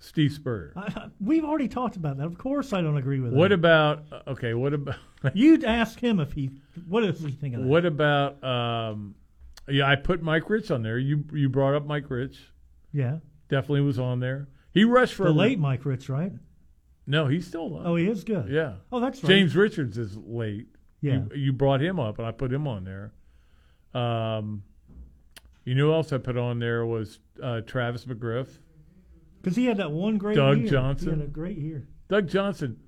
Steve 0.00 0.32
Spurrier. 0.32 0.72
I, 0.76 1.08
we've 1.20 1.44
already 1.44 1.68
talked 1.68 1.96
about 1.96 2.16
that. 2.16 2.26
Of 2.26 2.38
course, 2.38 2.72
I 2.72 2.80
don't 2.80 2.96
agree 2.96 3.20
with 3.20 3.32
that. 3.32 3.36
What 3.36 3.48
that. 3.48 3.54
about 3.54 4.04
okay? 4.26 4.54
What 4.54 4.72
about 4.74 4.96
You'd 5.34 5.62
ask 5.64 6.00
him 6.00 6.18
if 6.18 6.32
he. 6.32 6.50
What 6.88 7.02
does 7.02 7.20
he 7.20 7.30
think 7.30 7.54
of 7.54 7.60
that? 7.60 7.66
what 7.68 7.84
about 7.84 8.42
um? 8.42 9.14
Yeah, 9.68 9.86
I 9.86 9.94
put 9.96 10.22
Mike 10.22 10.48
Rich 10.50 10.70
on 10.70 10.82
there. 10.82 10.98
You 10.98 11.24
you 11.32 11.48
brought 11.48 11.74
up 11.74 11.86
Mike 11.86 12.08
Rich. 12.10 12.38
Yeah. 12.92 13.18
Definitely 13.48 13.82
was 13.82 13.98
on 13.98 14.20
there. 14.20 14.48
He 14.72 14.84
rushed 14.84 15.14
for 15.14 15.24
The 15.24 15.30
a- 15.30 15.32
late 15.32 15.58
Mike 15.58 15.84
Rich, 15.84 16.08
right? 16.08 16.32
No, 17.06 17.26
he's 17.26 17.46
still 17.46 17.62
alive. 17.62 17.82
Oh, 17.86 17.96
he 17.96 18.08
is 18.08 18.24
good. 18.24 18.48
Yeah. 18.48 18.74
Oh, 18.92 19.00
that's 19.00 19.22
right. 19.22 19.28
James 19.28 19.54
Richards 19.56 19.98
is 19.98 20.16
late. 20.16 20.68
Yeah. 21.00 21.14
You, 21.14 21.28
you 21.34 21.52
brought 21.52 21.82
him 21.82 21.98
up, 21.98 22.18
and 22.18 22.26
I 22.26 22.30
put 22.30 22.52
him 22.52 22.68
on 22.68 22.84
there. 22.84 23.12
Um, 24.00 24.62
you 25.64 25.74
know 25.74 25.86
who 25.86 25.92
else 25.94 26.12
I 26.12 26.18
put 26.18 26.36
on 26.36 26.58
there 26.60 26.86
was 26.86 27.18
uh, 27.42 27.62
Travis 27.62 28.04
McGriff, 28.04 28.48
Because 29.40 29.56
he 29.56 29.66
had 29.66 29.78
that 29.78 29.90
one 29.90 30.18
great 30.18 30.36
Doug 30.36 30.58
year. 30.58 30.68
Johnson. 30.70 31.08
He 31.14 31.20
had 31.20 31.24
a 31.24 31.30
great 31.30 31.58
year. 31.58 31.88
Doug 32.08 32.28
Johnson. 32.28 32.78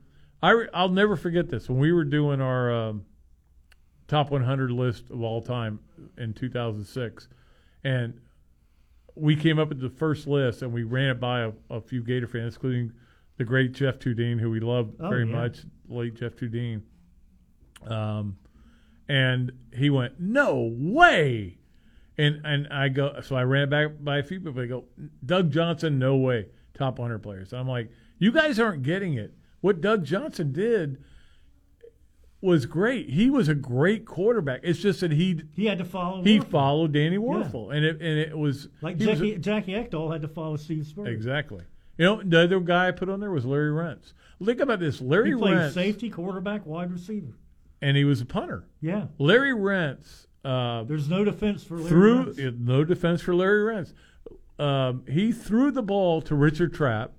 I 0.42 0.50
re- 0.50 0.68
I'll 0.74 0.88
never 0.88 1.16
forget 1.16 1.48
this 1.48 1.68
when 1.68 1.78
we 1.78 1.92
were 1.92 2.04
doing 2.04 2.40
our 2.40 2.72
um, 2.72 3.04
top 4.08 4.30
100 4.30 4.70
list 4.70 5.10
of 5.10 5.22
all 5.22 5.40
time 5.40 5.78
in 6.18 6.34
2006, 6.34 7.28
and 7.84 8.14
we 9.14 9.36
came 9.36 9.58
up 9.58 9.68
with 9.68 9.80
the 9.80 9.90
first 9.90 10.26
list, 10.26 10.62
and 10.62 10.72
we 10.72 10.82
ran 10.82 11.10
it 11.10 11.20
by 11.20 11.40
a, 11.42 11.52
a 11.70 11.80
few 11.80 12.02
Gator 12.02 12.26
fans, 12.26 12.54
including 12.56 12.92
the 13.36 13.44
great 13.44 13.72
Jeff 13.72 13.98
Tudine, 13.98 14.40
who 14.40 14.50
we 14.50 14.60
love 14.60 14.90
Oh, 15.00 15.08
very 15.08 15.26
yeah. 15.28 15.36
much, 15.36 15.58
late 15.88 16.14
Jeff 16.16 16.34
Tudine. 16.34 16.82
Um, 17.86 18.36
and 19.08 19.52
he 19.74 19.90
went, 19.90 20.18
"No 20.20 20.70
way!" 20.76 21.58
And 22.18 22.40
and 22.44 22.68
I 22.68 22.88
go, 22.88 23.20
so 23.22 23.36
I 23.36 23.42
ran 23.44 23.62
it 23.64 23.70
back 23.70 23.88
by 24.00 24.18
a 24.18 24.22
few 24.22 24.38
people. 24.38 24.52
They 24.52 24.66
go, 24.66 24.84
"Doug 25.24 25.50
Johnson, 25.50 25.98
no 25.98 26.16
way, 26.16 26.46
top 26.74 26.98
100 26.98 27.20
players." 27.20 27.52
I'm 27.52 27.66
like, 27.68 27.90
"You 28.18 28.30
guys 28.32 28.58
aren't 28.60 28.82
getting 28.82 29.14
it. 29.14 29.34
What 29.62 29.80
Doug 29.80 30.04
Johnson 30.04 30.52
did." 30.52 30.98
Was 32.40 32.66
great. 32.66 33.08
He 33.10 33.30
was 33.30 33.48
a 33.48 33.54
great 33.54 34.04
quarterback. 34.04 34.60
It's 34.64 34.80
just 34.80 34.98
that 35.00 35.12
he 35.12 35.40
He 35.54 35.66
had 35.66 35.78
to 35.78 35.84
follow. 35.84 36.24
he 36.24 36.40
Wuerffel. 36.40 36.44
followed 36.50 36.92
Danny 36.92 37.16
Wuerffel, 37.16 37.72
and 37.72 37.84
it 37.84 38.00
and 38.02 38.18
it 38.18 38.36
was 38.36 38.68
Like 38.80 38.98
he 39.00 39.06
was 39.06 39.20
a- 39.20 39.24
Jackie, 39.38 39.38
Jackie 39.38 39.72
Eckdahl 39.74 40.12
had 40.12 40.22
to 40.22 40.28
follow 40.28 40.56
Steve 40.56 40.84
Spurrier. 40.86 41.12
Exactly. 41.14 41.62
You 41.98 42.04
know, 42.06 42.22
the 42.24 42.42
other 42.42 42.58
guy 42.58 42.88
I 42.88 42.90
put 42.90 43.08
on 43.08 43.20
there 43.20 43.30
was 43.30 43.44
Larry 43.46 43.70
Rentz. 43.70 44.12
Think 44.44 44.58
about 44.58 44.80
this. 44.80 45.00
Larry 45.00 45.30
He 45.30 45.36
played 45.36 45.54
Rentz, 45.54 45.72
safety, 45.74 46.10
quarterback, 46.10 46.66
wide 46.66 46.90
receiver. 46.90 47.32
and 47.80 47.96
he 47.96 48.02
was 48.04 48.20
a 48.20 48.26
punter. 48.26 48.64
Yeah. 48.80 49.06
Larry 49.18 49.52
Rentz. 49.52 50.26
Uh, 50.44 50.82
There's 50.84 51.08
no 51.08 51.24
defense 51.24 51.62
for 51.62 51.76
Larry 51.76 51.88
threw 51.88 52.34
yeah, 52.36 52.50
no 52.58 52.84
defense 52.84 53.22
for 53.22 53.34
Larry 53.34 53.74
Rentz. 53.74 53.92
Um, 54.62 55.04
he 55.08 55.32
threw 55.32 55.70
the 55.70 55.82
ball 55.82 56.20
to 56.22 56.34
Richard 56.34 56.74
Trapp 56.74 57.12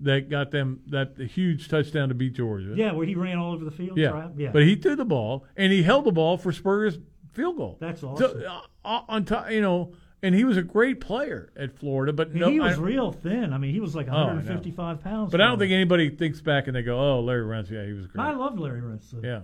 that 0.00 0.28
got 0.28 0.50
them 0.50 0.80
that 0.88 1.16
huge 1.18 1.68
touchdown 1.68 2.08
to 2.08 2.14
beat 2.14 2.34
Georgia. 2.34 2.74
Yeah, 2.76 2.92
where 2.92 3.06
he 3.06 3.14
ran 3.14 3.38
all 3.38 3.52
over 3.52 3.64
the 3.64 3.70
field. 3.70 3.96
Yeah. 3.98 4.10
Trap. 4.10 4.32
yeah. 4.36 4.50
But 4.52 4.62
he 4.62 4.76
threw 4.76 4.96
the 4.96 5.04
ball 5.04 5.44
and 5.56 5.72
he 5.72 5.82
held 5.82 6.04
the 6.04 6.12
ball 6.12 6.36
for 6.36 6.52
Spurrier's 6.52 6.98
field 7.32 7.56
goal. 7.56 7.76
That's 7.80 8.00
So, 8.00 8.08
awesome. 8.10 8.42
uh, 8.84 9.00
on 9.08 9.24
top, 9.24 9.50
you 9.50 9.60
know, 9.60 9.92
and 10.22 10.34
he 10.34 10.44
was 10.44 10.56
a 10.56 10.62
great 10.62 11.00
player 11.00 11.52
at 11.56 11.76
Florida, 11.78 12.12
but 12.12 12.28
And 12.28 12.40
no, 12.40 12.48
he 12.50 12.58
was 12.60 12.78
real 12.78 13.12
thin. 13.12 13.52
I 13.52 13.58
mean, 13.58 13.72
he 13.74 13.80
was 13.80 13.94
like 13.94 14.08
Oh, 14.08 14.12
155 14.26 15.02
pounds. 15.02 15.30
But 15.30 15.40
I 15.40 15.46
don't 15.48 15.58
think 15.58 15.72
anybody 15.72 16.08
thinks 16.10 16.40
back 16.40 16.66
and 16.66 16.74
they 16.74 16.82
go, 16.82 16.98
"Oh, 16.98 17.20
Larry 17.20 17.44
Rentz, 17.44 17.70
yeah, 17.70 17.84
he 17.84 17.92
was 17.92 18.06
great." 18.06 18.24
I 18.24 18.32
love 18.32 18.58
Larry 18.58 18.80
Rentz. 18.80 19.10
though. 19.12 19.42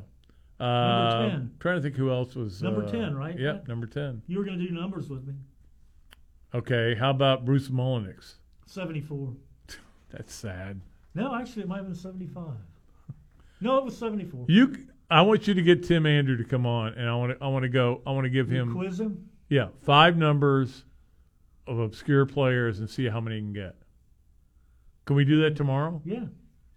Yeah. 0.61 0.67
Uh, 0.67 1.29
10. 1.31 1.51
Trying 1.59 1.77
to 1.77 1.83
think 1.83 1.97
who 1.97 2.11
else 2.11 2.35
was 2.35 2.63
Number 2.63 2.85
uh, 2.85 2.91
10, 2.91 3.17
right? 3.17 3.39
Yep, 3.39 3.69
number 3.69 3.87
ten. 3.87 4.23
You 4.27 4.39
were 4.39 4.45
going 4.45 4.59
to 4.59 4.67
do 4.67 4.73
numbers 4.73 5.09
with 5.09 5.27
me. 5.27 5.35
Okay, 6.55 6.95
how 6.95 7.11
about 7.11 7.45
Bruce 7.45 7.69
Mullenix? 7.69 8.35
74. 8.67 9.33
That's 10.11 10.35
sad. 10.35 10.81
No, 11.15 11.35
actually, 11.35 11.63
it 11.63 11.69
might 11.69 11.79
have 11.79 11.87
been 11.87 11.95
75. 11.95 12.45
No, 13.61 13.79
it 13.79 13.85
was 13.85 13.97
74. 13.97 14.47
You, 14.49 14.77
I 15.11 15.23
want 15.23 15.47
you 15.49 15.55
to 15.55 15.63
get 15.63 15.83
Tim 15.85 16.05
Andreu 16.05 16.39
to 16.39 16.45
come 16.45 16.67
on, 16.67 16.95
and 16.95 17.09
I 17.09 17.15
want 17.15 17.39
to, 17.39 17.45
I 17.45 17.49
want 17.49 17.63
to 17.65 17.69
go. 17.69 18.01
I 18.07 18.13
want 18.13 18.25
to 18.25 18.31
give 18.31 18.51
You 18.51 18.61
him 18.63 18.73
quiz 18.75 19.01
him? 19.01 19.29
Yeah, 19.49 19.69
five 19.85 20.17
numbers 20.17 20.85
of 21.67 21.79
obscure 21.79 22.27
players 22.27 22.79
and 22.81 22.89
see 22.89 23.07
how 23.09 23.21
many 23.21 23.37
he 23.37 23.43
can 23.43 23.53
get. 23.53 23.77
Can 25.07 25.17
we 25.17 25.25
do 25.25 25.41
that 25.43 25.57
tomorrow? 25.57 26.01
Yeah. 26.05 26.25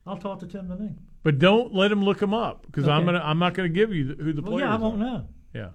I'll 0.05 0.17
talk 0.17 0.39
to 0.39 0.47
Tim 0.47 0.67
tonight. 0.67 0.95
But 1.23 1.39
don't 1.39 1.73
let 1.73 1.91
him 1.91 2.03
look 2.03 2.19
them 2.19 2.33
up 2.33 2.65
because 2.65 2.87
I'm 2.87 3.05
gonna. 3.05 3.21
I'm 3.23 3.39
not 3.39 3.53
gonna 3.53 3.69
give 3.69 3.93
you 3.93 4.15
who 4.19 4.33
the 4.33 4.41
Well, 4.41 4.51
players. 4.53 4.67
yeah, 4.67 4.73
I 4.73 4.77
won't 4.77 4.95
are. 5.01 5.05
know. 5.05 5.27
Yeah. 5.53 5.69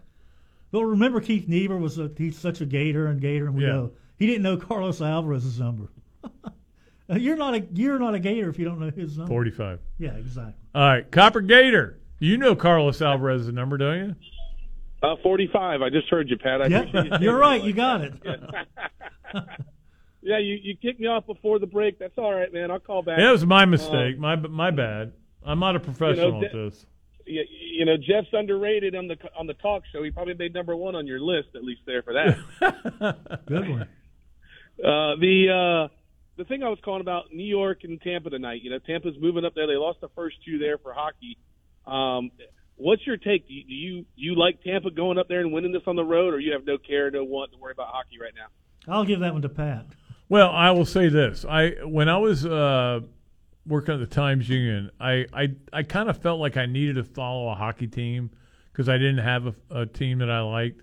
But 0.71 0.85
remember, 0.85 1.21
Keith 1.23 1.49
Niebuhr 1.49 1.79
was 1.79 1.99
a, 1.99 2.11
he's 2.19 2.37
such 2.39 2.61
a 2.61 2.67
Gator 2.67 3.07
and 3.07 3.21
Gator, 3.21 3.47
and 3.47 3.55
we 3.57 3.63
Yeah. 3.63 3.69
know 3.73 3.93
he 4.19 4.27
didn't 4.27 4.43
know 4.43 4.59
Carlos 4.59 5.01
Alvarez's 5.01 5.59
number. 5.59 5.89
you're 7.09 7.37
not 7.39 7.55
a 7.55 7.67
you're 7.73 7.99
not 7.99 8.15
a 8.15 8.19
Gator 8.19 8.51
if 8.51 8.59
you 8.59 8.67
don't 8.67 8.79
know 8.79 8.91
his 8.91 9.17
number. 9.17 9.31
Forty-five. 9.31 9.81
Yeah, 9.99 10.11
exactly. 10.17 10.53
All 10.75 10.83
right, 10.83 11.11
Copper 11.11 11.41
Gator. 11.41 11.99
You 12.19 12.37
know 12.37 12.55
Carlos 12.55 13.01
Alvarez's 13.01 13.51
number, 13.53 13.79
don't 13.79 13.99
you? 13.99 14.17
Uh, 15.01 15.15
45. 15.23 15.81
I 15.81 15.89
just 15.91 16.09
heard 16.09 16.29
you, 16.29 16.37
Pat. 16.37 16.61
I 16.61 16.67
Yeah, 16.67 16.83
you 16.83 17.11
you're 17.21 17.39
right. 17.39 17.61
like 17.61 17.65
You 17.69 17.73
got 17.73 18.01
it. 18.03 18.13
Yeah, 20.21 20.39
you, 20.39 20.59
you 20.61 20.77
kicked 20.77 20.99
me 21.01 21.07
off 21.07 21.27
before 21.27 21.59
the 21.61 21.67
break. 21.67 21.99
That's 21.99 22.19
all 22.19 22.35
right, 22.35 22.53
man. 22.53 22.71
I'll 22.73 22.81
call 22.81 23.03
back. 23.03 23.19
That 23.19 23.31
was 23.31 23.47
my 23.47 23.63
Um, 23.63 23.71
mistake. 23.71 24.19
my 24.19 24.35
my 24.37 24.71
bad. 24.73 25.13
I'm 25.45 25.59
not 25.59 25.77
a 25.77 25.81
professional 25.81 26.41
Je- 26.41 26.47
at 26.47 26.53
this. 26.53 26.87
you, 27.27 27.45
you 27.79 27.85
know, 27.85 27.97
Jeff's 27.97 28.29
underrated 28.33 28.95
on 28.95 29.09
the 29.09 29.17
on 29.39 29.47
the 29.47 29.55
talk 29.55 29.83
show. 29.93 30.03
He 30.03 30.11
probably 30.11 30.35
made 30.35 30.55
number 30.55 30.75
one 30.77 30.95
on 30.95 31.07
your 31.07 31.21
list, 31.21 31.49
at 31.55 31.63
least 31.65 31.83
there 31.87 32.03
for 32.03 32.13
that. 32.15 33.43
Good 33.47 33.69
one. 33.69 33.83
Uh, 33.83 35.17
the 35.17 35.87
uh, 35.89 35.95
the 36.37 36.45
thing 36.45 36.63
I 36.63 36.69
was 36.69 36.79
calling 36.85 37.01
about 37.01 37.33
New 37.33 37.45
York 37.47 37.81
and 37.85 38.01
Tampa 38.01 38.31
tonight. 38.31 38.63
You 38.63 38.71
know, 38.71 38.79
Tampa's 38.79 39.17
moving 39.21 39.45
up 39.45 39.55
there. 39.55 39.67
They 39.67 39.77
lost 39.77 40.01
the 40.01 40.09
first 40.15 40.37
two 40.45 40.59
there 40.59 40.79
for 40.79 40.93
hockey. 40.93 41.37
Um, 41.87 42.31
what's 42.77 43.07
your 43.07 43.17
take? 43.17 43.49
Do 43.49 43.55
you, 43.55 43.65
do 43.65 43.75
you 43.75 44.07
you 44.17 44.35
like 44.37 44.63
Tampa 44.63 44.91
going 44.91 45.19
up 45.19 45.29
there 45.29 45.41
and 45.41 45.53
winning 45.53 45.73
this 45.73 45.83
on 45.87 45.97
the 45.97 46.05
road, 46.05 46.35
or 46.35 46.39
you 46.39 46.53
have 46.53 46.65
no 46.65 46.79
care, 46.79 47.11
no 47.11 47.25
want 47.25 47.53
to 47.53 47.59
worry 47.59 47.73
about 47.73 47.89
hockey 47.89 48.19
right 48.21 48.33
now? 48.37 48.93
I'll 48.93 49.05
give 49.05 49.21
that 49.21 49.33
one 49.33 49.43
to 49.43 49.49
Pat. 49.49 49.87
Well, 50.29 50.51
I 50.51 50.71
will 50.71 50.85
say 50.87 51.09
this: 51.09 51.45
I 51.45 51.71
when 51.85 52.09
I 52.09 52.19
was 52.19 52.45
uh, 52.47 53.01
working 53.69 53.95
at 53.95 54.01
the 54.01 54.07
Times 54.07 54.49
Union, 54.49 54.91
I 54.99 55.27
I, 55.33 55.49
I 55.73 55.83
kind 55.83 56.09
of 56.09 56.21
felt 56.21 56.41
like 56.41 56.57
I 56.57 56.67
needed 56.67 56.97
to 56.97 57.05
follow 57.05 57.49
a 57.49 57.55
hockey 57.55 57.87
team 57.87 58.31
because 58.73 58.89
I 58.89 58.99
didn't 58.99 59.19
have 59.19 59.47
a, 59.47 59.55
a 59.71 59.87
team 59.87 60.19
that 60.19 60.31
I 60.31 60.41
liked. 60.41 60.83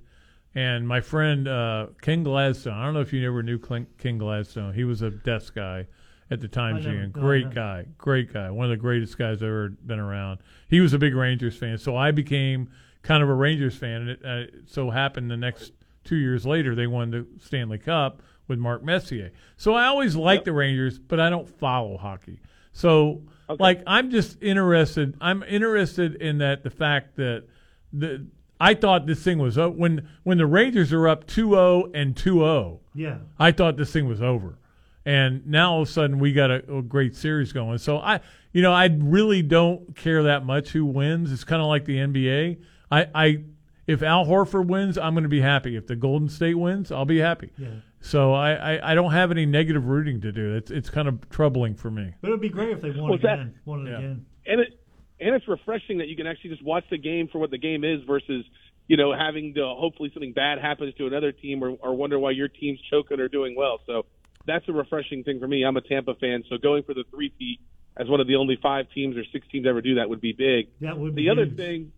And 0.53 0.87
my 0.87 1.01
friend 1.01 1.47
uh, 1.47 1.87
Ken 2.01 2.23
Gladstone, 2.23 2.73
I 2.73 2.85
don't 2.85 2.93
know 2.93 3.01
if 3.01 3.11
you 3.11 3.27
ever 3.27 3.43
knew 3.43 3.59
Clin- 3.59 3.87
Ken 3.97 4.17
Gladstone. 4.17 4.73
He 4.73 4.85
was 4.85 5.01
a 5.01 5.09
desk 5.09 5.55
guy 5.55 5.87
at 6.31 6.39
the 6.39 6.47
Times 6.47 6.85
Union. 6.85 7.11
Great 7.11 7.53
guy, 7.53 7.85
great 7.97 8.31
guy, 8.33 8.49
one 8.49 8.65
of 8.65 8.71
the 8.71 8.77
greatest 8.77 9.17
guys 9.17 9.37
I've 9.37 9.49
ever 9.49 9.69
been 9.69 9.99
around. 9.99 10.39
He 10.69 10.79
was 10.79 10.93
a 10.93 10.97
big 10.97 11.13
Rangers 11.13 11.57
fan, 11.57 11.77
so 11.77 11.95
I 11.95 12.11
became 12.11 12.69
kind 13.01 13.21
of 13.21 13.29
a 13.29 13.33
Rangers 13.33 13.75
fan. 13.75 14.01
And 14.01 14.09
it 14.09 14.25
uh, 14.25 14.57
so 14.65 14.89
happened 14.89 15.29
the 15.29 15.37
next 15.37 15.73
two 16.03 16.15
years 16.15 16.45
later 16.45 16.73
they 16.73 16.87
won 16.87 17.11
the 17.11 17.27
Stanley 17.39 17.77
Cup 17.77 18.21
with 18.47 18.59
Mark 18.59 18.83
Messier. 18.83 19.31
So 19.57 19.73
I 19.73 19.85
always 19.85 20.15
liked 20.15 20.45
the 20.45 20.53
Rangers, 20.53 20.99
but 20.99 21.19
I 21.19 21.29
don't 21.29 21.49
follow 21.49 21.97
hockey. 21.97 22.39
So 22.75 23.21
like 23.59 23.81
I'm 23.87 24.11
just 24.11 24.37
interested. 24.43 25.15
I'm 25.21 25.41
interested 25.43 26.15
in 26.15 26.39
that 26.39 26.63
the 26.63 26.69
fact 26.69 27.15
that 27.15 27.45
the 27.93 28.27
I 28.59 28.73
thought 28.73 29.05
this 29.05 29.23
thing 29.23 29.37
was 29.37 29.57
o- 29.57 29.69
when 29.69 30.07
when 30.23 30.37
the 30.37 30.45
Rangers 30.45 30.91
are 30.91 31.07
up 31.07 31.25
2-0 31.25 31.91
and 31.95 32.15
2-0. 32.15 32.79
Yeah. 32.93 33.17
I 33.39 33.51
thought 33.53 33.77
this 33.77 33.91
thing 33.91 34.07
was 34.07 34.21
over. 34.21 34.57
And 35.05 35.45
now 35.47 35.73
all 35.73 35.81
of 35.83 35.87
a 35.87 35.91
sudden 35.91 36.19
we 36.19 36.33
got 36.33 36.51
a, 36.51 36.77
a 36.77 36.81
great 36.81 37.15
series 37.15 37.53
going. 37.53 37.77
So 37.77 37.97
I, 37.97 38.19
you 38.51 38.61
know, 38.61 38.73
I 38.73 38.85
really 38.85 39.41
don't 39.41 39.95
care 39.95 40.23
that 40.23 40.45
much 40.45 40.69
who 40.69 40.83
wins. 40.85 41.31
It's 41.31 41.43
kind 41.43 41.61
of 41.61 41.67
like 41.67 41.85
the 41.85 41.97
NBA. 41.97 42.57
I, 42.91 43.07
I, 43.13 43.43
if 43.87 44.01
Al 44.01 44.25
Horford 44.25 44.65
wins, 44.67 44.97
I'm 44.97 45.13
going 45.13 45.23
to 45.23 45.29
be 45.29 45.41
happy. 45.41 45.75
If 45.75 45.85
the 45.87 45.95
Golden 45.95 46.27
State 46.27 46.55
wins, 46.55 46.91
I'll 46.91 47.05
be 47.05 47.19
happy. 47.19 47.51
Yeah. 47.57 47.67
So 48.05 48.33
I, 48.35 48.51
I, 48.75 48.91
I 48.91 48.93
don't 48.95 49.13
have 49.13 49.31
any 49.31 49.47
negative 49.47 49.87
rooting 49.87 50.21
to 50.21 50.31
do. 50.31 50.55
It's 50.55 50.69
it's 50.69 50.91
kind 50.91 51.07
of 51.07 51.27
troubling 51.31 51.73
for 51.73 51.89
me. 51.89 52.13
But 52.21 52.27
it 52.27 52.31
would 52.31 52.41
be 52.41 52.49
great 52.49 52.69
if 52.69 52.81
they 52.81 52.91
won 52.91 53.09
What's 53.09 53.23
that? 53.23 53.39
again. 53.39 53.55
Won 53.65 53.87
it 53.87 53.95
again. 53.95 54.25
and 54.45 54.61
it 54.61 54.79
and 55.19 55.33
it's 55.33 55.47
refreshing 55.47 55.97
that 55.97 56.07
you 56.07 56.15
can 56.15 56.27
actually 56.27 56.51
just 56.51 56.63
watch 56.63 56.83
the 56.91 56.99
game 56.99 57.27
for 57.31 57.39
what 57.39 57.49
the 57.49 57.57
game 57.57 57.83
is 57.83 58.03
versus 58.05 58.45
you 58.87 58.95
know 58.95 59.11
having 59.11 59.55
to 59.55 59.65
hopefully 59.65 60.11
something 60.13 60.33
bad 60.33 60.59
happens 60.59 60.93
to 60.95 61.07
another 61.07 61.31
team 61.31 61.63
or, 61.63 61.69
or 61.81 61.95
wonder 61.95 62.19
why 62.19 62.29
your 62.29 62.47
team's 62.47 62.79
choking 62.91 63.19
or 63.19 63.27
doing 63.27 63.55
well. 63.57 63.79
So 63.87 64.05
that's 64.45 64.69
a 64.69 64.71
refreshing 64.71 65.23
thing 65.23 65.39
for 65.39 65.47
me. 65.47 65.63
I'm 65.63 65.75
a 65.75 65.81
Tampa 65.81 66.13
fan, 66.13 66.43
so 66.47 66.57
going 66.57 66.83
for 66.83 66.93
the 66.93 67.05
three 67.09 67.29
peat 67.29 67.59
as 67.97 68.07
one 68.07 68.19
of 68.19 68.27
the 68.27 68.35
only 68.35 68.59
five 68.61 68.85
teams 68.93 69.17
or 69.17 69.23
six 69.33 69.47
teams 69.51 69.65
ever 69.65 69.81
do 69.81 69.95
that 69.95 70.09
would 70.09 70.21
be 70.21 70.31
big. 70.33 70.67
That 70.81 70.99
would 70.99 71.13
the 71.13 71.23
be 71.23 71.29
other 71.31 71.45
huge. 71.45 71.57
thing. 71.57 71.91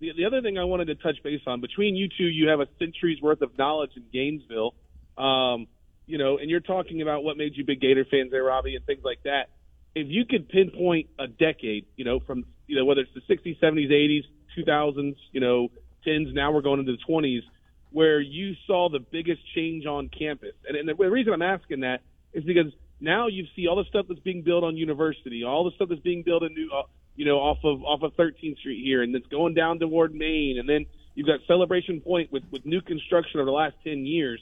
The, 0.00 0.12
the 0.14 0.26
other 0.26 0.42
thing 0.42 0.58
I 0.58 0.64
wanted 0.64 0.88
to 0.88 0.94
touch 0.96 1.22
base 1.24 1.40
on 1.46 1.62
between 1.62 1.96
you 1.96 2.08
two, 2.08 2.24
you 2.24 2.48
have 2.50 2.60
a 2.60 2.68
century's 2.78 3.22
worth 3.22 3.40
of 3.40 3.56
knowledge 3.56 3.92
in 3.96 4.04
Gainesville. 4.12 4.74
Um, 5.18 5.66
you 6.06 6.16
know, 6.16 6.38
and 6.38 6.48
you're 6.48 6.60
talking 6.60 7.02
about 7.02 7.22
what 7.22 7.36
made 7.36 7.56
you 7.56 7.64
big 7.64 7.80
Gator 7.80 8.06
fans 8.10 8.30
there, 8.30 8.42
Robbie, 8.42 8.76
and 8.76 8.84
things 8.86 9.02
like 9.04 9.22
that. 9.24 9.50
If 9.94 10.06
you 10.08 10.24
could 10.24 10.48
pinpoint 10.48 11.10
a 11.18 11.26
decade, 11.26 11.86
you 11.96 12.04
know, 12.04 12.20
from 12.20 12.44
you 12.66 12.76
know 12.76 12.84
whether 12.84 13.02
it's 13.02 13.12
the 13.14 13.34
60s, 13.34 13.60
70s, 13.60 13.90
80s, 13.90 14.24
2000s, 14.56 15.16
you 15.32 15.40
know, 15.40 15.68
10s, 16.06 16.32
now 16.32 16.52
we're 16.52 16.62
going 16.62 16.80
into 16.80 16.92
the 16.92 17.12
20s, 17.12 17.42
where 17.90 18.20
you 18.20 18.54
saw 18.66 18.88
the 18.88 19.00
biggest 19.00 19.40
change 19.54 19.86
on 19.86 20.08
campus. 20.08 20.54
And, 20.66 20.76
and 20.76 20.88
the 20.88 20.94
reason 20.94 21.32
I'm 21.32 21.42
asking 21.42 21.80
that 21.80 22.00
is 22.32 22.44
because 22.44 22.72
now 23.00 23.26
you 23.28 23.46
see 23.54 23.66
all 23.66 23.76
the 23.76 23.84
stuff 23.84 24.06
that's 24.08 24.20
being 24.20 24.42
built 24.42 24.64
on 24.64 24.76
University, 24.76 25.44
all 25.44 25.64
the 25.64 25.72
stuff 25.72 25.88
that's 25.88 26.00
being 26.00 26.22
built 26.22 26.42
in 26.42 26.54
new, 26.54 26.70
uh, 26.74 26.82
you 27.16 27.24
know, 27.24 27.38
off 27.38 27.58
of 27.64 27.82
off 27.84 28.02
of 28.02 28.14
13th 28.16 28.58
Street 28.58 28.82
here, 28.82 29.02
and 29.02 29.14
it's 29.14 29.26
going 29.26 29.54
down 29.54 29.78
toward 29.78 30.14
Maine, 30.14 30.58
and 30.58 30.68
then 30.68 30.86
you've 31.14 31.26
got 31.26 31.40
Celebration 31.46 32.00
Point 32.00 32.32
with 32.32 32.44
with 32.50 32.64
new 32.64 32.80
construction 32.80 33.40
over 33.40 33.46
the 33.46 33.52
last 33.52 33.74
10 33.84 34.06
years. 34.06 34.40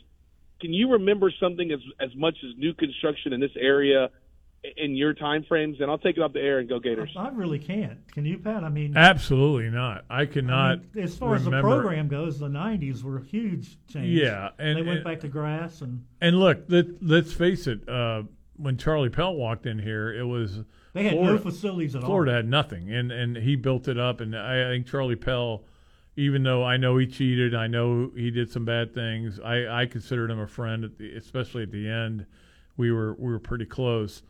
Can 0.61 0.73
you 0.73 0.93
remember 0.93 1.31
something 1.41 1.71
as 1.71 1.81
as 2.01 2.15
much 2.17 2.37
as 2.45 2.57
new 2.57 2.73
construction 2.75 3.33
in 3.33 3.41
this 3.41 3.51
area 3.59 4.11
in 4.77 4.97
your 4.97 5.13
time 5.15 5.45
frames? 5.47 5.77
And 5.81 5.91
I'll 5.91 5.99
take 5.99 6.17
it 6.17 6.21
off 6.23 6.33
the 6.33 6.41
air 6.41 6.59
and 6.61 6.69
go 6.69 6.81
Gators. 6.81 7.11
I 7.17 7.29
really 7.29 7.59
can't. 7.59 7.99
Can 8.13 8.25
you, 8.25 8.39
Pat? 8.39 8.65
I 8.65 8.69
mean, 8.71 8.97
Absolutely 8.97 9.69
not. 9.71 10.05
I 10.09 10.23
I 10.23 10.27
cannot. 10.27 10.81
mean, 10.95 11.05
as 11.05 11.17
far 11.17 11.35
as 11.35 11.45
the 11.45 11.51
program 11.61 12.09
goes, 12.09 12.39
the 12.39 12.49
'90s 12.49 13.03
were 13.03 13.19
a 13.19 13.25
huge 13.25 13.77
change. 13.93 14.09
Yeah, 14.09 14.51
and- 14.59 14.79
they 14.79 14.83
went 14.83 14.99
and- 14.99 15.05
back 15.05 15.21
to 15.21 15.29
grass 15.29 15.83
and 15.83 16.05
And 16.21 16.41
look, 16.41 16.65
let, 16.69 17.03
let's 17.03 17.33
face 17.33 17.67
it. 17.67 17.87
Uh, 17.89 18.23
when 18.57 18.79
Charlie 18.79 19.11
Pell 19.11 19.35
walked 19.35 19.67
in 19.67 19.79
here, 19.79 20.11
it 20.15 20.25
was 20.25 20.65
They 20.95 21.03
had 21.05 21.15
no 21.21 21.37
facilities 21.37 21.95
at 21.95 22.03
all. 22.03 22.09
Florida 22.09 22.33
had 22.33 22.49
nothing, 22.49 22.91
and 22.91 23.13
and 23.13 23.37
he 23.37 23.55
built 23.57 23.87
it 23.89 23.99
up. 23.99 24.23
And 24.23 24.35
I, 24.35 24.69
I 24.71 24.73
think 24.73 24.87
Charlie 24.87 25.15
Pell, 25.17 25.65
even 26.17 26.43
though 26.43 26.65
I 26.65 26.77
know 26.77 26.97
he 26.97 27.07
cheated, 27.07 27.55
I 27.55 27.67
know 27.67 28.11
he 28.17 28.31
did 28.31 28.51
some 28.51 28.65
bad 28.65 28.95
things. 28.95 29.39
I, 29.41 29.83
I 29.83 29.87
considered 29.87 30.31
him 30.31 30.41
a 30.41 30.47
friend, 30.47 30.85
at 30.85 30.97
the, 30.99 31.13
especially 31.15 31.63
at 31.65 31.71
the 31.71 31.89
end. 31.89 32.27
We 32.77 32.91
were 32.93 33.15
we 33.15 33.31
were 33.33 33.39
pretty 33.39 33.67
close. 33.67 34.23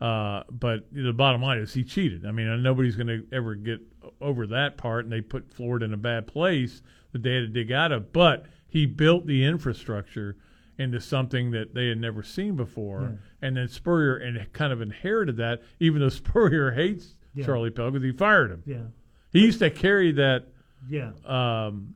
Uh, 0.00 0.42
but 0.50 0.86
the 0.92 1.12
bottom 1.12 1.40
line 1.40 1.58
is 1.58 1.72
he 1.72 1.84
cheated. 1.84 2.26
I 2.26 2.32
mean, 2.32 2.62
nobody's 2.62 2.96
going 2.96 3.06
to 3.06 3.24
ever 3.32 3.54
get 3.54 3.80
over 4.20 4.46
that 4.48 4.76
part, 4.76 5.04
and 5.04 5.12
they 5.12 5.20
put 5.20 5.52
Florida 5.52 5.84
in 5.86 5.94
a 5.94 5.98
bad 5.98 6.26
place 6.26 6.82
that 7.12 7.22
they 7.22 7.34
had 7.34 7.40
to 7.40 7.46
dig 7.48 7.70
out 7.72 7.92
of. 7.92 8.12
But 8.12 8.46
he 8.68 8.86
built 8.86 9.26
the 9.26 9.44
infrastructure 9.44 10.36
into 10.78 11.00
something 11.00 11.52
that 11.52 11.72
they 11.74 11.88
had 11.88 11.98
never 11.98 12.22
seen 12.22 12.56
before, 12.56 13.02
Yeah. 13.02 13.46
and 13.48 13.56
then 13.56 13.68
Spurrier 13.68 14.16
and 14.16 14.52
kind 14.52 14.72
of 14.72 14.82
inherited 14.82 15.36
that, 15.36 15.62
even 15.78 16.00
though 16.00 16.08
Spurrier 16.10 16.72
hates 16.72 17.14
Yeah. 17.34 17.46
Charlie 17.46 17.70
Pell 17.70 17.90
because 17.92 18.04
he 18.04 18.12
fired 18.12 18.50
him. 18.50 18.62
Yeah. 18.66 18.82
He 19.30 19.40
used 19.42 19.60
to 19.60 19.70
carry 19.70 20.10
that 20.12 20.48
Yeah. 20.88 21.10
um, 21.24 21.94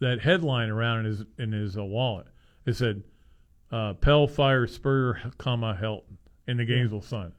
that 0.00 0.20
headline 0.20 0.68
around 0.70 1.00
in 1.00 1.04
his 1.06 1.24
in 1.38 1.52
his 1.52 1.76
uh, 1.78 1.84
wallet. 1.84 2.26
It 2.66 2.74
said, 2.76 3.02
uh, 3.72 3.94
"Pell 3.94 4.26
fires 4.26 4.74
Spurrier, 4.74 5.20
comma 5.38 5.78
Helton 5.80 6.16
in 6.46 6.56
the 6.58 6.64
Gainesville 6.64 7.02
Sun." 7.02 7.32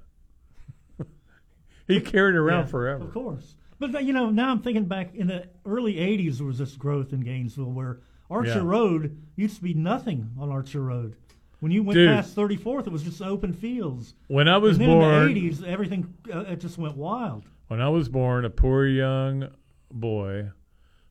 he 1.87 1.99
carried 2.01 2.35
it 2.35 2.39
around 2.39 2.65
Yeah, 2.65 2.71
forever. 2.71 3.03
Of 3.03 3.13
course. 3.13 3.55
But 3.79 4.03
you 4.05 4.13
know, 4.13 4.29
now 4.29 4.51
I'm 4.51 4.61
thinking 4.61 4.85
back 4.85 5.13
in 5.15 5.27
the 5.27 5.47
early 5.65 5.95
'80s, 5.95 6.37
there 6.37 6.47
was 6.47 6.57
this 6.57 6.75
growth 6.75 7.11
in 7.13 7.21
Gainesville 7.21 7.71
where 7.71 7.99
Archer 8.29 8.49
Yeah. 8.55 8.61
Road 8.63 9.17
used 9.35 9.57
to 9.57 9.61
be 9.63 9.73
nothing 9.73 10.31
on 10.39 10.49
Archer 10.49 10.81
Road. 10.81 11.15
When 11.59 11.71
you 11.71 11.83
went 11.83 11.95
Dude. 11.95 12.09
past 12.09 12.35
34th, 12.35 12.85
it 12.87 12.91
was 12.93 13.01
just 13.03 13.21
open 13.21 13.51
fields. 13.53 14.13
When 14.27 14.47
I 14.47 14.57
was 14.57 14.77
born- 14.77 15.27
in 15.29 15.33
the 15.33 15.49
'80s, 15.49 15.63
everything 15.63 16.13
uh, 16.33 16.39
it 16.41 16.59
just 16.59 16.77
went 16.77 16.95
wild. 16.95 17.45
When 17.67 17.81
I 17.81 17.89
was 17.89 18.07
born, 18.09 18.45
a 18.45 18.49
poor 18.49 18.85
young 18.85 19.49
boy, 19.91 20.51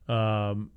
um, 0.09 0.71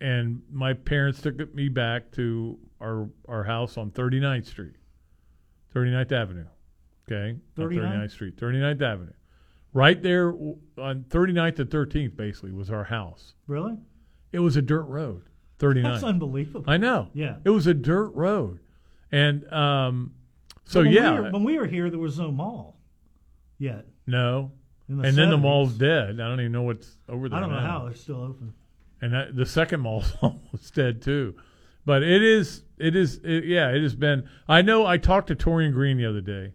and 0.00 0.42
my 0.50 0.72
parents 0.74 1.20
took 1.22 1.54
me 1.54 1.68
back 1.68 2.12
to 2.12 2.58
our 2.80 3.08
our 3.28 3.44
house 3.44 3.76
on 3.78 3.90
39th 3.90 4.46
Street, 4.46 4.76
39th 5.74 6.12
Avenue. 6.12 6.46
Okay, 7.08 7.38
on 7.58 7.64
39th? 7.64 7.92
39th 7.92 8.10
Street, 8.10 8.36
39th 8.36 8.82
Avenue. 8.82 9.12
Right 9.72 10.02
there 10.02 10.30
on 10.30 11.04
39th 11.08 11.58
and 11.58 11.70
13th, 11.70 12.16
basically, 12.16 12.52
was 12.52 12.70
our 12.70 12.84
house. 12.84 13.34
Really? 13.46 13.76
It 14.32 14.38
was 14.40 14.56
a 14.56 14.62
dirt 14.62 14.84
road. 14.84 15.24
39. 15.58 15.90
That's 15.92 16.04
unbelievable. 16.04 16.64
I 16.66 16.76
know. 16.76 17.08
Yeah. 17.14 17.36
It 17.44 17.50
was 17.50 17.66
a 17.66 17.74
dirt 17.74 18.10
road. 18.14 18.60
And 19.12 19.50
um, 19.52 20.14
so, 20.64 20.80
But 20.80 20.86
when 20.86 20.94
yeah. 20.94 21.14
we 21.14 21.20
were, 21.20 21.30
when 21.30 21.44
we 21.44 21.58
were 21.58 21.66
here, 21.66 21.90
there 21.90 21.98
was 21.98 22.18
no 22.18 22.30
mall 22.30 22.78
yet. 23.58 23.86
no. 24.06 24.52
In 24.88 24.98
the 24.98 25.08
and 25.08 25.16
then 25.16 25.30
the 25.30 25.38
mall's 25.38 25.72
dead. 25.74 26.20
I 26.20 26.28
don't 26.28 26.40
even 26.40 26.52
know 26.52 26.62
what's 26.62 26.96
over 27.08 27.28
there 27.28 27.38
I 27.38 27.40
don't 27.40 27.50
know 27.50 27.60
now. 27.60 27.80
how 27.80 27.86
it's 27.88 28.00
still 28.00 28.22
open. 28.22 28.54
and 29.00 29.12
that, 29.12 29.34
the 29.36 29.46
second 29.46 29.80
mall's 29.80 30.12
almost 30.22 30.74
dead 30.74 31.02
too. 31.02 31.34
But 31.84 32.02
it 32.02 32.22
is, 32.22 32.62
it 32.78 32.96
is, 32.96 33.20
it, 33.24 33.44
yeah, 33.44 33.70
it 33.70 33.82
has 33.82 33.94
been. 33.94 34.28
I 34.48 34.62
know. 34.62 34.86
I 34.86 34.96
talked 34.98 35.28
to 35.28 35.36
Torian 35.36 35.72
Green 35.72 35.96
the 35.98 36.06
other 36.06 36.20
day. 36.20 36.52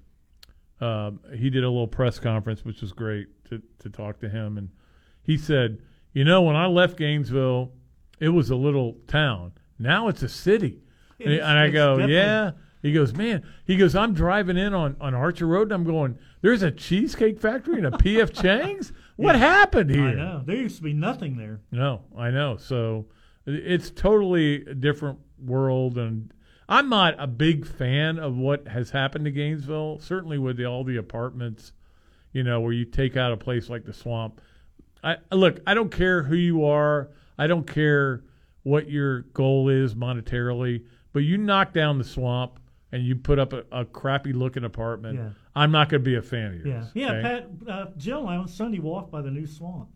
Um, 0.80 1.20
he 1.38 1.50
did 1.50 1.64
a 1.64 1.70
little 1.70 1.88
press 1.88 2.20
conference, 2.20 2.66
which 2.66 2.82
was 2.82 2.92
great 2.92 3.28
to 3.50 3.62
to 3.80 3.90
talk 3.90 4.20
to 4.22 4.30
him, 4.30 4.58
and 4.58 4.70
he 5.24 5.38
said, 5.38 5.80
you 6.14 6.24
know, 6.26 6.42
when 6.42 6.56
I 6.56 6.66
left 6.66 6.98
Gainesville, 6.98 7.72
it 8.20 8.30
was 8.30 8.50
a 8.50 8.56
little 8.56 8.98
town. 9.08 9.54
Now 9.78 10.08
it's 10.08 10.24
a 10.24 10.30
city, 10.30 10.82
and, 11.20 11.34
It's- 11.34 11.48
and 11.48 11.58
I 11.60 11.70
go, 11.70 11.98
yeah. 12.00 12.52
He 12.82 12.94
goes, 12.94 13.14
man. 13.14 13.44
He 13.66 13.78
goes, 13.78 13.96
I'm 13.96 14.16
driving 14.16 14.58
in 14.58 14.74
on, 14.74 14.96
on 15.00 15.14
Archer 15.14 15.46
Road, 15.46 15.68
and 15.68 15.74
I'm 15.74 15.84
going. 15.84 16.18
There's 16.42 16.64
a 16.64 16.72
cheesecake 16.72 17.40
factory 17.40 17.78
and 17.78 17.88
a 17.88 17.92
PF 17.92 18.34
Chang's. 18.42 18.92
What 19.18 19.36
Yeah. 19.36 19.40
happened 19.42 19.92
here? 19.92 20.08
I 20.08 20.14
know. 20.16 20.42
There 20.44 20.56
used 20.56 20.78
to 20.78 20.82
be 20.84 20.94
nothing 20.94 21.38
there. 21.38 21.60
No, 21.72 22.02
I 22.18 22.32
know. 22.32 22.58
So 22.58 23.06
it's 23.46 23.92
totally 23.92 24.66
a 24.66 24.74
different 24.74 25.20
world, 25.38 26.00
and 26.00 26.34
I'm 26.68 26.90
not 26.90 27.16
a 27.20 27.28
big 27.28 27.68
fan 27.68 28.18
of 28.18 28.36
what 28.38 28.68
has 28.68 28.90
happened 28.90 29.26
to 29.26 29.32
Gainesville. 29.32 30.00
Certainly 30.00 30.40
with 30.40 30.58
the, 30.58 30.66
all 30.66 30.84
the 30.84 30.98
apartments, 30.98 31.74
you 32.32 32.42
know, 32.42 32.62
where 32.62 32.74
you 32.74 32.86
take 32.86 33.16
out 33.16 33.32
a 33.32 33.38
place 33.38 33.70
like 33.70 33.86
the 33.86 33.94
swamp. 33.94 34.42
I 35.04 35.18
look. 35.32 35.60
I 35.68 35.76
don't 35.76 35.92
care 35.92 36.24
who 36.24 36.36
you 36.36 36.66
are. 36.66 37.10
I 37.38 37.46
don't 37.46 37.68
care 37.68 38.24
what 38.64 38.90
your 38.90 39.22
goal 39.34 39.70
is 39.70 39.94
monetarily, 39.94 40.86
but 41.14 41.20
you 41.20 41.38
knock 41.38 41.74
down 41.74 42.00
the 42.00 42.04
swamp 42.04 42.60
and 42.92 43.04
you 43.04 43.16
put 43.18 43.38
up 43.38 43.54
a, 43.54 43.66
a 43.72 43.86
crappy 43.86 44.34
looking 44.34 44.64
apartment. 44.64 45.20
Yeah. 45.20 45.30
I'm 45.56 45.72
not 45.72 45.90
going 45.90 46.02
to 46.02 46.06
be 46.10 46.16
a 46.16 46.22
fan 46.22 46.54
of 46.56 46.66
Yeah, 46.66 46.74
yours. 46.74 46.86
yeah. 46.94 47.12
okay? 47.12 47.22
Pat, 47.66 47.70
uh, 47.70 47.86
Jill 47.98 48.20
and 48.22 48.30
I 48.30 48.36
on 48.38 48.48
Sunday 48.48 48.80
walked 48.80 49.12
by 49.12 49.22
the 49.22 49.32
new 49.32 49.46
swamp. 49.46 49.90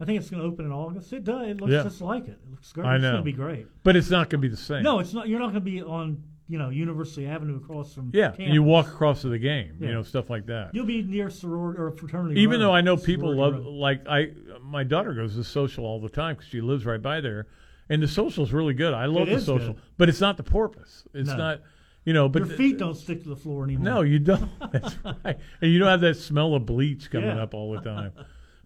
I 0.00 0.04
think 0.04 0.20
it's 0.20 0.30
going 0.30 0.42
to 0.42 0.48
open 0.48 0.64
in 0.66 0.72
August. 0.72 1.12
It 1.12 1.24
does. 1.24 1.48
It 1.48 1.60
looks 1.60 1.72
Yeah. 1.72 1.82
just 1.84 2.00
like 2.00 2.24
it. 2.28 2.38
It 2.44 2.50
looks 2.50 2.72
great. 2.72 2.86
I 2.86 2.96
It's 2.96 3.02
know. 3.02 3.10
going 3.12 3.22
to 3.22 3.24
be 3.24 3.32
great. 3.32 3.66
but 3.82 3.96
it's 3.96 4.10
not 4.10 4.28
going 4.30 4.40
to 4.42 4.48
be 4.48 4.48
the 4.48 4.56
same. 4.56 4.82
No, 4.82 4.98
it's 4.98 5.12
not. 5.14 5.28
You're 5.28 5.38
not 5.40 5.46
going 5.52 5.54
to 5.64 5.70
be 5.70 5.82
on 5.82 6.22
you 6.46 6.58
know 6.58 6.68
University 6.68 7.26
Avenue 7.26 7.56
across 7.56 7.94
from. 7.94 8.10
Yeah, 8.12 8.26
campus. 8.28 8.44
and 8.44 8.54
you 8.54 8.62
walk 8.62 8.86
across 8.88 9.22
to 9.22 9.28
the 9.28 9.38
game, 9.38 9.76
you 9.80 9.92
know, 9.92 10.02
stuff 10.02 10.28
like 10.30 10.46
that. 10.46 10.74
You'll 10.74 10.84
be 10.86 11.02
near 11.02 11.30
sorority 11.30 11.80
or 11.80 11.90
fraternity. 11.92 12.40
Even 12.40 12.60
road, 12.60 12.66
though 12.66 12.72
I 12.74 12.80
know 12.82 12.96
people 12.96 13.34
love, 13.34 13.54
road. 13.54 13.66
like 13.66 14.06
I, 14.08 14.32
my 14.62 14.84
daughter 14.84 15.14
goes 15.14 15.36
to 15.36 15.44
social 15.44 15.84
all 15.86 16.00
the 16.00 16.08
time 16.10 16.34
because 16.36 16.50
she 16.50 16.60
lives 16.60 16.84
right 16.84 17.00
by 17.00 17.20
there, 17.20 17.46
and 17.88 18.02
the 18.02 18.08
social's 18.08 18.52
really 18.52 18.74
good. 18.74 18.92
I 18.94 19.06
love 19.06 19.22
It 19.28 19.30
the 19.30 19.36
is 19.36 19.46
social, 19.46 19.72
good. 19.74 19.82
but 19.96 20.08
it's 20.10 20.20
not 20.20 20.36
the 20.36 20.42
porpoise. 20.42 21.04
It's 21.14 21.30
No. 21.30 21.36
not, 21.36 21.60
you 22.04 22.12
know. 22.12 22.28
But 22.28 22.46
your 22.46 22.56
feet 22.56 22.78
don't 22.78 22.94
stick 22.96 23.22
to 23.24 23.28
the 23.28 23.36
floor 23.36 23.64
anymore. 23.64 23.84
no, 23.84 24.00
you 24.02 24.18
don't. 24.18 24.50
That's 24.72 24.96
right, 25.04 25.38
and 25.60 25.70
you 25.72 25.78
don't 25.78 25.88
have 25.88 26.00
that 26.02 26.16
smell 26.16 26.54
of 26.54 26.66
bleach 26.66 27.10
coming 27.10 27.28
Yeah. 27.36 27.42
up 27.42 27.54
all 27.54 27.72
the 27.72 27.80
time. 27.80 28.12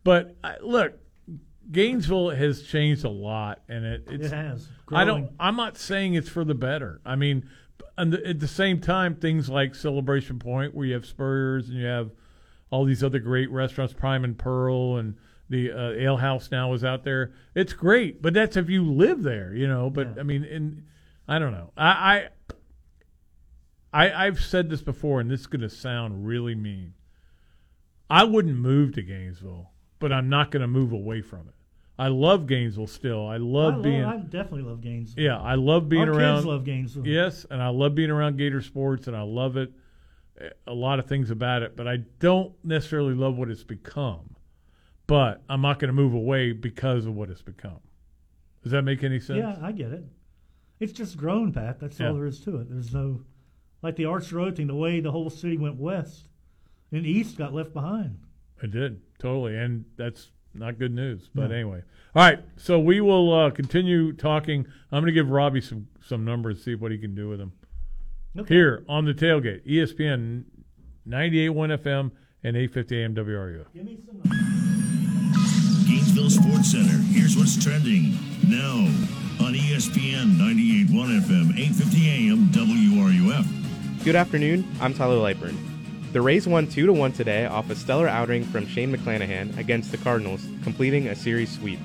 but 0.04 0.36
I, 0.44 0.56
look, 0.60 0.94
Gainesville 1.70 2.30
has 2.30 2.62
changed 2.62 3.04
a 3.04 3.10
lot, 3.10 3.60
and 3.68 3.84
it 3.84 4.04
it's, 4.10 4.26
It 4.26 4.32
has. 4.32 4.68
I 4.92 5.04
don't. 5.04 5.30
I'm 5.38 5.56
not 5.56 5.76
saying 5.76 6.14
it's 6.14 6.28
for 6.28 6.44
the 6.44 6.54
better. 6.54 7.00
I 7.04 7.14
mean, 7.16 7.48
and 7.96 8.12
the, 8.12 8.26
at 8.26 8.40
the 8.40 8.48
same 8.48 8.80
time, 8.80 9.14
things 9.16 9.48
like 9.50 9.74
Celebration 9.74 10.38
Point, 10.38 10.74
where 10.74 10.86
you 10.86 10.94
have 10.94 11.04
Spurs 11.06 11.68
and 11.68 11.78
you 11.78 11.84
have 11.86 12.10
all 12.70 12.84
these 12.84 13.02
other 13.04 13.18
great 13.18 13.50
restaurants, 13.50 13.92
Prime 13.92 14.24
and 14.24 14.38
Pearl, 14.38 14.96
and 14.96 15.16
the 15.50 15.72
uh, 15.72 15.90
Ale 15.92 16.16
House 16.18 16.50
now 16.50 16.72
is 16.74 16.84
out 16.84 17.04
there. 17.04 17.32
It's 17.54 17.72
great, 17.72 18.20
but 18.22 18.34
that's 18.34 18.56
if 18.56 18.68
you 18.70 18.84
live 18.84 19.22
there, 19.22 19.54
you 19.54 19.66
know. 19.68 19.90
But 19.90 20.18
I 20.18 20.22
mean, 20.22 20.44
in 20.44 20.84
I 21.26 21.38
don't 21.38 21.52
know. 21.52 21.70
I, 21.76 21.88
I 21.88 22.28
I 23.92 24.26
I've 24.26 24.40
said 24.40 24.68
this 24.70 24.82
before, 24.82 25.20
and 25.20 25.30
this 25.30 25.40
is 25.40 25.46
going 25.46 25.62
to 25.62 25.70
sound 25.70 26.26
really 26.26 26.54
mean. 26.54 26.94
I 28.10 28.24
wouldn't 28.24 28.56
move 28.56 28.94
to 28.94 29.02
Gainesville, 29.02 29.70
but 29.98 30.12
I'm 30.12 30.28
not 30.28 30.50
going 30.50 30.62
to 30.62 30.66
move 30.68 30.92
away 30.92 31.20
from 31.20 31.48
it. 31.48 31.54
I 31.98 32.08
love 32.08 32.46
Gainesville 32.46 32.86
still. 32.86 33.26
I 33.26 33.38
love 33.38 33.72
I 33.72 33.76
love, 33.76 33.82
being. 33.82 34.04
I 34.04 34.16
definitely 34.18 34.62
love 34.62 34.80
Gainesville. 34.80 35.22
Yeah, 35.24 35.38
I 35.40 35.56
love 35.56 35.88
being 35.88 36.08
Our 36.08 36.14
around. 36.14 36.36
Kids 36.36 36.46
love 36.46 36.64
Gainesville. 36.64 37.06
Yes, 37.06 37.44
and 37.50 37.60
I 37.62 37.68
love 37.68 37.94
being 37.94 38.10
around 38.10 38.38
Gator 38.38 38.62
sports, 38.62 39.08
and 39.08 39.16
I 39.16 39.22
love 39.22 39.56
it. 39.56 39.72
Eh, 40.40 40.48
a 40.68 40.74
lot 40.74 41.00
of 41.00 41.06
things 41.06 41.30
about 41.30 41.62
it, 41.62 41.76
but 41.76 41.88
I 41.88 41.96
don't 42.20 42.52
necessarily 42.64 43.14
love 43.14 43.36
what 43.36 43.50
it's 43.50 43.64
become. 43.64 44.36
But 45.08 45.42
I'm 45.48 45.60
not 45.60 45.78
going 45.80 45.88
to 45.88 45.92
move 45.94 46.14
away 46.14 46.52
because 46.52 47.06
of 47.06 47.14
what 47.14 47.30
it's 47.30 47.42
become. 47.42 47.80
Does 48.62 48.72
that 48.72 48.82
make 48.82 49.02
any 49.02 49.18
sense? 49.18 49.38
Yeah, 49.38 49.56
I 49.60 49.72
get 49.72 49.90
it. 49.90 50.04
It's 50.78 50.92
just 50.92 51.16
grown, 51.16 51.52
Pat. 51.52 51.80
That's 51.80 51.98
Yeah. 51.98 52.08
all 52.08 52.14
there 52.14 52.26
is 52.26 52.38
to 52.40 52.58
it. 52.58 52.70
There's 52.70 52.92
no 52.94 53.22
like 53.82 53.96
the 53.96 54.04
Arch 54.06 54.32
Road 54.32 54.56
thing. 54.56 54.66
The 54.66 54.74
way 54.74 55.00
the 55.00 55.10
whole 55.12 55.30
city 55.30 55.56
went 55.56 55.76
west, 55.76 56.28
and 56.92 57.06
east 57.06 57.36
got 57.38 57.52
left 57.54 57.72
behind. 57.72 58.18
It 58.62 58.70
did 58.72 59.00
totally, 59.18 59.56
and 59.56 59.84
that's 59.96 60.30
not 60.54 60.78
good 60.78 60.92
news. 60.94 61.30
But 61.34 61.48
No. 61.50 61.54
anyway, 61.54 61.82
all 62.14 62.22
right. 62.24 62.40
So 62.56 62.78
we 62.80 63.00
will 63.00 63.32
uh, 63.32 63.50
continue 63.50 64.12
talking. 64.12 64.66
I'm 64.90 65.02
going 65.02 65.06
to 65.06 65.12
give 65.12 65.30
Robbie 65.30 65.60
some 65.60 65.86
some 66.00 66.24
numbers, 66.24 66.64
see 66.64 66.74
what 66.74 66.90
he 66.90 66.98
can 66.98 67.14
do 67.14 67.28
with 67.28 67.38
them. 67.38 67.52
Okay. 68.36 68.54
Here 68.54 68.84
on 68.88 69.04
the 69.04 69.14
tailgate, 69.14 69.66
ESPN 69.66 70.44
98.1 71.08 71.78
FM 71.78 72.10
and 72.44 72.56
850 72.56 73.02
AM 73.02 73.14
WRU. 73.14 73.64
Give 73.74 73.84
me 73.84 73.98
some. 74.06 74.20
Gainesville 75.86 76.30
Sports 76.30 76.70
Center. 76.72 76.98
Here's 77.12 77.36
what's 77.36 77.62
trending 77.62 78.12
now 78.46 78.74
on 79.44 79.54
ESPN 79.54 80.36
98.1 80.36 81.20
FM, 81.22 81.58
850 81.58 82.08
AM, 82.10 82.48
WRUF. 82.50 83.46
Good 84.08 84.16
afternoon. 84.16 84.66
I'm 84.80 84.94
Tyler 84.94 85.16
Lightburn. 85.16 85.54
The 86.14 86.22
Rays 86.22 86.48
won 86.48 86.66
2 86.66 86.86
to 86.86 86.94
1 86.94 87.12
today 87.12 87.44
off 87.44 87.68
a 87.68 87.74
stellar 87.74 88.08
outing 88.08 88.42
from 88.42 88.66
Shane 88.66 88.90
McClanahan 88.90 89.54
against 89.58 89.90
the 89.90 89.98
Cardinals, 89.98 90.48
completing 90.62 91.08
a 91.08 91.14
series 91.14 91.52
sweep. 91.52 91.78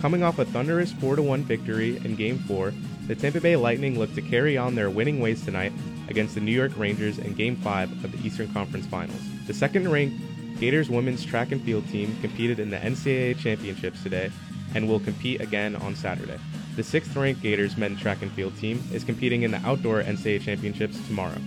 Coming 0.00 0.22
off 0.22 0.38
a 0.38 0.46
thunderous 0.46 0.94
4 0.94 1.16
to 1.16 1.22
1 1.22 1.42
victory 1.42 1.98
in 2.06 2.16
Game 2.16 2.38
4, 2.38 2.72
the 3.06 3.14
Tampa 3.14 3.38
Bay 3.38 3.56
Lightning 3.56 3.98
look 3.98 4.14
to 4.14 4.22
carry 4.22 4.56
on 4.56 4.74
their 4.74 4.88
winning 4.88 5.20
ways 5.20 5.44
tonight 5.44 5.74
against 6.08 6.36
the 6.36 6.40
New 6.40 6.52
York 6.52 6.72
Rangers 6.78 7.18
in 7.18 7.34
Game 7.34 7.56
5 7.56 8.02
of 8.02 8.12
the 8.12 8.26
Eastern 8.26 8.50
Conference 8.54 8.86
Finals. 8.86 9.20
The 9.46 9.52
second 9.52 9.92
ranked 9.92 10.22
Gators 10.58 10.88
women's 10.88 11.22
track 11.22 11.52
and 11.52 11.60
field 11.60 11.86
team 11.90 12.16
competed 12.22 12.60
in 12.60 12.70
the 12.70 12.78
NCAA 12.78 13.38
championships 13.38 14.02
today 14.02 14.30
and 14.74 14.88
will 14.88 15.00
compete 15.00 15.40
again 15.40 15.76
on 15.76 15.94
Saturday. 15.94 16.38
The 16.76 16.82
sixth 16.82 17.14
ranked 17.14 17.42
Gators 17.42 17.76
men's 17.76 18.00
track 18.00 18.22
and 18.22 18.32
field 18.32 18.56
team 18.56 18.82
is 18.92 19.04
competing 19.04 19.42
in 19.42 19.50
the 19.50 19.58
outdoor 19.58 20.02
NCAA 20.02 20.40
championships 20.42 20.98
tomorrow. 21.06 21.38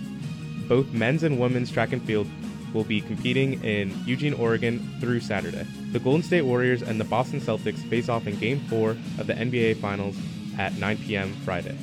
Both 0.68 0.92
men's 0.92 1.22
and 1.22 1.38
women's 1.38 1.70
track 1.70 1.92
and 1.92 2.02
field 2.02 2.28
will 2.72 2.84
be 2.84 3.00
competing 3.00 3.62
in 3.64 3.92
Eugene, 4.04 4.34
Oregon 4.34 4.96
through 5.00 5.20
Saturday. 5.20 5.66
The 5.92 5.98
Golden 5.98 6.22
State 6.22 6.42
Warriors 6.42 6.82
and 6.82 7.00
the 7.00 7.04
Boston 7.04 7.40
Celtics 7.40 7.78
face 7.88 8.08
off 8.08 8.26
in 8.26 8.36
Game 8.38 8.60
4 8.68 8.90
of 8.90 9.26
the 9.26 9.34
NBA 9.34 9.80
Finals 9.80 10.16
at 10.58 10.74
9 10.74 10.98
p.m. 10.98 11.32
Friday. 11.44 11.76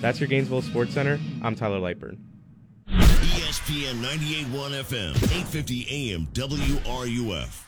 That's 0.00 0.20
your 0.20 0.28
Gainesville 0.28 0.62
Sports 0.62 0.94
Center. 0.94 1.18
I'm 1.42 1.54
Tyler 1.54 1.80
Lightburn. 1.80 2.18
ESPN 2.88 4.00
98.1 4.02 4.82
FM, 4.84 5.10
850 5.16 6.12
AM, 6.12 6.26
WRUF. 6.32 7.67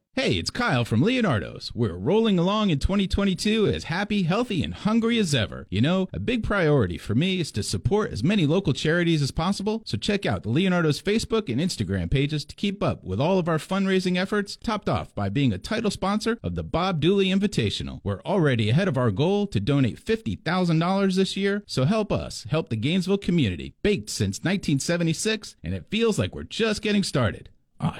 Hey, 0.13 0.33
it's 0.33 0.49
Kyle 0.49 0.83
from 0.83 1.01
Leonardo's. 1.01 1.71
We're 1.73 1.95
rolling 1.95 2.37
along 2.37 2.69
in 2.69 2.79
2022 2.79 3.67
as 3.67 3.85
happy, 3.85 4.23
healthy, 4.23 4.61
and 4.61 4.73
hungry 4.73 5.17
as 5.17 5.33
ever. 5.33 5.67
You 5.69 5.79
know, 5.79 6.09
a 6.11 6.19
big 6.19 6.43
priority 6.43 6.97
for 6.97 7.15
me 7.15 7.39
is 7.39 7.49
to 7.53 7.63
support 7.63 8.11
as 8.11 8.21
many 8.21 8.45
local 8.45 8.73
charities 8.73 9.21
as 9.21 9.31
possible, 9.31 9.83
so 9.85 9.97
check 9.97 10.25
out 10.25 10.43
the 10.43 10.49
Leonardo's 10.49 11.01
Facebook 11.01 11.47
and 11.49 11.61
Instagram 11.61 12.11
pages 12.11 12.43
to 12.43 12.57
keep 12.57 12.83
up 12.83 13.05
with 13.05 13.21
all 13.21 13.39
of 13.39 13.47
our 13.47 13.57
fundraising 13.57 14.17
efforts, 14.17 14.57
topped 14.57 14.89
off 14.89 15.15
by 15.15 15.29
being 15.29 15.53
a 15.53 15.57
title 15.57 15.89
sponsor 15.89 16.37
of 16.43 16.55
the 16.55 16.63
Bob 16.63 16.99
Dooley 16.99 17.27
Invitational. 17.27 18.01
We're 18.03 18.21
already 18.23 18.69
ahead 18.69 18.89
of 18.89 18.97
our 18.97 19.11
goal 19.11 19.47
to 19.47 19.61
donate 19.61 20.03
$50,000 20.03 21.15
this 21.15 21.37
year, 21.37 21.63
so 21.65 21.85
help 21.85 22.11
us 22.11 22.45
help 22.49 22.67
the 22.67 22.75
Gainesville 22.75 23.17
community, 23.17 23.75
baked 23.81 24.09
since 24.09 24.39
1976, 24.39 25.55
and 25.63 25.73
it 25.73 25.85
feels 25.89 26.19
like 26.19 26.35
we're 26.35 26.43
just 26.43 26.81
getting 26.81 27.01
started. 27.01 27.47
Ah, 27.83 27.99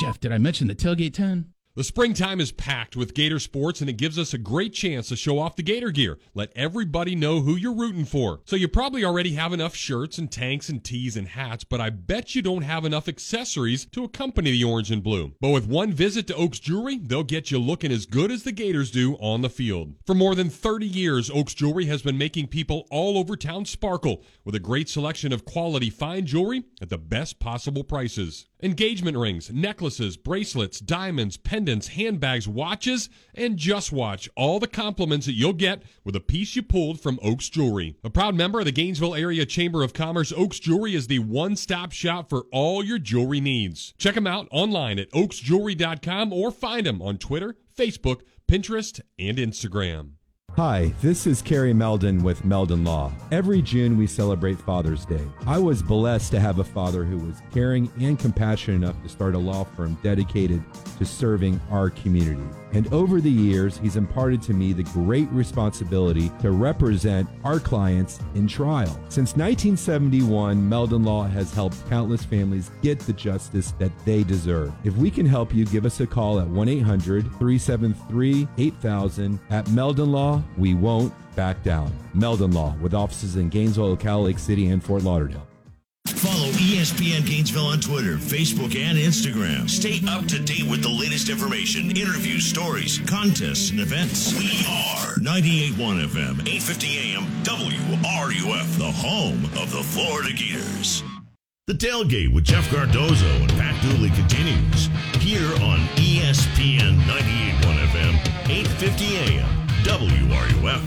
Jeff, 0.00 0.18
did 0.18 0.32
I 0.32 0.38
mention 0.38 0.66
the 0.66 0.74
tailgate 0.74 1.12
10? 1.12 1.52
The 1.76 1.84
springtime 1.84 2.40
is 2.40 2.50
packed 2.50 2.96
with 2.96 3.14
Gator 3.14 3.38
sports, 3.38 3.80
and 3.80 3.88
it 3.88 3.96
gives 3.96 4.18
us 4.18 4.34
a 4.34 4.38
great 4.38 4.72
chance 4.72 5.08
to 5.08 5.16
show 5.16 5.38
off 5.38 5.54
the 5.54 5.62
Gator 5.62 5.90
gear. 5.90 6.18
Let 6.34 6.52
everybody 6.56 7.14
know 7.14 7.42
who 7.42 7.54
you're 7.54 7.74
rooting 7.74 8.06
for. 8.06 8.40
So, 8.44 8.56
you 8.56 8.66
probably 8.66 9.04
already 9.04 9.34
have 9.34 9.52
enough 9.52 9.76
shirts 9.76 10.18
and 10.18 10.32
tanks 10.32 10.68
and 10.68 10.82
tees 10.82 11.16
and 11.16 11.28
hats, 11.28 11.62
but 11.62 11.80
I 11.80 11.90
bet 11.90 12.34
you 12.34 12.42
don't 12.42 12.62
have 12.62 12.84
enough 12.84 13.08
accessories 13.08 13.86
to 13.92 14.02
accompany 14.02 14.50
the 14.50 14.64
orange 14.64 14.90
and 14.90 15.02
blue. 15.02 15.32
But 15.40 15.50
with 15.50 15.68
one 15.68 15.92
visit 15.92 16.26
to 16.26 16.34
Oaks 16.34 16.58
Jewelry, 16.58 16.98
they'll 16.98 17.22
get 17.22 17.52
you 17.52 17.58
looking 17.58 17.92
as 17.92 18.04
good 18.04 18.32
as 18.32 18.42
the 18.42 18.52
Gators 18.52 18.90
do 18.90 19.14
on 19.14 19.42
the 19.42 19.48
field. 19.48 19.94
For 20.06 20.14
more 20.14 20.34
than 20.34 20.50
30 20.50 20.86
years, 20.86 21.30
Oaks 21.30 21.54
Jewelry 21.54 21.84
has 21.86 22.02
been 22.02 22.18
making 22.18 22.48
people 22.48 22.88
all 22.90 23.16
over 23.16 23.36
town 23.36 23.64
sparkle 23.64 24.24
with 24.44 24.56
a 24.56 24.60
great 24.60 24.88
selection 24.88 25.32
of 25.32 25.44
quality 25.44 25.88
fine 25.88 26.26
jewelry 26.26 26.64
at 26.82 26.88
the 26.88 26.98
best 26.98 27.38
possible 27.38 27.84
prices. 27.84 28.46
Engagement 28.62 29.16
rings, 29.16 29.50
necklaces, 29.50 30.18
bracelets, 30.18 30.80
diamonds, 30.80 31.38
pendants, 31.38 31.88
handbags, 31.88 32.46
watches, 32.46 33.08
and 33.34 33.56
just 33.56 33.90
watch 33.90 34.28
all 34.36 34.60
the 34.60 34.66
compliments 34.66 35.24
that 35.26 35.32
you'll 35.32 35.54
get 35.54 35.82
with 36.04 36.14
a 36.14 36.20
piece 36.20 36.54
you 36.54 36.62
pulled 36.62 37.00
from 37.00 37.18
Oaks 37.22 37.48
Jewelry. 37.48 37.96
A 38.04 38.10
proud 38.10 38.34
member 38.34 38.58
of 38.58 38.66
the 38.66 38.72
Gainesville 38.72 39.14
Area 39.14 39.46
Chamber 39.46 39.82
of 39.82 39.94
Commerce, 39.94 40.32
Oaks 40.36 40.60
Jewelry 40.60 40.94
is 40.94 41.06
the 41.06 41.20
one 41.20 41.56
stop 41.56 41.92
shop 41.92 42.28
for 42.28 42.44
all 42.52 42.84
your 42.84 42.98
jewelry 42.98 43.40
needs. 43.40 43.94
Check 43.96 44.14
them 44.14 44.26
out 44.26 44.46
online 44.50 44.98
at 44.98 45.10
oaksjewelry.com 45.12 46.32
or 46.32 46.50
find 46.50 46.84
them 46.84 47.00
on 47.00 47.16
Twitter, 47.16 47.56
Facebook, 47.76 48.20
Pinterest, 48.46 49.00
and 49.18 49.38
Instagram. 49.38 50.19
Hi, 50.56 50.92
this 51.00 51.28
is 51.28 51.42
Kerry 51.42 51.72
Meldon 51.72 52.24
with 52.24 52.44
Meldon 52.44 52.82
Law. 52.82 53.12
Every 53.30 53.62
June 53.62 53.96
we 53.96 54.08
celebrate 54.08 54.60
Father's 54.60 55.04
Day. 55.04 55.24
I 55.46 55.58
was 55.60 55.80
blessed 55.80 56.32
to 56.32 56.40
have 56.40 56.58
a 56.58 56.64
father 56.64 57.04
who 57.04 57.18
was 57.18 57.40
caring 57.52 57.88
and 58.00 58.18
compassionate 58.18 58.82
enough 58.82 59.00
to 59.04 59.08
start 59.08 59.36
a 59.36 59.38
law 59.38 59.62
firm 59.62 59.96
dedicated 60.02 60.60
to 60.98 61.06
serving 61.06 61.60
our 61.70 61.88
community. 61.88 62.42
And 62.72 62.92
over 62.92 63.20
the 63.20 63.30
years, 63.30 63.78
he's 63.78 63.96
imparted 63.96 64.42
to 64.42 64.54
me 64.54 64.72
the 64.72 64.82
great 64.82 65.28
responsibility 65.30 66.30
to 66.40 66.50
represent 66.50 67.28
our 67.44 67.58
clients 67.58 68.20
in 68.34 68.46
trial. 68.46 68.92
Since 69.08 69.36
1971, 69.36 70.68
Meldon 70.68 71.04
Law 71.04 71.24
has 71.24 71.52
helped 71.52 71.88
countless 71.88 72.24
families 72.24 72.70
get 72.82 72.98
the 73.00 73.12
justice 73.12 73.72
that 73.78 73.92
they 74.04 74.22
deserve. 74.22 74.72
If 74.84 74.96
we 74.96 75.10
can 75.10 75.26
help 75.26 75.54
you, 75.54 75.64
give 75.66 75.86
us 75.86 76.00
a 76.00 76.06
call 76.06 76.40
at 76.40 76.48
1 76.48 76.68
800 76.68 77.24
373 77.24 78.48
8000. 78.58 79.40
At 79.50 79.68
Meldon 79.70 80.12
Law, 80.12 80.42
we 80.56 80.74
won't 80.74 81.12
back 81.34 81.62
down. 81.62 81.92
Meldon 82.14 82.52
Law, 82.52 82.74
with 82.80 82.94
offices 82.94 83.36
in 83.36 83.48
Gainesville, 83.48 83.96
Lake 83.96 84.38
City, 84.38 84.68
and 84.68 84.82
Fort 84.82 85.02
Lauderdale. 85.02 85.49
Follow 86.12 86.50
ESPN 86.52 87.26
Gainesville 87.26 87.66
on 87.66 87.80
Twitter, 87.80 88.16
Facebook, 88.16 88.76
and 88.76 88.98
Instagram. 88.98 89.68
Stay 89.68 90.00
up 90.08 90.26
to 90.26 90.38
date 90.38 90.68
with 90.68 90.82
the 90.82 90.88
latest 90.88 91.28
information, 91.28 91.90
interviews, 91.90 92.44
stories, 92.44 92.98
contests, 93.06 93.70
and 93.70 93.80
events. 93.80 94.32
We 94.34 94.64
are 94.68 95.14
98.1 95.16 96.06
FM, 96.06 96.40
850 96.46 96.98
AM, 96.98 97.24
WRUF, 97.44 98.78
the 98.78 98.90
home 98.90 99.44
of 99.56 99.72
the 99.72 99.82
Florida 99.82 100.32
Gators. 100.32 101.02
The 101.66 101.74
tailgate 101.74 102.32
with 102.34 102.44
Jeff 102.44 102.68
Cardozo 102.70 103.26
and 103.26 103.50
Pat 103.50 103.80
Dooley 103.82 104.10
continues 104.10 104.88
here 105.18 105.52
on 105.62 105.78
ESPN 105.96 106.98
98.1 107.02 107.86
FM, 107.86 108.14
850 108.48 109.16
AM, 109.16 109.48
WRUF, 109.84 110.82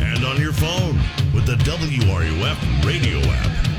and 0.00 0.24
on 0.24 0.40
your 0.40 0.52
phone 0.52 0.96
with 1.34 1.46
the 1.46 1.56
WRUF 1.64 2.84
radio 2.86 3.18
app. 3.30 3.71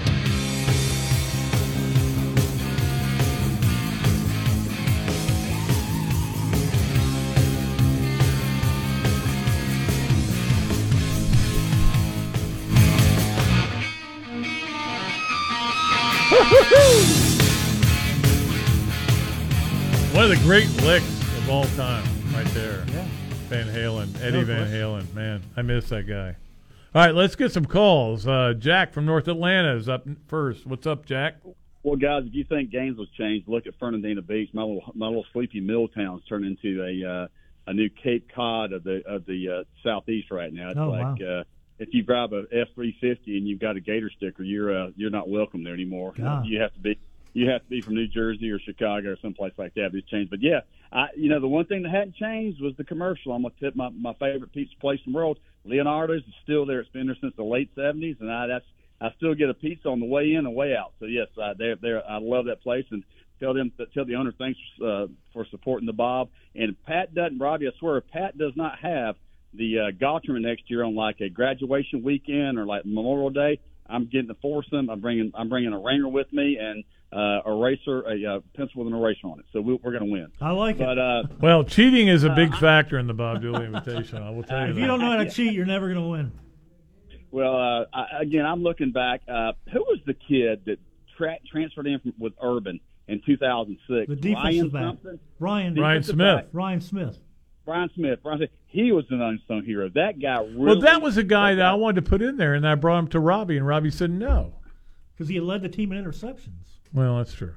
One 20.13 20.25
of 20.25 20.29
the 20.29 20.39
great 20.43 20.69
licks 20.83 21.07
of 21.37 21.49
all 21.49 21.63
time, 21.77 22.03
right 22.33 22.45
there. 22.47 22.83
Yeah. 22.91 23.05
Van 23.47 23.67
Halen, 23.67 24.21
Eddie 24.21 24.39
No 24.39 24.45
Van. 24.45 24.67
Halen. 24.67 25.13
Man, 25.13 25.41
I 25.55 25.61
miss 25.61 25.87
that 25.89 26.03
guy. 26.03 26.35
All 26.93 27.01
right, 27.05 27.15
let's 27.15 27.35
get 27.35 27.51
some 27.53 27.65
calls. 27.65 28.27
Uh, 28.27 28.53
Jack 28.59 28.91
from 28.93 29.05
North 29.05 29.27
Atlanta 29.29 29.73
is 29.75 29.87
up 29.87 30.05
first. 30.27 30.67
What's 30.67 30.85
up, 30.85 31.05
Jack? 31.05 31.37
Well, 31.81 31.95
guys, 31.95 32.23
if 32.27 32.33
you 32.35 32.43
think 32.43 32.71
Gainesville's 32.71 33.09
changed, 33.17 33.47
look 33.47 33.65
at 33.65 33.73
Fernandina 33.79 34.21
Beach. 34.21 34.49
My 34.53 34.63
little 34.63 34.83
my 34.95 35.07
little 35.07 35.25
sleepy 35.33 35.61
mill 35.61 35.87
town's 35.87 36.23
turned 36.25 36.45
into 36.45 36.83
a 36.83 37.09
uh, 37.09 37.27
a 37.67 37.73
new 37.73 37.89
Cape 37.89 38.29
Cod 38.35 38.73
of 38.73 38.83
the 38.83 39.01
of 39.07 39.25
the 39.25 39.49
uh, 39.49 39.63
southeast 39.81 40.29
right 40.29 40.51
now. 40.53 40.69
It's 40.71 40.77
Oh, 40.79 40.89
like 40.89 41.21
uh, 41.21 41.43
if 41.79 41.89
you 41.93 42.03
drive 42.03 42.33
a 42.33 42.43
F 42.51 42.67
three 42.75 42.95
fifty 43.01 43.37
and 43.37 43.47
you've 43.47 43.59
got 43.59 43.75
a 43.75 43.79
Gator 43.79 44.11
sticker, 44.15 44.43
you're 44.43 44.85
uh, 44.85 44.89
you're 44.95 45.09
not 45.09 45.29
welcome 45.29 45.63
there 45.63 45.73
anymore. 45.73 46.13
God. 46.17 46.45
You 46.45 46.61
have 46.61 46.73
to 46.73 46.79
be 46.79 46.99
you 47.33 47.49
have 47.49 47.63
to 47.63 47.69
be 47.69 47.81
from 47.81 47.95
New 47.95 48.07
Jersey 48.07 48.51
or 48.51 48.59
Chicago 48.59 49.11
or 49.11 49.17
someplace 49.21 49.53
like 49.57 49.73
that. 49.75 49.89
But 49.91 49.99
it's 49.99 50.09
changed. 50.09 50.29
But 50.29 50.41
yeah, 50.41 50.61
I 50.91 51.07
you 51.15 51.29
know 51.29 51.39
the 51.39 51.47
one 51.47 51.65
thing 51.65 51.83
that 51.83 51.91
hadn't 51.91 52.15
changed 52.15 52.61
was 52.61 52.75
the 52.77 52.83
commercial. 52.83 53.33
I'm 53.33 53.41
gonna 53.41 53.53
tip 53.59 53.75
my 53.75 53.89
my 53.89 54.13
favorite 54.13 54.51
pizza 54.53 54.75
place 54.79 54.99
in 55.05 55.11
the 55.11 55.17
world. 55.17 55.39
Leonardo's 55.65 56.23
is 56.23 56.33
still 56.43 56.65
there. 56.65 56.81
It's 56.81 56.89
been 56.89 57.07
there 57.07 57.17
since 57.19 57.35
the 57.35 57.43
late 57.43 57.71
seventies, 57.75 58.17
and 58.19 58.31
I 58.31 58.47
that's 58.47 58.65
I 59.01 59.11
still 59.17 59.33
get 59.33 59.49
a 59.49 59.53
pizza 59.53 59.89
on 59.89 59.99
the 59.99 60.05
way 60.05 60.33
in 60.33 60.45
and 60.45 60.55
way 60.55 60.75
out. 60.75 60.93
So 60.99 61.05
yes, 61.05 61.27
I, 61.41 61.53
they're, 61.57 61.75
they're, 61.75 62.09
I 62.09 62.19
love 62.19 62.45
that 62.45 62.61
place 62.61 62.85
and 62.89 63.03
tell 63.39 63.53
them 63.53 63.71
tell 63.93 64.05
the 64.05 64.15
owner 64.15 64.31
thanks 64.31 64.59
uh, 64.81 65.07
for 65.33 65.45
supporting 65.51 65.85
the 65.85 65.93
Bob. 65.93 66.29
And 66.55 66.81
Pat 66.85 67.13
doesn't, 67.13 67.37
Robbie, 67.39 67.67
I 67.67 67.71
swear, 67.79 67.99
Pat 67.99 68.37
does 68.37 68.53
not 68.55 68.79
have 68.79 69.15
the 69.53 69.79
uh, 69.79 69.91
golf 69.91 70.23
tournament 70.23 70.49
next 70.49 70.69
year 70.69 70.83
on 70.83 70.95
like 70.95 71.21
a 71.21 71.29
graduation 71.29 72.03
weekend 72.03 72.57
or 72.57 72.65
like 72.65 72.85
Memorial 72.85 73.29
Day. 73.29 73.59
I'm 73.87 74.05
getting 74.05 74.27
the 74.27 74.35
foursome. 74.35 74.89
I'm 74.89 75.01
bringing 75.01 75.31
I'm 75.35 75.49
bringing 75.49 75.73
a 75.73 75.79
ringer 75.79 76.07
with 76.07 76.31
me 76.31 76.57
and 76.57 76.83
uh, 77.11 77.41
a 77.45 77.51
eraser, 77.51 78.01
a 78.01 78.35
uh, 78.35 78.39
pencil 78.55 78.83
with 78.83 78.93
an 78.93 78.99
eraser 78.99 79.27
on 79.27 79.39
it. 79.39 79.45
So 79.53 79.61
we, 79.61 79.73
we're 79.75 79.91
going 79.91 80.05
to 80.05 80.11
win. 80.11 80.27
I 80.41 80.51
like 80.51 80.79
but, 80.79 80.97
it. 80.97 80.99
Uh, 80.99 81.23
Well, 81.39 81.63
cheating 81.63 82.07
is 82.07 82.23
a 82.23 82.29
big 82.29 82.55
factor 82.55 82.97
in 82.97 83.07
the 83.07 83.13
Bob 83.13 83.41
Dooley 83.41 83.65
invitation. 83.65 84.23
I 84.23 84.31
will 84.31 84.43
tell 84.43 84.63
you 84.63 84.69
if 84.69 84.75
that. 84.75 84.81
you 84.81 84.87
don't 84.87 84.99
know 84.99 85.11
how 85.11 85.17
to 85.17 85.29
cheat, 85.29 85.53
you're 85.53 85.65
never 85.65 85.93
going 85.93 86.03
to 86.03 86.09
win. 86.09 86.31
Well, 87.29 87.55
uh, 87.55 87.85
I, 87.93 88.21
again, 88.21 88.45
I'm 88.45 88.63
looking 88.63 88.91
back. 88.91 89.21
Uh, 89.27 89.53
who 89.71 89.79
was 89.81 89.99
the 90.05 90.13
kid 90.13 90.65
that 90.65 90.79
tra- 91.17 91.39
transferred 91.51 91.87
in 91.87 91.99
from, 91.99 92.13
with 92.17 92.33
Urban 92.41 92.79
in 93.07 93.21
2006? 93.25 94.07
The 94.07 94.15
defensive 94.15 94.43
Ryan 94.43 94.69
back. 94.69 94.81
something? 94.81 95.19
Ryan 95.39 95.73
Defensive 95.73 96.17
back. 96.17 96.45
Ryan 96.51 96.81
Smith. 96.81 97.19
Brian 97.65 97.89
Smith. 97.95 98.19
Brian 98.23 98.39
Smith. 98.39 98.49
He 98.67 98.91
was 98.91 99.05
an 99.09 99.21
unsung 99.21 99.63
hero. 99.63 99.89
That 99.93 100.19
guy 100.19 100.39
really. 100.41 100.57
Well, 100.57 100.79
that 100.81 101.01
was 101.01 101.17
a 101.17 101.23
guy 101.23 101.55
that 101.55 101.65
I 101.65 101.73
wanted 101.75 102.03
to 102.03 102.09
put 102.09 102.21
in 102.21 102.37
there, 102.37 102.53
and 102.53 102.67
I 102.67 102.75
brought 102.75 102.99
him 102.99 103.07
to 103.09 103.19
Robbie, 103.19 103.57
and 103.57 103.65
Robbie 103.67 103.91
said 103.91 104.09
no. 104.11 104.55
Because 105.13 105.29
he 105.29 105.35
had 105.35 105.43
led 105.43 105.61
the 105.61 105.69
team 105.69 105.91
in 105.91 106.03
interceptions. 106.03 106.79
Well, 106.93 107.17
that's 107.17 107.33
true. 107.33 107.53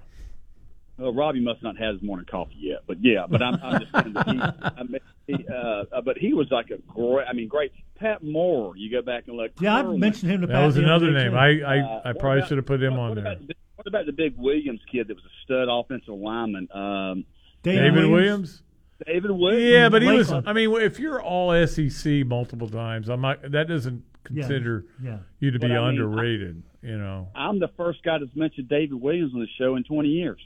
Well, 0.98 1.12
Robbie 1.12 1.40
must 1.40 1.62
not 1.62 1.76
have 1.78 1.94
his 1.94 2.02
morning 2.02 2.26
coffee 2.30 2.56
yet, 2.58 2.80
but 2.86 2.98
yeah. 3.02 3.26
But 3.28 3.42
I'm, 3.42 3.58
I'm 3.62 3.80
just 3.80 3.92
saying 3.92 4.12
that 4.14 4.26
he. 4.28 4.40
I 4.40 4.82
mean, 4.82 5.00
he 5.26 5.34
uh, 5.48 6.00
but 6.02 6.16
he 6.18 6.32
was 6.34 6.48
like 6.50 6.70
a 6.70 6.78
great. 6.90 7.26
I 7.28 7.32
mean, 7.32 7.48
great. 7.48 7.72
Pat 7.96 8.22
Moore. 8.22 8.76
You 8.76 8.90
go 8.90 9.02
back 9.02 9.24
and 9.26 9.36
look. 9.36 9.52
Yeah, 9.60 9.76
I 9.76 9.82
Kerwin. 9.82 10.00
mentioned 10.00 10.30
him 10.32 10.40
to 10.42 10.46
That 10.46 10.52
Pat 10.54 10.66
was 10.66 10.76
another 10.76 11.10
name. 11.10 11.32
too. 11.32 11.36
I 11.36 11.48
I, 11.60 11.78
Uh, 11.80 12.00
I 12.04 12.12
probably 12.12 12.38
about- 12.38 12.48
should 12.48 12.56
have 12.58 12.66
put 12.66 12.82
him 12.82 12.94
on 12.98 13.08
what 13.10 13.14
there. 13.16 13.32
About, 13.32 13.46
the- 13.46 13.54
what 13.76 13.86
about 13.86 14.06
the 14.06 14.12
big 14.12 14.34
Williams 14.38 14.80
kid 14.90 15.08
that 15.08 15.14
was 15.14 15.24
a 15.24 15.34
stud 15.44 15.68
offensive 15.70 16.14
lineman? 16.14 16.68
Um, 16.72 17.24
David 17.62 18.06
Williams. 18.08 18.62
David 19.05 19.31
Williams. 19.31 19.62
Yeah, 19.64 19.89
but 19.89 20.02
he 20.02 20.09
was. 20.09 20.32
I 20.32 20.52
mean, 20.52 20.73
if 20.81 20.98
you're 20.98 21.20
all 21.20 21.66
SEC 21.66 22.27
multiple 22.27 22.68
times, 22.68 23.09
I'm 23.09 23.20
not. 23.20 23.51
That 23.51 23.68
doesn't 23.68 24.02
consider 24.24 24.85
yeah. 25.02 25.18
you 25.39 25.51
to 25.51 25.59
But 25.59 25.68
be 25.68 25.74
I 25.74 25.78
mean, 25.78 25.89
underrated. 26.01 26.62
you 26.82 26.98
know. 26.98 27.28
I'm 27.35 27.59
the 27.59 27.68
first 27.77 28.02
guy 28.02 28.18
that's 28.18 28.35
mentioned 28.35 28.68
David 28.68 28.94
Williams 28.94 29.32
on 29.35 29.40
the 29.40 29.47
show 29.59 29.77
in 29.77 29.85
20 29.85 30.09
years. 30.09 30.40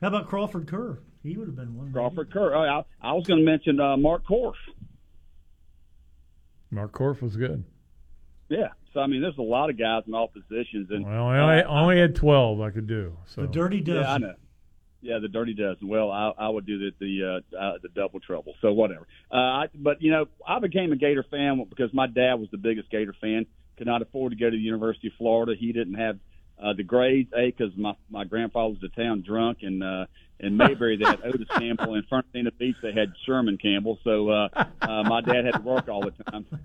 How 0.00 0.08
about 0.08 0.28
Crawford 0.28 0.68
Ker? 0.68 0.98
He 1.22 1.36
would 1.36 1.48
have 1.48 1.56
been 1.56 1.76
one. 1.76 1.92
Crawford 1.92 2.32
Ker. 2.32 2.54
Oh, 2.54 2.60
I, 2.60 3.08
I 3.08 3.12
was 3.12 3.26
going 3.26 3.40
to 3.40 3.44
mention 3.44 3.80
uh, 3.80 3.96
Mark 3.96 4.24
Korf. 4.26 4.54
Mark 6.70 6.92
Korf 6.92 7.22
was 7.22 7.36
good. 7.36 7.64
Yeah. 8.48 8.68
So 8.94 9.00
I 9.00 9.06
mean, 9.06 9.20
there's 9.22 9.38
a 9.38 9.42
lot 9.42 9.70
of 9.70 9.78
guys 9.78 10.02
in 10.06 10.14
all 10.14 10.28
positions, 10.28 10.88
and 10.90 11.04
Well, 11.04 11.26
I 11.26 11.38
only, 11.38 11.62
I 11.62 11.80
only 11.82 12.00
had 12.00 12.14
twelve 12.14 12.60
I 12.60 12.70
could 12.70 12.86
do. 12.86 13.16
So 13.26 13.42
The 13.42 13.48
dirty 13.48 13.80
dozen. 13.80 14.02
Yeah, 14.02 14.12
I 14.12 14.18
know. 14.18 14.34
Yeah, 15.00 15.18
the 15.20 15.28
dirty 15.28 15.54
dozen. 15.54 15.86
Well, 15.88 16.10
I, 16.10 16.32
I 16.36 16.48
would 16.48 16.66
do 16.66 16.78
the 16.78 16.90
the 16.98 17.42
uh, 17.54 17.56
uh, 17.56 17.78
the 17.82 17.88
double 17.88 18.18
trouble. 18.20 18.54
So 18.60 18.72
whatever. 18.72 19.06
Uh, 19.32 19.36
I, 19.36 19.66
but 19.74 20.02
you 20.02 20.10
know, 20.10 20.26
I 20.46 20.58
became 20.58 20.92
a 20.92 20.96
Gator 20.96 21.24
fan 21.30 21.64
because 21.68 21.94
my 21.94 22.06
dad 22.08 22.34
was 22.34 22.48
the 22.50 22.58
biggest 22.58 22.90
Gator 22.90 23.14
fan. 23.20 23.46
Could 23.76 23.86
not 23.86 24.02
afford 24.02 24.32
to 24.32 24.36
go 24.36 24.50
to 24.50 24.56
the 24.56 24.62
University 24.62 25.06
of 25.08 25.14
Florida. 25.16 25.54
He 25.58 25.72
didn't 25.72 25.94
have 25.94 26.18
uh, 26.60 26.72
the 26.76 26.82
grades. 26.82 27.30
A 27.36 27.46
because 27.46 27.76
my 27.76 27.94
my 28.10 28.24
grandfather 28.24 28.70
was 28.70 28.82
a 28.82 29.00
town 29.00 29.22
drunk, 29.24 29.58
and 29.62 29.84
uh, 29.84 30.06
in 30.40 30.56
Mayberry 30.56 30.96
they 30.96 31.04
had 31.04 31.20
Otis 31.24 31.46
Campbell. 31.56 31.94
In 31.94 32.02
Fernandina 32.08 32.50
Beach 32.50 32.76
they 32.82 32.92
had 32.92 33.12
Sherman 33.24 33.58
Campbell. 33.58 33.98
So 34.02 34.28
uh, 34.30 34.48
uh, 34.82 35.04
my 35.04 35.20
dad 35.20 35.44
had 35.44 35.54
to 35.54 35.60
work 35.60 35.88
all 35.88 36.02
the 36.02 36.12
time. 36.24 36.46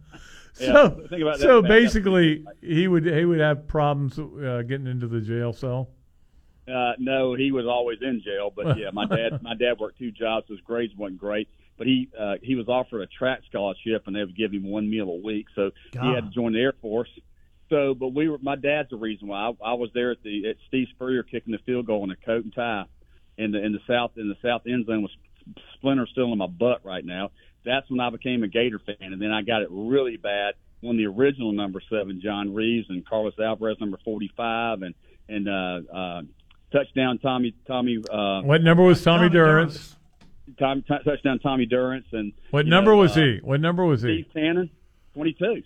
Yeah, 0.59 0.67
so 0.67 0.89
think 1.09 1.23
about 1.23 1.39
that, 1.39 1.47
so 1.47 1.63
basically, 1.63 2.45
he 2.61 2.87
would 2.87 3.07
he 3.07 3.25
would 3.25 3.39
have 3.39 3.67
problems 3.67 4.19
uh, 4.19 4.61
getting 4.67 4.85
into 4.85 5.07
the 5.07 5.19
jail 5.19 5.51
cell. 5.51 5.89
Uh, 6.67 6.93
no, 6.97 7.35
he 7.35 7.51
was 7.51 7.65
always 7.65 7.99
in 8.01 8.21
jail. 8.23 8.51
But 8.55 8.77
yeah, 8.77 8.89
my 8.93 9.05
dad, 9.05 9.41
my 9.41 9.55
dad 9.55 9.79
worked 9.79 9.99
two 9.99 10.11
jobs. 10.11 10.47
So 10.47 10.53
his 10.53 10.61
grades 10.61 10.93
wasn't 10.95 11.19
great, 11.19 11.49
but 11.77 11.87
he 11.87 12.09
uh, 12.17 12.35
he 12.41 12.55
was 12.55 12.67
offered 12.67 13.01
a 13.01 13.07
track 13.07 13.41
scholarship, 13.49 14.03
and 14.07 14.15
they 14.15 14.21
would 14.21 14.37
give 14.37 14.51
him 14.51 14.69
one 14.69 14.89
meal 14.89 15.09
a 15.09 15.15
week. 15.15 15.47
So 15.55 15.71
he 15.91 16.13
had 16.13 16.25
to 16.25 16.29
join 16.33 16.53
the 16.53 16.59
Air 16.59 16.73
Force. 16.81 17.09
So, 17.69 17.93
but 17.93 18.09
we 18.09 18.29
were. 18.29 18.37
My 18.39 18.55
dad's 18.55 18.89
the 18.89 18.97
reason 18.97 19.27
why 19.27 19.49
I, 19.49 19.71
I 19.71 19.73
was 19.73 19.89
there 19.93 20.11
at 20.11 20.21
the 20.23 20.49
at 20.49 20.57
Steve 20.67 20.87
Spurrier 20.91 21.23
kicking 21.23 21.51
the 21.51 21.59
field 21.65 21.87
goal 21.87 22.03
in 22.03 22.11
a 22.11 22.15
coat 22.15 22.43
and 22.43 22.53
tie, 22.53 22.85
in 23.37 23.51
the 23.51 23.63
in 23.63 23.71
the 23.71 23.79
south 23.87 24.11
in 24.17 24.29
the 24.29 24.37
south 24.41 24.63
end 24.67 24.85
zone 24.85 25.01
with 25.01 25.11
splinter 25.75 26.07
still 26.11 26.31
in 26.31 26.37
my 26.37 26.47
butt 26.47 26.85
right 26.85 27.03
now. 27.03 27.31
That's 27.65 27.89
when 27.89 27.99
I 27.99 28.09
became 28.09 28.43
a 28.43 28.47
Gator 28.47 28.79
fan, 28.79 29.13
and 29.13 29.21
then 29.21 29.31
I 29.31 29.41
got 29.41 29.61
it 29.61 29.69
really 29.71 30.17
bad 30.17 30.55
when 30.81 30.97
the 30.97 31.05
original 31.05 31.53
number 31.53 31.81
seven, 31.89 32.19
John 32.21 32.53
Reaves, 32.53 32.89
and 32.89 33.07
Carlos 33.07 33.33
Alvarez, 33.39 33.77
number 33.79 33.97
forty-five, 34.03 34.81
and 34.81 34.93
and 35.29 35.47
uh, 35.47 35.95
uh, 35.95 36.21
touchdown 36.73 37.19
Tommy 37.19 37.55
Tommy. 37.67 37.97
Uh, 38.11 38.41
What 38.41 38.61
number 38.63 38.83
was 38.83 39.01
Tommy 39.03 39.29
Durrance? 39.29 39.95
Tom, 40.59 40.81
t- 40.81 40.93
touchdown 41.05 41.39
Tommy 41.39 41.65
Durrance, 41.65 42.05
and 42.11 42.33
What 42.51 42.65
number 42.65 42.91
know, 42.91 42.97
was 42.97 43.15
uh, 43.15 43.21
he? 43.21 43.39
What 43.43 43.61
number 43.61 43.85
was 43.85 44.01
he? 44.01 44.23
Steve 44.29 44.33
Tannen, 44.43 44.69
twenty-two. 45.13 45.63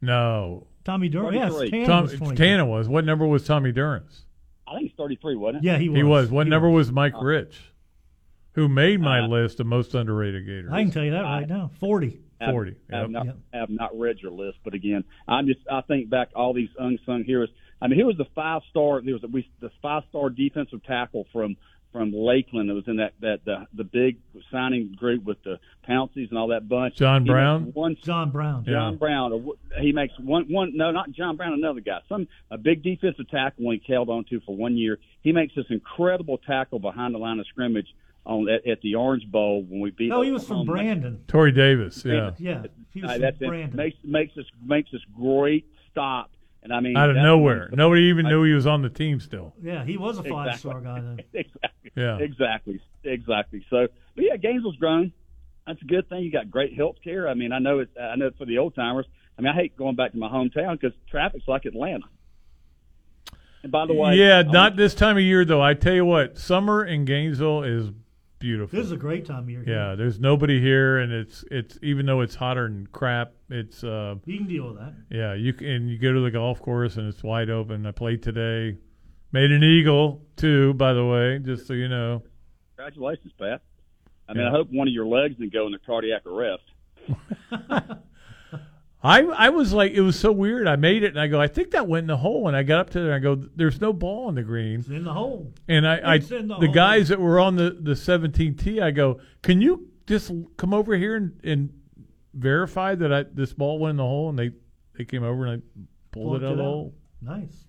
No, 0.00 0.66
Tommy 0.84 1.08
Durrance. 1.08 1.34
Yes, 1.36 1.52
23. 1.52 1.80
Tannen 1.80 1.86
Tom, 1.86 2.02
was 2.02 2.12
22. 2.14 2.64
Was. 2.66 2.88
What 2.88 3.04
number 3.04 3.26
was 3.26 3.44
Tommy 3.46 3.72
Durrance? 3.72 4.22
I 4.66 4.74
think 4.76 4.86
it's 4.90 4.96
thirty-three, 4.96 5.36
wasn't 5.36 5.64
it? 5.64 5.66
Yeah, 5.66 5.78
he 5.78 5.88
was. 5.88 5.96
He 5.96 6.02
was. 6.02 6.30
What 6.30 6.46
He 6.46 6.50
number 6.50 6.68
was. 6.68 6.88
was 6.88 6.92
Mike 6.92 7.14
Uh, 7.14 7.24
Rich, 7.24 7.72
who 8.54 8.68
made 8.68 9.00
my 9.00 9.20
uh, 9.20 9.28
list 9.28 9.60
of 9.60 9.66
most 9.66 9.94
underrated 9.94 10.44
Gators? 10.44 10.70
I 10.72 10.82
can 10.82 10.90
tell 10.90 11.04
you 11.04 11.12
that 11.12 11.22
right 11.22 11.48
now. 11.48 11.70
Forty. 11.78 12.20
have- 12.40 12.50
40, 12.50 12.74
Have, 12.90 13.00
yep. 13.02 13.10
not, 13.10 13.26
Yep. 13.26 13.36
have 13.54 13.70
not 13.70 13.98
read 13.98 14.18
your 14.20 14.32
list, 14.32 14.58
but 14.64 14.74
again, 14.74 15.04
I'm 15.26 15.46
just 15.46 15.60
I 15.70 15.80
think 15.82 16.10
back 16.10 16.28
all 16.34 16.52
these 16.52 16.68
unsung 16.78 17.24
heroes. 17.24 17.48
I 17.80 17.88
mean, 17.88 17.98
here 17.98 18.06
was 18.06 18.16
the 18.16 18.26
five 18.34 18.62
star. 18.70 19.00
There 19.02 19.14
was 19.14 19.24
a, 19.24 19.28
we, 19.28 19.48
the 19.60 19.70
five 19.82 20.04
star 20.08 20.30
defensive 20.30 20.82
tackle 20.84 21.26
from 21.32 21.56
from 21.92 22.12
Lakeland 22.12 22.68
that 22.68 22.74
was 22.74 22.86
in 22.88 22.96
that 22.96 23.12
that 23.20 23.44
the 23.44 23.66
the 23.74 23.84
big 23.84 24.18
signing 24.50 24.92
group 24.96 25.24
with 25.24 25.42
the 25.44 25.58
Pounceys 25.88 26.28
and 26.30 26.38
all 26.38 26.48
that 26.48 26.68
bunch. 26.68 26.96
John 26.96 27.22
He 27.24 27.28
Brown? 27.30 27.70
One 27.74 27.96
John 28.02 28.30
Brown. 28.30 28.64
John 28.64 28.92
Yeah. 28.94 28.98
Brown. 28.98 29.50
He 29.80 29.92
makes 29.92 30.18
one 30.18 30.44
one 30.52 30.76
no, 30.76 30.90
not 30.90 31.10
John 31.12 31.36
Brown, 31.36 31.52
another 31.54 31.80
guy. 31.80 32.00
Some 32.08 32.28
a 32.50 32.58
big 32.58 32.82
defensive 32.82 33.28
tackle 33.30 33.64
when 33.64 33.80
he 33.82 33.92
held 33.92 34.08
on 34.10 34.24
to 34.30 34.40
for 34.40 34.54
one 34.56 34.76
year. 34.76 34.98
He 35.22 35.32
makes 35.32 35.54
this 35.54 35.66
incredible 35.70 36.38
tackle 36.38 36.78
behind 36.80 37.14
the 37.14 37.18
line 37.18 37.38
of 37.40 37.46
scrimmage 37.46 37.88
on 38.26 38.48
at, 38.48 38.66
at 38.66 38.80
the 38.82 38.96
Orange 38.96 39.30
Bowl 39.30 39.62
when 39.62 39.80
we 39.80 39.90
beat. 39.90 40.08
No, 40.08 40.20
he 40.22 40.32
was 40.32 40.42
from 40.46 40.60
Oklahoma. 40.60 40.82
Brandon. 40.82 41.24
Torrey 41.28 41.52
Davis. 41.52 42.04
Yeah. 42.04 42.32
Yeah, 42.38 42.64
he 42.92 43.00
was 43.02 43.10
Uh, 43.10 43.14
from 43.14 43.22
that's 43.22 43.40
it. 43.40 43.48
Brandon. 43.48 43.76
Makes 43.76 43.96
makes 44.02 44.34
this 44.34 44.46
makes 44.64 44.90
this 44.90 45.02
great 45.16 45.66
stop, 45.92 46.30
and 46.66 46.74
I 46.74 46.80
mean 46.80 46.96
Out 46.96 47.10
of 47.10 47.16
nowhere, 47.16 47.68
one- 47.70 47.76
nobody 47.78 48.02
even 48.02 48.26
knew 48.26 48.42
he 48.42 48.52
was 48.52 48.66
on 48.66 48.82
the 48.82 48.88
team 48.90 49.20
still. 49.20 49.54
Yeah, 49.62 49.84
he 49.84 49.96
was 49.96 50.18
a 50.18 50.20
Exactly. 50.22 50.32
five 50.50 50.58
star 50.58 50.80
guy 50.80 51.00
then. 51.00 51.20
exactly. 51.32 51.90
Yeah. 51.94 52.18
Exactly. 52.18 52.80
Exactly. 53.04 53.64
So, 53.70 53.86
but 54.16 54.24
yeah, 54.24 54.36
Gainesville's 54.36 54.76
grown. 54.76 55.12
That's 55.66 55.80
a 55.80 55.84
good 55.84 56.08
thing. 56.08 56.22
You 56.22 56.30
got 56.32 56.50
great 56.50 56.74
health 56.74 56.96
care. 57.04 57.28
I 57.28 57.34
mean, 57.34 57.52
I 57.52 57.58
know 57.60 57.78
it's 57.78 57.96
I 57.96 58.16
know 58.16 58.26
it's 58.26 58.36
for 58.38 58.46
the 58.46 58.58
old 58.58 58.74
timers. 58.74 59.06
I 59.38 59.42
mean, 59.42 59.52
I 59.52 59.54
hate 59.54 59.76
going 59.76 59.94
back 59.96 60.12
to 60.12 60.18
my 60.18 60.28
hometown 60.28 60.72
because 60.80 60.92
traffic's 61.10 61.46
like 61.46 61.64
Atlanta. 61.66 62.04
And 63.62 63.70
by 63.72 63.86
the 63.86 63.94
way, 63.94 64.14
yeah, 64.16 64.42
not 64.42 64.76
this 64.76 64.94
time 64.94 65.16
of 65.16 65.22
year 65.22 65.44
though. 65.44 65.62
I 65.62 65.74
tell 65.74 65.94
you 65.94 66.04
what, 66.04 66.36
summer 66.38 66.84
in 66.84 67.04
Gainesville 67.04 67.62
is 67.64 67.90
beautiful. 68.38 68.76
This 68.78 68.86
is 68.86 68.92
a 68.92 68.96
great 68.96 69.24
time 69.26 69.44
of 69.44 69.50
year. 69.50 69.64
Yeah, 69.66 69.94
there's 69.94 70.18
nobody 70.20 70.60
here, 70.60 70.98
and 70.98 71.12
it's 71.12 71.44
it's 71.50 71.78
even 71.82 72.06
though 72.06 72.20
it's 72.20 72.34
hotter 72.34 72.68
than 72.68 72.86
crap, 72.88 73.32
it's 73.50 73.82
uh 73.84 74.16
You 74.24 74.38
can 74.38 74.46
deal 74.46 74.68
with 74.68 74.78
that. 74.78 74.94
yeah 75.10 75.34
you 75.34 75.52
can 75.52 75.66
and 75.68 75.90
you 75.90 75.98
go 75.98 76.12
to 76.12 76.20
the 76.20 76.30
golf 76.30 76.60
course 76.60 76.96
and 76.96 77.08
it's 77.08 77.22
wide 77.22 77.50
open. 77.50 77.86
I 77.86 77.92
played 77.92 78.22
today, 78.22 78.76
made 79.32 79.50
an 79.50 79.62
eagle 79.64 80.22
too, 80.36 80.74
by 80.74 80.92
the 80.92 81.04
way, 81.04 81.38
just 81.38 81.66
so 81.66 81.72
you 81.74 81.88
know. 81.88 82.22
Congratulations, 82.76 83.32
Pat. 83.38 83.62
I 84.28 84.32
mean, 84.34 84.42
Yeah. 84.42 84.48
I 84.48 84.50
hope 84.52 84.68
one 84.70 84.86
of 84.88 84.92
your 84.94 85.06
legs 85.06 85.36
didn't 85.36 85.52
go 85.52 85.66
into 85.66 85.78
cardiac 85.78 86.26
arrest. 86.26 86.62
I 89.06 89.20
I 89.20 89.48
was 89.50 89.72
like 89.72 89.92
it 89.92 90.00
was 90.00 90.18
so 90.18 90.32
weird. 90.32 90.66
I 90.66 90.74
made 90.74 91.04
it 91.04 91.08
and 91.08 91.20
I 91.20 91.28
go 91.28 91.40
I 91.40 91.46
think 91.46 91.70
that 91.70 91.86
went 91.86 92.04
in 92.04 92.08
the 92.08 92.16
hole 92.16 92.48
and 92.48 92.56
I 92.56 92.64
got 92.64 92.80
up 92.80 92.90
to 92.90 93.00
there 93.00 93.12
and 93.12 93.14
I 93.14 93.18
go 93.20 93.36
there's 93.54 93.80
no 93.80 93.92
ball 93.92 94.28
in 94.28 94.34
the 94.34 94.42
green. 94.42 94.80
It's 94.80 94.88
in 94.88 95.04
the 95.04 95.12
hole. 95.12 95.52
And 95.68 95.86
I, 95.86 95.96
I 95.98 96.14
in 96.16 96.48
the 96.48 96.56
the 96.58 96.66
hole. 96.66 96.74
guys 96.74 97.08
that 97.08 97.20
were 97.20 97.38
on 97.38 97.54
the 97.54 97.76
the 97.80 97.94
17 97.94 98.56
tee, 98.56 98.80
I 98.80 98.90
go, 98.90 99.20
can 99.42 99.60
you 99.60 99.88
just 100.08 100.32
come 100.56 100.74
over 100.74 100.96
here 100.96 101.14
and, 101.14 101.38
and 101.44 101.72
verify 102.34 102.96
that 102.96 103.12
I 103.12 103.22
this 103.32 103.52
ball 103.52 103.78
went 103.78 103.90
in 103.92 103.96
the 103.98 104.02
hole? 104.02 104.28
And 104.28 104.38
they 104.38 104.50
they 104.98 105.04
came 105.04 105.22
over 105.22 105.46
and 105.46 105.62
I 105.62 105.82
pulled 106.10 106.40
Plucked 106.40 106.42
it 106.42 106.46
out 106.46 106.52
of 106.52 106.58
the 106.58 106.64
hole. 106.64 106.94
Nice. 107.22 107.64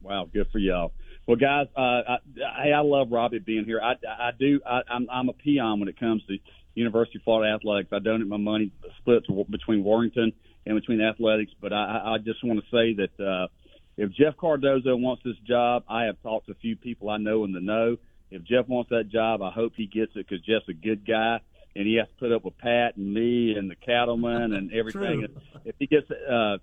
Wow, 0.00 0.26
good 0.32 0.48
for 0.50 0.58
y'all. 0.58 0.92
Well, 1.26 1.36
guys, 1.36 1.66
uh, 1.76 1.80
I, 1.80 2.18
hey, 2.62 2.72
I 2.72 2.80
love 2.80 3.12
Robbie 3.12 3.38
being 3.38 3.64
here. 3.64 3.80
I, 3.80 3.92
I 4.08 4.30
do. 4.36 4.60
I, 4.66 4.80
I'm, 4.90 5.06
I'm 5.10 5.28
a 5.28 5.32
peon 5.32 5.78
when 5.78 5.88
it 5.88 6.00
comes 6.00 6.24
to 6.26 6.38
University 6.74 7.18
of 7.18 7.22
Florida 7.22 7.54
athletics. 7.54 7.90
I 7.92 8.00
donate 8.00 8.26
my 8.26 8.38
money 8.38 8.72
split 8.98 9.24
to, 9.26 9.44
between 9.48 9.84
Warrington 9.84 10.32
and 10.66 10.78
between 10.78 11.00
athletics. 11.00 11.52
But 11.60 11.72
I, 11.72 11.84
I 11.84 12.14
I 12.14 12.18
just 12.18 12.44
want 12.44 12.60
to 12.60 12.66
say 12.70 12.94
that 12.94 13.24
uh, 13.24 13.48
if 13.96 14.10
Jeff 14.12 14.36
Cardozo 14.36 14.96
wants 14.96 15.22
this 15.24 15.36
job, 15.46 15.84
I 15.88 16.04
have 16.04 16.20
talked 16.22 16.46
to 16.46 16.52
a 16.52 16.56
few 16.56 16.76
people 16.76 17.10
I 17.10 17.18
know 17.18 17.44
in 17.44 17.52
the 17.52 17.60
know. 17.60 17.96
If 18.30 18.44
Jeff 18.44 18.66
wants 18.66 18.90
that 18.90 19.10
job, 19.10 19.42
I 19.42 19.50
hope 19.50 19.74
he 19.76 19.86
gets 19.86 20.12
it 20.14 20.26
because 20.26 20.40
Jeff's 20.44 20.68
a 20.68 20.72
good 20.72 21.06
guy. 21.06 21.40
And 21.74 21.86
he 21.86 21.96
has 21.96 22.06
to 22.08 22.14
put 22.18 22.32
up 22.32 22.44
with 22.44 22.56
Pat 22.58 22.96
and 22.96 23.14
me 23.14 23.54
and 23.56 23.70
the 23.70 23.76
cattlemen 23.76 24.52
and 24.52 24.72
everything. 24.74 25.26
True. 25.26 25.62
If 25.64 25.74
he 25.78 25.86
gets, 25.86 26.10
uh, 26.10 26.58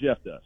Jeff 0.00 0.22
does. 0.24 0.42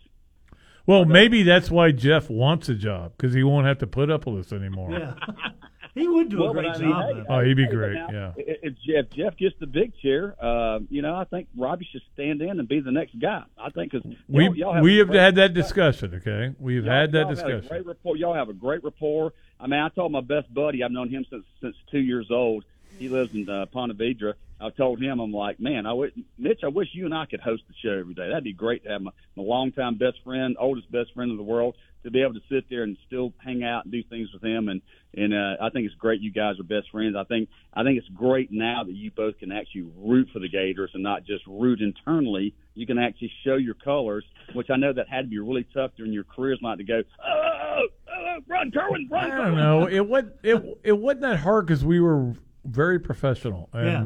Well, 0.86 1.04
maybe 1.04 1.42
that's 1.42 1.70
why 1.70 1.92
Jeff 1.92 2.30
wants 2.30 2.68
a 2.68 2.74
job 2.74 3.12
because 3.16 3.34
he 3.34 3.42
won't 3.42 3.66
have 3.66 3.78
to 3.78 3.86
put 3.86 4.10
up 4.10 4.26
with 4.26 4.46
us 4.46 4.52
anymore. 4.52 4.90
Yeah. 4.92 5.14
he 5.98 6.08
would 6.08 6.28
do 6.30 6.38
Well, 6.40 6.50
a 6.50 6.54
but 6.54 6.60
great 6.62 6.74
I 6.74 6.78
mean, 6.78 6.90
job. 6.90 7.16
hey. 7.16 7.24
Oh, 7.28 7.40
he'd 7.40 7.54
be 7.54 7.64
Hey, 7.64 7.70
great. 7.70 7.92
now, 7.94 8.08
Yeah. 8.12 8.32
If 8.36 8.58
if 8.62 8.74
Jeff, 8.86 9.10
Jeff 9.16 9.36
gets 9.36 9.54
the 9.60 9.66
big 9.66 9.92
chair, 9.98 10.34
uh, 10.42 10.80
you 10.90 11.02
know, 11.02 11.14
I 11.14 11.24
think 11.24 11.48
Robbie 11.56 11.88
should 11.90 12.02
stand 12.14 12.40
in 12.42 12.58
and 12.58 12.68
be 12.68 12.80
the 12.80 12.90
next 12.92 13.18
guy. 13.18 13.42
I 13.58 13.70
think 13.70 13.92
because 13.92 14.10
We 14.28 14.44
y'all, 14.44 14.56
y'all 14.56 14.72
have 14.74 14.82
we 14.84 14.96
have 14.98 15.08
had 15.10 15.34
that 15.36 15.54
discussion. 15.54 16.14
Okay, 16.14 16.54
we've 16.58 16.84
y'all- 16.84 16.92
had 16.94 17.12
that 17.12 17.20
y'all 17.22 17.30
discussion. 17.30 17.64
a 17.64 17.68
great 17.68 17.86
rapport. 17.86 18.16
Y'all 18.16 18.34
have 18.34 18.48
a 18.48 18.54
great 18.54 18.82
rapport. 18.84 19.32
I 19.60 19.66
mean, 19.66 19.80
I 19.80 19.88
told 19.88 20.12
my 20.12 20.20
best 20.20 20.52
buddy, 20.54 20.82
I've 20.84 20.92
known 20.92 21.08
him 21.08 21.24
since 21.30 21.44
since 21.60 21.76
two 21.90 21.98
years 22.00 22.28
old. 22.30 22.64
He 22.98 23.08
lives 23.08 23.34
in 23.34 23.48
uh, 23.48 23.66
Ponte 23.66 23.96
Vedra. 23.96 24.34
I 24.60 24.70
told 24.70 25.00
him, 25.00 25.20
I'm 25.20 25.32
like, 25.32 25.60
man, 25.60 25.86
I 25.86 25.92
wish, 25.92 26.12
Mitch, 26.36 26.60
I 26.64 26.68
wish 26.68 26.88
you 26.92 27.04
and 27.04 27.14
I 27.14 27.26
could 27.26 27.40
host 27.40 27.62
the 27.68 27.74
show 27.80 27.96
every 27.96 28.14
day. 28.14 28.28
That'd 28.28 28.42
be 28.42 28.52
great 28.52 28.82
to 28.84 28.90
have 28.90 29.02
my, 29.02 29.12
my 29.36 29.44
longtime 29.44 29.98
best 29.98 30.16
friend, 30.24 30.56
oldest 30.58 30.90
best 30.90 31.14
friend 31.14 31.30
in 31.30 31.36
the 31.36 31.44
world, 31.44 31.76
to 32.02 32.10
be 32.10 32.22
able 32.22 32.34
to 32.34 32.40
sit 32.50 32.68
there 32.68 32.82
and 32.82 32.96
still 33.06 33.32
hang 33.38 33.62
out 33.62 33.84
and 33.84 33.92
do 33.92 34.02
things 34.02 34.32
with 34.32 34.42
him. 34.42 34.68
And 34.68 34.82
and 35.14 35.32
uh, 35.32 35.62
I 35.62 35.70
think 35.70 35.86
it's 35.86 35.94
great 35.94 36.20
you 36.20 36.32
guys 36.32 36.58
are 36.58 36.64
best 36.64 36.90
friends. 36.90 37.14
I 37.16 37.24
think 37.24 37.48
I 37.72 37.84
think 37.84 37.98
it's 37.98 38.08
great 38.08 38.50
now 38.50 38.82
that 38.84 38.94
you 38.94 39.12
both 39.12 39.38
can 39.38 39.52
actually 39.52 39.90
root 39.96 40.28
for 40.32 40.40
the 40.40 40.48
Gators 40.48 40.90
and 40.92 41.04
not 41.04 41.24
just 41.24 41.46
root 41.46 41.80
internally. 41.80 42.54
You 42.74 42.86
can 42.86 42.98
actually 42.98 43.32
show 43.44 43.54
your 43.54 43.74
colors, 43.74 44.24
which 44.54 44.70
I 44.70 44.76
know 44.76 44.92
that 44.92 45.08
had 45.08 45.22
to 45.22 45.28
be 45.28 45.38
really 45.38 45.66
tough 45.72 45.92
during 45.96 46.12
your 46.12 46.24
careers, 46.24 46.58
not 46.62 46.78
to 46.78 46.84
go, 46.84 47.02
oh, 47.24 47.86
oh 48.12 48.38
run, 48.48 48.70
Kerwin, 48.72 49.08
run. 49.10 49.30
I 49.30 49.36
don't 49.36 49.56
know. 49.56 49.86
It 49.86 50.06
was 50.06 50.24
it 50.42 50.80
it 50.82 50.98
wasn't 50.98 51.22
that 51.22 51.40
hard 51.40 51.66
because 51.66 51.84
we 51.84 52.00
were 52.00 52.34
very 52.68 52.98
professional. 53.00 53.68
And 53.72 53.86
Yeah. 53.86 54.04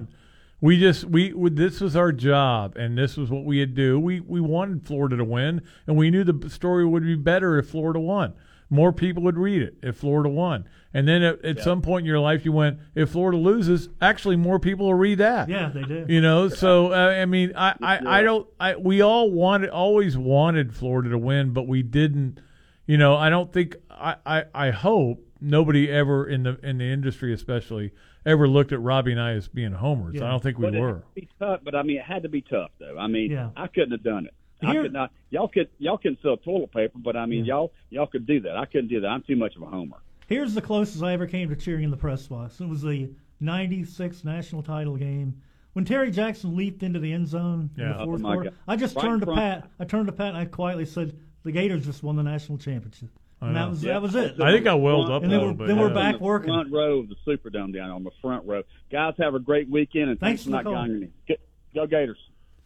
We 0.60 0.78
just 0.78 1.04
we, 1.04 1.32
we 1.32 1.50
this 1.50 1.80
was 1.80 1.96
our 1.96 2.12
job 2.12 2.76
and 2.76 2.96
this 2.96 3.16
was 3.16 3.30
what 3.30 3.44
we 3.44 3.58
had 3.58 3.70
to 3.70 3.74
do. 3.74 3.98
We 3.98 4.20
we 4.20 4.40
wanted 4.40 4.86
Florida 4.86 5.16
to 5.16 5.24
win 5.24 5.62
and 5.88 5.96
we 5.96 6.08
knew 6.08 6.22
the 6.22 6.48
story 6.50 6.86
would 6.86 7.02
be 7.02 7.16
better 7.16 7.58
if 7.58 7.68
Florida 7.70 7.98
won. 7.98 8.34
More 8.70 8.92
people 8.92 9.24
would 9.24 9.36
read 9.36 9.60
it 9.60 9.74
if 9.82 9.96
Florida 9.96 10.28
won. 10.30 10.68
And 10.94 11.08
then 11.08 11.22
at, 11.22 11.44
at 11.44 11.60
some 11.60 11.82
point 11.82 12.02
in 12.02 12.06
your 12.06 12.20
life 12.20 12.44
you 12.44 12.52
went 12.52 12.78
if 12.94 13.10
Florida 13.10 13.38
loses, 13.38 13.88
actually 14.00 14.36
more 14.36 14.60
people 14.60 14.86
will 14.86 14.94
read 14.94 15.18
that. 15.18 15.48
Yeah, 15.48 15.68
they 15.74 15.82
do. 15.82 16.06
You 16.08 16.20
know, 16.20 16.48
so 16.48 16.92
uh, 16.92 17.08
I 17.08 17.26
mean, 17.26 17.52
I, 17.56 17.74
I, 17.82 18.18
I 18.18 18.22
don't. 18.22 18.46
I 18.60 18.76
we 18.76 19.00
all 19.02 19.32
wanted, 19.32 19.70
always 19.70 20.16
wanted 20.16 20.74
Florida 20.74 21.10
to 21.10 21.18
win, 21.18 21.52
but 21.52 21.66
we 21.66 21.82
didn't. 21.82 22.38
You 22.86 22.98
know, 22.98 23.16
I 23.16 23.30
don't 23.30 23.52
think. 23.52 23.76
I, 23.90 24.16
I, 24.24 24.44
I 24.54 24.70
hope 24.70 25.26
nobody 25.40 25.90
ever 25.90 26.26
in 26.26 26.44
the 26.44 26.58
in 26.62 26.78
the 26.78 26.84
industry, 26.84 27.32
especially, 27.32 27.92
ever 28.24 28.48
looked 28.48 28.72
at 28.72 28.80
Robbie 28.80 29.12
and 29.12 29.20
I 29.20 29.32
as 29.32 29.48
being 29.48 29.72
homers. 29.72 30.20
I 30.20 30.30
don't 30.30 30.42
think 30.42 30.58
we 30.58 30.66
But 30.66 30.74
it 30.74 30.78
had 30.78 30.82
were. 30.82 30.92
to 31.00 31.04
be 31.14 31.28
tough, 31.38 31.60
but 31.64 31.74
I 31.74 31.82
mean, 31.82 31.98
it 31.98 32.04
had 32.04 32.22
to 32.22 32.28
be 32.28 32.40
tough, 32.42 32.70
though. 32.78 32.96
I 32.98 33.06
mean, 33.08 33.30
Yeah. 33.30 33.50
I 33.56 33.66
couldn't 33.66 33.92
have 33.92 34.02
done 34.02 34.26
it. 34.26 34.34
I 34.64 34.72
Here- 34.72 34.82
could 34.82 34.92
not. 34.92 35.10
Y'all 35.30 35.48
could 35.48 35.68
y'all 35.78 35.98
can 35.98 36.16
sell 36.22 36.36
toilet 36.36 36.70
paper, 36.72 36.98
but 37.02 37.16
I 37.16 37.26
mean 37.26 37.44
y'all 37.44 37.72
y'all 37.90 38.06
could 38.06 38.26
do 38.26 38.38
that. 38.40 38.56
I 38.56 38.64
couldn't 38.64 38.88
do 38.88 39.00
that. 39.00 39.08
I'm 39.08 39.22
too 39.22 39.34
much 39.34 39.56
of 39.56 39.62
a 39.62 39.66
homer. 39.66 39.96
Here's 40.28 40.54
the 40.54 40.62
closest 40.62 41.02
I 41.02 41.12
ever 41.14 41.26
came 41.26 41.48
to 41.48 41.56
cheering 41.56 41.82
in 41.82 41.90
the 41.90 41.96
press 41.96 42.26
box. 42.28 42.60
It 42.60 42.68
was 42.68 42.82
the 42.82 43.10
'96 43.40 44.24
national 44.24 44.62
title 44.62 44.96
game 44.96 45.34
when 45.72 45.84
Terry 45.84 46.10
Jackson 46.12 46.54
leaped 46.56 46.82
into 46.84 47.00
the 47.00 47.12
end 47.12 47.26
zone 47.26 47.70
in 47.76 47.82
Yeah. 47.82 47.92
the 47.94 47.98
Oh, 48.00 48.04
fourth 48.04 48.20
my 48.20 48.34
quarter. 48.34 48.50
God. 48.50 48.58
I 48.68 48.76
just 48.76 48.94
Right 48.94 49.02
turned 49.02 49.22
in 49.22 49.28
to 49.30 49.34
Pat. 49.34 49.68
I 49.80 49.84
turned 49.84 50.06
to 50.06 50.12
Pat 50.12 50.28
and 50.28 50.36
I 50.36 50.44
quietly 50.44 50.84
said, 50.84 51.14
"The 51.42 51.50
Gators 51.50 51.84
just 51.84 52.02
won 52.04 52.14
the 52.16 52.22
national 52.22 52.58
championship." 52.58 53.10
I 53.42 53.48
And 53.48 53.56
that 53.56 53.68
was 53.70 53.82
Yeah. 53.84 53.92
that 53.94 54.02
was 54.02 54.14
it. 54.14 54.40
I 54.40 54.52
think 54.52 54.66
I 54.66 54.74
welled 54.74 55.08
Front- 55.08 55.16
up 55.16 55.22
a 55.22 55.24
And 55.24 55.32
then 55.32 55.40
little 55.40 55.54
we're- 55.54 55.58
bit. 55.58 55.66
then 55.68 55.78
we're 55.78 55.88
yeah. 55.88 55.94
back 55.94 56.14
on 56.14 56.20
the 56.20 56.24
working. 56.24 56.48
Front 56.54 56.72
row 56.72 56.98
of 57.00 57.08
the 57.08 57.16
Superdome 57.26 57.74
down 57.74 57.90
on 57.90 58.04
the 58.04 58.10
front 58.22 58.46
row. 58.46 58.62
Guys, 58.90 59.14
have 59.18 59.34
a 59.34 59.40
great 59.40 59.68
weekend 59.68 60.10
and 60.10 60.20
Thanks 60.20 60.42
thanks, 60.42 60.44
for 60.44 60.50
for 60.50 60.56
not 60.56 60.64
call. 60.64 60.86
going. 60.86 61.12
Go, 61.28 61.34
go 61.74 61.86
Gators. 61.86 62.18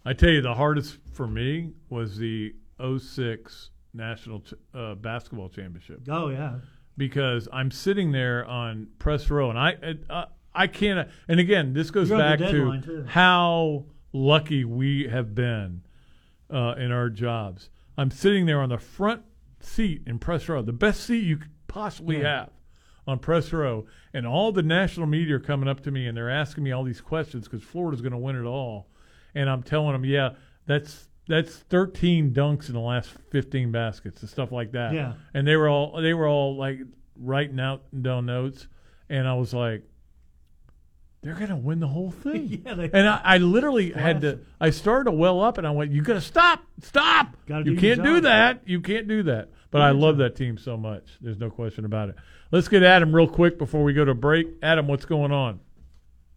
I 0.05 0.13
tell 0.13 0.31
you, 0.31 0.43
the 0.43 0.55
hardest 0.55 0.99
for 1.15 1.27
me 1.27 1.73
was 1.89 2.19
the 2.19 2.55
06 2.79 3.71
national 3.95 4.41
ch- 4.41 4.55
uh, 4.75 4.95
basketball 4.97 5.49
championship. 5.49 6.03
Oh 6.09 6.29
yeah. 6.29 6.57
because 6.99 7.49
I'm 7.53 7.71
sitting 7.71 8.13
there 8.13 8.45
on 8.47 8.89
press 8.99 9.29
row, 9.31 9.51
and 9.51 9.59
I 9.59 9.77
I, 10.11 10.27
I 10.55 10.67
can't. 10.67 11.09
And 11.29 11.41
again, 11.41 11.73
this 11.73 11.91
goes 11.91 12.09
You're 12.11 12.19
back 12.19 12.39
to 12.39 12.81
too. 12.83 13.05
how 13.09 13.87
lucky 14.13 14.65
we 14.65 15.07
have 15.09 15.35
been 15.35 15.83
uh, 16.51 16.75
in 16.79 16.93
our 16.93 17.11
jobs. 17.11 17.69
I'm 17.99 18.11
sitting 18.11 18.47
there 18.47 18.61
on 18.61 18.69
the 18.69 18.79
front 18.79 19.23
seat 19.61 20.03
in 20.07 20.19
press 20.19 20.49
row, 20.49 20.63
the 20.63 20.73
best 20.73 21.01
seat 21.05 21.25
you 21.25 21.37
could 21.39 21.51
possibly 21.69 22.21
Yeah. 22.21 22.39
have 22.41 22.51
on 23.07 23.19
press 23.21 23.53
row, 23.53 23.87
and 24.13 24.27
all 24.27 24.51
the 24.53 24.63
national 24.63 25.07
media 25.07 25.37
are 25.37 25.41
coming 25.41 25.69
up 25.69 25.81
to 25.85 25.91
me 25.91 26.07
and 26.07 26.17
they're 26.17 26.31
asking 26.31 26.65
me 26.65 26.73
all 26.73 26.83
these 26.85 27.01
questions 27.01 27.47
because 27.47 27.63
Florida's 27.63 28.01
going 28.03 28.13
to 28.13 28.19
win 28.19 28.35
it 28.37 28.45
all, 28.45 28.89
and 29.35 29.49
I'm 29.49 29.63
telling 29.63 29.93
them, 29.93 30.05
yeah, 30.05 30.31
that's. 30.67 31.09
That's 31.29 31.57
13 31.57 32.33
dunks 32.33 32.69
in 32.69 32.75
the 32.75 32.81
last 32.81 33.11
15 33.33 33.73
baskets 33.73 34.21
and 34.21 34.31
stuff 34.31 34.53
like 34.53 34.71
that 34.71 34.95
Yeah. 34.95 35.15
and 35.35 35.45
they 35.45 35.57
were 35.57 35.69
all 35.69 36.01
they 36.01 36.15
were 36.15 36.29
all 36.29 36.55
like 36.57 36.79
writing 37.17 37.59
out 37.59 37.83
down 38.01 38.27
notes, 38.27 38.69
and 39.09 39.27
I 39.27 39.35
was 39.35 39.53
like, 39.53 39.83
they're 41.27 41.35
gonna 41.35 41.57
win 41.57 41.81
the 41.81 41.89
whole 41.89 42.11
thing. 42.11 42.63
Yeah, 42.67 42.75
they- 42.75 42.91
and 42.93 43.09
I, 43.09 43.21
I 43.25 43.39
literally 43.39 43.91
had 43.93 44.21
to. 44.23 44.39
I 44.61 44.71
started 44.71 45.11
to 45.11 45.17
well 45.17 45.41
up, 45.41 45.59
and 45.59 45.67
I 45.67 45.71
went, 45.73 45.91
"You 45.93 46.03
gotta 46.03 46.21
stop, 46.21 46.63
stop! 46.83 47.37
Gotta 47.47 47.65
you 47.67 47.73
your 47.73 47.81
can't 47.81 48.03
do 48.05 48.15
job." 48.17 48.23
that. 48.25 48.61
You 48.69 48.81
can't 48.81 49.09
do 49.09 49.23
that." 49.25 49.51
But 49.71 49.83
I 49.83 49.91
love 49.91 50.19
that 50.19 50.37
team 50.37 50.57
so 50.57 50.77
much. 50.77 51.05
There's 51.21 51.39
no 51.39 51.51
question 51.51 51.85
about 51.85 52.09
it. 52.09 52.15
Let's 52.51 52.69
get 52.69 52.83
Adam 52.83 53.15
real 53.15 53.27
quick 53.29 53.59
before 53.59 53.83
we 53.83 53.93
go 53.93 54.05
to 54.05 54.15
break. 54.15 54.47
Adam, 54.63 54.87
what's 54.87 55.05
going 55.05 55.33
on? 55.33 55.61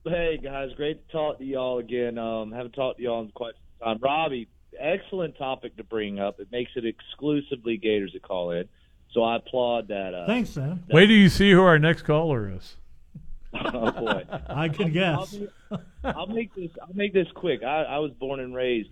Hey 0.03 0.39
guys, 0.41 0.71
great 0.75 1.05
to 1.07 1.11
talk 1.11 1.37
to 1.37 1.45
y'all 1.45 1.77
again. 1.77 2.17
Um, 2.17 2.51
haven't 2.51 2.71
talked 2.71 2.97
to 2.97 3.03
y'all 3.03 3.21
in 3.21 3.29
quite 3.29 3.53
some 3.79 3.87
time. 3.93 3.99
Robbie, 4.01 4.47
excellent 4.79 5.37
topic 5.37 5.77
to 5.77 5.83
bring 5.83 6.19
up. 6.19 6.39
It 6.39 6.47
makes 6.51 6.71
it 6.75 6.85
exclusively 6.85 7.77
Gators 7.77 8.11
that 8.13 8.23
call 8.23 8.51
in, 8.51 8.67
so 9.11 9.23
I 9.23 9.35
applaud 9.37 9.89
that. 9.89 10.13
Uh, 10.15 10.25
Thanks, 10.25 10.49
Sam. 10.49 10.83
Wait 10.89 11.07
till 11.07 11.15
you 11.15 11.29
see 11.29 11.51
who 11.51 11.61
our 11.61 11.77
next 11.79 12.01
caller 12.03 12.51
is. 12.51 12.75
Oh 13.53 13.91
boy, 13.91 14.25
I 14.49 14.69
can 14.69 14.91
guess. 14.91 15.35
I'll, 15.71 15.81
I'll 16.03 16.27
make 16.27 16.53
this. 16.55 16.71
I'll 16.81 16.93
make 16.93 17.13
this 17.13 17.27
quick. 17.33 17.63
I, 17.63 17.83
I 17.83 17.99
was 17.99 18.11
born 18.11 18.39
and 18.39 18.53
raised 18.55 18.89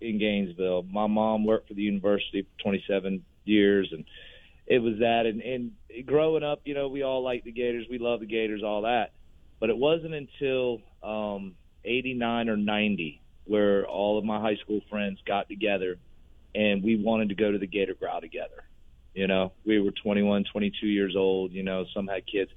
in 0.00 0.18
Gainesville. 0.18 0.84
My 0.90 1.06
mom 1.06 1.44
worked 1.44 1.68
for 1.68 1.74
the 1.74 1.82
university 1.82 2.42
for 2.42 2.62
27 2.62 3.24
years, 3.44 3.88
and 3.92 4.04
it 4.66 4.78
was 4.78 4.98
that. 5.00 5.26
And, 5.26 5.40
and 5.40 5.72
growing 6.06 6.42
up, 6.42 6.60
you 6.64 6.74
know, 6.74 6.88
we 6.88 7.02
all 7.02 7.22
like 7.22 7.44
the 7.44 7.52
Gators. 7.52 7.86
We 7.90 7.98
love 7.98 8.20
the 8.20 8.26
Gators, 8.26 8.62
all 8.62 8.82
that. 8.82 9.12
But 9.58 9.70
it 9.70 9.76
wasn't 9.76 10.14
until 10.14 10.82
um, 11.02 11.54
89 11.84 12.48
or 12.48 12.56
90 12.56 13.22
where 13.46 13.86
all 13.86 14.18
of 14.18 14.24
my 14.24 14.40
high 14.40 14.56
school 14.56 14.80
friends 14.90 15.20
got 15.24 15.48
together 15.48 15.98
and 16.54 16.82
we 16.82 16.96
wanted 16.96 17.28
to 17.28 17.34
go 17.34 17.52
to 17.52 17.58
the 17.58 17.66
Gator 17.66 17.94
Growl 17.94 18.20
together. 18.20 18.64
You 19.14 19.26
know, 19.26 19.52
we 19.64 19.80
were 19.80 19.92
21, 19.92 20.44
22 20.52 20.86
years 20.86 21.14
old. 21.16 21.52
You 21.52 21.62
know, 21.62 21.86
some 21.94 22.06
had 22.06 22.26
kids, 22.26 22.50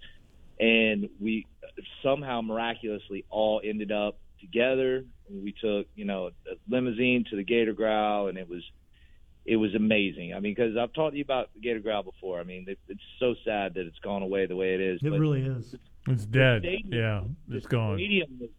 and 0.59 1.09
we 1.19 1.45
somehow 2.03 2.41
miraculously 2.41 3.25
all 3.29 3.61
ended 3.63 3.91
up 3.91 4.17
together. 4.39 5.05
We 5.31 5.53
took, 5.53 5.87
you 5.95 6.05
know, 6.05 6.27
a 6.27 6.55
limousine 6.69 7.25
to 7.29 7.35
the 7.35 7.43
Gator 7.43 7.73
Growl, 7.73 8.27
and 8.27 8.37
it 8.37 8.49
was 8.49 8.63
it 9.45 9.55
was 9.55 9.73
amazing. 9.75 10.33
I 10.33 10.39
mean, 10.39 10.53
because 10.53 10.75
I've 10.77 10.93
talked 10.93 11.13
to 11.13 11.17
you 11.17 11.23
about 11.23 11.49
the 11.53 11.59
Gator 11.61 11.79
Growl 11.79 12.03
before. 12.03 12.39
I 12.39 12.43
mean, 12.43 12.65
it, 12.67 12.77
it's 12.87 12.99
so 13.19 13.35
sad 13.45 13.73
that 13.75 13.85
it's 13.85 13.99
gone 13.99 14.21
away 14.21 14.45
the 14.45 14.55
way 14.55 14.75
it 14.75 14.81
is. 14.81 14.99
It 15.01 15.09
but 15.09 15.19
really 15.19 15.41
is. 15.41 15.75
It's 16.07 16.25
dead. 16.25 16.61
stadium- 16.61 16.93
Yeah, 16.93 17.55
it's 17.55 17.65
gone. 17.67 17.97
Stadium 17.97 18.37
was, 18.39 18.49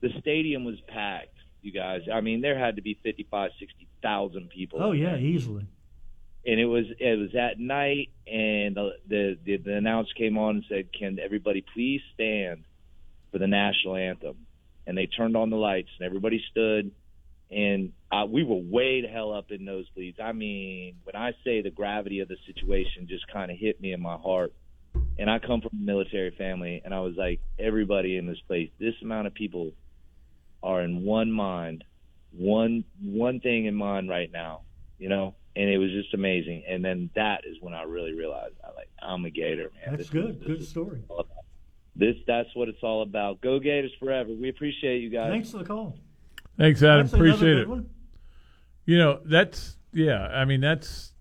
the 0.00 0.10
stadium 0.20 0.64
was 0.64 0.76
packed. 0.86 1.34
You 1.60 1.72
guys, 1.72 2.02
I 2.12 2.20
mean, 2.20 2.40
there 2.40 2.56
had 2.56 2.76
to 2.76 2.82
be 2.82 2.98
fifty-five, 3.02 3.50
sixty 3.58 3.88
thousand 4.00 4.50
people. 4.50 4.80
Oh 4.82 4.92
yeah, 4.92 5.10
there 5.12 5.18
easily. 5.18 5.66
And 6.48 6.58
it 6.58 6.64
was 6.64 6.86
it 6.98 7.18
was 7.18 7.34
at 7.34 7.60
night, 7.60 8.08
and 8.26 8.74
the 8.74 8.92
the 9.06 9.38
the, 9.44 9.56
the 9.58 9.74
announcer 9.74 10.12
came 10.16 10.38
on 10.38 10.56
and 10.56 10.64
said, 10.66 10.88
"Can 10.98 11.18
everybody 11.22 11.62
please 11.74 12.00
stand 12.14 12.64
for 13.30 13.38
the 13.38 13.46
national 13.46 13.96
anthem?" 13.96 14.46
And 14.86 14.96
they 14.96 15.04
turned 15.04 15.36
on 15.36 15.50
the 15.50 15.56
lights, 15.56 15.90
and 16.00 16.06
everybody 16.06 16.42
stood, 16.50 16.90
and 17.50 17.92
uh, 18.10 18.24
we 18.26 18.44
were 18.44 18.56
way 18.56 19.02
the 19.02 19.08
hell 19.08 19.34
up 19.34 19.50
in 19.50 19.60
nosebleeds. 19.60 20.18
I 20.18 20.32
mean, 20.32 20.94
when 21.04 21.14
I 21.14 21.32
say 21.44 21.60
the 21.60 21.70
gravity 21.70 22.20
of 22.20 22.28
the 22.28 22.38
situation 22.46 23.06
just 23.06 23.30
kind 23.30 23.50
of 23.50 23.58
hit 23.58 23.78
me 23.78 23.92
in 23.92 24.00
my 24.00 24.16
heart, 24.16 24.54
and 25.18 25.28
I 25.28 25.40
come 25.40 25.60
from 25.60 25.78
a 25.78 25.84
military 25.84 26.30
family, 26.38 26.80
and 26.82 26.94
I 26.94 27.00
was 27.00 27.14
like, 27.14 27.40
everybody 27.58 28.16
in 28.16 28.26
this 28.26 28.40
place, 28.46 28.70
this 28.80 28.94
amount 29.02 29.26
of 29.26 29.34
people 29.34 29.72
are 30.62 30.80
in 30.80 31.04
one 31.04 31.30
mind, 31.30 31.84
one 32.32 32.84
one 33.04 33.40
thing 33.40 33.66
in 33.66 33.74
mind 33.74 34.08
right 34.08 34.32
now, 34.32 34.62
you 34.98 35.10
know. 35.10 35.34
And 35.58 35.68
it 35.68 35.76
was 35.78 35.90
just 35.90 36.14
amazing. 36.14 36.62
And 36.68 36.84
then 36.84 37.10
that 37.16 37.40
is 37.44 37.56
when 37.60 37.74
I 37.74 37.82
really 37.82 38.12
realized, 38.12 38.54
I 38.64 38.68
like, 38.76 38.88
I'm 39.02 39.24
a 39.24 39.30
Gator, 39.30 39.70
man. 39.74 39.96
That's 39.96 40.02
This 40.04 40.10
good. 40.10 40.40
is- 40.40 40.46
Good 40.46 40.64
story. 40.64 41.00
This 41.96 42.14
that's 42.28 42.48
what 42.54 42.68
it's 42.68 42.82
all 42.84 43.02
about. 43.02 43.40
Go 43.40 43.58
Gators 43.58 43.90
forever. 43.98 44.30
We 44.32 44.48
appreciate 44.50 45.02
you 45.02 45.10
guys. 45.10 45.30
Thanks 45.32 45.50
for 45.50 45.58
the 45.58 45.64
call. 45.64 45.96
Thanks, 46.56 46.80
Adam. 46.82 47.02
That's 47.06 47.12
Appreciate 47.14 47.40
good 47.40 47.58
it. 47.58 47.68
one. 47.68 47.90
You 48.86 48.98
know, 48.98 49.20
that's 49.24 49.76
yeah. 49.92 50.28
I 50.28 50.44
mean, 50.44 50.60
that's 50.60 51.12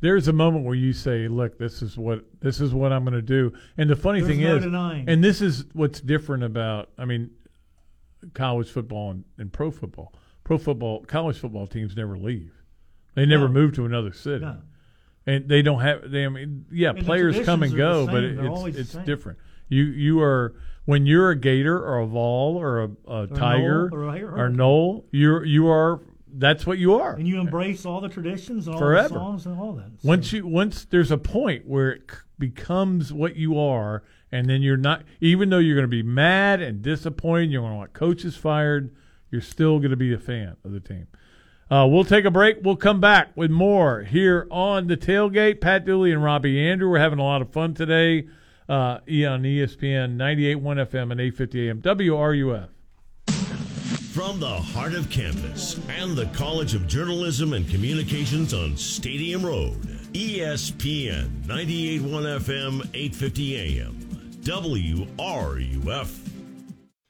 there's 0.00 0.28
a 0.28 0.32
moment 0.32 0.64
where 0.64 0.76
you 0.76 0.92
say, 0.92 1.26
"Look, 1.26 1.58
this 1.58 1.82
is 1.82 1.98
what 1.98 2.24
this 2.40 2.60
is 2.60 2.72
what 2.72 2.92
I'm 2.92 3.02
going 3.02 3.14
to 3.14 3.22
do." 3.22 3.52
And 3.76 3.90
the 3.90 3.96
funny 3.96 4.20
There's 4.20 4.36
thing 4.36 4.44
no 4.44 4.56
is, 4.58 4.62
denying. 4.62 5.08
and 5.08 5.24
this 5.24 5.40
is 5.42 5.64
what's 5.72 6.00
different 6.00 6.44
about, 6.44 6.90
I 6.96 7.04
mean, 7.04 7.30
college 8.34 8.70
football 8.70 9.10
and, 9.10 9.24
and 9.36 9.52
pro 9.52 9.72
football. 9.72 10.14
Pro 10.44 10.58
football, 10.58 11.04
college 11.06 11.38
football 11.38 11.66
teams 11.66 11.96
never 11.96 12.16
leave. 12.16 12.52
They 13.14 13.26
never 13.26 13.48
No. 13.48 13.54
move 13.54 13.74
to 13.74 13.84
another 13.86 14.12
city. 14.12 14.44
No. 14.44 14.58
And 15.26 15.48
they 15.48 15.60
don't 15.62 15.80
have. 15.80 16.10
They, 16.10 16.24
I 16.24 16.28
mean, 16.28 16.64
yeah, 16.72 16.90
And 16.90 17.04
players 17.04 17.34
come 17.44 17.62
and 17.62 17.72
traditions 17.72 18.08
are 18.08 18.20
the 18.22 18.36
go, 18.36 18.46
but 18.46 18.64
it, 18.64 18.70
it's 18.78 18.94
it's 18.94 19.04
different. 19.06 19.38
You 19.68 19.84
you 19.84 20.20
are 20.22 20.54
when 20.86 21.04
you're 21.04 21.30
a 21.30 21.36
Gator 21.36 21.78
or 21.78 21.98
a 21.98 22.06
Vol 22.06 22.56
or 22.56 22.82
a, 22.84 23.12
a 23.12 23.26
Tiger 23.26 23.90
Knoll 23.90 23.98
or 24.00 24.16
a 24.16 24.24
or 24.44 24.48
Knoll, 24.48 25.04
you're 25.10 25.44
you 25.44 25.68
are 25.68 26.00
that's 26.32 26.66
what 26.66 26.78
you 26.78 26.94
are 26.94 27.14
And 27.14 27.26
you 27.26 27.40
embrace 27.40 27.84
all 27.86 28.00
the 28.00 28.08
traditions 28.08 28.66
and 28.66 28.74
all 28.74 28.80
forever. 28.80 29.08
the 29.08 29.14
songs 29.14 29.46
and 29.46 29.58
all 29.58 29.72
that. 29.74 29.90
Once 30.02 30.32
you 30.32 30.46
once 30.46 30.84
there's 30.86 31.10
a 31.10 31.18
point 31.18 31.66
where 31.66 31.90
it 31.90 32.02
c- 32.10 32.16
becomes 32.38 33.12
what 33.12 33.36
you 33.36 33.58
are, 33.58 34.04
and 34.32 34.48
then 34.48 34.62
you're 34.62 34.76
not. 34.78 35.02
Even 35.20 35.50
though 35.50 35.58
you're 35.58 35.74
going 35.76 35.84
to 35.84 35.88
be 35.88 36.02
mad 36.02 36.62
and 36.62 36.80
disappointed, 36.80 37.50
you're 37.50 37.60
going 37.62 37.72
to 37.72 37.78
want 37.78 37.92
coaches 37.92 38.36
fired. 38.36 38.94
You're 39.30 39.40
still 39.42 39.78
going 39.78 39.90
to 39.90 39.96
be 39.96 40.14
a 40.14 40.18
fan 40.18 40.56
of 40.64 40.72
the 40.72 40.80
team. 40.80 41.06
Uh, 41.70 41.86
we'll 41.88 42.04
take 42.04 42.24
a 42.24 42.30
break. 42.30 42.58
We'll 42.62 42.76
come 42.76 43.00
back 43.00 43.36
with 43.36 43.50
more 43.50 44.02
here 44.02 44.46
on 44.50 44.86
the 44.86 44.96
tailgate. 44.96 45.60
Pat 45.60 45.84
Dooley 45.84 46.12
and 46.12 46.24
Robbie 46.24 46.56
Andreu. 46.56 46.90
We're 46.90 46.98
having 46.98 47.18
a 47.18 47.24
lot 47.24 47.42
of 47.42 47.52
fun 47.52 47.74
today. 47.74 48.26
Uh, 48.68 49.00
on 49.00 49.42
ESPN 49.44 50.16
98.1 50.16 50.60
FM 50.60 51.10
and 51.10 51.20
850 51.20 51.70
AM 51.70 51.80
WRUF. 51.80 52.68
From 54.12 54.40
the 54.40 54.48
heart 54.48 54.94
of 54.94 55.08
campus 55.08 55.80
and 55.88 56.14
the 56.14 56.26
College 56.26 56.74
of 56.74 56.86
Journalism 56.86 57.54
and 57.54 57.66
Communications 57.70 58.52
on 58.52 58.76
Stadium 58.76 59.46
Road, 59.46 59.80
ESPN 60.12 61.28
98.1 61.44 62.00
FM, 62.40 62.80
850 62.92 63.56
AM, 63.56 63.94
WRUF. 64.42 66.27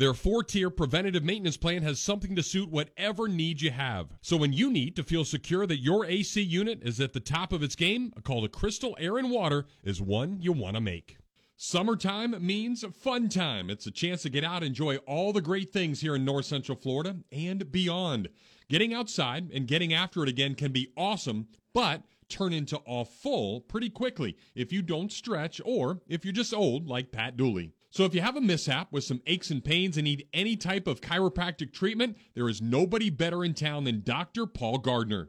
Their 0.00 0.14
four 0.14 0.42
tier 0.42 0.70
preventative 0.70 1.24
maintenance 1.24 1.58
plan 1.58 1.82
has 1.82 2.00
something 2.00 2.34
to 2.34 2.42
suit 2.42 2.70
whatever 2.70 3.28
need 3.28 3.60
you 3.60 3.70
have. 3.70 4.08
So 4.22 4.34
when 4.38 4.54
you 4.54 4.70
need 4.70 4.96
to 4.96 5.02
feel 5.02 5.26
secure 5.26 5.66
that 5.66 5.82
your 5.82 6.06
AC 6.06 6.40
unit 6.40 6.80
is 6.82 7.02
at 7.02 7.12
the 7.12 7.20
top 7.20 7.52
of 7.52 7.62
its 7.62 7.76
game, 7.76 8.10
a 8.16 8.22
call 8.22 8.40
to 8.40 8.48
Crystal 8.48 8.96
Air 8.98 9.18
and 9.18 9.30
Water 9.30 9.66
is 9.84 10.00
one 10.00 10.38
you 10.40 10.52
want 10.52 10.76
to 10.76 10.80
make. 10.80 11.18
Summertime 11.58 12.34
means 12.40 12.82
fun 12.98 13.28
time. 13.28 13.68
It's 13.68 13.86
a 13.86 13.90
chance 13.90 14.22
to 14.22 14.30
get 14.30 14.42
out 14.42 14.62
and 14.62 14.68
enjoy 14.68 14.96
all 15.06 15.34
the 15.34 15.42
great 15.42 15.70
things 15.70 16.00
here 16.00 16.14
in 16.14 16.24
North 16.24 16.46
Central 16.46 16.78
Florida 16.78 17.16
and 17.30 17.70
beyond. 17.70 18.30
Getting 18.70 18.94
outside 18.94 19.50
and 19.52 19.68
getting 19.68 19.92
after 19.92 20.22
it 20.22 20.30
again 20.30 20.54
can 20.54 20.72
be 20.72 20.94
awesome, 20.96 21.48
but 21.74 22.04
turn 22.30 22.54
into 22.54 22.78
all 22.78 23.04
full 23.04 23.60
pretty 23.60 23.90
quickly 23.90 24.38
if 24.54 24.72
you 24.72 24.80
don't 24.80 25.12
stretch 25.12 25.60
or 25.62 26.00
if 26.08 26.24
you're 26.24 26.32
just 26.32 26.54
old 26.54 26.86
like 26.86 27.12
Pat 27.12 27.36
Dooley. 27.36 27.74
So 27.92 28.04
if 28.04 28.14
you 28.14 28.20
have 28.20 28.36
a 28.36 28.40
mishap 28.40 28.92
with 28.92 29.02
some 29.02 29.20
aches 29.26 29.50
and 29.50 29.64
pains 29.64 29.96
and 29.96 30.04
need 30.04 30.28
any 30.32 30.56
type 30.56 30.86
of 30.86 31.00
chiropractic 31.00 31.72
treatment, 31.72 32.16
there 32.34 32.48
is 32.48 32.62
nobody 32.62 33.10
better 33.10 33.44
in 33.44 33.52
town 33.52 33.82
than 33.82 34.02
Dr. 34.02 34.46
Paul 34.46 34.78
Gardner. 34.78 35.28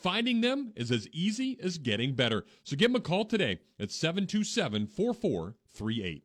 finding 0.00 0.40
them 0.40 0.72
is 0.76 0.90
as 0.90 1.08
easy 1.12 1.58
as 1.62 1.78
getting 1.78 2.14
better. 2.14 2.44
So 2.64 2.76
give 2.76 2.92
them 2.92 3.00
a 3.00 3.04
call 3.04 3.24
today 3.24 3.60
at 3.78 3.90
727 3.90 4.86
4438. 4.86 6.24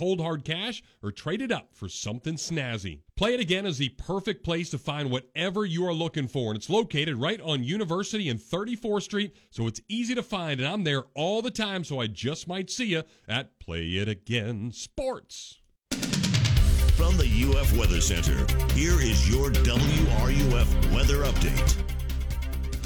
cold 0.01 0.19
hard 0.19 0.43
cash 0.43 0.81
or 1.03 1.11
trade 1.11 1.43
it 1.43 1.51
up 1.51 1.67
for 1.75 1.87
something 1.87 2.33
snazzy. 2.33 3.01
Play 3.15 3.35
It 3.35 3.39
Again 3.39 3.67
is 3.67 3.77
the 3.77 3.89
perfect 3.89 4.43
place 4.43 4.71
to 4.71 4.79
find 4.79 5.11
whatever 5.11 5.63
you 5.63 5.85
are 5.85 5.93
looking 5.93 6.27
for, 6.27 6.49
and 6.49 6.57
it's 6.57 6.71
located 6.71 7.17
right 7.17 7.39
on 7.39 7.63
University 7.63 8.27
and 8.27 8.39
34th 8.39 9.03
Street, 9.03 9.35
so 9.51 9.67
it's 9.67 9.79
easy 9.87 10.15
to 10.15 10.23
find. 10.23 10.59
And 10.59 10.67
I'm 10.67 10.85
there 10.85 11.03
all 11.13 11.43
the 11.43 11.51
time, 11.51 11.83
so 11.83 11.99
I 11.99 12.07
just 12.07 12.47
might 12.47 12.71
see 12.71 12.85
you 12.85 13.03
at 13.27 13.59
Play 13.59 13.89
It 13.89 14.09
Again 14.09 14.71
Sports. 14.71 15.59
From 15.91 17.15
the 17.17 17.53
UF 17.55 17.77
Weather 17.77 18.01
Center, 18.01 18.39
here 18.73 18.99
is 18.99 19.29
your 19.29 19.51
WRUF 19.51 20.95
weather 20.95 21.17
update. 21.25 21.77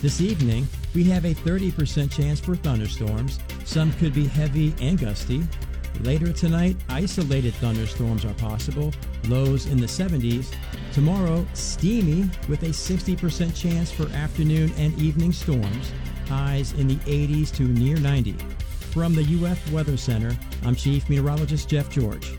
This 0.01 0.19
evening, 0.19 0.67
we 0.93 1.05
have 1.05 1.23
a 1.23 1.33
30% 1.33 2.11
chance 2.11 2.41
for 2.41 2.57
thunderstorms. 2.57 3.39
Some 3.63 3.93
could 3.93 4.13
be 4.13 4.27
heavy 4.27 4.75
and 4.81 4.99
gusty. 4.99 5.43
Later 6.01 6.31
tonight, 6.33 6.77
isolated 6.89 7.53
thunderstorms 7.55 8.25
are 8.25 8.33
possible, 8.33 8.93
lows 9.27 9.65
in 9.65 9.79
the 9.79 9.87
70s. 9.87 10.53
Tomorrow, 10.93 11.45
steamy 11.53 12.29
with 12.47 12.63
a 12.63 12.67
60% 12.67 13.55
chance 13.55 13.91
for 13.91 14.07
afternoon 14.09 14.71
and 14.77 14.97
evening 14.99 15.31
storms, 15.31 15.91
highs 16.27 16.73
in 16.73 16.87
the 16.87 16.97
80s 16.97 17.53
to 17.55 17.63
near 17.63 17.97
90. 17.97 18.33
From 18.91 19.15
the 19.15 19.45
UF 19.45 19.71
Weather 19.71 19.97
Center, 19.97 20.37
I'm 20.63 20.75
Chief 20.75 21.09
Meteorologist 21.09 21.67
Jeff 21.69 21.89
George. 21.89 22.37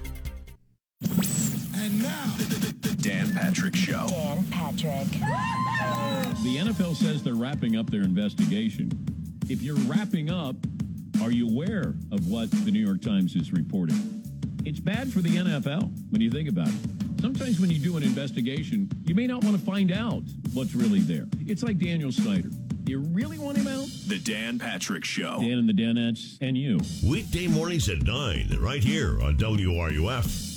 And 1.03 2.03
now, 2.03 2.35
the 2.39 2.97
Dan 3.01 3.33
Patrick 3.35 3.77
Show. 3.77 4.07
Dan 4.09 4.45
Patrick. 4.51 5.09
The 6.43 6.57
NFL 6.59 6.97
says 6.97 7.23
they're 7.23 7.35
wrapping 7.35 7.77
up 7.77 7.91
their 7.91 8.03
investigation. 8.03 8.91
If 9.49 9.63
you're 9.63 9.77
wrapping 9.77 10.31
up, 10.31 10.57
are 11.23 11.31
you 11.31 11.49
aware 11.49 11.95
of 12.13 12.29
what 12.29 12.51
the 12.51 12.71
New 12.71 12.85
York 12.85 13.03
Times 13.03 13.35
is 13.37 13.53
reporting? 13.53 14.23
It's 14.65 14.81
bad 14.81 15.13
for 15.13 15.21
the 15.21 15.37
NFL 15.37 15.91
when 16.11 16.21
you 16.21 16.31
think 16.31 16.49
about 16.49 16.69
it. 16.69 17.21
Sometimes 17.21 17.61
when 17.61 17.71
you 17.71 17.79
do 17.79 17.97
an 17.97 18.03
investigation, 18.03 18.91
you 19.05 19.15
may 19.15 19.27
not 19.27 19.43
want 19.45 19.59
to 19.59 19.65
find 19.65 19.93
out 19.93 20.23
what's 20.53 20.75
really 20.75 21.01
there. 21.01 21.27
It's 21.47 21.63
like 21.63 21.79
Daniel 21.79 22.13
Snyder. 22.13 22.51
You 22.87 23.01
really 23.01 23.39
want 23.39 23.57
him 23.57 23.67
out? 23.67 23.89
The 24.07 24.19
Dan 24.19 24.59
Patrick 24.59 25.05
Show. 25.05 25.41
Dan 25.41 25.59
and 25.59 25.69
the 25.69 25.73
Danettes 25.73 26.39
and 26.41 26.57
you. 26.57 26.79
Weekday 27.05 27.47
mornings 27.49 27.89
at 27.89 28.03
9, 28.03 28.59
right 28.61 28.83
here 28.83 29.21
on 29.23 29.37
WRUF. 29.37 30.55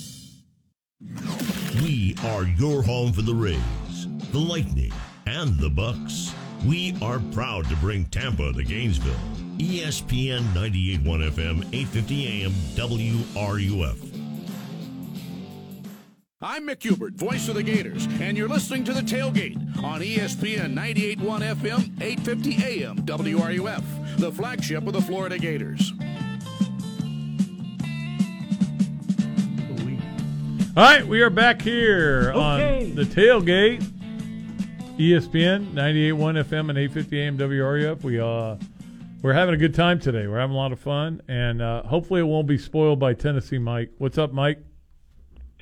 We 1.82 2.14
are 2.24 2.44
your 2.44 2.82
home 2.82 3.12
for 3.12 3.22
the 3.22 3.34
Rays, 3.34 4.06
the 4.30 4.38
Lightning, 4.38 4.92
and 5.26 5.58
the 5.58 5.70
Bucks. 5.70 6.34
We 6.66 6.94
are 7.00 7.20
proud 7.32 7.68
to 7.68 7.76
bring 7.76 8.04
Tampa 8.06 8.52
to 8.52 8.62
Gainesville. 8.62 9.39
ESPN 9.60 10.40
98.1 10.54 11.30
FM, 11.32 11.58
850 11.74 12.44
AM, 12.44 12.50
WRUF. 12.76 14.06
I'm 16.40 16.66
Mick 16.66 16.82
Hubert, 16.82 17.12
voice 17.12 17.46
of 17.48 17.56
the 17.56 17.62
Gators, 17.62 18.06
and 18.22 18.38
you're 18.38 18.48
listening 18.48 18.84
to 18.84 18.94
The 18.94 19.02
Tailgate 19.02 19.56
on 19.84 20.00
ESPN 20.00 20.72
98.1 20.74 21.42
FM, 21.56 22.00
850 22.00 22.82
AM, 22.84 22.96
WRUF, 23.04 24.16
the 24.16 24.32
flagship 24.32 24.86
of 24.86 24.94
the 24.94 25.02
Florida 25.02 25.36
Gators. 25.38 25.92
All 30.74 30.84
right, 30.84 31.06
we 31.06 31.20
are 31.20 31.28
back 31.28 31.60
here 31.60 32.32
Okay. 32.34 32.88
on 32.88 32.94
the 32.94 33.02
tailgate. 33.02 33.82
ESPN 34.96 35.72
98.1 35.74 36.44
FM 36.44 36.70
and 36.70 36.78
850 36.78 37.20
AM 37.20 37.36
WRUF. 37.36 38.02
We 38.02 38.18
uh 38.20 38.56
we're 39.22 39.32
having 39.32 39.54
a 39.54 39.58
good 39.58 39.74
time 39.74 39.98
today. 40.00 40.26
We're 40.26 40.38
having 40.40 40.54
a 40.54 40.58
lot 40.58 40.72
of 40.72 40.80
fun, 40.80 41.22
and 41.28 41.60
uh, 41.62 41.82
hopefully 41.84 42.20
it 42.20 42.24
won't 42.24 42.46
be 42.46 42.58
spoiled 42.58 42.98
by 42.98 43.14
Tennessee 43.14 43.58
Mike. 43.58 43.90
What's 43.98 44.18
up, 44.18 44.32
Mike? 44.32 44.58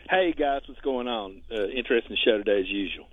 Hey 0.09 0.33
guys, 0.33 0.63
what's 0.67 0.81
going 0.81 1.07
on? 1.07 1.43
Uh, 1.51 1.67
interesting 1.69 2.17
show 2.25 2.39
today 2.39 2.61
as 2.61 2.69
usual. 2.69 3.07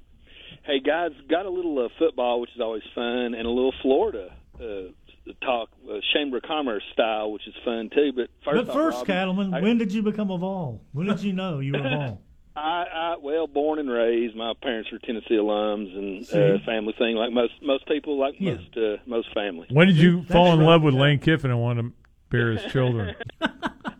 Hey 0.63 0.79
guys, 0.79 1.11
got 1.29 1.45
a 1.45 1.49
little 1.49 1.77
uh, 1.85 1.89
football, 1.99 2.39
which 2.41 2.51
is 2.55 2.61
always 2.61 2.83
fun, 2.93 3.33
and 3.33 3.45
a 3.45 3.49
little 3.49 3.73
Florida 3.81 4.33
uh, 4.59 5.33
talk, 5.43 5.69
uh, 5.91 5.97
Chamber 6.13 6.37
of 6.37 6.43
Commerce 6.43 6.83
style, 6.93 7.31
which 7.31 7.45
is 7.47 7.53
fun 7.65 7.89
too. 7.93 8.11
But 8.15 8.29
first, 8.45 8.65
but 8.65 8.69
off, 8.69 8.73
first, 8.73 8.95
Robbie, 8.99 9.07
Cattleman, 9.07 9.53
I- 9.53 9.61
when 9.61 9.77
did 9.77 9.91
you 9.91 10.01
become 10.03 10.31
a 10.31 10.37
Vol? 10.37 10.81
When 10.93 11.07
did 11.07 11.21
you 11.21 11.33
know 11.33 11.59
you 11.59 11.73
were 11.73 11.79
a 11.79 11.83
Vol? 11.89 12.21
I, 12.55 12.85
I 12.91 13.15
well, 13.21 13.47
born 13.47 13.79
and 13.79 13.89
raised. 13.89 14.35
My 14.35 14.53
parents 14.61 14.91
were 14.91 14.99
Tennessee 14.99 15.35
alums, 15.35 15.95
and 15.97 16.25
See? 16.25 16.41
uh, 16.41 16.57
family 16.65 16.93
thing, 16.97 17.15
like 17.15 17.31
most 17.33 17.53
most 17.61 17.87
people, 17.87 18.17
like 18.19 18.35
Yeah. 18.39 18.53
most 18.55 18.77
uh, 18.77 18.97
most 19.05 19.33
families. 19.33 19.69
When 19.71 19.87
did 19.87 19.97
you 19.97 20.21
That's 20.21 20.31
fall 20.31 20.53
in 20.53 20.59
right. 20.59 20.65
love 20.67 20.81
with 20.81 20.93
Lane 20.93 21.19
Kiffin 21.19 21.51
and 21.51 21.59
want 21.59 21.79
to 21.79 21.91
bear 22.29 22.51
his 22.51 22.63
children? 22.71 23.15
hey, 23.41 23.47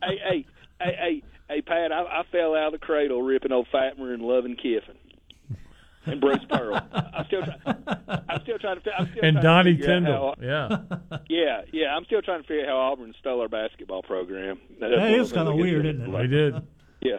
hey, 0.04 0.46
hey, 0.80 0.96
hey, 0.98 1.24
hey, 1.50 1.62
Pat! 1.62 1.92
I, 1.92 2.02
I 2.04 2.24
fell 2.32 2.56
out 2.56 2.74
of 2.74 2.80
the 2.80 2.86
cradle 2.86 3.22
ripping 3.22 3.52
old 3.52 3.68
Fulmer 3.72 4.14
and 4.14 4.24
loving 4.24 4.56
Kiffin 4.56 4.96
and 6.06 6.22
Bruce 6.22 6.44
Pearl. 6.50 6.76
I'm 6.94 7.26
still, 7.26 7.42
try, 7.44 7.56
I'm 8.30 8.42
still 8.44 8.60
trying 8.60 8.76
to. 8.78 8.82
fi- 8.84 8.92
I'm 8.98 9.08
still 9.12 9.24
and 9.26 9.34
trying 9.36 9.44
Donnie 9.44 9.72
to 9.74 9.78
figure 9.80 9.94
Tyndall. 9.96 10.36
how- 10.40 10.46
Yeah. 10.46 11.18
yeah, 11.28 11.62
yeah. 11.74 11.88
I'm 11.96 12.06
still 12.06 12.22
trying 12.22 12.42
to 12.42 12.48
figure 12.48 12.64
out 12.64 12.70
how 12.70 12.78
Auburn 12.94 13.14
stole 13.20 13.42
our 13.42 13.50
basketball 13.50 14.04
program. 14.04 14.60
That's 14.80 14.92
That 14.92 15.00
one 15.00 15.14
of 15.14 15.20
is 15.20 15.30
the 15.32 15.36
kinda 15.36 15.56
weird, 15.56 15.86
isn't 15.88 16.02
it? 16.02 16.12
They 16.18 16.28
did. 16.28 16.56
Yeah, 17.02 17.18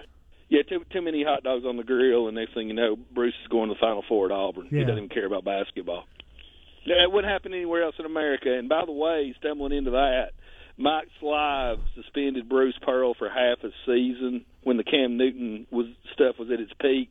yeah. 0.48 0.62
Too 0.62 0.85
too 0.93 1.02
many 1.02 1.24
hot 1.24 1.43
dogs 1.43 1.64
on 1.64 1.77
the 1.77 1.85
grill, 1.85 2.28
and 2.28 2.36
next 2.36 2.55
thing 2.55 2.68
you 2.68 2.74
know, 2.74 2.97
Bruce 3.14 3.35
is 3.43 3.48
going 3.48 3.68
to 3.68 3.74
the 3.74 3.81
Final 3.81 4.05
Four 4.09 4.27
at 4.27 4.32
Auburn. 4.32 4.68
He 4.68 4.81
doesn't 4.81 4.97
even 4.97 5.09
care 5.09 5.27
about 5.27 5.44
basketball. 5.44 6.05
That 6.86 7.10
wouldn't 7.10 7.32
happen 7.32 7.52
anywhere 7.52 7.82
else 7.82 7.97
in 7.98 8.06
America. 8.06 8.56
And 8.56 8.68
by 8.68 8.85
the 8.86 8.93
way, 8.93 9.35
stumbling 9.40 9.73
into 9.73 9.90
that, 9.93 10.31
Mike 10.77 11.09
Slive 11.20 11.78
suspended 11.94 12.48
Bruce 12.48 12.78
Pearl 12.82 13.14
for 13.14 13.28
half 13.28 13.59
a 13.64 13.70
season 13.86 14.44
when 14.62 14.77
the 14.77 14.85
Cam 14.85 15.16
Newton 15.16 15.66
was 15.70 15.86
stuff 16.12 16.36
was 16.39 16.51
at 16.51 16.60
its 16.60 16.73
peak. 16.81 17.10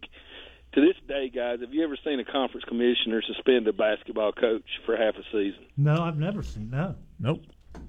To 0.74 0.82
this 0.82 0.96
day, 1.08 1.30
guys, 1.30 1.62
have 1.62 1.74
you 1.74 1.84
ever 1.84 1.98
seen 2.04 2.20
a 2.20 2.26
conference 2.26 2.66
commissioner 2.66 3.22
suspend 3.26 3.68
a 3.68 3.74
basketball 3.74 4.34
coach 4.34 4.66
for 4.86 4.96
half 4.98 5.16
a 5.16 5.24
season? 5.32 5.66
No, 5.78 5.96
I've 6.04 6.18
never 6.18 6.44
seen 6.44 6.70
no. 6.70 6.96
Nope. 7.20 7.44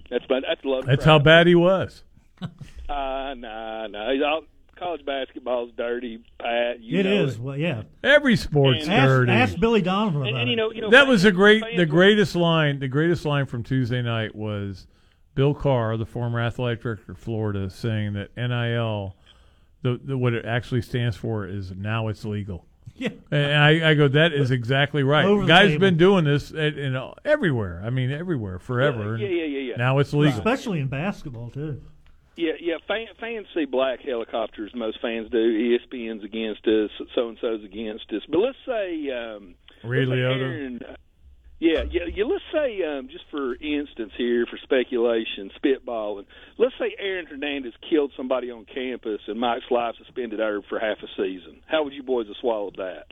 That's 0.08 0.24
about, 0.24 0.42
that's 0.48 0.64
a 0.64 0.68
lot. 0.68 0.86
That's 0.86 1.04
crap. 1.04 1.06
how 1.06 1.18
bad 1.18 1.46
he 1.46 1.56
was. 1.56 2.04
Uh, 2.40 2.48
nah, 2.88 3.86
nah. 3.88 4.12
He's 4.12 4.22
all, 4.22 4.42
college 4.76 5.04
basketball's 5.04 5.72
dirty, 5.76 6.22
Pat. 6.38 6.80
You 6.82 7.00
It 7.00 7.02
know 7.04 7.24
is. 7.24 7.38
Well, 7.38 7.56
yeah. 7.56 7.82
Every 8.04 8.36
sport's 8.36 8.86
Ask, 8.88 9.06
dirty. 9.08 9.32
ask 9.32 9.58
Billy 9.58 9.82
Donovan 9.82 10.22
about 10.22 10.28
And, 10.28 10.38
and 10.42 10.50
you 10.50 10.56
know, 10.56 10.70
you 10.72 10.80
know, 10.82 10.90
that 10.90 11.06
was 11.06 11.22
the 11.22 11.32
great, 11.32 11.62
fans 11.62 11.76
the 11.76 11.82
were- 11.82 11.86
greatest 11.86 12.36
line. 12.36 12.78
The 12.78 12.88
greatest 12.88 13.24
line 13.24 13.46
from 13.46 13.62
Tuesday 13.62 14.02
night 14.02 14.34
was 14.34 14.86
Bill 15.34 15.54
Carr, 15.54 15.96
the 15.96 16.06
former 16.06 16.40
athletic 16.40 16.82
director 16.82 17.12
of 17.12 17.18
Florida, 17.18 17.68
saying 17.70 18.12
that 18.14 18.36
NIL, 18.36 19.16
the, 19.82 20.00
the 20.02 20.16
what 20.16 20.32
it 20.34 20.44
actually 20.44 20.82
stands 20.82 21.16
for 21.16 21.46
is 21.46 21.72
now 21.72 22.08
it's 22.08 22.24
legal. 22.24 22.64
Yeah. 22.98 23.10
And 23.30 23.52
I, 23.52 23.90
I 23.90 23.94
go, 23.94 24.08
that 24.08 24.32
is 24.32 24.50
exactly 24.50 25.02
right. 25.02 25.26
Over 25.26 25.44
Guys 25.44 25.68
table. 25.68 25.80
been 25.80 25.98
doing 25.98 26.24
this 26.24 26.50
at, 26.52 26.78
in, 26.78 26.96
uh, 26.96 27.12
everywhere. 27.26 27.82
I 27.84 27.90
mean, 27.90 28.10
everywhere, 28.10 28.58
forever. 28.58 29.18
Yeah, 29.18 29.26
and 29.26 29.36
yeah, 29.36 29.44
yeah, 29.44 29.58
yeah. 29.58 29.76
Now 29.76 29.98
it's 29.98 30.14
legal. 30.14 30.38
Especially 30.38 30.80
in 30.80 30.86
basketball 30.88 31.50
too. 31.50 31.82
Yeah, 32.36 32.52
yeah. 32.60 32.76
Fan, 32.86 33.06
fans 33.18 33.46
see 33.54 33.64
black 33.64 34.00
helicopters. 34.00 34.72
Most 34.74 35.00
fans 35.00 35.30
do. 35.30 35.38
ESPN's 35.38 36.22
against 36.22 36.66
us. 36.66 36.90
So 37.14 37.28
and 37.28 37.38
so's 37.40 37.64
against 37.64 38.12
us. 38.12 38.22
But 38.28 38.38
let's 38.38 38.58
say, 38.66 39.10
um, 39.10 39.54
let's. 40.10 40.20
Aaron, 40.42 40.80
yeah, 41.58 41.84
yeah, 41.90 42.02
yeah. 42.14 42.24
Let's 42.24 42.44
say, 42.52 42.82
um, 42.84 43.08
just 43.10 43.24
for 43.30 43.54
instance 43.54 44.12
here, 44.18 44.44
for 44.44 44.58
speculation, 44.62 45.50
spitballing. 45.56 46.26
Let's 46.58 46.74
say 46.78 46.94
Aaron 46.98 47.24
Hernandez 47.24 47.72
killed 47.88 48.12
somebody 48.16 48.50
on 48.50 48.66
campus 48.66 49.20
and 49.26 49.40
Mike 49.40 49.62
Slive 49.70 49.94
suspended 49.96 50.38
her 50.38 50.60
for 50.68 50.78
half 50.78 50.98
a 51.02 51.08
season. 51.16 51.62
How 51.66 51.84
would 51.84 51.94
you 51.94 52.02
boys 52.02 52.26
have 52.26 52.36
swallowed 52.40 52.76
that? 52.76 53.06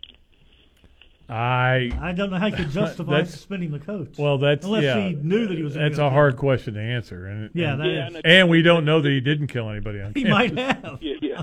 I 1.28 1.90
I 2.00 2.12
don't 2.12 2.30
know 2.30 2.38
how 2.38 2.46
you 2.46 2.56
could 2.56 2.70
justify 2.70 3.12
That's- 3.12 3.30
suspending 3.32 3.70
the 3.70 3.78
coach. 3.78 4.16
Well, 4.18 4.38
that's 4.38 4.64
unless 4.66 4.82
yeah, 4.84 5.08
he 5.08 5.14
knew 5.14 5.46
that 5.46 5.56
he 5.56 5.62
was. 5.62 5.74
gonna 5.74 5.86
That's 5.86 5.98
go 5.98 6.06
a 6.06 6.10
hard 6.10 6.34
him. 6.34 6.38
question 6.38 6.74
to 6.74 6.80
answer, 6.80 7.26
and 7.26 7.50
Yeah, 7.54 7.72
and, 7.72 7.80
that 7.80 7.88
Yeah, 7.88 8.08
is. 8.08 8.14
and 8.16 8.26
and 8.26 8.48
we 8.50 8.62
don't 8.62 8.84
know 8.84 9.00
that 9.00 9.08
he 9.08 9.20
didn't 9.20 9.46
kill 9.48 9.70
anybody 9.70 10.00
on 10.00 10.12
He 10.14 10.24
campus. 10.24 10.52
might 10.56 10.58
have. 10.84 10.98
Yeah, 11.02 11.14
yeah. 11.22 11.42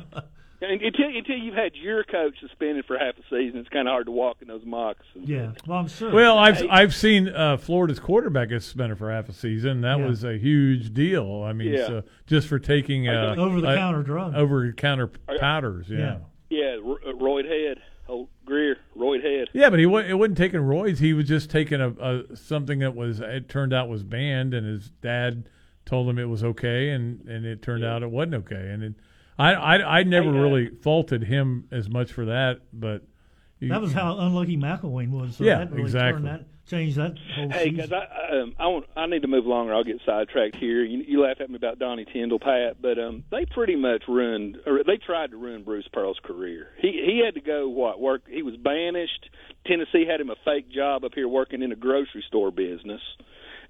And 0.64 0.80
until 0.80 1.08
until 1.18 1.36
you've 1.38 1.56
had 1.56 1.72
your 1.76 2.04
coach 2.04 2.36
suspended 2.40 2.86
for 2.86 2.96
half 2.96 3.16
a 3.18 3.24
season, 3.32 3.60
it's 3.62 3.70
kind 3.70 3.88
of 3.88 3.94
hard 3.94 4.06
to 4.06 4.12
walk 4.12 4.38
in 4.44 4.48
those 4.48 4.64
moccasins. 4.64 5.28
Yeah. 5.28 5.54
Well, 5.66 5.80
I'm 5.80 5.88
sure. 5.88 6.12
Well, 6.14 6.38
I've 6.38 6.58
Hey. 6.58 6.68
I've 6.70 6.94
seen 6.94 7.30
uh, 7.30 7.58
Florida's 7.58 8.00
quarterback 8.00 8.50
get 8.50 8.62
suspended 8.62 9.00
for 9.00 9.10
half 9.12 9.28
a 9.28 9.34
season. 9.34 9.82
That 9.82 9.98
Yeah. 9.98 10.06
was 10.06 10.24
a 10.24 10.38
huge 10.38 10.94
deal. 10.94 11.42
I 11.44 11.54
mean, 11.54 11.74
Yeah. 11.74 11.88
so 11.88 12.04
just 12.28 12.48
for 12.48 12.60
taking 12.60 13.10
uh, 13.10 13.34
Over-the-counter 13.40 14.04
drugs. 14.04 14.36
over 14.38 14.72
counter 14.74 15.08
powders. 15.40 15.88
Yeah. 15.90 15.98
Yeah. 15.98 16.18
Yeah, 16.52 16.76
Ro- 16.84 16.98
uh, 17.08 17.16
Royd 17.16 17.46
Head, 17.46 17.80
old 18.12 18.30
Grier, 18.46 18.78
Royd 18.96 19.24
Head. 19.24 19.48
Yeah, 19.54 19.70
but 19.70 19.80
he 19.80 19.86
wa- 19.86 20.00
it 20.00 20.14
wasn't 20.14 20.38
taking 20.38 20.60
roids. 20.60 21.00
He 21.00 21.14
was 21.14 21.28
just 21.28 21.50
taking 21.50 21.80
a, 21.82 21.90
a 21.90 22.36
something 22.36 22.80
that 22.80 22.96
was 22.96 23.20
it 23.20 23.50
turned 23.50 23.74
out 23.74 23.90
was 23.90 24.04
banned, 24.04 24.54
and 24.54 24.66
his 24.68 24.90
dad 25.02 25.50
told 25.86 26.08
him 26.10 26.20
it 26.20 26.26
was 26.30 26.44
okay, 26.44 26.90
and, 26.90 27.22
and 27.28 27.46
it 27.46 27.62
turned 27.62 27.84
out 27.84 28.04
it 28.04 28.12
wasn't 28.12 28.36
okay. 28.36 28.70
And 28.72 28.84
it, 28.84 28.94
I 29.40 29.54
I 29.54 30.00
I 30.00 30.04
never 30.04 30.32
Hey, 30.32 30.38
uh, 30.38 30.42
really 30.44 30.68
faulted 30.70 31.24
him 31.24 31.68
as 31.72 31.90
much 31.90 32.12
for 32.14 32.26
that, 32.26 32.60
but 32.74 33.04
he- 33.60 33.70
That 33.70 33.82
was 33.82 33.94
how 33.94 34.18
unlucky 34.20 34.58
McElwain 34.58 35.10
was. 35.12 35.38
So 35.38 35.44
Yeah, 35.44 35.60
that 35.60 35.72
really 35.72 35.84
exactly. 35.84 36.24
Turned 36.24 36.42
that, 36.42 36.46
changed 36.68 36.98
that 36.98 37.16
whole 37.36 37.50
Hey, 37.50 37.70
season. 37.72 37.90
guys, 37.90 37.92
I 37.92 38.38
um, 38.40 38.56
I 38.60 38.68
want 38.68 38.86
I 38.96 39.06
need 39.08 39.22
to 39.24 39.28
move 39.28 39.46
along, 39.46 39.70
or 39.70 39.74
I'll 39.76 39.84
get 39.84 40.00
sidetracked 40.06 40.56
here. 40.56 40.84
You, 40.84 41.04
you 41.06 41.22
laugh 41.22 41.38
at 41.42 41.50
me 41.50 41.56
about 41.56 41.80
Donnie 41.80 42.06
Tyndall, 42.06 42.40
Pat, 42.40 42.82
but 42.82 42.98
um, 43.00 43.24
they 43.32 43.46
pretty 43.46 43.76
much 43.76 44.04
ruined, 44.08 44.58
or 44.66 44.84
they 44.86 44.98
tried 44.98 45.32
to 45.32 45.38
ruin 45.38 45.64
Bruce 45.64 45.88
Pearl's 45.92 46.20
career. 46.24 46.68
He 46.80 46.90
he 47.06 47.22
had 47.26 47.36
to 47.36 47.42
go 47.42 47.68
what 47.70 48.00
work? 48.00 48.22
He 48.30 48.42
was 48.44 48.56
banished. 48.58 49.30
Tennessee 49.66 50.06
had 50.10 50.22
him 50.22 50.30
a 50.30 50.36
fake 50.46 50.70
job 50.72 51.04
up 51.04 51.12
here 51.14 51.28
working 51.28 51.62
in 51.62 51.72
a 51.72 51.76
grocery 51.76 52.24
store 52.28 52.52
business, 52.52 53.02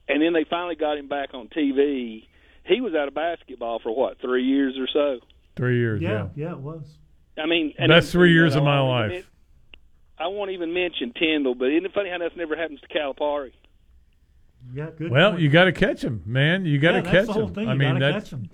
and 0.08 0.22
then 0.22 0.34
they 0.34 0.46
finally 0.50 0.76
got 0.76 0.98
him 0.98 1.08
back 1.08 1.34
on 1.34 1.48
TV. 1.48 2.28
He 2.66 2.80
was 2.82 2.94
out 2.94 3.08
of 3.08 3.14
basketball 3.16 3.80
for 3.80 3.96
what 3.96 4.22
three 4.22 4.44
years 4.44 4.78
or 4.78 4.88
so. 4.94 5.20
three 5.56 5.78
years. 5.80 6.02
yeah, 6.02 6.10
Yeah, 6.12 6.28
yeah, 6.36 6.52
it 6.52 6.60
was. 6.60 6.84
I 7.38 7.46
mean, 7.48 7.74
and 7.80 7.90
best 7.90 8.12
three 8.12 8.34
years 8.34 8.56
of 8.56 8.64
my 8.64 8.80
won't 8.82 9.12
life. 9.14 9.31
Men- 10.22 10.26
I 10.26 10.28
won't 10.28 10.52
even 10.52 10.74
mention 10.74 11.14
Tyndall, 11.18 11.56
but 11.56 11.66
isn't 11.72 11.86
it 11.86 11.94
funny 11.94 12.10
how 12.10 12.18
nothing 12.18 12.40
ever 12.40 12.56
happens 12.56 12.80
to 12.82 12.88
Calipari? 12.88 13.52
Yeah, 14.74 14.90
good. 14.98 15.12
Well, 15.12 15.32
point. 15.32 15.42
you 15.42 15.50
got 15.50 15.66
to 15.66 15.72
catch 15.72 16.04
him, 16.04 16.22
man. 16.26 16.66
You 16.66 16.78
got 16.80 16.92
to 16.92 16.98
yeah, 16.98 17.04
catch 17.04 17.14
that's 17.14 17.28
the 17.28 17.34
whole 17.34 17.48
him. 17.48 17.68
I 17.68 17.74
you 17.74 17.80
mean, 17.80 18.00
gotta 18.00 18.14
that's 18.14 18.30
catch 18.30 18.34
'em. 18.34 18.50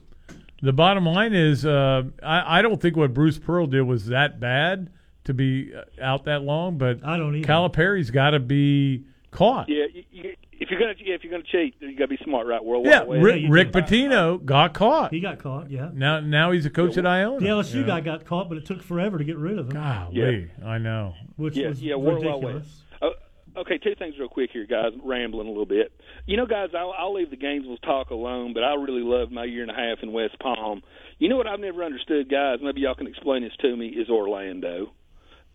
the 0.61 0.73
bottom 0.73 1.05
line 1.05 1.33
is 1.33 1.65
uh, 1.65 2.03
I, 2.23 2.59
I 2.59 2.61
don't 2.61 2.81
think 2.81 2.95
what 2.95 3.13
Bruce 3.13 3.37
Pearl 3.37 3.67
did 3.67 3.81
was 3.81 4.07
that 4.07 4.39
bad 4.39 4.89
to 5.25 5.33
be 5.33 5.73
uh, 5.75 5.83
out 6.01 6.23
that 6.25 6.43
long, 6.43 6.77
but 6.77 7.05
I 7.05 7.17
don't 7.17 7.35
either. 7.35 7.47
Calipari's 7.47 8.09
got 8.11 8.29
to 8.31 8.39
be 8.39 9.05
caught. 9.31 9.67
Yeah, 9.69 9.85
you, 9.93 10.03
you, 10.11 10.35
if 10.59 10.69
you're 10.69 10.79
gonna 10.79 10.93
yeah, 10.99 11.15
if 11.15 11.23
you're 11.23 11.31
gonna 11.31 11.43
cheat, 11.43 11.75
you 11.79 11.95
got 11.95 12.05
to 12.05 12.17
be 12.17 12.19
smart, 12.23 12.47
right? 12.47 12.63
World 12.63 12.85
Yeah, 12.85 12.99
Wide 12.99 13.07
Web. 13.07 13.23
Rick, 13.23 13.41
you 13.41 13.49
Rick 13.49 13.71
do. 13.71 13.79
Pitino 13.81 14.43
got 14.43 14.73
caught. 14.73 15.13
He 15.13 15.19
got 15.19 15.39
caught. 15.39 15.69
Yeah. 15.69 15.89
Now, 15.93 16.19
now 16.19 16.51
he's 16.51 16.65
a 16.65 16.69
coach 16.69 16.97
at 16.97 17.05
Iona. 17.05 17.39
The 17.39 17.45
LSU 17.45 17.75
you 17.75 17.81
know? 17.81 17.87
guy 17.87 18.01
got 18.01 18.25
caught, 18.25 18.49
but 18.49 18.57
it 18.57 18.65
took 18.65 18.81
forever 18.81 19.17
to 19.17 19.23
get 19.23 19.37
rid 19.37 19.59
of 19.59 19.67
him. 19.67 19.73
Golly, 19.73 20.51
I 20.65 20.77
know. 20.77 21.13
Which 21.35 21.55
yeah, 21.55 21.69
was 21.69 21.81
yeah, 21.81 21.95
World 21.95 22.23
ridiculous. 22.23 22.81
Oh, 23.01 23.11
okay, 23.57 23.77
two 23.77 23.95
things 23.95 24.15
real 24.19 24.29
quick 24.29 24.49
here, 24.51 24.65
guys. 24.65 24.93
Rambling 25.03 25.47
a 25.47 25.51
little 25.51 25.65
bit. 25.65 25.91
You 26.25 26.37
know, 26.37 26.45
guys, 26.45 26.69
I'll, 26.73 26.93
I'll 26.97 27.13
leave 27.13 27.29
the 27.29 27.37
Gainesville 27.37 27.77
talk 27.77 28.09
alone, 28.09 28.53
but 28.53 28.63
I 28.63 28.73
really 28.75 29.03
loved 29.03 29.31
my 29.31 29.45
year 29.45 29.61
and 29.61 29.71
a 29.71 29.75
half 29.75 29.99
in 30.01 30.11
West 30.11 30.39
Palm. 30.39 30.81
You 31.19 31.29
know 31.29 31.37
what 31.37 31.47
I've 31.47 31.59
never 31.59 31.83
understood, 31.83 32.29
guys? 32.29 32.59
Maybe 32.61 32.81
y'all 32.81 32.95
can 32.95 33.07
explain 33.07 33.43
this 33.43 33.53
to 33.61 33.75
me. 33.75 33.87
Is 33.87 34.09
Orlando? 34.09 34.91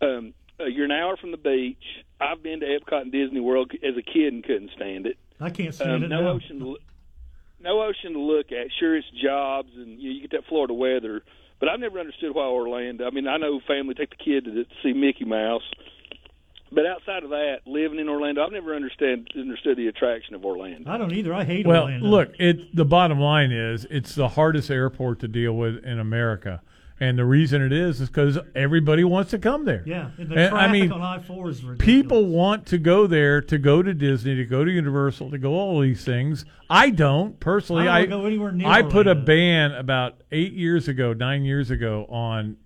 Um, 0.01 0.33
uh, 0.59 0.65
you're 0.65 0.85
an 0.85 0.91
hour 0.91 1.17
from 1.17 1.31
the 1.31 1.37
beach. 1.37 1.83
I've 2.23 2.41
been 2.43 2.59
to 2.61 2.65
Epcot 2.65 3.01
and 3.01 3.11
Disney 3.11 3.39
World 3.39 3.71
as 3.83 3.95
a 3.97 4.01
kid 4.01 4.33
and 4.33 4.43
couldn't 4.43 4.71
stand 4.75 5.05
it. 5.07 5.17
I 5.39 5.49
can't 5.49 5.73
stand 5.75 5.91
Um, 5.91 6.03
it 6.03 6.07
no 6.09 6.21
now. 6.21 6.29
ocean, 6.31 6.59
to, 6.59 6.65
loo- 6.65 6.77
no 7.61 7.81
ocean 7.83 8.13
to 8.13 8.19
look 8.19 8.51
at. 8.51 8.67
Sure, 8.79 8.95
it's 8.95 9.07
jobs 9.21 9.69
and 9.75 9.99
you, 9.99 10.09
know, 10.09 10.15
you 10.15 10.21
get 10.21 10.31
that 10.31 10.45
Florida 10.47 10.73
weather, 10.73 11.21
but 11.59 11.69
I've 11.69 11.79
never 11.79 11.99
understood 11.99 12.33
why 12.35 12.43
Orlando. 12.45 13.05
I 13.05 13.09
mean, 13.09 13.27
I 13.27 13.37
know 13.37 13.59
family 13.67 13.93
take 13.93 14.11
the 14.11 14.23
kid 14.23 14.45
to, 14.45 14.51
to 14.63 14.65
see 14.81 14.93
Mickey 14.93 15.25
Mouse, 15.25 15.63
but 16.71 16.85
outside 16.87 17.23
of 17.23 17.29
that, 17.29 17.59
living 17.65 17.99
in 17.99 18.09
Orlando, 18.09 18.43
I've 18.43 18.51
never 18.51 18.75
understand 18.75 19.29
understood 19.35 19.77
the 19.77 19.87
attraction 19.87 20.33
of 20.33 20.43
Orlando. 20.43 20.89
I 20.89 20.97
don't 20.97 21.13
either. 21.13 21.33
I 21.33 21.43
hate 21.43 21.67
Well, 21.67 21.83
Orlando. 21.83 22.05
look, 22.07 22.33
it 22.39 22.75
the 22.75 22.85
bottom 22.85 23.19
line 23.19 23.51
is 23.51 23.85
it's 23.91 24.15
the 24.15 24.29
hardest 24.29 24.71
airport 24.71 25.19
to 25.19 25.27
deal 25.27 25.53
with 25.53 25.83
in 25.85 25.99
America, 25.99 26.61
and 27.03 27.17
the 27.19 27.25
reason 27.25 27.61
it 27.61 27.73
is 27.73 27.99
is 28.01 28.07
because 28.09 28.37
everybody 28.55 29.03
wants 29.03 29.31
to 29.31 29.39
come 29.39 29.65
there. 29.65 29.83
Yeah, 29.85 30.11
and 30.17 30.29
the 30.29 30.35
And, 30.35 30.49
traffic 30.51 30.69
I 30.69 30.71
mean, 30.71 30.91
on 30.91 31.01
I 31.01 31.19
four 31.19 31.49
is 31.49 31.63
ridiculous. 31.63 31.85
people 32.01 32.25
want 32.27 32.65
to 32.67 32.77
go 32.77 33.07
there 33.07 33.41
to 33.41 33.57
go 33.57 33.81
to 33.83 33.93
Disney, 33.93 34.35
to 34.35 34.45
go 34.45 34.63
to 34.63 34.71
Universal, 34.71 35.31
to 35.31 35.37
go 35.37 35.53
all 35.53 35.79
these 35.81 36.03
things. 36.05 36.45
I 36.69 36.89
don't 36.89 37.39
personally. 37.39 37.87
I 37.87 37.99
I 37.99 38.05
don't 38.05 38.11
wanna 38.11 38.21
go 38.23 38.27
anywhere 38.27 38.51
near 38.51 38.67
I 38.67 38.81
put 38.83 39.07
a 39.07 39.15
ban 39.15 39.71
about 39.73 40.21
eight 40.31 40.53
years 40.53 40.87
ago, 40.87 41.13
nine 41.13 41.43
years 41.43 41.71
ago 41.71 42.05
on 42.09 42.57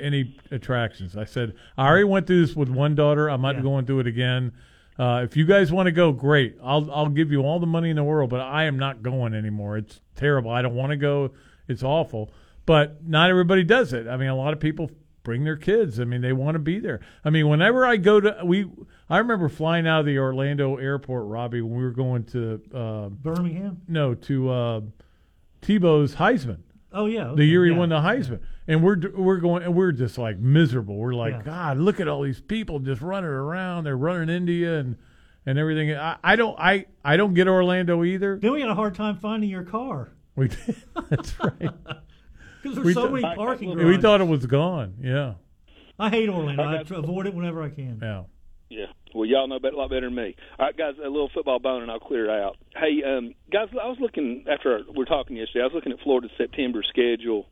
any 0.00 0.36
attractions. 0.50 1.16
I 1.16 1.24
said 1.24 1.54
I 1.78 1.86
already 1.86 2.04
went 2.04 2.26
through 2.26 2.46
this 2.46 2.56
with 2.56 2.68
one 2.68 2.94
daughter. 2.94 3.28
I'm 3.28 3.42
not 3.42 3.56
Yeah. 3.56 3.62
going 3.62 3.86
through 3.86 4.00
it 4.00 4.06
again. 4.06 4.52
Uh, 4.98 5.22
if 5.24 5.36
you 5.36 5.44
guys 5.44 5.72
want 5.72 5.86
to 5.86 5.92
go, 5.92 6.12
great. 6.12 6.56
I'll 6.62 6.88
I'll 6.92 7.08
give 7.08 7.30
you 7.32 7.42
all 7.42 7.58
the 7.60 7.66
money 7.66 7.90
in 7.90 7.96
the 7.96 8.04
world, 8.04 8.30
but 8.30 8.40
I 8.40 8.64
am 8.64 8.78
not 8.78 9.02
going 9.02 9.34
anymore. 9.34 9.76
It's 9.76 10.00
terrible. 10.14 10.50
I 10.50 10.62
don't 10.62 10.74
want 10.74 10.90
to 10.90 10.96
go. 10.96 11.30
It's 11.68 11.82
awful. 11.82 12.32
But 12.66 13.06
not 13.06 13.30
everybody 13.30 13.62
does 13.64 13.92
it. 13.92 14.06
I 14.08 14.16
mean, 14.16 14.28
a 14.28 14.36
lot 14.36 14.52
of 14.52 14.60
people 14.60 14.90
bring 15.22 15.44
their 15.44 15.56
kids. 15.56 16.00
I 16.00 16.04
mean, 16.04 16.20
they 16.20 16.32
want 16.32 16.54
to 16.54 16.58
be 16.58 16.78
there. 16.78 17.00
I 17.24 17.30
mean, 17.30 17.48
whenever 17.48 17.86
I 17.86 17.96
go 17.96 18.20
to 18.20 18.38
we, 18.44 18.70
I 19.08 19.18
remember 19.18 19.48
flying 19.48 19.86
out 19.86 20.00
of 20.00 20.06
the 20.06 20.18
Orlando 20.18 20.76
airport, 20.76 21.26
Robbie, 21.26 21.60
when 21.62 21.76
we 21.76 21.82
were 21.82 21.90
going 21.90 22.24
to 22.26 22.60
uh, 22.74 23.08
Birmingham. 23.08 23.82
no 23.88 24.14
to 24.14 24.50
uh, 24.50 24.80
Tebow's 25.62 26.14
Heisman 26.16 26.58
Oh 26.92 27.06
yeah. 27.06 27.32
the 27.34 27.44
year 27.44 27.64
he 27.64 27.72
yeah. 27.72 27.78
won 27.78 27.88
the 27.88 27.96
Heisman, 28.00 28.40
and 28.68 28.82
we're 28.82 28.96
we're 29.14 29.38
going 29.38 29.62
and 29.62 29.74
we're 29.74 29.92
just 29.92 30.16
like 30.18 30.38
miserable. 30.38 30.96
We're 30.96 31.14
like, 31.14 31.32
Yeah. 31.34 31.42
God, 31.42 31.78
look 31.78 32.00
at 32.00 32.06
all 32.08 32.22
these 32.22 32.40
people 32.40 32.78
just 32.78 33.00
running 33.02 33.30
around. 33.30 33.84
They're 33.84 33.96
running 33.96 34.28
India 34.34 34.78
and 34.78 34.96
and 35.46 35.58
everything. 35.58 35.94
I, 35.94 36.16
I 36.22 36.36
don't 36.36 36.56
I 36.58 36.86
I 37.04 37.16
don't 37.16 37.34
get 37.34 37.48
Orlando 37.48 38.04
either. 38.04 38.38
Then 38.40 38.52
we 38.52 38.60
had 38.60 38.70
a 38.70 38.74
hard 38.74 38.94
time 38.94 39.16
finding 39.18 39.50
your 39.50 39.64
car 39.64 40.12
We 40.36 40.48
did. 40.66 40.76
That's 41.10 41.34
right. 41.40 41.70
because 42.64 42.76
there's 42.76 42.86
We 42.86 42.94
so 42.94 43.08
th- 43.08 43.22
many 43.22 43.36
parking 43.36 43.76
we 43.76 43.96
thought 43.98 44.20
it 44.20 44.26
was 44.28 44.46
gone. 44.46 44.94
Yeah, 45.00 45.34
I 45.98 46.08
hate 46.10 46.28
Orlando. 46.28 46.62
I 46.62 46.72
I 46.72 46.76
got- 46.78 46.86
try- 46.86 46.98
avoid 46.98 47.26
it 47.26 47.34
whenever 47.34 47.62
I 47.62 47.68
can. 47.68 47.98
yeah. 48.02 48.22
Yeah. 48.70 48.86
Well, 49.14 49.26
y'all 49.26 49.46
know 49.46 49.60
bet- 49.60 49.74
a 49.74 49.76
lot 49.76 49.90
better 49.90 50.06
than 50.06 50.14
me. 50.16 50.34
All 50.58 50.66
right, 50.66 50.76
guys, 50.76 50.94
a 50.98 51.02
little 51.08 51.28
football 51.32 51.60
bone, 51.60 51.82
and 51.82 51.90
I'll 51.90 52.00
clear 52.00 52.24
it 52.24 52.30
out. 52.42 52.56
Hey, 52.74 53.02
um, 53.04 53.34
guys, 53.52 53.68
I 53.80 53.86
was 53.86 53.98
looking 54.00 54.46
after 54.50 54.80
we 54.88 54.96
were 54.96 55.04
talking 55.04 55.36
yesterday. 55.36 55.60
I 55.60 55.66
was 55.66 55.74
looking 55.74 55.92
at 55.92 56.00
Florida's 56.00 56.32
September 56.36 56.82
schedule, 56.88 57.46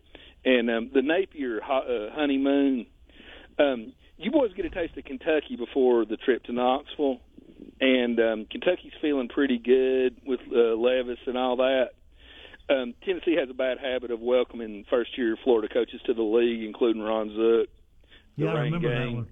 and 0.44 0.68
um, 0.70 0.90
the 0.92 1.02
Napier 1.02 1.60
ho- 1.62 2.08
uh, 2.10 2.14
honeymoon. 2.16 2.86
Um, 3.58 3.92
you 4.16 4.30
boys 4.32 4.52
get 4.56 4.64
a 4.64 4.70
taste 4.70 4.96
of 4.96 5.04
Kentucky 5.04 5.54
before 5.56 6.04
the 6.06 6.16
trip 6.16 6.42
to 6.44 6.52
Knoxville, 6.52 7.20
and 7.80 8.18
um, 8.18 8.46
Kentucky's 8.50 8.92
feeling 9.00 9.28
pretty 9.28 9.58
good 9.58 10.16
with 10.26 10.40
uh, 10.50 10.74
Levis 10.74 11.18
and 11.26 11.36
all 11.38 11.56
that. 11.56 11.90
Um, 12.72 12.94
Tennessee 13.04 13.36
has 13.38 13.50
a 13.50 13.54
bad 13.54 13.78
habit 13.78 14.10
of 14.10 14.20
welcoming 14.20 14.84
first-year 14.88 15.36
Florida 15.44 15.72
coaches 15.72 16.00
to 16.06 16.14
the 16.14 16.22
league, 16.22 16.62
including 16.62 17.02
Ron 17.02 17.28
Zook. 17.30 17.68
the 18.38 18.44
Yeah, 18.44 18.50
I 18.50 18.54
Rain 18.54 18.72
remember 18.72 18.88
that 18.88 19.12
one. 19.12 19.26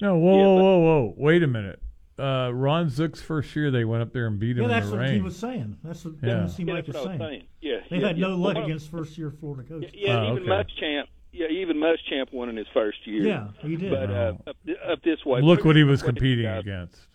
No, 0.00 0.16
whoa, 0.18 0.36
Yeah, 0.36 0.44
whoa, 0.44 0.56
but- 0.56 0.62
whoa, 0.62 0.78
whoa. 0.78 1.14
Wait 1.16 1.42
a 1.42 1.46
minute. 1.46 1.80
Uh, 2.18 2.50
Ron 2.52 2.88
Zook's 2.90 3.22
first 3.22 3.54
year, 3.56 3.70
they 3.70 3.84
went 3.84 4.02
up 4.02 4.12
there 4.12 4.26
and 4.26 4.38
beat 4.38 4.56
him 4.56 4.58
Yeah, 4.58 4.64
in 4.64 4.68
that's 4.70 4.86
the 4.90 4.96
what 4.96 5.00
rain. 5.02 5.14
he 5.14 5.20
was 5.22 5.36
saying. 5.36 5.78
That's 5.82 6.04
what 6.04 6.14
Yeah. 6.22 6.28
Tennessee 6.34 6.64
Yeah, 6.64 6.74
Mike 6.74 6.86
that's 6.86 6.98
was 6.98 7.06
what 7.06 7.18
was 7.18 7.18
saying. 7.28 7.30
saying. 7.30 7.42
Yeah, 7.62 7.80
They 7.88 7.98
yeah, 8.00 8.06
had 8.08 8.18
yeah. 8.18 8.26
no 8.26 8.36
luck 8.36 8.54
what 8.54 8.62
I- 8.62 8.64
against 8.64 8.90
first 8.90 9.16
year 9.16 9.30
Florida 9.30 9.62
coaches. 9.68 9.90
Yeah, 9.94 10.20
Oh, 10.20 10.36
even 10.36 10.50
okay. 10.50 10.64
Muschamp. 10.74 11.04
yeah, 11.32 11.46
even 11.48 11.76
Muschamp 11.78 12.32
won 12.32 12.48
in 12.50 12.56
his 12.56 12.66
first 12.74 13.06
year. 13.06 13.22
Yeah, 13.26 13.48
he 13.62 13.76
did. 13.76 13.90
But 13.90 14.10
uh, 14.10 14.34
up, 14.46 14.56
up 14.86 15.02
this 15.02 15.24
way, 15.24 15.40
Look 15.40 15.64
what 15.64 15.76
he 15.76 15.84
was 15.84 16.02
competing 16.02 16.44
guys. 16.44 16.60
against. 16.60 17.06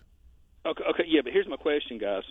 Okay, 0.64 0.82
okay, 0.90 1.04
yeah, 1.06 1.20
but 1.22 1.32
here's 1.32 1.46
my 1.48 1.56
question, 1.56 1.98
guys. 1.98 2.24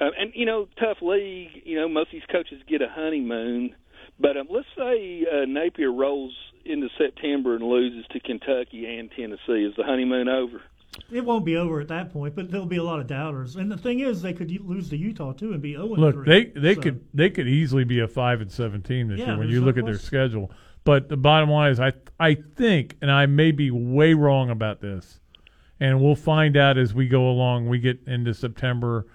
Um, 0.00 0.10
and 0.18 0.32
you 0.34 0.46
know, 0.46 0.68
tough 0.78 0.98
league. 1.00 1.62
You 1.64 1.80
know, 1.80 1.88
most 1.88 2.08
of 2.08 2.12
these 2.12 2.22
coaches 2.30 2.62
get 2.68 2.82
a 2.82 2.88
honeymoon. 2.88 3.74
But 4.18 4.36
um, 4.36 4.48
let's 4.50 4.66
say 4.76 5.26
uh, 5.30 5.44
Napier 5.46 5.92
rolls 5.92 6.34
into 6.64 6.88
September 6.98 7.54
and 7.54 7.64
loses 7.64 8.06
to 8.12 8.20
Kentucky 8.20 8.98
and 8.98 9.10
Tennessee. 9.10 9.64
Is 9.64 9.74
the 9.76 9.84
honeymoon 9.84 10.28
over? 10.28 10.62
It 11.10 11.24
won't 11.24 11.44
be 11.44 11.56
over 11.56 11.80
at 11.80 11.88
that 11.88 12.12
point, 12.12 12.34
but 12.34 12.50
there'll 12.50 12.66
be 12.66 12.78
a 12.78 12.82
lot 12.82 13.00
of 13.00 13.06
doubters. 13.06 13.56
And 13.56 13.70
the 13.70 13.76
thing 13.76 14.00
is, 14.00 14.22
they 14.22 14.32
could 14.32 14.50
lose 14.66 14.88
to 14.90 14.96
Utah 14.96 15.32
too 15.32 15.52
and 15.52 15.60
be 15.60 15.72
zero. 15.72 15.86
Look, 15.86 16.24
they 16.24 16.46
they 16.46 16.74
so. 16.74 16.80
could 16.80 17.04
they 17.12 17.30
could 17.30 17.48
easily 17.48 17.84
be 17.84 18.00
a 18.00 18.08
five 18.08 18.40
and 18.40 18.50
seventeen 18.50 19.08
this 19.08 19.20
Yeah, 19.20 19.26
year 19.26 19.38
when 19.38 19.48
you 19.48 19.60
look 19.60 19.76
at 19.76 19.84
their 19.84 19.98
schedule. 19.98 20.50
But 20.84 21.08
the 21.08 21.16
bottom 21.16 21.50
line 21.50 21.72
is, 21.72 21.80
I 21.80 21.92
I 22.18 22.34
think, 22.34 22.96
and 23.02 23.10
I 23.10 23.26
may 23.26 23.50
be 23.50 23.70
way 23.70 24.14
wrong 24.14 24.50
about 24.50 24.80
this, 24.80 25.20
and 25.80 26.00
we'll 26.00 26.16
find 26.16 26.56
out 26.56 26.78
as 26.78 26.94
we 26.94 27.08
go 27.08 27.28
along. 27.28 27.68
We 27.68 27.78
get 27.78 28.00
into 28.06 28.32
September 28.32 29.06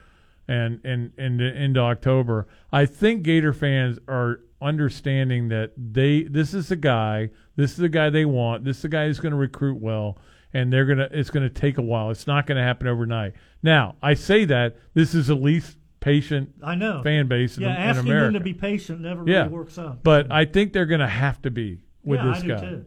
and 0.51 0.79
and 0.85 1.11
and 1.17 1.41
into 1.41 1.79
October. 1.79 2.47
I 2.71 2.85
think 2.85 3.23
Gator 3.23 3.53
fans 3.53 3.97
are 4.07 4.41
understanding 4.61 5.49
that 5.49 5.71
they 5.77 6.23
this 6.23 6.53
is 6.53 6.67
the 6.69 6.75
guy, 6.75 7.29
this 7.55 7.71
is 7.71 7.77
the 7.77 7.89
guy 7.89 8.09
they 8.09 8.25
want, 8.25 8.63
this 8.65 8.77
is 8.77 8.81
the 8.83 8.89
guy 8.89 9.05
who's 9.07 9.19
going 9.19 9.31
to 9.31 9.37
recruit 9.37 9.79
well, 9.81 10.17
and 10.53 10.71
they're 10.71 10.85
gonna 10.85 11.07
it's 11.11 11.29
going 11.29 11.47
to 11.47 11.53
take 11.53 11.77
a 11.77 11.81
while. 11.81 12.09
It's 12.11 12.27
not 12.27 12.45
going 12.47 12.57
to 12.57 12.63
happen 12.63 12.87
overnight. 12.87 13.33
Now 13.63 13.95
I 14.01 14.13
say 14.13 14.45
that 14.45 14.77
this 14.93 15.13
is 15.15 15.27
the 15.27 15.35
least 15.35 15.77
patient 15.99 16.49
I 16.63 16.75
know 16.75 17.01
fan 17.03 17.27
base 17.27 17.57
in, 17.57 17.63
Yeah, 17.63 17.75
in 17.75 17.77
asking 17.77 18.07
America. 18.07 18.25
them 18.25 18.33
to 18.33 18.39
be 18.39 18.53
patient 18.53 19.01
never 19.01 19.23
yeah, 19.27 19.43
really 19.43 19.49
works 19.53 19.77
out. 19.79 20.03
but 20.03 20.31
I 20.31 20.45
think 20.45 20.73
they're 20.73 20.85
going 20.87 20.99
to 21.01 21.07
have 21.07 21.41
to 21.43 21.51
be 21.51 21.83
with 22.03 22.19
yeah, 22.19 22.33
this 22.33 22.43
I 22.43 22.47
guy. 22.47 22.59
do 22.59 22.69
too. 22.77 22.85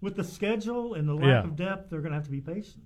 With 0.00 0.16
the 0.16 0.24
schedule 0.24 0.94
and 0.94 1.08
the 1.08 1.14
lack 1.14 1.24
Yeah. 1.24 1.44
of 1.44 1.56
depth, 1.56 1.90
they're 1.90 2.00
going 2.00 2.10
to 2.12 2.16
have 2.18 2.24
to 2.26 2.30
be 2.30 2.40
patient. 2.40 2.82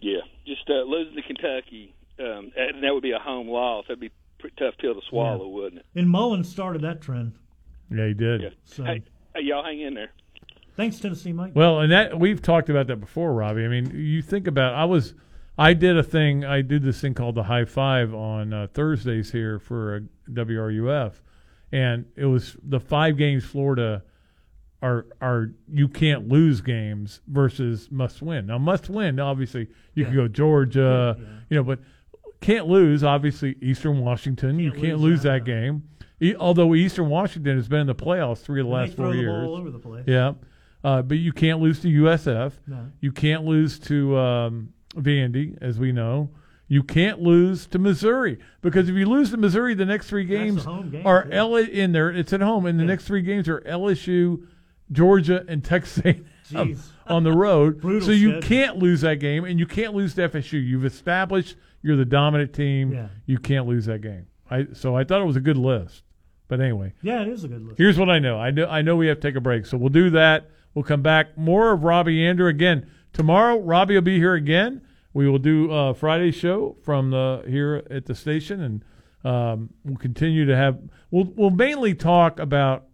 Yeah, 0.00 0.20
just 0.46 0.68
uh, 0.68 0.82
losing 0.82 1.16
to 1.16 1.22
Kentucky, 1.22 1.94
um, 2.18 2.50
and 2.56 2.82
that 2.82 2.92
would 2.92 3.02
be 3.02 3.12
a 3.12 3.18
home 3.18 3.48
loss. 3.48 3.84
That'd 3.88 4.00
be 4.00 4.06
a 4.08 4.10
pretty 4.40 4.56
tough 4.58 4.74
pill 4.78 4.94
to 4.94 5.00
swallow, 5.08 5.48
wouldn't 5.48 5.80
it? 5.80 5.86
And 5.98 6.08
Mullen 6.08 6.44
started 6.44 6.82
that 6.82 7.00
trend. 7.00 7.34
Yeah, 7.90 8.06
he 8.08 8.14
did. 8.14 8.42
Yeah. 8.42 8.48
So 8.64 8.84
Hey, 8.84 9.02
hey, 9.34 9.42
y'all 9.42 9.64
hang 9.64 9.80
in 9.80 9.94
there. 9.94 10.10
thanks, 10.76 10.98
Tennessee 10.98 11.32
Mike. 11.32 11.52
Well, 11.54 11.80
and 11.80 11.92
that 11.92 12.18
we've 12.18 12.42
talked 12.42 12.68
about 12.68 12.86
that 12.88 12.96
before, 12.96 13.32
Robbie. 13.32 13.64
I 13.64 13.68
mean, 13.68 13.92
you 13.94 14.22
think 14.22 14.46
about 14.46 14.74
I 14.74 14.84
was 14.84 15.14
I 15.58 15.72
did 15.74 15.96
a 15.96 16.02
thing. 16.02 16.44
I 16.44 16.62
did 16.62 16.82
this 16.82 17.00
thing 17.00 17.14
called 17.14 17.34
the 17.34 17.44
High 17.44 17.64
Five 17.64 18.14
on 18.14 18.52
uh, 18.52 18.66
Thursdays 18.72 19.32
here 19.32 19.58
for 19.58 19.96
uh, 19.96 20.32
WRUF, 20.32 21.14
and 21.72 22.06
it 22.16 22.26
was 22.26 22.56
the 22.62 22.80
five 22.80 23.16
games 23.16 23.44
Florida 23.44 24.02
are 24.82 25.06
are 25.20 25.50
you 25.72 25.88
can't 25.88 26.28
lose 26.28 26.60
games 26.60 27.20
versus 27.28 27.88
must 27.90 28.20
win. 28.20 28.46
Now 28.46 28.58
must 28.58 28.90
win, 28.90 29.18
obviously 29.18 29.68
you 29.94 30.04
can 30.04 30.14
go 30.14 30.28
Georgia, 30.28 31.16
you 31.48 31.56
know, 31.56 31.64
but 31.64 31.78
can't 32.40 32.66
lose. 32.66 33.02
Obviously 33.04 33.56
Eastern 33.60 33.98
Washington, 34.00 34.58
you 34.58 34.72
can't 34.72 34.98
lose 34.98 35.22
that 35.22 35.44
game. 35.44 35.82
E- 36.20 36.34
although 36.34 36.74
Eastern 36.74 37.08
Washington 37.08 37.56
has 37.56 37.68
been 37.68 37.80
in 37.80 37.86
the 37.86 37.94
playoffs 37.94 38.38
three 38.38 38.60
of 38.60 38.66
the 38.66 38.72
last 38.72 38.94
four 38.96 39.14
years, 39.14 39.44
all 39.46 39.54
over 39.56 39.70
the 39.70 39.78
place. 39.78 40.04
yeah. 40.06 40.32
Uh, 40.84 41.02
but 41.02 41.18
you 41.18 41.32
can't 41.32 41.60
lose 41.60 41.80
to 41.80 41.88
USF. 41.88 42.52
No. 42.66 42.90
You 43.00 43.10
can't 43.10 43.44
lose 43.44 43.78
to 43.80 44.16
um, 44.16 44.72
Vandy, 44.94 45.58
as 45.60 45.78
we 45.80 45.90
know. 45.90 46.30
You 46.68 46.82
can't 46.82 47.20
lose 47.20 47.66
to 47.68 47.78
Missouri 47.78 48.38
because 48.60 48.88
if 48.88 48.94
you 48.94 49.06
lose 49.06 49.30
to 49.30 49.36
Missouri, 49.36 49.74
the 49.74 49.84
next 49.84 50.08
three 50.08 50.24
games 50.24 50.64
game, 50.64 51.02
are. 51.04 51.26
L 51.32 51.56
in 51.56 51.92
there. 51.92 52.10
It's 52.10 52.32
at 52.32 52.40
home, 52.40 52.66
and 52.66 52.78
the 52.78 52.84
next 52.84 53.04
three 53.04 53.22
games 53.22 53.48
are 53.48 53.60
LSU, 53.62 54.46
Georgia, 54.92 55.44
and 55.48 55.64
Texas 55.64 56.02
A&M 56.04 56.80
on 57.06 57.22
the 57.24 57.32
road. 57.32 57.82
So 58.02 58.10
you 58.12 58.40
can't 58.40 58.76
lose 58.78 59.00
that 59.02 59.16
game, 59.16 59.44
and 59.44 59.58
you 59.58 59.66
can't 59.66 59.94
lose 59.94 60.14
to 60.14 60.28
FSU. 60.28 60.64
You've 60.64 60.84
established 60.84 61.56
you're 61.86 61.96
the 61.96 62.04
dominant 62.04 62.52
team. 62.52 62.92
Yeah. 62.92 63.08
You 63.24 63.38
can't 63.38 63.66
lose 63.66 63.86
that 63.86 64.00
game. 64.00 64.26
I 64.50 64.66
so 64.72 64.96
I 64.96 65.04
thought 65.04 65.22
it 65.22 65.26
was 65.26 65.36
a 65.36 65.40
good 65.40 65.56
list. 65.56 66.02
But 66.48 66.60
anyway, 66.60 66.92
Yeah, 67.02 67.22
it 67.22 67.28
is 67.28 67.44
a 67.44 67.48
good 67.48 67.64
list. 67.64 67.78
Here's 67.78 67.98
what 67.98 68.10
I 68.10 68.18
know. 68.18 68.38
I 68.38 68.50
know 68.50 68.66
I 68.66 68.82
know 68.82 68.96
we 68.96 69.06
have 69.06 69.20
to 69.20 69.28
take 69.28 69.36
a 69.36 69.40
break, 69.40 69.66
so 69.66 69.76
we'll 69.76 69.88
do 69.88 70.10
that. 70.10 70.50
We'll 70.74 70.84
come 70.84 71.02
back. 71.02 71.38
More 71.38 71.72
of 71.72 71.84
Robbie 71.84 72.18
Andreu 72.18 72.48
again 72.50 72.90
tomorrow. 73.12 73.58
Robbie 73.58 73.94
will 73.94 74.02
be 74.02 74.18
here 74.18 74.34
again. 74.34 74.82
We 75.14 75.28
will 75.28 75.38
do 75.38 75.72
a 75.72 75.94
Friday 75.94 76.30
show 76.30 76.76
from 76.82 77.10
the 77.10 77.42
here 77.46 77.82
at 77.90 78.04
the 78.06 78.14
station, 78.14 78.60
and 78.60 78.84
um, 79.24 79.70
we'll 79.84 79.96
continue 79.96 80.44
to 80.44 80.56
have. 80.56 80.78
We'll 81.10 81.32
we'll 81.36 81.50
mainly 81.50 81.94
talk 81.94 82.38
about 82.38 82.84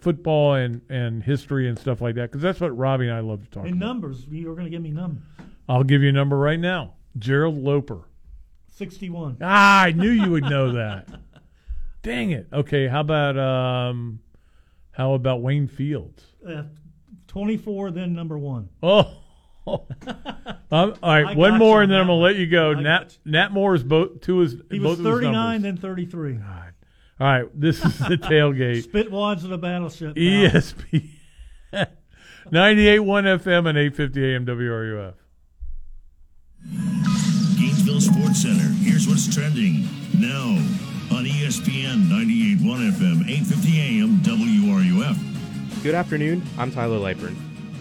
football 0.00 0.54
and 0.54 0.80
and 0.88 1.22
history 1.22 1.68
and 1.68 1.78
stuff 1.78 2.00
like 2.00 2.14
that 2.14 2.30
because 2.30 2.42
that's 2.42 2.60
what 2.60 2.76
Robbie 2.76 3.08
and 3.08 3.16
I 3.16 3.20
love 3.20 3.44
to 3.44 3.50
talk 3.50 3.66
In 3.66 3.78
numbers, 3.78 4.26
you're 4.30 4.54
going 4.54 4.64
to 4.66 4.70
give 4.70 4.82
me 4.82 4.90
numbers. 4.90 5.22
I'll 5.68 5.84
give 5.84 6.02
you 6.02 6.08
a 6.08 6.12
number 6.12 6.36
right 6.38 6.58
now. 6.58 6.94
Gerald 7.18 7.58
Loper. 7.58 8.08
61. 8.80 9.36
Ah, 9.42 9.82
I 9.82 9.92
knew 9.92 10.08
you 10.08 10.30
would 10.30 10.44
know 10.44 10.72
that. 10.72 11.06
Dang 12.02 12.30
it. 12.30 12.48
Okay, 12.50 12.88
how 12.88 13.00
about 13.00 13.36
um, 13.38 14.20
how 14.90 15.12
about 15.12 15.42
Wayne 15.42 15.68
Fields? 15.68 16.24
Uh, 16.48 16.62
24, 17.26 17.90
then 17.90 18.14
number 18.14 18.38
one. 18.38 18.70
Oh. 19.66 19.86
um, 20.06 20.24
all 20.70 20.96
right, 21.02 21.26
I 21.26 21.34
one 21.34 21.58
more, 21.58 21.76
you 21.76 21.82
and 21.82 21.92
then 21.92 22.00
I'm 22.00 22.06
gonna 22.06 22.18
let 22.18 22.36
you 22.36 22.46
go. 22.46 22.72
I 22.72 22.80
Nat 22.80 23.18
Nat 23.26 23.52
Moore's 23.52 23.82
both 23.82 24.22
two 24.22 24.40
is 24.40 24.56
He 24.70 24.80
was 24.80 24.98
39, 24.98 25.62
then 25.62 25.76
33. 25.76 26.38
All 26.38 26.48
right, 27.20 27.44
this 27.54 27.84
is 27.84 27.98
the 27.98 28.16
tailgate. 28.16 28.90
Spitwads 28.90 29.44
of 29.44 29.50
the 29.50 29.58
battleship. 29.58 30.16
ESP 30.16 31.10
98.1 31.74 32.50
FM 32.50 33.68
and 33.68 33.78
850 33.78 34.34
AM 34.34 34.46
WRUF. 34.46 35.14
What's 39.10 39.34
trending 39.34 39.82
now 40.20 40.50
on 41.10 41.24
ESPN 41.24 42.06
98.1 42.06 42.92
FM, 42.92 43.28
850 43.28 43.80
AM, 43.80 44.20
WRUF. 44.20 45.82
Good 45.82 45.96
afternoon. 45.96 46.44
I'm 46.56 46.70
Tyler 46.70 47.00
Lightburn. 47.00 47.34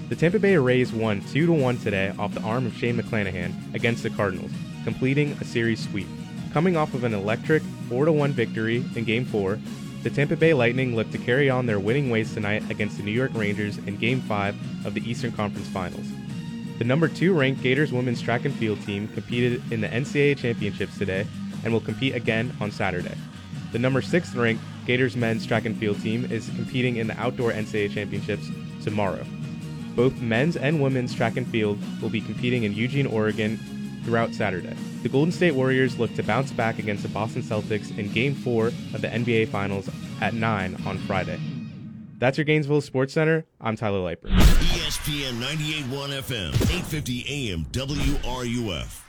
The 0.09 0.15
Tampa 0.15 0.39
Bay 0.39 0.57
Rays 0.57 0.91
won 0.91 1.21
2 1.21 1.45
to 1.45 1.51
1 1.51 1.77
today 1.77 2.15
off 2.17 2.33
the 2.33 2.41
arm 2.41 2.65
of 2.65 2.75
Shane 2.75 2.97
McClanahan 2.97 3.53
against 3.75 4.01
the 4.01 4.09
Cardinals, 4.09 4.49
completing 4.83 5.33
a 5.33 5.45
series 5.45 5.87
sweep. 5.87 6.07
Coming 6.51 6.75
off 6.75 6.95
of 6.95 7.03
an 7.03 7.13
electric 7.13 7.61
4 7.89 8.05
to 8.05 8.11
1 8.11 8.31
victory 8.31 8.83
in 8.95 9.03
Game 9.03 9.23
4, 9.23 9.59
the 10.01 10.09
Tampa 10.09 10.35
Bay 10.35 10.55
Lightning 10.55 10.95
look 10.95 11.11
to 11.11 11.19
carry 11.19 11.47
on 11.47 11.67
their 11.67 11.79
winning 11.79 12.09
ways 12.09 12.33
tonight 12.33 12.67
against 12.71 12.97
the 12.97 13.03
New 13.03 13.11
York 13.11 13.31
Rangers 13.35 13.77
in 13.77 13.97
Game 13.97 14.21
5 14.21 14.87
of 14.87 14.95
the 14.95 15.07
Eastern 15.07 15.31
Conference 15.31 15.67
Finals. 15.67 16.07
The 16.79 16.85
number 16.85 17.09
2 17.09 17.33
ranked 17.33 17.61
Gators 17.61 17.91
women's 17.91 18.21
track 18.21 18.45
and 18.45 18.55
field 18.55 18.81
team 18.83 19.09
competed 19.09 19.61
in 19.69 19.81
the 19.81 19.89
NCAA 19.89 20.37
championships 20.37 20.97
today 20.97 21.27
and 21.65 21.73
will 21.73 21.81
compete 21.81 22.15
again 22.15 22.55
on 22.61 22.71
Saturday. 22.71 23.15
The 23.73 23.79
number 23.79 24.01
6 24.01 24.33
ranked 24.33 24.63
Gators 24.85 25.17
men's 25.17 25.45
track 25.45 25.65
and 25.65 25.77
field 25.77 26.01
team 26.01 26.31
is 26.31 26.47
competing 26.55 26.95
in 26.95 27.07
the 27.07 27.19
outdoor 27.19 27.51
NCAA 27.51 27.93
championships 27.93 28.47
tomorrow. 28.81 29.25
Both 29.93 30.21
men's 30.21 30.55
and 30.55 30.81
women's 30.81 31.13
track 31.13 31.35
and 31.35 31.45
field 31.45 31.77
will 32.01 32.09
be 32.09 32.21
competing 32.21 32.63
in 32.63 32.73
Eugene, 32.73 33.07
Oregon 33.07 33.59
throughout 34.05 34.33
Saturday. 34.33 34.73
The 35.03 35.09
Golden 35.09 35.33
State 35.33 35.55
Warriors 35.55 35.99
look 35.99 36.15
to 36.15 36.23
bounce 36.23 36.53
back 36.53 36.79
against 36.79 37.03
the 37.03 37.09
Boston 37.09 37.41
Celtics 37.41 37.95
in 37.97 38.09
Game 38.13 38.35
4 38.35 38.67
of 38.67 39.01
the 39.01 39.09
NBA 39.09 39.49
Finals 39.49 39.89
at 40.21 40.33
9 40.33 40.77
on 40.85 40.97
Friday. 40.99 41.41
That's 42.19 42.37
your 42.37 42.45
Gainesville 42.45 42.79
Sports 42.79 43.13
Center. 43.13 43.45
I'm 43.59 43.75
Tyler 43.75 43.99
Lightburn. 43.99 44.78
ESPN 44.99 45.39
98.1 45.39 46.19
FM, 46.19 46.53
850 46.53 47.51
AM, 47.51 47.65
WRUF. 47.71 49.08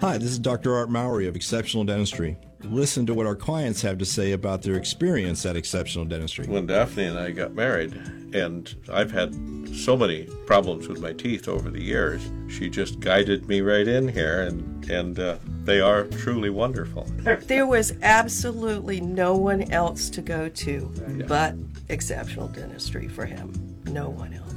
Hi, 0.00 0.16
this 0.16 0.30
is 0.30 0.38
Dr. 0.38 0.74
Art 0.74 0.88
Mowry 0.88 1.26
of 1.26 1.36
Exceptional 1.36 1.84
Dentistry. 1.84 2.38
Listen 2.64 3.04
to 3.06 3.12
what 3.14 3.26
our 3.26 3.36
clients 3.36 3.82
have 3.82 3.98
to 3.98 4.06
say 4.06 4.32
about 4.32 4.62
their 4.62 4.76
experience 4.76 5.44
at 5.44 5.56
Exceptional 5.56 6.06
Dentistry. 6.06 6.46
When 6.46 6.66
Daphne 6.66 7.04
and 7.04 7.18
I 7.18 7.30
got 7.32 7.52
married, 7.52 7.92
and 8.32 8.74
I've 8.90 9.10
had 9.10 9.34
so 9.74 9.96
many 9.98 10.24
problems 10.46 10.88
with 10.88 11.00
my 11.00 11.12
teeth 11.12 11.48
over 11.48 11.70
the 11.70 11.82
years, 11.82 12.22
she 12.48 12.70
just 12.70 13.00
guided 13.00 13.46
me 13.46 13.60
right 13.60 13.86
in 13.86 14.08
here, 14.08 14.42
and 14.42 14.88
and 14.90 15.18
uh, 15.18 15.36
they 15.64 15.80
are 15.80 16.04
truly 16.04 16.50
wonderful. 16.50 17.06
There 17.46 17.66
was 17.66 17.92
absolutely 18.02 19.00
no 19.00 19.36
one 19.36 19.70
else 19.70 20.08
to 20.10 20.22
go 20.22 20.48
to 20.48 20.92
Yeah. 21.16 21.26
but 21.26 21.54
exceptional 21.90 22.48
dentistry 22.48 23.06
for 23.08 23.26
him. 23.26 23.52
no 23.86 24.08
one 24.08 24.32
else. 24.34 24.49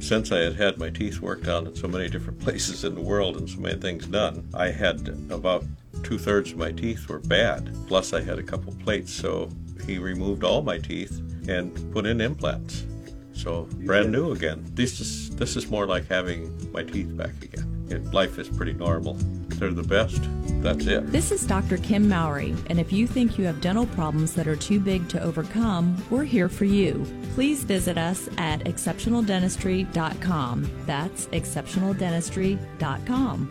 Since 0.00 0.32
I 0.32 0.38
had 0.38 0.56
had 0.56 0.78
my 0.78 0.88
teeth 0.88 1.20
worked 1.20 1.46
on 1.46 1.66
in 1.66 1.76
so 1.76 1.86
many 1.86 2.08
different 2.08 2.40
places 2.44 2.84
in 2.84 2.94
the 2.94 3.00
world 3.00 3.36
and 3.36 3.48
so 3.48 3.60
many 3.60 3.78
things 3.78 4.06
done, 4.06 4.48
I 4.54 4.70
had 4.70 5.06
about 5.30 5.64
two 6.02 6.18
thirds 6.18 6.52
of 6.52 6.58
my 6.58 6.72
teeth 6.72 7.06
were 7.08 7.20
bad. 7.20 7.74
Plus, 7.86 8.12
I 8.12 8.22
had 8.22 8.38
a 8.38 8.42
couple 8.42 8.74
plates, 8.82 9.12
so 9.12 9.50
he 9.86 9.98
removed 9.98 10.42
all 10.42 10.62
my 10.62 10.78
teeth 10.78 11.20
and 11.48 11.92
put 11.92 12.06
in 12.06 12.20
implants. 12.20 12.86
So 13.34 13.68
brand 13.84 14.10
new 14.10 14.32
again. 14.32 14.64
This 14.74 15.00
is 15.00 15.30
this 15.36 15.56
is 15.56 15.70
more 15.70 15.86
like 15.86 16.06
having 16.08 16.70
my 16.72 16.82
teeth 16.82 17.16
back 17.16 17.42
again. 17.42 17.86
It, 17.90 18.12
life 18.12 18.38
is 18.38 18.48
pretty 18.48 18.72
normal. 18.72 19.18
They're 19.60 19.70
the 19.70 19.82
best. 19.82 20.22
That's 20.62 20.86
it. 20.86 21.12
This 21.12 21.30
is 21.30 21.46
Dr. 21.46 21.76
Kim 21.78 22.08
Mowry, 22.08 22.56
and 22.66 22.80
if 22.80 22.92
you 22.92 23.06
think 23.06 23.38
you 23.38 23.44
have 23.44 23.60
dental 23.60 23.86
problems 23.86 24.34
that 24.34 24.48
are 24.48 24.56
too 24.56 24.80
big 24.80 25.08
to 25.10 25.22
overcome, 25.22 25.96
we're 26.10 26.24
here 26.24 26.48
for 26.48 26.64
you. 26.64 27.06
Please 27.34 27.62
visit 27.64 27.96
us 27.96 28.28
at 28.38 28.64
exceptionaldentistry.com. 28.64 30.70
That's 30.86 31.26
exceptionaldentistry.com. 31.26 33.50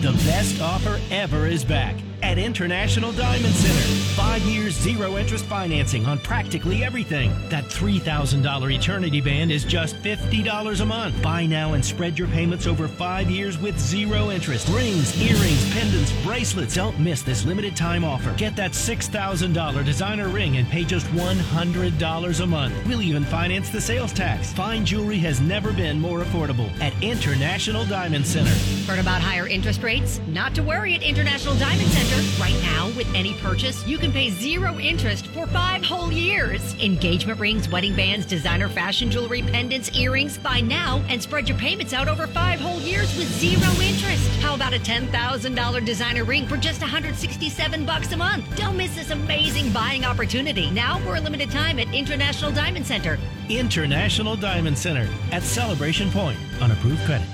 The 0.00 0.12
best 0.12 0.62
offer 0.62 0.98
ever 1.10 1.46
is 1.46 1.64
back 1.64 1.94
at 2.22 2.38
International 2.38 3.12
Diamond 3.12 3.54
Center. 3.54 4.00
Five 4.14 4.42
years, 4.42 4.74
zero 4.74 5.16
interest 5.16 5.44
financing 5.46 6.06
on 6.06 6.18
practically 6.18 6.84
everything. 6.84 7.32
That 7.48 7.64
$3,000 7.64 8.74
Eternity 8.74 9.20
Band 9.20 9.50
is 9.50 9.64
just 9.64 9.96
$50 9.96 10.80
a 10.80 10.84
month. 10.84 11.22
Buy 11.22 11.46
now 11.46 11.72
and 11.72 11.84
spread 11.84 12.18
your 12.18 12.28
payments 12.28 12.66
over 12.66 12.88
five 12.88 13.30
years 13.30 13.58
with 13.58 13.78
zero 13.78 14.30
interest. 14.30 14.68
Rings, 14.68 15.20
earrings, 15.20 15.72
pendants, 15.72 16.12
bracelets. 16.22 16.74
Don't 16.74 16.98
miss 16.98 17.22
this 17.22 17.44
limited 17.44 17.76
time 17.76 18.04
offer. 18.04 18.34
Get 18.36 18.56
that 18.56 18.72
$6,000 18.72 19.84
designer 19.84 20.28
ring 20.28 20.56
and 20.56 20.68
pay 20.68 20.84
just 20.84 21.06
$100 21.08 22.40
a 22.40 22.46
month. 22.46 22.74
We'll 22.86 23.02
even 23.02 23.24
finance 23.24 23.70
the 23.70 23.80
sales 23.80 24.12
tax. 24.12 24.52
Fine 24.52 24.84
jewelry 24.84 25.18
has 25.18 25.40
never 25.40 25.72
been 25.72 26.00
more 26.00 26.20
affordable 26.20 26.70
at 26.80 26.92
International 27.02 27.84
Diamond 27.86 28.26
Center. 28.26 28.50
Heard 28.86 28.98
about 28.98 29.22
higher 29.22 29.46
interest 29.46 29.82
rates? 29.82 30.20
Not 30.28 30.54
to 30.56 30.62
worry 30.62 30.94
at 30.94 31.02
International 31.02 31.54
Diamond 31.56 31.88
Center. 31.88 32.09
Right 32.40 32.58
now, 32.62 32.88
with 32.96 33.06
any 33.14 33.34
purchase, 33.34 33.86
you 33.86 33.96
can 33.96 34.10
pay 34.10 34.30
zero 34.30 34.78
interest 34.80 35.28
for 35.28 35.46
five 35.46 35.84
whole 35.84 36.10
years. 36.10 36.74
Engagement 36.82 37.38
rings, 37.38 37.68
wedding 37.68 37.94
bands, 37.94 38.26
designer 38.26 38.68
fashion 38.68 39.10
jewelry, 39.10 39.42
pendants, 39.42 39.96
earrings. 39.96 40.36
Buy 40.38 40.60
now 40.60 41.04
and 41.08 41.22
spread 41.22 41.48
your 41.48 41.56
payments 41.56 41.92
out 41.92 42.08
over 42.08 42.26
five 42.26 42.58
whole 42.58 42.80
years 42.80 43.16
with 43.16 43.28
zero 43.38 43.70
interest. 43.80 44.28
How 44.40 44.56
about 44.56 44.74
a 44.74 44.80
$10,000 44.80 45.84
designer 45.84 46.24
ring 46.24 46.48
for 46.48 46.56
just 46.56 46.80
167 46.80 47.86
bucks 47.86 48.10
a 48.12 48.16
month? 48.16 48.44
Don't 48.56 48.76
miss 48.76 48.96
this 48.96 49.10
amazing 49.10 49.70
buying 49.72 50.04
opportunity 50.04 50.70
now 50.72 50.98
for 51.00 51.14
a 51.14 51.20
limited 51.20 51.50
time 51.50 51.78
at 51.78 51.94
International 51.94 52.50
Diamond 52.50 52.86
Center. 52.86 53.18
International 53.48 54.34
Diamond 54.34 54.76
Center 54.76 55.08
at 55.30 55.44
Celebration 55.44 56.10
Point 56.10 56.38
on 56.60 56.72
approved 56.72 57.04
credit. 57.04 57.28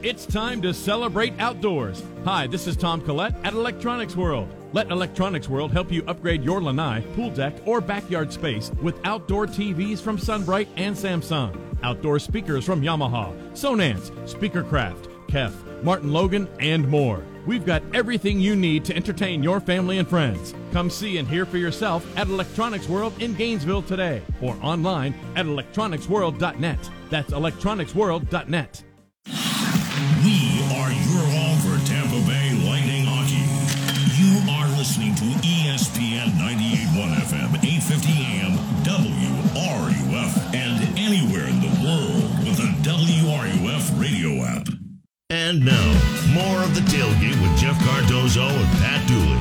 It's 0.00 0.26
time 0.26 0.62
to 0.62 0.72
celebrate 0.72 1.32
outdoors. 1.40 2.04
Hi, 2.24 2.46
this 2.46 2.68
is 2.68 2.76
Tom 2.76 3.00
Collette 3.00 3.34
at 3.42 3.52
Electronics 3.52 4.14
World. 4.14 4.48
Let 4.72 4.92
Electronics 4.92 5.48
World 5.48 5.72
help 5.72 5.90
you 5.90 6.04
upgrade 6.06 6.44
your 6.44 6.62
lanai, 6.62 7.00
pool 7.16 7.30
deck, 7.30 7.54
or 7.64 7.80
backyard 7.80 8.32
space 8.32 8.70
with 8.80 8.94
outdoor 9.04 9.48
TVs 9.48 9.98
from 9.98 10.16
SunBrite 10.16 10.68
and 10.76 10.94
Samsung, 10.94 11.58
outdoor 11.82 12.20
speakers 12.20 12.64
from 12.64 12.80
Yamaha, 12.80 13.36
Sonance, 13.54 14.12
Speakercraft, 14.32 15.08
Kef, 15.26 15.52
Martin 15.82 16.12
Logan, 16.12 16.48
and 16.60 16.86
more. 16.86 17.24
We've 17.44 17.66
got 17.66 17.82
everything 17.92 18.38
you 18.38 18.54
need 18.54 18.84
to 18.84 18.94
entertain 18.94 19.42
your 19.42 19.58
family 19.58 19.98
and 19.98 20.06
friends. 20.06 20.54
Come 20.70 20.90
see 20.90 21.18
and 21.18 21.26
hear 21.26 21.44
for 21.44 21.58
yourself 21.58 22.06
at 22.16 22.28
Electronics 22.28 22.88
World 22.88 23.20
in 23.20 23.34
Gainesville 23.34 23.82
today 23.82 24.22
or 24.40 24.56
online 24.62 25.12
at 25.34 25.46
electronicsworld.net. 25.46 26.90
That's 27.10 27.32
electronicsworld.net. 27.32 28.84
And 45.30 45.62
now, 45.62 45.92
more 46.32 46.62
of 46.64 46.74
the 46.74 46.80
tailgate 46.88 47.36
with 47.42 47.54
Jeff 47.60 47.78
Cardozo 47.84 48.46
and 48.48 48.78
Pat 48.78 49.06
Dooley. 49.06 49.36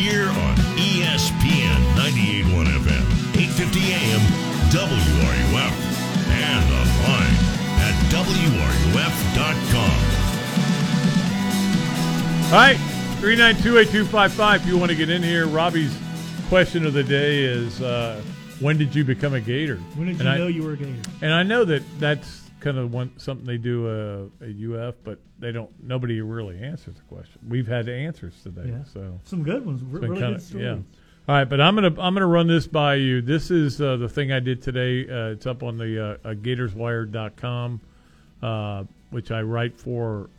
Here 0.00 0.28
on 0.28 0.54
ESPN 0.78 1.82
98.1 1.96 2.66
FM, 2.66 3.02
850 3.34 3.80
AM, 3.92 4.20
WRUF, 4.70 5.74
and 6.30 6.64
online 6.70 7.34
at 7.82 7.94
WRUF.com. 8.12 9.96
All 12.46 12.60
right, 12.60 12.76
3928255. 13.20 14.56
If 14.60 14.66
you 14.66 14.78
want 14.78 14.92
to 14.92 14.96
get 14.96 15.10
in 15.10 15.24
here, 15.24 15.48
Robbie's 15.48 15.98
question 16.48 16.86
of 16.86 16.92
the 16.92 17.02
day 17.02 17.42
is 17.42 17.82
uh, 17.82 18.22
when 18.60 18.78
did 18.78 18.94
you 18.94 19.02
become 19.02 19.34
a 19.34 19.40
Gator? 19.40 19.78
When 19.96 20.06
did 20.06 20.20
And 20.20 20.26
you 20.28 20.30
I- 20.30 20.38
know 20.38 20.46
you 20.46 20.62
were 20.62 20.74
a 20.74 20.76
Gator? 20.76 20.94
And 21.20 21.32
I 21.34 21.42
know 21.42 21.64
that 21.64 21.82
that's 21.98 22.45
kind 22.66 22.78
of 22.78 22.92
one 22.92 23.12
something 23.18 23.46
they 23.46 23.58
do 23.58 23.86
uh, 23.88 24.44
at 24.44 24.50
UF, 24.88 24.94
but 25.04 25.18
they 25.38 25.52
don't. 25.52 25.70
Nobody 25.82 26.20
really 26.20 26.58
answers 26.58 26.96
the 26.96 27.02
question. 27.02 27.40
We've 27.48 27.66
had 27.66 27.88
answers 27.88 28.34
today, 28.42 28.68
Yeah. 28.70 28.84
so 28.84 29.20
Some 29.24 29.42
good 29.42 29.64
ones, 29.64 29.82
re- 29.82 30.00
really 30.00 30.16
kinda- 30.20 30.32
good 30.38 30.42
stories. 30.42 30.64
Yeah. 30.64 30.72
All 31.28 31.34
right, 31.34 31.44
but 31.44 31.60
I'm 31.60 31.74
gonna 31.74 31.88
I'm 32.00 32.14
gonna 32.14 32.26
run 32.26 32.46
this 32.46 32.66
by 32.66 32.94
you. 32.94 33.20
This 33.20 33.50
is 33.50 33.80
uh, 33.80 33.96
the 33.96 34.08
thing 34.08 34.30
I 34.32 34.38
did 34.40 34.62
today. 34.62 35.08
Uh, 35.08 35.30
it's 35.32 35.46
up 35.46 35.62
on 35.62 35.76
the 35.76 36.18
uh, 36.24 36.28
uh, 36.28 36.34
GatorsWire.com, 36.34 37.80
uh, 38.42 38.84
which 39.10 39.30
I 39.30 39.42
write 39.42 39.76
for 39.78 40.30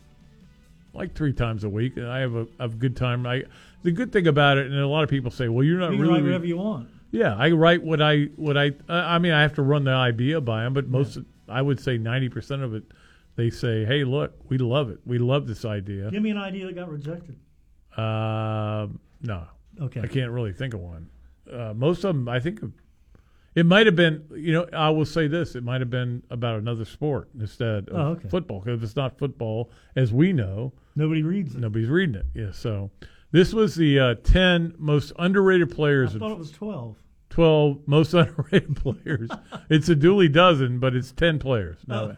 like 0.94 1.14
three 1.14 1.32
times 1.34 1.64
a 1.64 1.68
week, 1.68 1.96
and 1.96 2.06
I 2.06 2.20
have 2.20 2.34
a, 2.34 2.46
a 2.58 2.68
good 2.68 2.96
time. 2.96 3.26
I 3.26 3.44
the 3.82 3.92
good 3.92 4.12
thing 4.12 4.26
about 4.26 4.56
it, 4.58 4.66
and 4.66 4.76
a 4.80 4.86
lot 4.88 5.04
of 5.04 5.10
people 5.10 5.30
say, 5.30 5.48
"Well, 5.48 5.64
you're 5.64 5.78
not 5.78 5.92
You 5.92 5.98
really 6.00 6.14
write 6.14 6.22
whatever 6.24 6.46
you 6.46 6.56
want. 6.56 6.88
Yeah, 7.10 7.34
I 7.36 7.50
write 7.50 7.82
what 7.82 8.00
I 8.02 8.24
what 8.36 8.56
I. 8.56 8.68
Uh, 8.88 8.92
I 8.92 9.18
mean, 9.18 9.32
I 9.32 9.42
have 9.42 9.54
to 9.54 9.62
run 9.62 9.84
the 9.84 9.92
idea 9.92 10.40
by 10.40 10.64
them, 10.64 10.72
but 10.74 10.88
most 10.88 11.18
I 11.50 11.62
would 11.62 11.80
say 11.80 11.98
ninety 11.98 12.28
percent 12.28 12.62
of 12.62 12.74
it, 12.74 12.84
they 13.36 13.50
say, 13.50 13.84
"Hey, 13.84 14.04
look, 14.04 14.32
we 14.48 14.58
love 14.58 14.90
it. 14.90 14.98
We 15.06 15.18
love 15.18 15.46
this 15.46 15.64
idea." 15.64 16.10
Give 16.10 16.22
me 16.22 16.30
an 16.30 16.38
idea 16.38 16.66
that 16.66 16.74
got 16.74 16.90
rejected. 16.90 17.36
Uh, 17.96 18.86
no. 19.22 19.44
Okay. 19.80 20.00
I 20.00 20.06
can't 20.06 20.30
really 20.30 20.52
think 20.52 20.74
of 20.74 20.80
one. 20.80 21.08
Uh, 21.50 21.72
most 21.74 22.04
of 22.04 22.14
them, 22.14 22.28
I 22.28 22.40
think, 22.40 22.60
it 23.54 23.64
might 23.66 23.86
have 23.86 23.96
been. 23.96 24.24
You 24.34 24.52
know, 24.52 24.66
I 24.72 24.90
will 24.90 25.04
say 25.06 25.26
this: 25.28 25.54
it 25.54 25.62
might 25.64 25.80
have 25.80 25.90
been 25.90 26.22
about 26.30 26.58
another 26.58 26.84
sport 26.84 27.28
instead 27.38 27.88
of 27.88 27.96
Oh, 27.96 28.10
okay. 28.12 28.28
football. 28.28 28.60
Because 28.60 28.78
if 28.78 28.84
it's 28.84 28.96
not 28.96 29.18
football, 29.18 29.70
as 29.96 30.12
we 30.12 30.32
know, 30.32 30.72
nobody 30.96 31.22
reads 31.22 31.54
it. 31.54 31.60
Nobody's 31.60 31.88
reading 31.88 32.14
it. 32.16 32.26
Yeah. 32.34 32.52
So 32.52 32.90
this 33.30 33.52
was 33.52 33.74
the 33.74 33.98
uh, 33.98 34.14
ten 34.22 34.74
most 34.78 35.12
underrated 35.18 35.70
players. 35.74 36.10
I 36.10 36.14
in 36.14 36.18
thought 36.20 36.32
it 36.32 36.38
was 36.38 36.50
12. 36.50 36.96
12 37.42 37.78
most 37.86 38.14
underrated 38.14 38.74
players. 38.74 39.30
it's 39.70 39.88
a 39.88 39.94
Dooley 39.94 40.28
dozen, 40.28 40.80
but 40.80 40.96
it's 40.96 41.12
10 41.12 41.38
players. 41.38 41.78
No, 41.86 42.16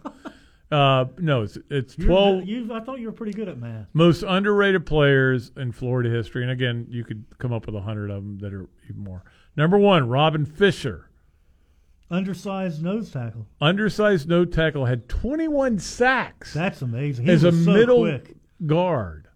uh, 0.72 1.04
no 1.18 1.42
it's, 1.42 1.58
it's 1.68 1.98
You're 1.98 2.08
12 2.08 2.40
the- 2.40 2.46
you, 2.46 2.72
I 2.72 2.80
thought 2.80 3.00
you 3.00 3.06
were 3.06 3.12
pretty 3.12 3.32
good 3.34 3.46
at 3.48 3.58
math. 3.58 3.86
most 3.92 4.22
underrated 4.26 4.86
players 4.86 5.52
in 5.58 5.72
Florida 5.72 6.08
history. 6.08 6.40
And 6.42 6.50
again, 6.50 6.86
you 6.88 7.04
could 7.04 7.22
come 7.36 7.52
up 7.52 7.66
with 7.66 7.74
100 7.74 8.10
of 8.10 8.16
them 8.24 8.38
that 8.38 8.54
are 8.54 8.66
even 8.88 9.04
more. 9.04 9.22
Number 9.56 9.76
one, 9.76 10.08
Robin 10.08 10.46
Fisher. 10.46 11.10
Undersized 12.10 12.82
nose 12.82 13.10
tackle. 13.10 13.46
Undersized 13.60 14.26
nose 14.26 14.48
tackle, 14.50 14.86
had 14.86 15.06
21 15.08 15.78
sacks. 15.80 16.54
That's 16.54 16.80
amazing. 16.80 17.26
He 17.26 17.32
as 17.32 17.44
a 17.44 17.52
so 17.52 17.70
middle 17.72 18.00
quick. 18.00 18.36
guard. 18.64 19.28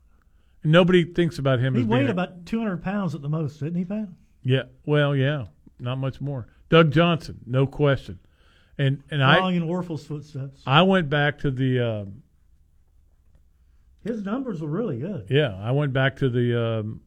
Nobody 0.65 1.05
thinks 1.05 1.39
about 1.39 1.61
him 1.61 1.75
He 1.75 1.83
weighed 1.85 2.09
about 2.09 2.47
200 2.47 2.83
pounds 2.83 3.15
at 3.15 3.21
the 3.21 3.29
most, 3.29 3.61
didn't 3.61 3.75
he, 3.77 3.85
Pat? 3.85 4.09
Yeah, 4.43 4.63
well, 4.87 5.15
yeah, 5.15 5.45
not 5.85 5.99
much 5.99 6.21
more. 6.21 6.49
Doug 6.69 6.91
Johnson, 6.91 7.41
no 7.47 7.67
question. 7.67 8.19
And 8.77 9.03
and 9.11 9.21
Following 9.21 9.55
I 9.55 9.57
in 9.59 9.69
Wuerffel's 9.69 10.05
footsteps. 10.07 10.63
I 10.67 10.83
went 10.83 11.09
back 11.09 11.39
to 11.41 11.51
the 11.51 11.81
um, 11.81 12.23
His 14.03 14.25
numbers 14.25 14.61
were 14.61 14.69
really 14.69 14.99
good. 14.99 15.27
yeah 15.31 15.55
I 15.63 15.71
went 15.71 15.93
back 15.93 16.17
to 16.17 16.29
the 16.29 16.61
um, 16.61 17.01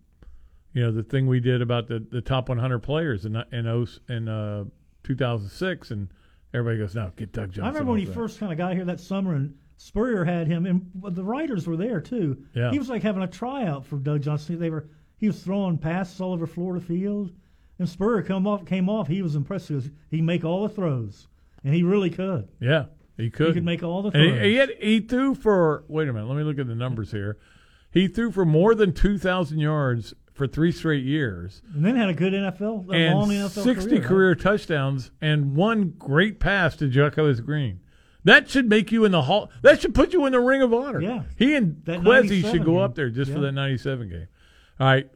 you 0.73 0.83
know 0.83 0.91
the 0.91 1.03
thing 1.03 1.27
we 1.27 1.39
did 1.39 1.61
about 1.61 1.87
the, 1.87 1.99
the 1.99 2.21
top 2.21 2.49
100 2.49 2.79
players 2.79 3.25
in 3.25 3.35
in 3.51 3.87
in 4.09 4.27
uh, 4.29 4.65
2006 5.03 5.91
and 5.91 6.09
everybody 6.53 6.77
goes 6.77 6.95
no 6.95 7.11
get 7.15 7.31
Doug 7.33 7.49
Johnson. 7.49 7.63
I 7.63 7.67
remember 7.67 7.91
when 7.91 7.99
he 7.99 8.05
that." 8.05 8.13
first 8.13 8.39
kind 8.39 8.51
of 8.51 8.57
got 8.57 8.73
here 8.73 8.85
that 8.85 8.99
summer, 8.99 9.35
and 9.35 9.55
Spurrier 9.77 10.23
had 10.23 10.47
him, 10.47 10.65
and 10.65 10.89
the 10.95 11.23
writers 11.23 11.67
were 11.67 11.77
there 11.77 11.99
too. 12.01 12.37
Yeah. 12.53 12.71
He 12.71 12.79
was 12.79 12.89
like 12.89 13.03
having 13.03 13.23
a 13.23 13.27
tryout 13.27 13.85
for 13.85 13.97
Doug 13.97 14.21
Johnson. 14.21 14.59
They 14.59 14.69
were 14.69 14.87
he 15.17 15.27
was 15.27 15.41
throwing 15.41 15.77
passes 15.77 16.21
all 16.21 16.33
over 16.33 16.47
Florida 16.47 16.83
Field, 16.83 17.31
and 17.79 17.87
Spurrier 17.87 18.21
come 18.23 18.47
off 18.47 18.65
came 18.65 18.89
off. 18.89 19.07
He 19.07 19.21
was 19.21 19.35
impressed 19.35 19.67
because 19.69 19.89
he 20.09 20.21
make 20.21 20.43
all 20.43 20.63
the 20.67 20.73
throws, 20.73 21.27
and 21.63 21.73
he 21.73 21.83
really 21.83 22.09
could. 22.09 22.47
Yeah, 22.59 22.85
he 23.17 23.29
could. 23.29 23.47
He 23.47 23.53
could 23.53 23.65
make 23.65 23.83
all 23.83 24.01
the 24.01 24.09
And 24.09 24.29
throws. 24.31 24.41
he, 24.43 24.49
he, 24.51 24.55
had, 24.55 24.69
he 24.79 24.99
threw 24.99 25.35
for 25.35 25.83
wait 25.87 26.07
a 26.07 26.13
minute. 26.13 26.27
Let 26.27 26.37
me 26.37 26.43
look 26.43 26.59
at 26.59 26.67
the 26.67 26.75
numbers 26.75 27.11
here. 27.11 27.37
He 27.91 28.07
threw 28.07 28.31
for 28.31 28.45
more 28.45 28.75
than 28.75 28.93
two 28.93 29.17
thousand 29.17 29.59
yards 29.59 30.13
for 30.33 30.45
three 30.45 30.71
straight 30.71 31.03
years. 31.03 31.61
And 31.73 31.83
then 31.83 31.95
had 31.95 32.09
a 32.09 32.13
good 32.13 32.31
NFL, 32.33 32.89
a 32.89 32.93
and 32.93 33.15
long 33.17 33.29
NFL 33.29 33.63
60 33.63 33.89
career. 33.89 34.01
career, 34.07 34.29
right? 34.29 34.39
touchdowns 34.39 35.09
and 35.19 35.55
one 35.55 35.95
great 35.97 36.39
pass 36.39 36.75
to 36.75 36.87
Jacquez 36.87 37.41
Green. 37.43 37.79
That 38.23 38.47
should 38.49 38.69
make 38.69 38.91
you 38.91 39.03
in 39.05 39.11
the 39.11 39.23
hall. 39.23 39.49
That 39.63 39.81
should 39.81 39.95
put 39.95 40.13
you 40.13 40.25
in 40.25 40.33
the 40.33 40.39
Ring 40.39 40.61
of 40.61 40.73
Honor. 40.73 41.01
Yeah. 41.01 41.23
He 41.37 41.55
and 41.55 41.81
That 41.85 42.01
Quezzy 42.01 42.41
should 42.41 42.65
go 42.65 42.73
game. 42.73 42.81
up 42.81 42.93
there 42.93 43.09
just 43.09 43.31
for 43.31 43.39
that 43.39 43.53
97 43.53 44.09
game. 44.09 44.27
All 44.79 44.87
right. 44.87 45.09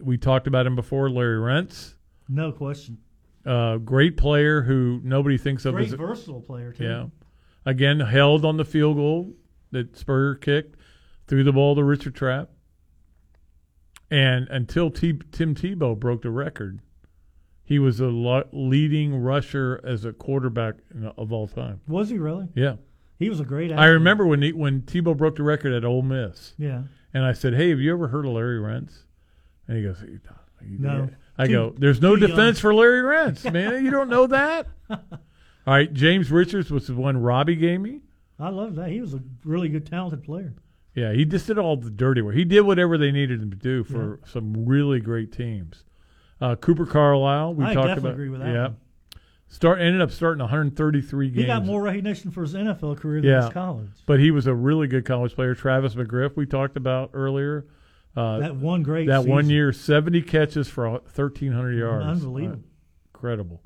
We 0.00 0.18
talked 0.18 0.46
about 0.48 0.66
him 0.66 0.74
before, 0.76 1.08
Larry 1.08 1.38
Rentz. 1.38 1.94
No 2.28 2.52
question. 2.52 2.98
Uh, 3.46 3.78
great 3.78 4.16
player 4.16 4.62
who 4.62 5.00
nobody 5.02 5.38
thinks 5.38 5.64
of 5.64 5.74
Great 5.74 5.86
as 5.86 5.92
a, 5.92 5.96
great 5.96 6.06
versatile 6.08 6.40
player 6.42 6.72
too. 6.72 6.84
yeah. 6.84 7.06
Again, 7.64 8.00
held 8.00 8.44
on 8.44 8.56
the 8.56 8.64
field 8.64 8.96
goal 8.96 9.32
that 9.70 9.96
Spurrier 9.96 10.34
kicked, 10.34 10.76
threw 11.26 11.42
the 11.44 11.52
ball 11.52 11.74
to 11.76 11.84
Richard 11.84 12.14
Trapp. 12.14 12.50
And 14.10 14.48
until 14.48 14.90
T- 14.90 15.20
Tim 15.32 15.54
Tebow 15.54 15.98
broke 15.98 16.22
the 16.22 16.30
record, 16.30 16.80
he 17.62 17.78
was 17.78 18.00
a 18.00 18.06
lo- 18.06 18.48
leading 18.52 19.14
rusher 19.16 19.80
as 19.84 20.04
a 20.04 20.12
quarterback 20.12 20.76
in- 20.94 21.04
of 21.06 21.32
all 21.32 21.46
time. 21.46 21.80
Was 21.86 22.08
he 22.08 22.18
really? 22.18 22.48
Yeah. 22.54 22.76
He 23.18 23.28
was 23.28 23.40
a 23.40 23.44
great. 23.44 23.72
I 23.72 23.86
remember 23.86 24.26
when 24.26 24.40
he, 24.42 24.52
when 24.52 24.82
Tebow 24.82 25.16
broke 25.16 25.36
the 25.36 25.42
record 25.42 25.72
at 25.72 25.84
Ole 25.84 26.02
Miss. 26.02 26.54
Yeah. 26.56 26.84
And 27.12 27.24
I 27.24 27.32
said, 27.32 27.54
"Hey, 27.54 27.70
have 27.70 27.80
you 27.80 27.92
ever 27.92 28.08
heard 28.08 28.24
of 28.24 28.32
Larry 28.32 28.58
Rentz?" 28.58 29.02
And 29.66 29.76
he 29.76 29.82
goes, 29.82 30.02
No. 30.62 31.10
I 31.38 31.46
Too- 31.46 31.52
go, 31.52 31.74
"There's 31.78 32.02
no 32.02 32.14
too 32.16 32.22
young." 32.22 32.30
defense 32.30 32.58
for 32.58 32.74
Larry 32.74 33.00
Rentz, 33.02 33.50
man. 33.52 33.84
You 33.84 33.90
don't 33.90 34.08
know 34.10 34.26
that." 34.26 34.66
All 34.90 34.98
right, 35.74 35.92
James 35.92 36.30
Richards 36.30 36.70
was 36.70 36.86
the 36.86 36.94
one 36.94 37.16
Robbie 37.18 37.56
gave 37.56 37.80
me. 37.80 38.00
I 38.40 38.48
love 38.50 38.74
that. 38.76 38.90
He 38.90 39.00
was 39.00 39.14
a 39.14 39.20
really 39.44 39.68
good, 39.68 39.86
talented 39.86 40.22
player. 40.24 40.54
Yeah, 40.94 41.12
he 41.12 41.24
just 41.24 41.46
did 41.46 41.58
all 41.58 41.76
the 41.76 41.90
dirty 41.90 42.22
work. 42.22 42.34
He 42.34 42.44
did 42.44 42.62
whatever 42.62 42.96
they 42.98 43.12
needed 43.12 43.40
him 43.40 43.50
to 43.50 43.56
do 43.56 43.84
for 43.84 44.18
some 44.26 44.64
really 44.66 44.98
great 45.00 45.30
teams. 45.32 45.84
Uh, 46.40 46.56
Cooper 46.56 46.86
Carlisle, 46.86 47.54
we 47.54 47.64
I 47.64 47.74
talked 47.74 47.98
about. 47.98 48.12
agree 48.12 48.28
with 48.30 48.40
that 48.40 48.52
Yeah, 48.52 48.62
one. 48.68 48.76
start 49.48 49.80
ended 49.80 50.00
up 50.00 50.10
starting 50.10 50.40
133 50.40 51.28
games. 51.28 51.38
He 51.40 51.46
got 51.46 51.64
more 51.64 51.82
recognition 51.82 52.30
for 52.30 52.42
his 52.42 52.54
NFL 52.54 52.96
career 52.96 53.20
than 53.20 53.30
yeah, 53.30 53.42
his 53.44 53.52
college. 53.52 53.90
but 54.06 54.18
he 54.20 54.30
was 54.30 54.46
a 54.46 54.54
really 54.54 54.86
good 54.88 55.04
college 55.04 55.34
player. 55.34 55.54
Travis 55.54 55.94
McGriff, 55.94 56.34
we 56.36 56.46
talked 56.46 56.76
about 56.76 57.10
earlier. 57.12 57.66
Uh, 58.18 58.38
That 58.38 58.56
one 58.56 58.82
great 58.82 59.06
that 59.06 59.24
one 59.24 59.48
year, 59.48 59.72
70 59.72 60.22
catches 60.22 60.68
for 60.68 60.88
1,300 60.90 61.72
yards. 61.72 62.06
Unbelievable. 62.06 62.58
Uh, 62.64 63.08
incredible. 63.14 63.62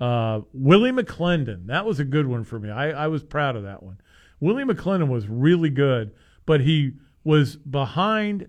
Uh, 0.00 0.40
Willie 0.52 0.92
McClendon, 0.92 1.66
that 1.66 1.84
was 1.84 1.98
a 1.98 2.04
good 2.04 2.26
one 2.26 2.44
for 2.44 2.58
me. 2.60 2.70
I, 2.70 2.90
I 2.90 3.06
was 3.08 3.22
proud 3.24 3.56
of 3.56 3.64
that 3.64 3.82
one. 3.82 4.00
Willie 4.40 4.62
McClendon 4.64 5.08
was 5.08 5.26
really 5.28 5.70
good, 5.70 6.12
but 6.46 6.60
he 6.60 6.92
was 7.24 7.56
behind 7.56 8.48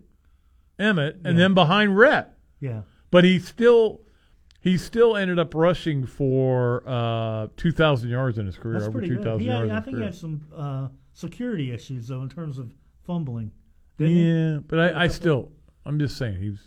Emmitt 0.79 1.15
and 1.25 1.37
Yeah. 1.37 1.43
then 1.43 1.53
behind 1.55 1.97
Rhett. 1.97 2.37
Yeah. 2.59 2.81
But 3.11 3.23
he 3.23 3.39
still 3.39 4.01
he 4.61 4.77
still 4.77 5.15
ended 5.15 5.39
up 5.39 5.55
rushing 5.55 6.05
for 6.05 6.83
uh, 6.85 7.47
2,000 7.57 8.09
yards 8.09 8.37
in 8.37 8.45
his 8.45 8.57
career, 8.57 8.79
That's 8.79 8.87
over 8.89 9.01
2,000 9.01 9.39
He 9.39 9.47
had, 9.47 9.53
yards. 9.67 9.71
I 9.71 9.79
think 9.79 9.97
he 9.97 10.03
had 10.03 10.13
some 10.15 10.41
uh, 10.55 10.89
security 11.13 11.71
issues 11.71 12.07
though 12.09 12.21
in 12.21 12.29
terms 12.29 12.57
of 12.59 12.71
fumbling. 13.05 13.51
Didn't 13.99 14.13
he? 14.15 14.23
Yeah, 14.31 14.59
but 14.67 14.79
I, 14.79 15.03
I 15.03 15.07
still, 15.09 15.51
I'm 15.85 15.99
just 15.99 16.17
saying 16.17 16.41
he 16.41 16.49
was. 16.49 16.59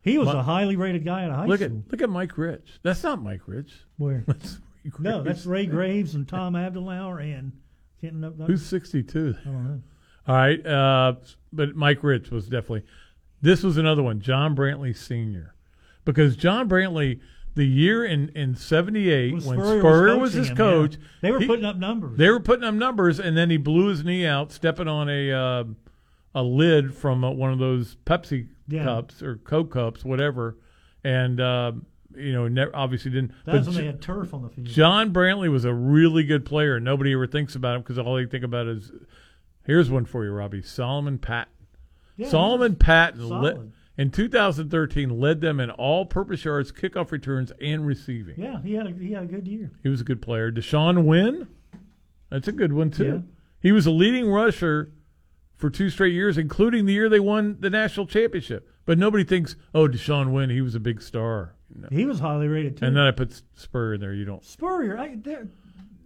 He 0.00 0.16
was 0.16 0.28
Mi- 0.28 0.34
a 0.38 0.42
highly 0.42 0.76
rated 0.76 1.04
guy 1.04 1.24
at 1.24 1.30
a 1.30 1.34
high 1.34 1.44
look 1.46 1.60
school. 1.60 1.82
at 1.86 1.92
look 1.92 2.00
at 2.00 2.08
Mike 2.08 2.38
Rich. 2.38 2.78
That's 2.82 3.02
not 3.02 3.22
Mike 3.22 3.42
Rich. 3.46 3.72
Where? 3.98 4.24
That's 4.26 4.58
no, 4.98 5.22
that's 5.22 5.44
Ray 5.44 5.66
Graves 5.66 6.14
and 6.14 6.26
Tom 6.26 6.54
Abdelauer 6.54 7.20
and 7.20 7.52
can't. 8.00 8.24
Who's 8.46 8.64
62? 8.64 9.34
I 9.38 9.44
don't 9.44 9.64
know. 9.64 9.82
All 10.26 10.34
right, 10.34 10.66
uh, 10.66 11.14
but 11.52 11.76
Mike 11.76 12.02
Rich 12.02 12.30
was 12.30 12.44
definitely. 12.44 12.84
This 13.42 13.62
was 13.62 13.76
another 13.76 14.02
one, 14.02 14.20
John 14.20 14.56
Brantley 14.56 14.96
Senior, 14.96 15.54
because 16.04 16.36
John 16.36 16.68
Brantley, 16.70 17.20
the 17.54 17.66
year 17.66 18.04
in 18.04 18.30
in 18.30 18.54
'78 18.54 19.32
When 19.34 19.44
when 19.44 19.58
Spurrier 19.80 20.14
was 20.16 20.20
was, 20.20 20.34
his 20.34 20.48
him, 20.50 20.56
coach, 20.56 20.92
yeah. 20.94 20.98
They 21.22 21.30
were 21.32 21.40
he- 21.40 21.46
putting 21.46 21.64
up 21.66 21.76
numbers. 21.76 22.16
They 22.16 22.30
were 22.30 22.40
putting 22.40 22.64
up 22.64 22.74
numbers, 22.74 23.20
and 23.20 23.36
then 23.36 23.50
he 23.50 23.58
blew 23.58 23.88
his 23.88 24.04
knee 24.04 24.24
out 24.24 24.52
stepping 24.52 24.88
on 24.88 25.10
a 25.10 25.32
uh, 25.32 25.64
a 26.34 26.42
lid 26.42 26.94
from 26.94 27.24
uh, 27.24 27.30
one 27.30 27.52
of 27.52 27.58
those 27.58 27.96
Pepsi 28.06 28.48
Yeah. 28.68 28.84
cups 28.84 29.22
or 29.22 29.36
Coke 29.36 29.72
cups, 29.72 30.04
whatever, 30.04 30.56
and 31.04 31.40
uh, 31.40 31.72
you 32.16 32.32
know, 32.32 32.48
ne- 32.48 32.70
obviously 32.74 33.10
didn't. 33.10 33.32
That's 33.44 33.66
when 33.66 33.76
they 33.76 33.86
had 33.86 34.00
turf 34.02 34.34
on 34.34 34.42
the 34.42 34.48
field. 34.48 34.66
John 34.66 35.12
Brantley 35.12 35.50
was 35.50 35.64
a 35.64 35.72
really 35.74 36.24
good 36.24 36.44
player. 36.44 36.80
Nobody 36.80 37.12
ever 37.12 37.26
thinks 37.26 37.54
about 37.54 37.76
him 37.76 37.82
because 37.82 37.98
all 37.98 38.14
they 38.16 38.26
think 38.26 38.44
about 38.44 38.66
is 38.66 38.90
here's 39.64 39.90
one 39.90 40.04
for 40.04 40.24
you, 40.24 40.32
Robbie 40.32 40.62
Solomon 40.62 41.18
Patton. 41.18 41.52
Yeah, 42.16 42.28
Solomon 42.28 42.74
Patton 42.76 43.28
led, 43.28 43.72
in 43.96 44.10
2013 44.10 45.20
led 45.20 45.40
them 45.40 45.60
in 45.60 45.70
all-purpose 45.70 46.44
yards, 46.44 46.72
kickoff 46.72 47.12
returns, 47.12 47.52
and 47.60 47.86
receiving. 47.86 48.34
Yeah, 48.36 48.60
he 48.62 48.74
had 48.74 48.86
a 48.88 48.92
he 48.92 49.12
had 49.12 49.22
a 49.24 49.26
good 49.26 49.46
year. 49.46 49.70
He 49.82 49.88
was 49.88 50.00
a 50.00 50.04
good 50.04 50.20
player. 50.20 50.50
Deshaun 50.50 51.04
Wynn, 51.04 51.46
that's 52.30 52.48
a 52.48 52.52
good 52.52 52.72
one 52.72 52.90
too. 52.90 53.04
Yeah. 53.06 53.18
He 53.60 53.70
was 53.72 53.86
a 53.86 53.90
leading 53.92 54.28
rusher 54.28 54.92
for 55.58 55.68
two 55.68 55.90
straight 55.90 56.14
years, 56.14 56.38
including 56.38 56.86
the 56.86 56.94
year 56.94 57.08
they 57.10 57.20
won 57.20 57.56
the 57.60 57.68
national 57.68 58.06
championship. 58.06 58.66
But 58.86 58.96
nobody 58.96 59.24
thinks, 59.24 59.54
oh, 59.74 59.86
Deshaun 59.86 60.32
Wynn, 60.32 60.48
he 60.48 60.62
was 60.62 60.74
a 60.74 60.80
big 60.80 61.02
star. 61.02 61.54
No. 61.74 61.88
He 61.90 62.06
was 62.06 62.20
highly 62.20 62.48
rated 62.48 62.78
too. 62.78 62.86
And 62.86 62.96
then 62.96 63.04
I 63.04 63.10
put 63.10 63.42
Spur 63.54 63.94
in 63.94 64.00
there. 64.00 64.14
You 64.14 64.24
don't. 64.24 64.42
Spurrier, 64.42 64.96
I, 64.98 65.16
there- 65.16 65.48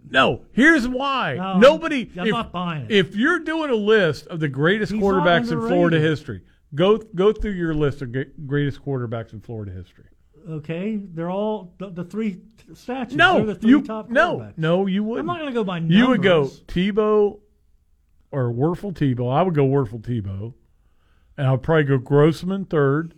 No, 0.09 0.41
here's 0.51 0.85
why. 0.87 1.35
No, 1.35 1.57
Nobody. 1.59 2.11
I'm 2.17 2.27
if, 2.27 2.31
not 2.31 2.51
buying 2.51 2.85
it. 2.85 2.91
If 2.91 3.15
you're 3.15 3.39
doing 3.39 3.69
a 3.69 3.75
list 3.75 4.27
of 4.27 4.41
the 4.41 4.49
greatest 4.49 4.91
He's 4.91 5.01
quarterbacks 5.01 5.51
in 5.51 5.61
Florida 5.65 5.99
history, 5.99 6.41
go 6.75 6.97
go 6.97 7.31
through 7.31 7.51
your 7.51 7.73
list 7.73 8.01
of 8.01 8.13
greatest 8.45 8.83
quarterbacks 8.83 9.31
in 9.31 9.39
Florida 9.39 9.71
history. 9.71 10.05
okay, 10.49 10.97
they're 10.97 11.31
all 11.31 11.73
the, 11.77 11.89
the 11.89 12.03
three 12.03 12.41
statues. 12.73 13.15
No, 13.15 13.45
the 13.45 13.55
three 13.55 13.69
you 13.69 13.81
top 13.83 14.09
no 14.09 14.39
quarterbacks. 14.39 14.57
no 14.57 14.87
you 14.87 15.03
wouldn't. 15.05 15.21
I'm 15.21 15.33
not 15.33 15.39
going 15.39 15.53
to 15.53 15.57
go 15.57 15.63
by 15.63 15.79
numbers. 15.79 15.97
You 15.97 16.07
would 16.09 16.21
go 16.21 16.45
Tebow 16.67 17.39
or 18.33 18.51
Wuerffel 18.51 18.93
Tebow. 18.93 19.31
I 19.33 19.41
would 19.41 19.53
go 19.55 19.65
Wuerffel 19.65 20.01
Tebow, 20.01 20.53
and 21.37 21.47
I 21.47 21.51
would 21.51 21.63
probably 21.63 21.83
go 21.85 21.97
Grossman 21.97 22.65
third. 22.65 23.13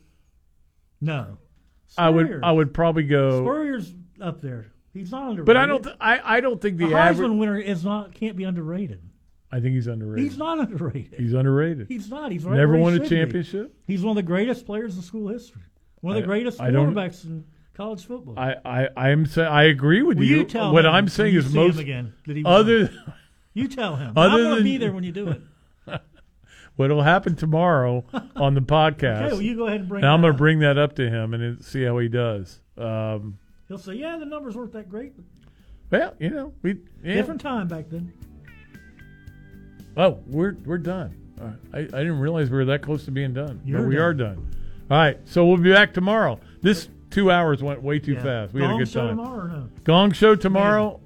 No, 1.01 1.37
I 1.97 2.09
would 2.09 2.27
Spurrier. 2.27 2.41
I 2.43 2.51
would 2.51 2.73
probably 2.73 3.03
go, 3.03 3.43
Spurrier's 3.43 3.93
up 4.21 4.41
there. 4.41 4.67
He's 4.93 5.11
not 5.11 5.23
underrated. 5.31 5.45
but 5.45 5.57
I 5.57 5.65
don't 5.65 5.83
th- 5.83 5.95
I 5.99 6.37
I 6.37 6.39
don't 6.41 6.61
think 6.61 6.77
the 6.77 6.87
the 6.87 6.93
Heisman 6.93 6.97
average. 7.09 7.31
winner 7.31 7.57
is 7.59 7.83
not 7.83 8.13
can't 8.13 8.35
be 8.37 8.43
underrated. 8.43 9.01
I 9.51 9.59
think 9.59 9.75
he's 9.75 9.87
underrated. 9.87 10.23
He's 10.29 10.37
not 10.37 10.59
underrated. 10.59 11.19
He's 11.19 11.33
underrated. 11.33 11.87
He's 11.87 12.09
not. 12.09 12.31
He's 12.31 12.43
right 12.45 12.55
never 12.57 12.77
won 12.77 12.93
a 12.93 12.95
should 12.97 13.03
be. 13.03 13.09
championship. 13.09 13.75
He's 13.87 14.01
one 14.03 14.11
of 14.11 14.15
the 14.15 14.23
greatest 14.27 14.65
players 14.65 14.95
in 14.95 15.01
school 15.01 15.27
history. 15.29 15.61
One 16.01 16.15
of 16.15 16.21
the 16.21 16.25
I- 16.25 16.27
greatest 16.27 16.59
I 16.61 16.71
quarterbacks 16.71 17.23
in 17.25 17.43
college 17.73 18.05
football. 18.05 18.37
I 18.39 18.87
I 18.95 19.09
am 19.09 19.25
say, 19.25 19.45
I 19.45 19.63
agree 19.63 20.01
with 20.01 20.17
Will 20.17 20.25
you. 20.25 20.37
you 20.37 20.43
tell 20.45 20.73
what 20.73 20.85
him 20.85 20.91
I'm 20.91 21.07
saying 21.09 21.35
is 21.35 21.45
see 21.51 21.57
him 21.59 21.67
most 21.67 21.79
again 21.79 22.13
other. 22.45 22.89
you 23.55 23.67
tell 23.67 23.95
him. 23.95 24.13
Other 24.15 24.35
I'm 24.35 24.43
going 24.43 24.57
to 24.57 24.63
be 24.63 24.77
there 24.77 24.91
when 24.91 25.03
you 25.03 25.11
do 25.11 25.29
it. 25.29 25.41
What'll 26.75 27.01
happen 27.03 27.35
tomorrow 27.35 28.03
on 28.35 28.53
the 28.53 28.61
podcast? 28.61 29.21
Okay, 29.23 29.31
well, 29.31 29.41
you 29.41 29.55
go 29.55 29.65
ahead 29.67 29.79
and 29.79 29.89
bring 29.89 30.03
And 30.03 30.11
I'm 30.11 30.21
going 30.21 30.33
to 30.33 30.37
bring 30.37 30.59
that 30.59 30.77
up 30.77 30.95
to 30.97 31.09
him 31.09 31.33
and 31.33 31.63
see 31.63 31.83
how 31.83 31.97
he 31.97 32.07
does. 32.09 32.59
Um, 32.77 33.39
He'll 33.69 33.77
say, 33.79 33.93
"Yeah, 33.93 34.17
the 34.17 34.25
numbers 34.25 34.55
weren't 34.55 34.73
that 34.73 34.89
great, 34.89 35.13
well, 35.89 36.13
you 36.19 36.29
know, 36.29 36.53
we 36.61 36.75
yeah. 37.03 37.13
different 37.15 37.41
time 37.41 37.67
back 37.67 37.85
then." 37.89 38.13
Oh, 39.97 40.19
we're 40.27 40.55
we're 40.65 40.77
done. 40.77 41.15
Uh, 41.41 41.51
I, 41.73 41.79
I 41.79 41.83
didn't 41.85 42.19
realize 42.19 42.49
we 42.49 42.57
were 42.57 42.65
that 42.65 42.81
close 42.81 43.05
to 43.05 43.11
being 43.11 43.33
done, 43.33 43.61
You're 43.65 43.79
but 43.79 43.87
we 43.87 43.95
done. 43.95 44.03
are 44.03 44.13
done. 44.13 44.51
All 44.91 44.97
right, 44.97 45.17
so 45.25 45.45
we'll 45.45 45.57
be 45.57 45.71
back 45.71 45.93
tomorrow. 45.93 46.39
This 46.61 46.89
two 47.09 47.31
hours 47.31 47.63
went 47.63 47.81
way 47.81 47.99
too 47.99 48.13
Yeah. 48.13 48.23
fast. 48.23 48.53
We 48.53 48.61
had 48.61 48.71
a 48.71 48.77
good 48.77 48.91
time. 48.91 49.17
no? 49.17 49.69
Gong 49.83 50.11
show 50.11 50.35
tomorrow. 50.35 50.99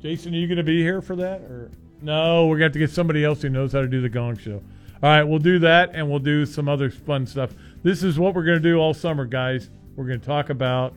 Jason, 0.00 0.34
are 0.34 0.36
you 0.38 0.46
going 0.46 0.56
to 0.58 0.62
be 0.64 0.80
here 0.80 1.02
for 1.02 1.16
that, 1.16 1.40
or 1.42 1.70
no? 2.00 2.46
We're 2.46 2.58
going 2.58 2.60
to 2.60 2.64
have 2.64 2.72
to 2.72 2.78
get 2.78 2.90
somebody 2.90 3.24
else 3.24 3.42
who 3.42 3.48
knows 3.50 3.72
how 3.72 3.80
to 3.80 3.86
do 3.88 4.00
the 4.00 4.08
Gong 4.08 4.36
show. 4.38 4.62
All 5.02 5.08
right, 5.10 5.22
we'll 5.22 5.38
do 5.38 5.58
that, 5.60 5.90
and 5.94 6.08
we'll 6.08 6.18
do 6.18 6.46
some 6.46 6.68
other 6.68 6.90
fun 6.90 7.26
stuff. 7.26 7.50
This 7.82 8.02
is 8.02 8.18
what 8.18 8.34
we're 8.34 8.44
going 8.44 8.58
to 8.58 8.62
do 8.62 8.78
all 8.78 8.94
summer, 8.94 9.24
guys. 9.24 9.70
We're 9.96 10.06
going 10.06 10.20
to 10.20 10.26
talk 10.26 10.50
about 10.50 10.94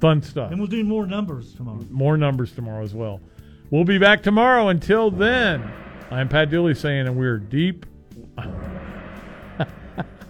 fun 0.00 0.22
stuff. 0.22 0.50
And 0.50 0.58
we'll 0.58 0.68
do 0.68 0.82
more 0.84 1.06
numbers 1.06 1.54
tomorrow. 1.54 1.84
More 1.90 2.16
numbers 2.16 2.52
tomorrow 2.52 2.82
as 2.82 2.94
well. 2.94 3.20
We'll 3.70 3.84
be 3.84 3.98
back 3.98 4.22
tomorrow. 4.22 4.68
Until 4.68 5.10
then, 5.10 5.70
I'm 6.10 6.28
Pat 6.28 6.50
Dooley 6.50 6.74
saying, 6.74 7.06
and 7.06 7.16
we're 7.16 7.38
deep. 7.38 7.86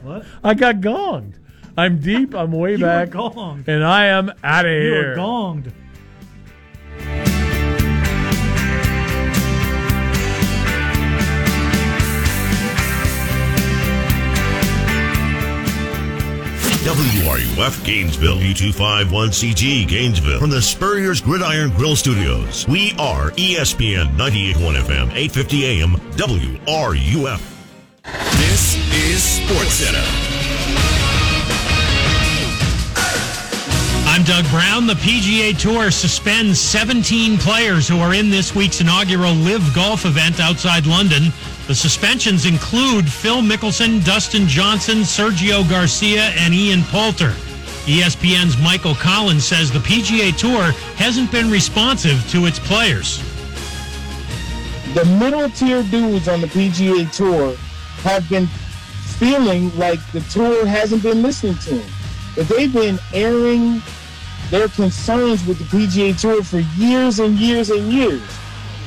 What? 0.02 0.24
I 0.42 0.54
got 0.54 0.76
gonged. 0.76 1.34
I'm 1.76 2.00
deep. 2.00 2.34
I'm 2.34 2.52
way 2.52 2.76
back. 2.80 3.10
gonged. 3.10 3.68
And 3.68 3.84
I 3.84 4.06
am 4.06 4.32
out 4.42 4.64
of 4.64 4.70
here. 4.70 4.82
You 4.82 5.08
were 5.10 5.14
gonged. 5.14 5.72
WRUF 16.90 17.84
Gainesville, 17.84 18.38
U251CG 18.38 19.86
Gainesville, 19.86 20.40
from 20.40 20.50
the 20.50 20.60
Spurrier's 20.60 21.20
Gridiron 21.20 21.70
Grill 21.76 21.94
Studios. 21.94 22.66
We 22.66 22.94
are 22.98 23.30
ESPN 23.30 24.16
981 24.16 24.74
FM, 24.74 25.14
850 25.14 25.64
AM, 25.66 25.90
WRUF. 26.16 27.40
This 28.32 28.74
is 28.92 29.38
SportsCenter. 29.38 30.04
I'm 34.06 34.24
Doug 34.24 34.50
Brown. 34.50 34.88
The 34.88 34.94
PGA 34.94 35.56
Tour 35.56 35.92
suspends 35.92 36.60
17 36.60 37.38
players 37.38 37.86
who 37.86 38.00
are 38.00 38.14
in 38.14 38.30
this 38.30 38.52
week's 38.52 38.80
inaugural 38.80 39.34
LIV 39.34 39.74
Golf 39.76 40.06
event 40.06 40.40
outside 40.40 40.86
London 40.86 41.32
the 41.70 41.76
suspensions 41.76 42.46
include 42.46 43.08
Phil 43.08 43.42
Mickelson, 43.42 44.04
Dustin 44.04 44.48
Johnson, 44.48 45.02
Sergio 45.02 45.62
Garcia, 45.70 46.32
and 46.36 46.52
Ian 46.52 46.82
Poulter. 46.82 47.30
ESPN's 47.86 48.58
Michael 48.60 48.96
Collins 48.96 49.44
says 49.44 49.70
the 49.70 49.78
PGA 49.78 50.36
Tour 50.36 50.72
hasn't 50.96 51.30
been 51.30 51.48
responsive 51.48 52.28
to 52.32 52.46
its 52.46 52.58
players. 52.58 53.22
the 54.94 55.04
middle 55.20 55.48
tier 55.48 55.84
dudes 55.84 56.26
on 56.26 56.40
the 56.40 56.48
PGA 56.48 57.08
Tour 57.12 57.54
have 58.02 58.28
been 58.28 58.48
feeling 59.20 59.70
like 59.78 60.00
the 60.10 60.22
tour 60.22 60.66
hasn't 60.66 61.04
been 61.04 61.22
listening 61.22 61.54
to 61.58 61.74
them. 61.76 61.90
That 62.34 62.48
they've 62.48 62.72
been 62.72 62.98
airing 63.14 63.80
their 64.50 64.66
concerns 64.66 65.46
with 65.46 65.58
the 65.58 65.66
PGA 65.66 66.20
Tour 66.20 66.42
for 66.42 66.58
years 66.76 67.20
and 67.20 67.38
years 67.38 67.70
and 67.70 67.92
years. 67.92 68.22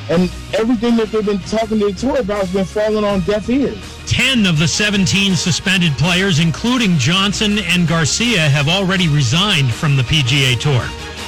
And 0.09 0.31
everything 0.53 0.97
that 0.97 1.11
they've 1.11 1.25
been 1.25 1.39
talking 1.39 1.79
to 1.79 1.85
the 1.85 1.93
tour 1.93 2.19
about 2.19 2.39
has 2.39 2.53
been 2.53 2.65
falling 2.65 3.05
on 3.05 3.21
deaf 3.21 3.49
ears. 3.49 3.77
10 4.05 4.45
of 4.45 4.59
the 4.59 4.67
17 4.67 5.35
suspended 5.35 5.93
players, 5.93 6.39
including 6.39 6.97
Johnson 6.97 7.59
and 7.59 7.87
Garcia, 7.87 8.49
have 8.49 8.67
already 8.67 9.07
resigned 9.07 9.71
from 9.71 9.95
the 9.95 10.03
PGA 10.03 10.59
Tour. 10.59 10.83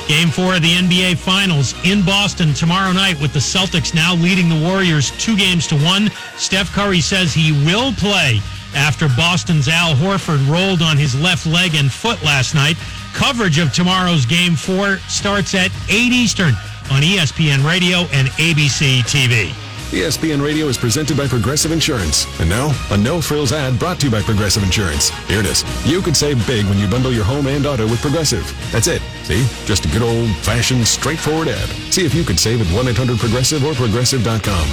Game 0.08 0.30
four 0.30 0.56
of 0.56 0.62
the 0.62 0.70
NBA 0.70 1.18
Finals 1.18 1.74
in 1.84 2.06
Boston 2.06 2.54
tomorrow 2.54 2.92
night 2.92 3.20
with 3.20 3.34
the 3.34 3.40
Celtics 3.40 3.96
now 3.96 4.14
leading 4.14 4.50
the 4.50 4.62
Warriors 4.68 5.10
two 5.18 5.36
games 5.36 5.66
to 5.68 5.76
one. 5.80 6.12
Steph 6.38 6.72
Curry 6.74 7.02
says 7.02 7.34
he 7.34 7.52
will 7.66 7.92
play 7.94 8.40
after 8.76 9.08
Boston's 9.18 9.68
Al 9.68 9.96
Horford 9.96 10.48
rolled 10.48 10.84
on 10.84 10.98
his 10.98 11.20
left 11.20 11.48
leg 11.48 11.74
and 11.74 11.92
foot 11.92 12.22
last 12.24 12.54
night. 12.54 12.78
Coverage 13.14 13.58
of 13.58 13.74
tomorrow's 13.74 14.26
game 14.26 14.56
four 14.56 14.98
starts 15.08 15.56
at 15.56 15.72
8 15.90 16.12
Eastern 16.12 16.54
on 16.92 17.02
ESPN 17.02 17.66
Radio 17.66 18.00
and 18.14 18.28
ABC 18.40 19.02
TV. 19.04 19.54
ESPN 19.92 20.44
Radio 20.44 20.68
is 20.68 20.78
presented 20.78 21.16
by 21.16 21.28
Progressive 21.28 21.72
Insurance. 21.72 22.26
And 22.40 22.50
now, 22.50 22.76
a 22.92 22.98
no 22.98 23.22
frills 23.22 23.54
ad 23.54 23.80
brought 23.80 24.00
to 24.00 24.08
you 24.08 24.12
by 24.12 24.22
Progressive 24.22 24.64
Insurance. 24.64 25.10
Here 25.28 25.40
it 25.40 25.46
is. 25.46 25.64
You 25.86 26.02
could 26.02 26.18
save 26.18 26.46
big 26.48 26.66
when 26.66 26.78
you 26.78 26.88
bundle 26.88 27.14
your 27.14 27.24
home 27.24 27.48
and 27.48 27.66
auto 27.66 27.88
with 27.88 28.02
Progressive. 28.02 28.44
That's 28.72 28.88
it. 28.88 29.02
See? 29.24 29.46
Just 29.66 29.86
a 29.86 29.88
good 29.90 30.02
old 30.02 30.30
fashioned, 30.38 30.86
straightforward 30.88 31.48
ad. 31.48 31.70
See 31.94 32.06
if 32.06 32.14
you 32.14 32.24
could 32.24 32.40
save 32.40 32.62
at 32.62 32.68
1 32.76 32.88
800 32.90 33.20
Progressive 33.20 33.64
or 33.64 33.74
Progressive.com. 33.74 34.68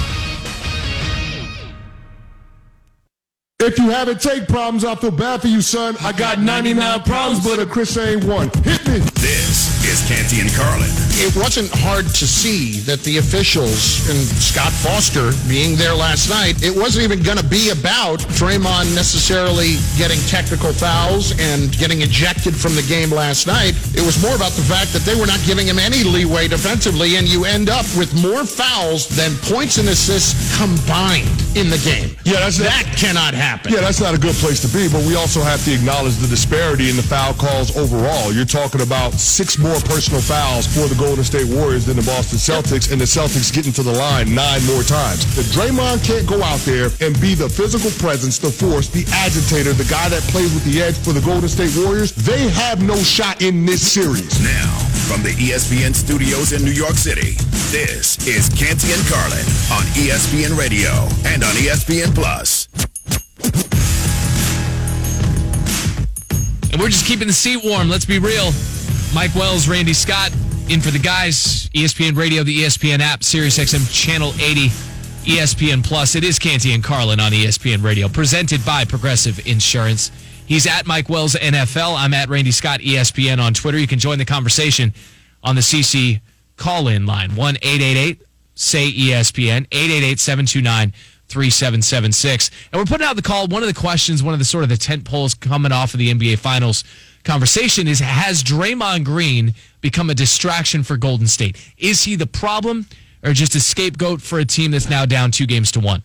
If 3.59 3.77
you 3.77 3.91
having 3.91 4.17
take 4.17 4.49
problems, 4.49 4.83
I 4.83 4.95
feel 4.95 5.11
bad 5.11 5.41
for 5.41 5.47
you, 5.47 5.61
son. 5.61 5.95
I 6.01 6.11
got 6.11 6.41
99 6.41 7.03
problems, 7.03 7.45
but 7.45 7.59
a 7.59 7.65
Chris 7.65 7.95
ain't 7.95 8.25
one. 8.25 8.49
Hit 8.63 8.85
me. 8.85 8.99
This 8.99 9.82
is 9.85 10.01
Canty 10.07 10.39
and 10.39 10.51
Carlin. 10.53 10.89
It 11.19 11.35
wasn't 11.35 11.69
hard 11.71 12.07
to 12.07 12.25
see 12.25 12.79
that 12.87 13.01
the 13.03 13.17
officials 13.17 14.07
and 14.09 14.17
Scott 14.39 14.71
Foster 14.71 15.31
being 15.47 15.75
there 15.75 15.93
last 15.93 16.29
night, 16.29 16.63
it 16.63 16.73
wasn't 16.75 17.03
even 17.03 17.21
going 17.21 17.37
to 17.37 17.45
be 17.45 17.69
about 17.69 18.19
Draymond 18.39 18.95
necessarily 18.95 19.77
getting 19.97 20.19
technical 20.31 20.73
fouls 20.73 21.37
and 21.39 21.71
getting 21.77 22.01
ejected 22.01 22.55
from 22.55 22.75
the 22.75 22.81
game 22.83 23.11
last 23.11 23.45
night. 23.45 23.75
It 23.93 24.01
was 24.01 24.21
more 24.23 24.35
about 24.35 24.51
the 24.55 24.65
fact 24.65 24.93
that 24.93 25.03
they 25.03 25.19
were 25.19 25.27
not 25.27 25.39
giving 25.45 25.67
him 25.67 25.77
any 25.77 26.03
leeway 26.03 26.47
defensively, 26.47 27.17
and 27.17 27.27
you 27.27 27.45
end 27.45 27.69
up 27.69 27.85
with 27.97 28.09
more 28.21 28.45
fouls 28.45 29.07
than 29.15 29.35
points 29.51 29.77
and 29.77 29.87
assists 29.89 30.33
combined 30.57 31.29
in 31.55 31.69
the 31.69 31.81
game. 31.83 32.15
Yeah, 32.25 32.39
that's 32.39 32.57
that 32.57 32.89
cannot 32.97 33.33
happen. 33.33 33.71
Yeah, 33.71 33.81
that's 33.81 34.01
not 34.01 34.15
a 34.15 34.19
good 34.19 34.35
place 34.35 34.61
to 34.63 34.69
be, 34.71 34.87
but 34.89 35.05
we 35.05 35.15
also 35.15 35.41
have 35.41 35.63
to 35.65 35.73
acknowledge 35.73 36.15
the 36.17 36.27
disparity 36.27 36.89
in 36.89 36.95
the 36.95 37.03
foul 37.03 37.33
calls 37.33 37.75
overall. 37.77 38.33
You're 38.33 38.45
talking 38.45 38.81
about 38.81 39.13
six 39.13 39.57
more 39.57 39.72
personal 39.81 40.21
fouls 40.21 40.67
for 40.67 40.87
the 40.87 40.95
Golden 40.95 41.23
State 41.23 41.47
Warriors 41.47 41.85
than 41.85 41.95
the 41.95 42.03
Boston 42.03 42.37
Celtics, 42.37 42.91
and 42.91 42.99
the 42.99 43.05
Celtics 43.05 43.53
getting 43.53 43.73
to 43.73 43.83
the 43.83 43.91
line 43.91 44.33
nine 44.33 44.65
more 44.65 44.83
times. 44.83 45.25
If 45.37 45.49
Draymond 45.55 46.05
can't 46.05 46.27
go 46.27 46.41
out 46.43 46.59
there 46.61 46.89
and 47.01 47.19
be 47.19 47.33
the 47.33 47.49
physical 47.49 47.89
presence, 47.97 48.37
the 48.37 48.51
force, 48.51 48.89
the 48.89 49.05
agitator, 49.13 49.73
the 49.73 49.87
guy 49.89 50.09
that 50.09 50.21
plays 50.29 50.53
with 50.53 50.65
the 50.65 50.81
edge 50.81 50.97
for 50.97 51.13
the 51.13 51.21
Golden 51.21 51.49
State 51.49 51.73
Warriors, 51.77 52.11
they 52.13 52.49
have 52.49 52.81
no 52.81 52.95
shot 52.95 53.41
in 53.41 53.65
this 53.65 53.81
series. 53.81 54.41
Now, 54.43 54.73
from 55.07 55.23
the 55.23 55.31
ESPN 55.39 55.95
studios 55.95 56.51
in 56.51 56.63
New 56.63 56.75
York 56.75 56.95
City, 56.95 57.33
this 57.71 58.19
is 58.27 58.49
Canty 58.49 58.91
and 58.93 59.03
Carlin 59.07 59.45
on 59.71 59.83
ESPN 59.95 60.57
Radio 60.57 60.91
and 61.25 61.43
on 61.43 61.53
ESPN 61.55 62.13
Plus. 62.13 62.67
And 66.73 66.81
we're 66.81 66.89
just 66.89 67.05
keeping 67.05 67.27
the 67.27 67.33
seat 67.33 67.63
warm. 67.63 67.87
Let's 67.87 68.05
be 68.05 68.17
real. 68.17 68.51
Mike 69.13 69.35
Wells, 69.35 69.67
Randy 69.67 69.93
Scott, 69.93 70.31
in 70.69 70.81
for 70.81 70.89
the 70.89 70.97
guys. 70.97 71.69
ESPN 71.69 72.17
Radio, 72.17 72.43
the 72.43 72.63
ESPN 72.63 72.99
app, 72.99 73.23
Sirius 73.23 73.59
XM 73.59 73.87
Channel 73.93 74.33
80, 74.39 74.69
ESPN 75.25 75.85
Plus. 75.85 76.15
It 76.15 76.23
is 76.23 76.39
Canty 76.39 76.73
and 76.73 76.83
Carlin 76.83 77.19
on 77.19 77.31
ESPN 77.31 77.83
Radio, 77.83 78.09
presented 78.09 78.65
by 78.65 78.85
Progressive 78.85 79.45
Insurance. 79.45 80.11
He's 80.47 80.65
at 80.65 80.87
Mike 80.87 81.09
Wells 81.09 81.35
NFL. 81.35 81.95
I'm 81.95 82.13
at 82.15 82.27
Randy 82.27 82.51
Scott 82.51 82.79
ESPN 82.79 83.39
on 83.39 83.53
Twitter. 83.53 83.77
You 83.77 83.87
can 83.87 83.99
join 83.99 84.17
the 84.17 84.25
conversation 84.25 84.93
on 85.43 85.53
the 85.53 85.61
CC 85.61 86.19
call 86.57 86.87
in 86.87 87.05
line 87.05 87.35
1 87.35 87.57
888 87.61 88.21
say 88.55 88.91
ESPN 88.91 89.67
888 89.71 90.19
729 90.19 90.93
3776. 91.27 92.51
And 92.71 92.79
we're 92.79 92.85
putting 92.85 93.05
out 93.05 93.15
the 93.15 93.21
call. 93.21 93.47
One 93.47 93.63
of 93.63 93.67
the 93.67 93.79
questions, 93.79 94.21
one 94.21 94.33
of 94.33 94.39
the 94.39 94.45
sort 94.45 94.63
of 94.63 94.69
the 94.69 94.77
tent 94.77 95.05
poles 95.05 95.33
coming 95.33 95.71
off 95.71 95.93
of 95.93 95.99
the 95.99 96.13
NBA 96.13 96.39
Finals 96.39 96.83
conversation 97.23 97.87
is 97.87 97.99
Has 97.99 98.43
Draymond 98.43 99.05
Green 99.05 99.53
become 99.81 100.09
a 100.09 100.15
distraction 100.15 100.83
for 100.83 100.97
Golden 100.97 101.27
State? 101.27 101.57
Is 101.77 102.03
he 102.03 102.15
the 102.15 102.27
problem 102.27 102.87
or 103.23 103.33
just 103.33 103.55
a 103.55 103.59
scapegoat 103.59 104.21
for 104.21 104.39
a 104.39 104.45
team 104.45 104.71
that's 104.71 104.89
now 104.89 105.05
down 105.05 105.31
two 105.31 105.45
games 105.45 105.71
to 105.73 105.79
one? 105.79 106.03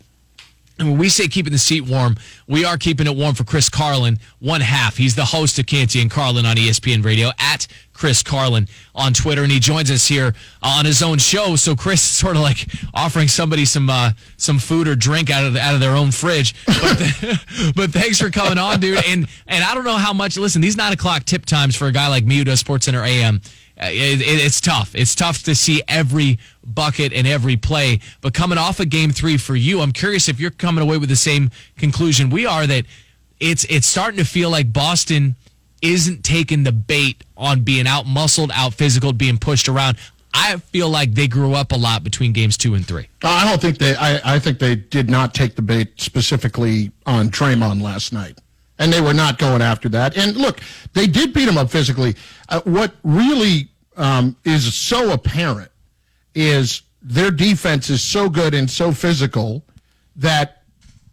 And 0.79 0.91
when 0.91 0.99
we 0.99 1.09
say 1.09 1.27
keeping 1.27 1.53
the 1.53 1.59
seat 1.59 1.81
warm, 1.83 2.17
we 2.47 2.65
are 2.65 2.79
keeping 2.79 3.07
it 3.09 3.17
warm 3.17 3.35
for 3.35 3.43
Chris 3.43 3.69
Carlin, 3.69 4.19
one 4.39 4.61
half. 4.61 4.97
He's 4.97 5.17
the 5.17 5.25
host 5.25 5.59
of 5.59 5.67
Canty 5.67 6.01
and 6.01 6.11
Carlin 6.11 6.47
on 6.47 6.57
ESPN 6.57 7.05
Radio 7.05 7.31
at 7.39 7.67
Chris 7.99 8.23
Carlin 8.23 8.69
on 8.95 9.13
Twitter, 9.13 9.43
and 9.43 9.51
he 9.51 9.59
joins 9.59 9.91
us 9.91 10.07
here 10.07 10.33
on 10.63 10.85
his 10.85 11.03
own 11.03 11.19
show. 11.19 11.57
So 11.57 11.75
Chris 11.75 12.01
is 12.01 12.09
sort 12.17 12.37
of 12.37 12.43
like 12.43 12.69
offering 12.95 13.27
somebody 13.27 13.65
some 13.65 13.91
uh, 13.91 14.13
some 14.37 14.61
food 14.61 14.87
or 14.87 14.95
drink 14.95 15.31
out 15.31 15.45
of 15.45 15.55
the, 15.55 15.61
out 15.61 15.75
of 15.75 15.81
their 15.81 15.97
own 15.97 16.13
fridge. 16.13 16.55
But, 16.67 16.99
but 17.75 17.91
thanks 17.91 18.19
for 18.21 18.31
coming 18.31 18.57
on, 18.57 18.79
dude. 18.79 19.03
And 19.07 19.27
and 19.49 19.65
I 19.65 19.75
don't 19.75 19.85
know 19.85 19.97
how 19.97 20.13
much. 20.13 20.37
Listen, 20.39 20.63
these 20.63 20.77
nine 20.77 20.93
o'clock 20.93 21.25
tip 21.25 21.45
times 21.45 21.75
for 21.75 21.89
a 21.89 21.93
guy 21.93 22.07
like 22.07 22.25
me 22.25 22.39
who 22.39 22.45
does 22.45 22.63
SportsCenter 22.63 23.05
AM. 23.07 23.41
uh, 23.81 23.87
It, 23.87 24.21
it, 24.21 24.45
it's 24.47 24.61
tough. 24.61 24.95
It's 24.95 25.15
tough 25.17 25.43
to 25.43 25.55
see 25.57 25.83
every 25.89 26.39
bucket 26.65 27.13
and 27.13 27.27
every 27.27 27.57
play. 27.57 27.99
But 28.21 28.33
coming 28.33 28.59
off 28.59 28.79
of 28.79 28.91
game 28.91 29.11
three 29.11 29.37
for 29.39 29.57
you, 29.57 29.81
I'm 29.81 29.93
curious 29.93 30.29
if 30.29 30.39
you're 30.39 30.53
coming 30.53 30.83
away 30.83 30.99
with 30.99 31.09
the 31.09 31.17
same 31.17 31.51
conclusion 31.77 32.31
we 32.31 32.47
are 32.47 32.65
that 32.67 32.85
it's 33.41 33.65
it's 33.65 33.87
starting 33.89 34.19
to 34.19 34.25
feel 34.25 34.51
like 34.51 34.73
Boston 34.73 35.35
isn't 35.83 36.25
taking 36.25 36.65
the 36.65 36.73
bait 36.73 37.25
on 37.37 37.63
being 37.63 37.87
out 37.87 38.07
muscled, 38.07 38.51
out 38.55 38.75
physical, 38.75 39.13
being 39.13 39.39
pushed 39.39 39.69
around. 39.69 39.97
I 40.35 40.57
feel 40.57 40.89
like 40.89 41.15
they 41.15 41.27
grew 41.27 41.55
up 41.55 41.73
a 41.73 41.77
lot 41.77 42.05
between 42.05 42.33
games 42.33 42.57
two 42.57 42.75
and 42.75 42.87
three. 42.87 43.09
I 43.23 43.49
don't 43.49 43.61
think 43.61 43.79
they. 43.79 43.97
I, 43.97 44.37
I 44.37 44.39
think 44.39 44.59
they 44.59 44.77
did 44.77 45.09
not 45.09 45.35
take 45.35 45.57
the 45.57 45.63
bait 45.63 46.01
specifically 46.01 46.93
on 47.07 47.31
Draymond 47.31 47.83
last 47.83 48.13
night, 48.13 48.39
and 48.79 48.93
they 48.93 49.01
were 49.01 49.15
not 49.15 49.39
going 49.39 49.63
after 49.63 49.89
that. 49.91 50.17
And 50.17 50.37
look, 50.37 50.61
they 50.93 51.07
did 51.07 51.33
beat 51.33 51.49
him 51.49 51.57
up 51.57 51.71
physically. 51.71 52.15
Uh, 52.49 52.61
what 52.65 52.95
really 53.03 53.69
um, 53.97 54.37
is 54.45 54.75
so 54.75 55.13
apparent 55.13 55.71
is 56.35 56.83
their 57.03 57.31
defense 57.31 57.91
is 57.91 58.03
so 58.03 58.29
good 58.29 58.55
and 58.55 58.71
so 58.71 58.93
physical 58.93 59.65
that 60.17 60.63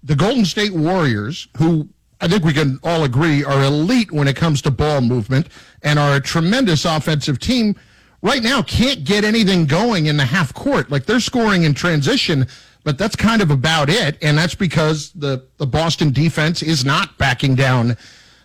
the 0.04 0.16
Golden 0.16 0.46
State 0.46 0.74
Warriors, 0.74 1.48
who 1.58 1.88
I 2.22 2.28
think 2.28 2.44
we 2.44 2.54
can 2.54 2.80
all 2.84 3.04
agree 3.04 3.44
are 3.44 3.64
elite 3.64 4.12
when 4.12 4.28
it 4.28 4.36
comes 4.36 4.62
to 4.64 4.72
ball 4.72 5.02
movement 5.02 5.48
and 5.84 6.00
are 6.00 6.16
a 6.16 6.22
tremendous 6.22 6.86
offensive 6.86 7.40
team, 7.40 7.76
right 8.22 8.42
now 8.42 8.62
can't 8.62 9.04
get 9.04 9.24
anything 9.24 9.66
going 9.66 10.08
in 10.08 10.18
the 10.18 10.26
half 10.26 10.54
court. 10.54 10.90
Like 10.90 11.06
they're 11.06 11.20
scoring 11.20 11.64
in 11.64 11.74
transition, 11.74 12.48
but 12.84 12.98
that's 12.98 13.16
kind 13.16 13.42
of 13.42 13.52
about 13.52 13.90
it. 13.90 14.18
And 14.22 14.38
that's 14.38 14.56
because 14.56 15.12
the, 15.12 15.46
the 15.58 15.68
Boston 15.68 16.12
defense 16.12 16.64
is 16.64 16.86
not 16.86 17.18
backing 17.18 17.56
down 17.56 17.98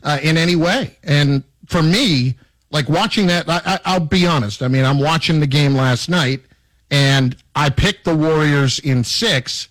uh, 0.02 0.18
in 0.22 0.36
any 0.36 0.56
way. 0.56 0.98
And 1.02 1.44
for 1.66 1.82
me, 1.82 2.36
like 2.70 2.88
watching 2.88 3.26
that, 3.28 3.48
I, 3.48 3.60
I, 3.64 3.80
I'll 3.84 4.00
be 4.00 4.26
honest. 4.26 4.62
I 4.62 4.68
mean, 4.68 4.84
I'm 4.84 4.98
watching 4.98 5.40
the 5.40 5.46
game 5.46 5.74
last 5.74 6.08
night 6.08 6.42
and 6.90 7.36
I 7.54 7.70
picked 7.70 8.04
the 8.04 8.14
Warriors 8.14 8.78
in 8.80 9.04
six. 9.04 9.68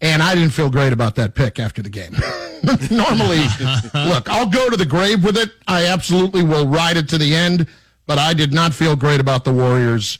And 0.00 0.22
I 0.22 0.34
didn't 0.34 0.50
feel 0.50 0.70
great 0.70 0.92
about 0.92 1.14
that 1.14 1.34
pick 1.34 1.58
after 1.58 1.82
the 1.82 1.88
game. 1.88 2.12
Normally, 2.90 3.38
look, 3.94 4.28
I'll 4.28 4.48
go 4.48 4.68
to 4.68 4.76
the 4.76 4.86
grave 4.86 5.24
with 5.24 5.36
it. 5.36 5.50
I 5.66 5.86
absolutely 5.86 6.42
will 6.42 6.66
ride 6.66 6.96
it 6.96 7.08
to 7.10 7.18
the 7.18 7.34
end, 7.34 7.66
but 8.06 8.18
I 8.18 8.34
did 8.34 8.52
not 8.52 8.74
feel 8.74 8.94
great 8.94 9.20
about 9.20 9.44
the 9.44 9.52
Warriors 9.52 10.18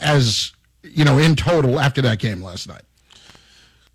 as, 0.00 0.52
you 0.82 1.04
know, 1.04 1.18
in 1.18 1.36
total 1.36 1.78
after 1.78 2.02
that 2.02 2.18
game 2.18 2.42
last 2.42 2.68
night. 2.68 2.82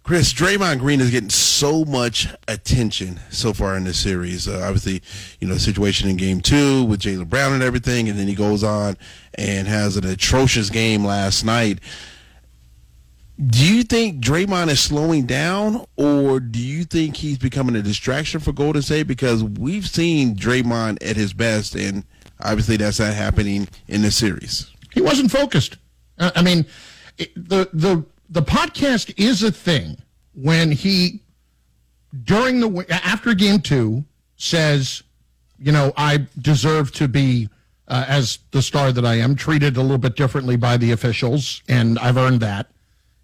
Chris, 0.04 0.34
Draymond 0.34 0.80
Green 0.80 1.00
is 1.00 1.12
getting 1.12 1.30
so 1.30 1.86
much 1.86 2.28
attention 2.48 3.20
so 3.30 3.54
far 3.54 3.78
in 3.78 3.84
this 3.84 4.00
series. 4.00 4.48
Uh, 4.48 4.62
obviously, 4.64 5.02
you 5.40 5.48
know, 5.48 5.54
the 5.54 5.60
situation 5.60 6.10
in 6.10 6.18
game 6.18 6.42
two 6.42 6.84
with 6.86 7.02
Jaylen 7.02 7.30
Brown 7.30 7.54
and 7.54 7.62
everything, 7.62 8.10
and 8.10 8.18
then 8.18 8.28
he 8.28 8.34
goes 8.34 8.64
on 8.64 8.98
and 9.36 9.68
has 9.68 9.98
an 9.98 10.06
atrocious 10.06 10.72
game 10.72 11.06
last 11.06 11.46
night. 11.46 11.80
Do 13.48 13.76
you 13.76 13.84
think 13.84 14.24
Draymond 14.24 14.70
is 14.70 14.80
slowing 14.80 15.26
down, 15.26 15.86
or 15.96 16.40
do 16.40 16.60
you 16.60 16.84
think 16.84 17.16
he's 17.16 17.40
becoming 17.40 17.76
a 17.76 17.82
distraction 17.82 18.40
for 18.40 18.52
Golden 18.52 18.84
State? 18.84 19.08
Because 19.08 19.44
we've 19.44 19.88
seen 19.88 20.36
Draymond 20.36 20.98
at 21.02 21.16
his 21.16 21.34
best, 21.34 21.74
and 21.74 22.04
obviously 22.40 22.78
that's 22.78 23.00
not 23.00 23.14
happening 23.16 23.68
in 23.88 24.04
this 24.04 24.16
series. 24.16 24.70
He 24.94 25.02
wasn't 25.02 25.32
focused. 25.32 25.78
Uh, 26.20 26.32
I 26.36 26.44
mean, 26.44 26.66
the 27.18 27.68
the 27.74 28.06
the 28.30 28.44
podcast 28.44 29.14
is 29.18 29.42
a 29.42 29.52
thing 29.52 29.98
when 30.36 30.72
he 30.72 31.22
during 32.24 32.60
the 32.60 32.86
after 32.90 33.34
game 33.34 33.60
two 33.60 34.06
says, 34.36 35.02
you 35.58 35.72
know, 35.72 35.94
I 35.98 36.28
deserve 36.40 36.92
to 36.94 37.08
be 37.08 37.50
uh, 37.88 38.06
as 38.08 38.40
the 38.52 38.62
star 38.62 38.92
that 38.92 39.06
I 39.06 39.16
am 39.16 39.36
treated 39.36 39.78
a 39.78 39.82
little 39.82 39.98
bit 39.98 40.16
differently 40.16 40.58
by 40.58 40.78
the 40.78 40.92
officials, 40.92 41.64
and 41.68 41.98
I've 42.00 42.18
earned 42.18 42.42
that, 42.42 42.70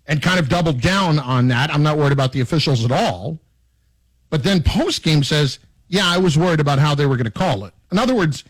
and 0.08 0.22
kind 0.22 0.40
of 0.40 0.50
doubled 0.50 0.82
down 0.82 1.20
on 1.20 1.48
that. 1.50 1.74
I'm 1.74 1.84
not 1.84 1.98
worried 1.98 2.14
about 2.14 2.32
the 2.32 2.42
officials 2.42 2.86
at 2.86 2.92
all. 2.92 3.40
But 4.30 4.44
then 4.44 4.64
post 4.64 5.04
game 5.04 5.24
says, 5.24 5.60
yeah, 5.88 6.06
I 6.06 6.18
was 6.18 6.38
worried 6.38 6.60
about 6.60 6.80
how 6.80 6.96
they 6.96 7.06
were 7.06 7.16
going 7.16 7.26
to 7.26 7.32
call 7.32 7.66
it. 7.66 7.74
In 7.92 7.98
other 7.98 8.16
words, 8.16 8.44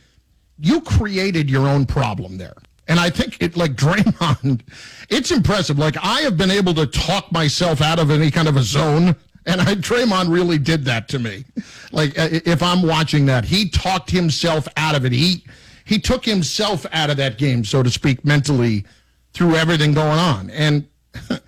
you 0.60 0.82
created 0.82 1.50
your 1.50 1.68
own 1.68 1.86
problem 1.86 2.38
there. 2.38 2.56
And 2.88 3.00
I 3.00 3.10
think 3.10 3.38
it 3.42 3.58
like 3.58 3.72
Draymond, 3.76 4.62
it's 5.10 5.32
impressive. 5.32 5.78
Like 5.78 5.98
I 6.02 6.22
have 6.22 6.38
been 6.38 6.52
able 6.52 6.74
to 6.76 6.88
talk 6.88 7.32
myself 7.32 7.82
out 7.82 8.00
of 8.00 8.12
any 8.12 8.32
kind 8.32 8.48
of 8.48 8.56
a 8.56 8.64
zone. 8.64 9.16
And 9.46 9.62
I, 9.62 9.76
Draymond 9.76 10.32
really 10.32 10.58
did 10.58 10.86
that 10.86 11.08
to 11.10 11.20
me. 11.20 11.46
Like 11.92 12.14
if 12.16 12.62
I'm 12.62 12.82
watching 12.82 13.26
that, 13.28 13.46
he 13.46 13.70
talked 13.70 14.12
himself 14.12 14.68
out 14.78 14.96
of 14.96 15.06
it. 15.06 15.12
He 15.12 15.44
he 15.86 16.00
took 16.00 16.26
himself 16.26 16.86
out 16.92 17.10
of 17.10 17.16
that 17.16 17.38
game, 17.38 17.64
so 17.64 17.82
to 17.82 17.90
speak, 17.90 18.26
mentally 18.26 18.86
through 19.32 19.56
everything 19.56 19.94
going 19.94 20.20
on. 20.20 20.50
And 20.50 20.86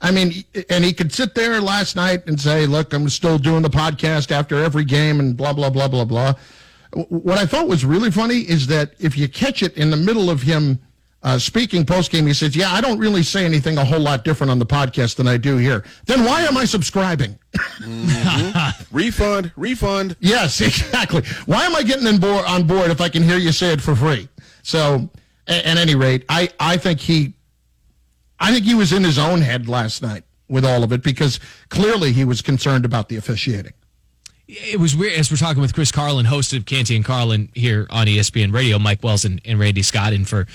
I 0.00 0.10
mean, 0.12 0.44
and 0.70 0.84
he 0.84 0.92
could 0.92 1.12
sit 1.12 1.34
there 1.34 1.60
last 1.60 1.96
night 1.96 2.26
and 2.26 2.40
say, 2.40 2.66
"Look, 2.66 2.92
I'm 2.92 3.08
still 3.08 3.38
doing 3.38 3.62
the 3.62 3.70
podcast 3.70 4.30
after 4.30 4.62
every 4.62 4.84
game," 4.84 5.18
and 5.18 5.36
blah 5.36 5.52
blah 5.52 5.70
blah 5.70 5.88
blah 5.88 6.04
blah. 6.04 6.34
What 7.08 7.36
I 7.38 7.46
thought 7.46 7.68
was 7.68 7.84
really 7.84 8.10
funny 8.10 8.40
is 8.40 8.66
that 8.68 8.92
if 8.98 9.18
you 9.18 9.28
catch 9.28 9.62
it 9.62 9.76
in 9.76 9.90
the 9.90 9.96
middle 9.96 10.30
of 10.30 10.42
him 10.42 10.78
uh, 11.22 11.38
speaking 11.38 11.84
post 11.84 12.12
game, 12.12 12.26
he 12.26 12.32
says, 12.32 12.54
"Yeah, 12.54 12.72
I 12.72 12.80
don't 12.80 12.98
really 12.98 13.24
say 13.24 13.44
anything 13.44 13.76
a 13.76 13.84
whole 13.84 13.98
lot 13.98 14.22
different 14.24 14.52
on 14.52 14.58
the 14.60 14.66
podcast 14.66 15.16
than 15.16 15.26
I 15.26 15.36
do 15.36 15.56
here." 15.56 15.84
Then 16.06 16.24
why 16.24 16.42
am 16.42 16.56
I 16.56 16.64
subscribing? 16.64 17.36
Mm-hmm. 17.80 18.84
refund, 18.96 19.52
refund. 19.56 20.16
Yes, 20.20 20.60
exactly. 20.60 21.22
Why 21.46 21.64
am 21.64 21.74
I 21.74 21.82
getting 21.82 22.06
on 22.06 22.18
board, 22.18 22.44
on 22.46 22.66
board 22.66 22.90
if 22.90 23.00
I 23.00 23.08
can 23.08 23.24
hear 23.24 23.36
you 23.36 23.50
say 23.50 23.72
it 23.72 23.80
for 23.80 23.96
free? 23.96 24.28
So, 24.62 25.10
at, 25.48 25.64
at 25.64 25.76
any 25.76 25.96
rate, 25.96 26.24
I 26.28 26.50
I 26.60 26.76
think 26.76 27.00
he, 27.00 27.34
I 28.40 28.52
think 28.52 28.64
he 28.64 28.74
was 28.74 28.92
in 28.92 29.04
his 29.04 29.18
own 29.18 29.40
head 29.40 29.68
last 29.68 30.02
night 30.02 30.24
with 30.48 30.64
all 30.64 30.82
of 30.82 30.92
it 30.92 31.02
because 31.02 31.40
clearly 31.68 32.12
he 32.12 32.24
was 32.24 32.42
concerned 32.42 32.84
about 32.84 33.08
the 33.08 33.16
officiating 33.16 33.72
it 34.48 34.80
was 34.80 34.96
weird 34.96 35.12
as 35.12 35.30
we're 35.30 35.36
talking 35.36 35.60
with 35.60 35.74
Chris 35.74 35.92
Carlin, 35.92 36.24
host 36.24 36.54
of 36.54 36.64
Canty 36.64 36.96
and 36.96 37.04
Carlin 37.04 37.50
here 37.54 37.86
on 37.90 38.06
ESPN 38.06 38.52
Radio, 38.52 38.78
Mike 38.78 39.02
Wells 39.02 39.24
and, 39.24 39.40
and 39.44 39.58
Randy 39.58 39.82
Scott, 39.82 40.14
and 40.14 40.26
for 40.26 40.46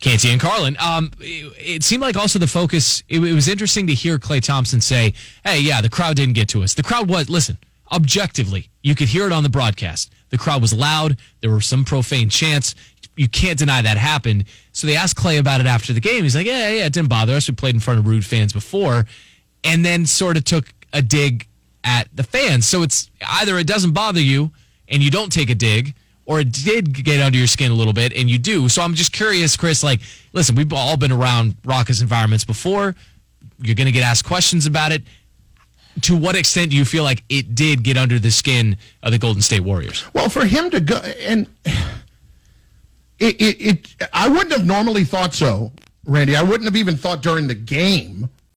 Canty 0.00 0.30
and 0.30 0.40
Carlin. 0.40 0.76
Um, 0.78 1.10
it, 1.18 1.52
it, 1.58 1.82
seemed 1.82 2.00
like 2.00 2.16
also 2.16 2.38
the 2.38 2.46
focus. 2.46 3.02
It, 3.08 3.18
it 3.18 3.34
was 3.34 3.48
interesting 3.48 3.88
to 3.88 3.94
hear 3.94 4.18
Klay 4.18 4.40
Thompson 4.40 4.80
say, 4.80 5.14
"Hey, 5.44 5.60
yeah, 5.60 5.80
the 5.80 5.88
crowd 5.88 6.14
didn't 6.14 6.34
get 6.34 6.48
to 6.50 6.62
us. 6.62 6.74
The 6.74 6.84
crowd 6.84 7.08
was 7.08 7.28
listen 7.28 7.58
objectively. 7.92 8.70
You 8.82 8.94
could 8.94 9.08
hear 9.08 9.26
it 9.26 9.32
on 9.32 9.42
the 9.42 9.48
broadcast. 9.48 10.12
The 10.28 10.38
crowd 10.38 10.62
was 10.62 10.72
loud. 10.72 11.18
There 11.40 11.50
were 11.50 11.60
some 11.60 11.84
profane 11.84 12.28
chants. 12.28 12.76
You 13.20 13.28
can't 13.28 13.58
deny 13.58 13.82
that 13.82 13.98
happened. 13.98 14.46
So 14.72 14.86
they 14.86 14.96
asked 14.96 15.14
Klay 15.14 15.38
about 15.38 15.60
it 15.60 15.66
after 15.66 15.92
the 15.92 16.00
game. 16.00 16.22
He's 16.22 16.34
like, 16.34 16.46
"Yeah, 16.46 16.70
yeah, 16.70 16.86
it 16.86 16.94
didn't 16.94 17.10
bother 17.10 17.34
us. 17.34 17.46
We 17.46 17.54
played 17.54 17.74
in 17.74 17.80
front 17.80 17.98
of 18.00 18.06
rude 18.06 18.24
fans 18.24 18.54
before," 18.54 19.04
and 19.62 19.84
then 19.84 20.06
sort 20.06 20.38
of 20.38 20.44
took 20.44 20.72
a 20.94 21.02
dig 21.02 21.46
at 21.84 22.08
the 22.14 22.22
fans. 22.22 22.66
So 22.66 22.82
it's 22.82 23.10
either 23.28 23.58
it 23.58 23.66
doesn't 23.66 23.92
bother 23.92 24.22
you 24.22 24.52
and 24.88 25.02
you 25.02 25.10
don't 25.10 25.30
take 25.30 25.50
a 25.50 25.54
dig, 25.54 25.92
or 26.24 26.40
it 26.40 26.50
did 26.50 27.04
get 27.04 27.20
under 27.20 27.36
your 27.36 27.46
skin 27.46 27.70
a 27.70 27.74
little 27.74 27.92
bit 27.92 28.14
and 28.14 28.30
you 28.30 28.38
do. 28.38 28.70
So 28.70 28.80
I'm 28.80 28.94
just 28.94 29.12
curious, 29.12 29.54
Chris. 29.54 29.82
Like, 29.82 30.00
listen, 30.32 30.54
we've 30.54 30.72
all 30.72 30.96
been 30.96 31.12
around 31.12 31.56
raucous 31.62 32.00
environments 32.00 32.46
before. 32.46 32.94
You're 33.60 33.74
going 33.74 33.84
to 33.84 33.92
get 33.92 34.02
asked 34.02 34.24
questions 34.24 34.64
about 34.64 34.92
it. 34.92 35.02
To 36.02 36.16
what 36.16 36.36
extent 36.36 36.70
do 36.70 36.76
you 36.78 36.86
feel 36.86 37.04
like 37.04 37.22
it 37.28 37.54
did 37.54 37.82
get 37.82 37.98
under 37.98 38.18
the 38.18 38.30
skin 38.30 38.78
of 39.02 39.12
the 39.12 39.18
Golden 39.18 39.42
State 39.42 39.60
Warriors? 39.60 40.04
Well, 40.14 40.30
for 40.30 40.46
him 40.46 40.70
to 40.70 40.80
go 40.80 40.96
and 40.96 41.46
it, 43.20 43.40
it, 43.40 43.60
it 43.60 44.08
I 44.12 44.28
wouldn't 44.28 44.52
have 44.52 44.66
normally 44.66 45.04
thought 45.04 45.34
so, 45.34 45.72
Randy. 46.04 46.34
I 46.36 46.42
wouldn't 46.42 46.64
have 46.64 46.76
even 46.76 46.96
thought 46.96 47.22
during 47.22 47.46
the 47.46 47.54
game 47.54 48.28